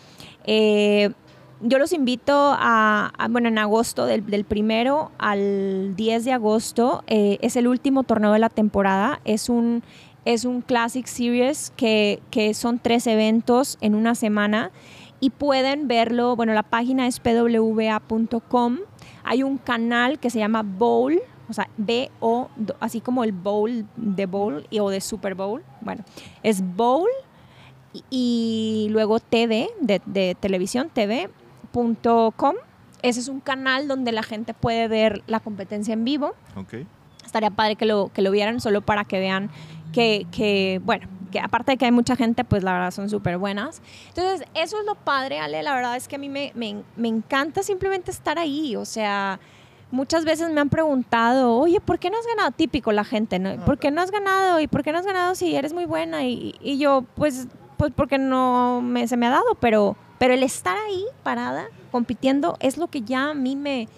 Eh, 0.42 1.12
yo 1.60 1.78
los 1.78 1.92
invito 1.92 2.34
a, 2.34 3.12
bueno, 3.30 3.46
en 3.46 3.58
agosto, 3.58 4.06
del, 4.06 4.24
primero 4.44 5.12
al 5.18 5.94
10 5.94 6.24
de 6.24 6.32
agosto, 6.32 7.04
eh, 7.06 7.38
es 7.42 7.54
el 7.54 7.68
último 7.68 8.02
torneo 8.02 8.32
de 8.32 8.40
la 8.40 8.48
temporada. 8.48 9.20
Es 9.24 9.48
un, 9.48 9.84
es 10.24 10.44
un 10.44 10.62
Classic 10.62 11.06
Series 11.06 11.72
que, 11.76 12.20
que 12.32 12.54
son 12.54 12.80
tres 12.80 13.06
eventos 13.06 13.78
en 13.80 13.94
una 13.94 14.16
semana 14.16 14.72
y 15.20 15.30
pueden 15.30 15.88
verlo, 15.88 16.36
bueno, 16.36 16.52
la 16.52 16.62
página 16.62 17.06
es 17.06 17.20
pwa.com. 17.20 18.78
Hay 19.24 19.42
un 19.42 19.58
canal 19.58 20.18
que 20.18 20.30
se 20.30 20.38
llama 20.38 20.62
Bowl, 20.62 21.20
o 21.48 21.52
sea, 21.52 21.68
B-O, 21.76 22.48
así 22.80 23.00
como 23.00 23.24
el 23.24 23.32
Bowl 23.32 23.86
de 23.96 24.26
Bowl 24.26 24.66
o 24.80 24.90
de 24.90 25.00
Super 25.00 25.34
Bowl. 25.34 25.62
Bueno, 25.80 26.04
es 26.42 26.62
Bowl 26.62 27.08
y 28.10 28.88
luego 28.90 29.20
TV, 29.20 29.68
de, 29.80 30.36
televisión, 30.38 30.90
tv.com. 30.92 32.54
Ese 33.02 33.20
es 33.20 33.28
un 33.28 33.40
canal 33.40 33.88
donde 33.88 34.12
la 34.12 34.22
gente 34.22 34.54
puede 34.54 34.88
ver 34.88 35.22
la 35.26 35.40
competencia 35.40 35.94
en 35.94 36.04
vivo. 36.04 36.34
Okay. 36.56 36.86
Estaría 37.24 37.50
padre 37.50 37.76
que 37.76 37.86
lo, 37.86 38.10
que 38.12 38.22
lo 38.22 38.30
vieran 38.30 38.60
solo 38.60 38.80
para 38.80 39.04
que 39.04 39.18
vean 39.18 39.50
que, 39.92 40.26
que, 40.30 40.80
bueno, 40.84 41.08
que 41.30 41.40
aparte 41.40 41.72
de 41.72 41.76
que 41.78 41.84
hay 41.84 41.92
mucha 41.92 42.16
gente, 42.16 42.44
pues 42.44 42.62
la 42.62 42.72
verdad 42.72 42.90
son 42.90 43.08
súper 43.10 43.38
buenas. 43.38 43.82
Entonces, 44.08 44.46
eso 44.54 44.80
es 44.80 44.86
lo 44.86 44.94
padre, 44.94 45.38
Ale. 45.38 45.62
La 45.62 45.74
verdad 45.74 45.96
es 45.96 46.08
que 46.08 46.16
a 46.16 46.18
mí 46.18 46.28
me, 46.28 46.52
me, 46.54 46.82
me 46.96 47.08
encanta 47.08 47.62
simplemente 47.62 48.10
estar 48.10 48.38
ahí. 48.38 48.76
O 48.76 48.84
sea, 48.84 49.38
muchas 49.90 50.24
veces 50.24 50.50
me 50.50 50.60
han 50.60 50.68
preguntado, 50.68 51.54
oye, 51.56 51.80
¿por 51.80 51.98
qué 51.98 52.10
no 52.10 52.18
has 52.18 52.26
ganado? 52.26 52.50
Típico 52.50 52.92
la 52.92 53.04
gente, 53.04 53.38
¿no? 53.38 53.56
¿Por 53.64 53.78
qué 53.78 53.90
no 53.90 54.00
has 54.00 54.10
ganado? 54.10 54.60
¿Y 54.60 54.66
por 54.66 54.82
qué 54.82 54.92
no 54.92 54.98
has 54.98 55.06
ganado 55.06 55.34
si 55.34 55.54
eres 55.54 55.72
muy 55.72 55.84
buena? 55.84 56.24
Y, 56.24 56.54
y 56.60 56.78
yo, 56.78 57.04
pues 57.14 57.48
pues 57.76 57.92
porque 57.94 58.18
no 58.18 58.80
me, 58.82 59.06
se 59.08 59.16
me 59.16 59.26
ha 59.26 59.30
dado, 59.30 59.54
pero, 59.60 59.96
pero 60.18 60.34
el 60.34 60.42
estar 60.42 60.76
ahí 60.76 61.04
parada, 61.22 61.66
compitiendo, 61.90 62.56
es 62.60 62.78
lo 62.78 62.88
que 62.88 63.02
ya 63.02 63.30
a 63.30 63.34
mí 63.34 63.56
me, 63.56 63.88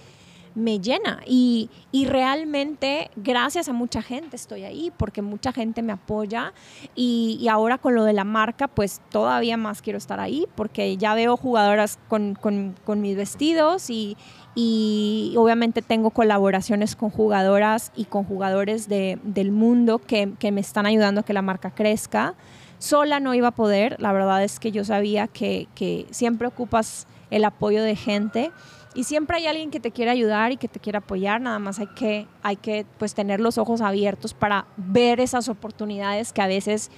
me 0.58 0.80
llena. 0.80 1.20
Y, 1.26 1.70
y, 1.92 2.06
realmente, 2.06 3.10
gracias 3.16 3.68
a 3.68 3.72
mucha 3.72 4.02
gente 4.02 4.36
estoy 4.36 4.64
ahí, 4.64 4.92
porque 4.96 5.22
mucha 5.22 5.52
gente 5.52 5.82
me 5.82 5.92
apoya. 5.92 6.52
Y, 6.94 7.38
y, 7.40 7.48
ahora 7.48 7.78
con 7.78 7.94
lo 7.94 8.04
de 8.04 8.12
la 8.12 8.24
marca, 8.24 8.68
pues 8.68 9.00
todavía 9.10 9.56
más 9.56 9.80
quiero 9.82 9.98
estar 9.98 10.20
ahí, 10.20 10.46
porque 10.54 10.96
ya 10.96 11.14
veo 11.14 11.36
jugadoras 11.36 11.98
con, 12.08 12.34
con, 12.34 13.00
mis 13.00 13.16
vestidos 13.16 13.90
y, 13.90 14.16
y, 14.54 15.34
obviamente 15.36 15.82
tengo 15.82 16.10
colaboraciones 16.10 16.96
con 16.96 17.10
jugadoras 17.10 17.92
y 17.96 18.04
con 18.04 18.24
jugadores 18.24 18.88
de, 18.88 19.18
del 19.22 19.52
mundo 19.52 19.98
que, 19.98 20.32
que 20.38 20.52
me 20.52 20.60
están 20.60 20.86
ayudando 20.86 21.20
a 21.20 21.24
que 21.24 21.32
la 21.32 21.42
marca 21.42 21.70
crezca. 21.70 22.34
Sola 22.78 23.18
no 23.18 23.34
iba 23.34 23.48
a 23.48 23.52
poder, 23.52 23.96
la 24.00 24.12
verdad 24.12 24.42
es 24.44 24.60
que 24.60 24.70
yo 24.70 24.84
sabía 24.84 25.26
que, 25.26 26.06
siempre 26.10 26.46
ocupas 26.46 27.06
el 27.30 27.44
apoyo 27.44 27.82
de 27.82 27.96
gente 27.96 28.52
y 28.98 29.04
siempre 29.04 29.36
hay 29.36 29.46
alguien 29.46 29.70
que 29.70 29.78
te 29.78 29.92
quiere 29.92 30.10
ayudar 30.10 30.50
y 30.50 30.56
que 30.56 30.66
te 30.66 30.80
quiere 30.80 30.98
apoyar, 30.98 31.40
nada 31.40 31.60
más 31.60 31.78
hay 31.78 31.86
que, 31.86 32.26
hay 32.42 32.56
que 32.56 32.84
pues, 32.98 33.14
tener 33.14 33.38
los 33.38 33.56
ojos 33.56 33.80
abiertos 33.80 34.34
para 34.34 34.66
ver 34.76 35.20
esas 35.20 35.48
oportunidades 35.48 36.32
que 36.32 36.42
a 36.42 36.48
veces 36.48 36.90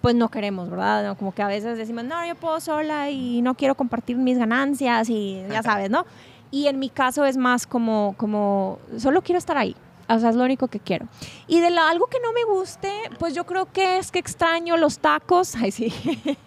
pues 0.00 0.14
no 0.14 0.30
queremos, 0.30 0.70
¿verdad? 0.70 1.18
Como 1.18 1.34
que 1.34 1.42
a 1.42 1.46
veces 1.46 1.76
decimos, 1.76 2.04
no, 2.04 2.26
yo 2.26 2.34
puedo 2.34 2.58
sola 2.60 3.10
y 3.10 3.42
no 3.42 3.56
quiero 3.56 3.74
compartir 3.74 4.16
mis 4.16 4.38
ganancias 4.38 5.10
y 5.10 5.42
ya 5.50 5.62
sabes, 5.62 5.90
¿no? 5.90 6.06
Y 6.50 6.68
en 6.68 6.78
mi 6.78 6.88
caso 6.88 7.26
es 7.26 7.36
más 7.36 7.66
como, 7.66 8.14
como, 8.16 8.78
solo 8.96 9.20
quiero 9.20 9.38
estar 9.38 9.58
ahí, 9.58 9.76
o 10.08 10.18
sea, 10.18 10.30
es 10.30 10.36
lo 10.36 10.44
único 10.44 10.68
que 10.68 10.80
quiero. 10.80 11.08
Y 11.46 11.60
de 11.60 11.66
algo 11.66 12.06
que 12.06 12.20
no 12.20 12.32
me 12.32 12.44
guste, 12.44 12.90
pues 13.18 13.34
yo 13.34 13.44
creo 13.44 13.70
que 13.70 13.98
es 13.98 14.10
que 14.10 14.18
extraño 14.18 14.78
los 14.78 14.98
tacos. 14.98 15.54
Ay, 15.60 15.72
sí. 15.72 15.92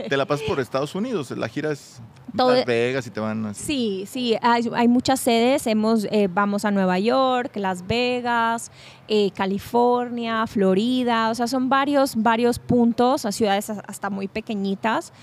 Te 0.09 0.17
la 0.17 0.25
pasas 0.25 0.47
por 0.47 0.59
Estados 0.59 0.95
Unidos, 0.95 1.29
la 1.29 1.47
gira 1.47 1.71
es 1.71 2.01
Las 2.33 2.65
Vegas 2.65 3.07
y 3.07 3.09
te 3.09 3.19
van 3.19 3.45
así. 3.45 3.63
Sí, 3.63 4.05
sí, 4.07 4.37
hay, 4.41 4.87
muchas 4.87 5.19
sedes. 5.19 5.67
Hemos, 5.67 6.05
eh, 6.05 6.27
vamos 6.31 6.65
a 6.65 6.71
Nueva 6.71 6.99
York, 6.99 7.55
Las 7.55 7.85
Vegas, 7.87 8.71
eh, 9.07 9.31
California, 9.31 10.45
Florida. 10.47 11.29
O 11.29 11.35
sea, 11.35 11.47
son 11.47 11.69
varios, 11.69 12.15
varios 12.15 12.59
puntos, 12.59 13.25
a 13.25 13.31
ciudades 13.31 13.69
hasta 13.69 14.09
muy 14.09 14.27
pequeñitas 14.27 15.13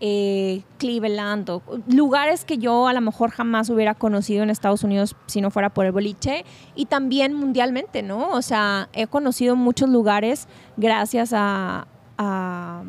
eh, 0.00 0.62
Cleveland, 0.78 1.50
lugares 1.88 2.44
que 2.44 2.58
yo 2.58 2.86
a 2.86 2.92
lo 2.92 3.00
mejor 3.00 3.30
jamás 3.30 3.68
hubiera 3.68 3.94
conocido 3.94 4.44
en 4.44 4.50
Estados 4.50 4.84
Unidos 4.84 5.16
si 5.26 5.40
no 5.40 5.50
fuera 5.50 5.70
por 5.70 5.86
el 5.86 5.92
boliche 5.92 6.44
y 6.76 6.86
también 6.86 7.34
mundialmente, 7.34 8.02
¿no? 8.02 8.30
O 8.30 8.42
sea, 8.42 8.88
he 8.92 9.08
conocido 9.08 9.56
muchos 9.56 9.88
lugares 9.88 10.46
gracias 10.76 11.32
a, 11.32 11.88
a, 12.16 12.84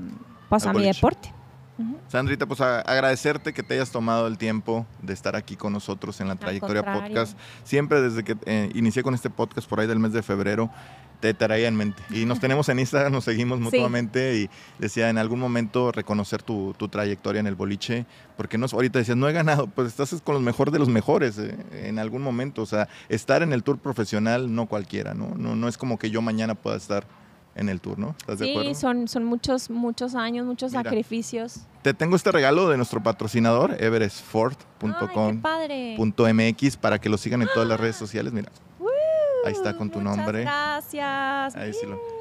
pues, 0.49 0.65
a 0.67 0.73
mi 0.73 0.83
deporte. 0.83 1.33
Sandrita, 2.07 2.45
pues 2.45 2.61
agradecerte 2.61 3.53
que 3.53 3.63
te 3.63 3.75
hayas 3.75 3.91
tomado 3.91 4.27
el 4.27 4.37
tiempo 4.37 4.85
de 5.01 5.13
estar 5.13 5.35
aquí 5.35 5.55
con 5.55 5.73
nosotros 5.73 6.19
en 6.21 6.27
la 6.27 6.35
Trayectoria 6.35 6.83
Podcast. 6.83 7.37
Siempre 7.63 8.01
desde 8.01 8.23
que 8.23 8.35
eh, 8.45 8.69
inicié 8.73 9.03
con 9.03 9.13
este 9.13 9.29
podcast 9.29 9.67
por 9.69 9.79
ahí 9.79 9.87
del 9.87 9.99
mes 9.99 10.13
de 10.13 10.23
febrero, 10.23 10.69
te 11.19 11.33
traía 11.33 11.67
en 11.67 11.75
mente. 11.75 12.01
Y 12.09 12.25
nos 12.25 12.39
tenemos 12.39 12.69
en 12.69 12.79
Instagram, 12.79 13.11
nos 13.11 13.25
seguimos 13.25 13.59
mutuamente 13.59 14.37
y 14.37 14.49
decía 14.77 15.09
en 15.09 15.17
algún 15.17 15.39
momento 15.39 15.91
reconocer 15.91 16.41
tu, 16.43 16.73
trayectoria 16.89 17.39
en 17.39 17.47
el 17.47 17.55
boliche, 17.55 18.05
porque 18.37 18.57
no, 18.57 18.65
ahorita 18.71 18.99
decías, 18.99 19.17
no 19.17 19.27
he 19.27 19.33
ganado, 19.33 19.67
pues 19.67 19.87
estás 19.87 20.21
con 20.21 20.33
los 20.33 20.43
mejores 20.43 20.71
de 20.71 20.79
los 20.79 20.89
mejores 20.89 21.37
eh, 21.37 21.55
en 21.71 21.99
algún 21.99 22.21
momento. 22.21 22.61
O 22.61 22.65
sea, 22.65 22.87
estar 23.09 23.43
en 23.43 23.53
el 23.53 23.63
tour 23.63 23.79
profesional 23.79 24.53
no 24.53 24.67
cualquiera, 24.67 25.13
¿no? 25.13 25.33
No, 25.35 25.55
no 25.55 25.67
es 25.67 25.77
como 25.77 25.99
que 25.99 26.09
yo 26.09 26.21
mañana 26.21 26.55
pueda 26.55 26.77
estar 26.77 27.05
en 27.55 27.69
el 27.69 27.81
tour, 27.81 27.97
¿no? 27.99 28.15
¿Estás 28.19 28.39
de 28.39 28.49
acuerdo? 28.51 28.69
Sí, 28.69 28.75
son, 28.75 29.07
son 29.07 29.25
muchos, 29.25 29.69
muchos 29.69 30.15
años, 30.15 30.45
muchos 30.45 30.71
sacrificios. 30.71 31.61
Te 31.81 31.93
tengo 31.93 32.15
este 32.15 32.31
regalo 32.31 32.69
de 32.69 32.77
nuestro 32.77 33.03
patrocinador, 33.03 33.75
everestford.com.mx, 33.79 36.77
para 36.77 36.99
que 36.99 37.09
lo 37.09 37.17
sigan 37.17 37.41
en 37.41 37.49
todas 37.53 37.67
las 37.67 37.77
redes 37.79 37.95
sociales. 37.97 38.33
Mira. 38.33 38.51
Ahí 39.45 39.53
está 39.53 39.77
con 39.77 39.89
tu 39.89 40.01
nombre. 40.01 40.41
Gracias. 40.41 41.55
Ahí 41.55 41.71
sí 41.73 41.85
lo 41.85 42.18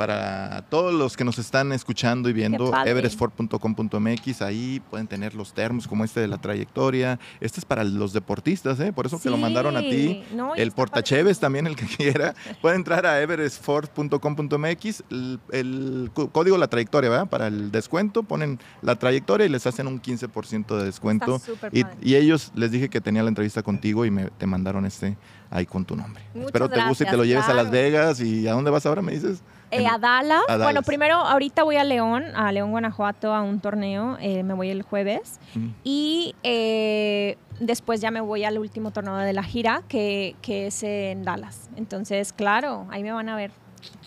para 0.00 0.64
todos 0.70 0.94
los 0.94 1.14
que 1.14 1.24
nos 1.24 1.38
están 1.38 1.72
escuchando 1.72 2.30
y 2.30 2.32
viendo, 2.32 2.72
everestford.com.mx, 2.86 4.40
ahí 4.40 4.80
pueden 4.88 5.06
tener 5.06 5.34
los 5.34 5.52
termos 5.52 5.86
como 5.86 6.04
este 6.04 6.20
de 6.20 6.26
la 6.26 6.38
trayectoria. 6.38 7.18
Este 7.38 7.60
es 7.60 7.66
para 7.66 7.84
los 7.84 8.14
deportistas, 8.14 8.80
¿eh? 8.80 8.94
por 8.94 9.04
eso 9.04 9.20
que 9.20 9.28
lo 9.28 9.36
mandaron 9.36 9.76
a 9.76 9.80
ti. 9.80 10.24
el 10.56 10.72
portacheves 10.72 11.38
también, 11.38 11.66
el 11.66 11.76
que 11.76 11.84
quiera. 11.98 12.34
Puede 12.62 12.76
entrar 12.76 13.04
a 13.04 13.20
everestford.com.mx, 13.20 15.04
el, 15.52 16.10
código 16.14 16.56
la 16.56 16.68
trayectoria, 16.68 17.10
¿verdad? 17.10 17.28
Para 17.28 17.48
el 17.48 17.70
descuento, 17.70 18.22
ponen 18.22 18.58
la 18.80 18.96
trayectoria 18.96 19.44
y 19.44 19.50
les 19.50 19.66
hacen 19.66 19.86
un 19.86 20.00
15% 20.00 20.78
de 20.78 20.84
descuento. 20.86 21.42
Y, 21.72 21.84
y, 22.00 22.14
ellos 22.14 22.52
les 22.54 22.70
dije 22.70 22.88
que 22.88 23.02
tenía 23.02 23.22
la 23.22 23.28
entrevista 23.28 23.62
contigo 23.62 24.06
y 24.06 24.10
me, 24.10 24.30
te 24.30 24.46
mandaron 24.46 24.86
este 24.86 25.18
ahí 25.50 25.66
con 25.66 25.84
tu 25.84 25.94
nombre. 25.94 26.22
Espero 26.34 26.70
te 26.70 26.82
guste 26.86 27.04
y 27.04 27.10
te 27.10 27.18
lo 27.18 27.26
lleves 27.26 27.44
a 27.44 27.52
Las 27.52 27.70
Vegas. 27.70 28.18
¿Y 28.22 28.48
a 28.48 28.52
dónde 28.52 28.70
vas 28.70 28.86
ahora, 28.86 29.02
me 29.02 29.12
dices? 29.12 29.42
Eh, 29.70 29.86
a, 29.86 29.98
Dallas. 29.98 30.42
Bueno, 30.58 30.82
primero, 30.82 31.14
ahorita 31.14 31.62
voy 31.62 31.76
a 31.76 31.84
León, 31.84 32.24
a 32.34 32.50
León, 32.52 32.70
Guanajuato, 32.70 33.32
a 33.32 33.42
un 33.42 33.60
torneo. 33.60 34.16
Eh, 34.20 34.42
me 34.42 34.54
voy 34.54 34.70
el 34.70 34.82
jueves. 34.82 35.40
Y 35.84 36.34
eh, 36.42 37.36
después 37.60 38.00
ya 38.00 38.10
me 38.10 38.20
voy 38.20 38.44
al 38.44 38.58
último 38.58 38.90
torneo 38.90 39.16
de 39.16 39.32
la 39.32 39.42
gira, 39.42 39.82
que, 39.88 40.36
que 40.42 40.68
es 40.68 40.82
en 40.82 41.22
Dallas. 41.22 41.70
Entonces, 41.76 42.32
claro, 42.32 42.86
ahí 42.90 43.02
me 43.02 43.12
van 43.12 43.28
a 43.28 43.36
ver. 43.36 43.52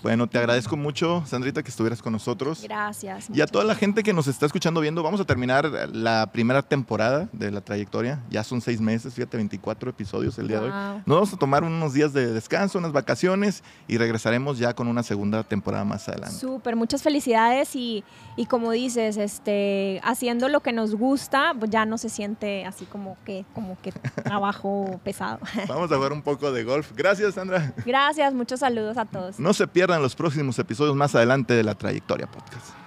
Bueno, 0.03 0.27
te 0.27 0.37
agradezco 0.37 0.75
mucho, 0.75 1.23
Sandrita, 1.25 1.63
que 1.63 1.69
estuvieras 1.69 2.01
con 2.01 2.11
nosotros. 2.11 2.61
Gracias. 2.61 3.29
Y 3.33 3.39
a 3.39 3.47
toda 3.47 3.63
la 3.63 3.73
gente 3.73 4.03
que 4.03 4.11
nos 4.11 4.27
está 4.27 4.45
escuchando 4.45 4.81
viendo, 4.81 5.01
vamos 5.01 5.21
a 5.21 5.23
terminar 5.23 5.71
la 5.93 6.29
primera 6.33 6.61
temporada 6.61 7.29
de 7.31 7.49
la 7.51 7.61
trayectoria. 7.61 8.21
Ya 8.29 8.43
son 8.43 8.59
seis 8.59 8.81
meses, 8.81 9.13
fíjate, 9.13 9.37
24 9.37 9.91
episodios 9.91 10.37
el 10.39 10.49
día 10.49 10.59
de 10.59 10.65
hoy. 10.65 10.71
Nos 11.05 11.15
vamos 11.15 11.33
a 11.33 11.37
tomar 11.37 11.63
unos 11.63 11.93
días 11.93 12.11
de 12.11 12.33
descanso, 12.33 12.79
unas 12.79 12.91
vacaciones 12.91 13.63
y 13.87 13.97
regresaremos 13.97 14.57
ya 14.59 14.73
con 14.73 14.89
una 14.89 15.03
segunda 15.03 15.41
temporada 15.43 15.85
más 15.85 16.09
adelante. 16.09 16.35
Súper, 16.35 16.75
muchas 16.75 17.01
felicidades 17.01 17.73
y, 17.73 18.03
y, 18.35 18.45
como 18.47 18.71
dices, 18.71 19.15
este, 19.15 20.01
haciendo 20.03 20.49
lo 20.49 20.59
que 20.59 20.73
nos 20.73 20.95
gusta, 20.95 21.53
pues 21.57 21.71
ya 21.71 21.85
no 21.85 21.97
se 21.97 22.09
siente 22.09 22.65
así 22.65 22.83
como 22.83 23.15
que, 23.23 23.45
como 23.55 23.77
que 23.81 23.93
trabajo 24.25 24.99
pesado. 25.05 25.39
Vamos 25.69 25.89
a 25.93 25.95
jugar 25.95 26.11
un 26.11 26.21
poco 26.21 26.51
de 26.51 26.65
golf. 26.65 26.91
Gracias, 26.93 27.35
Sandra. 27.35 27.73
Gracias, 27.85 28.33
muchos 28.33 28.59
saludos 28.59 28.97
a 28.97 29.05
todos. 29.05 29.39
No 29.39 29.53
se 29.53 29.65
pierdan 29.93 30.01
los 30.01 30.15
próximos 30.15 30.57
episodios 30.57 30.95
más 30.95 31.13
adelante 31.13 31.53
de 31.53 31.63
la 31.63 31.75
Trayectoria 31.75 32.25
Podcast. 32.25 32.82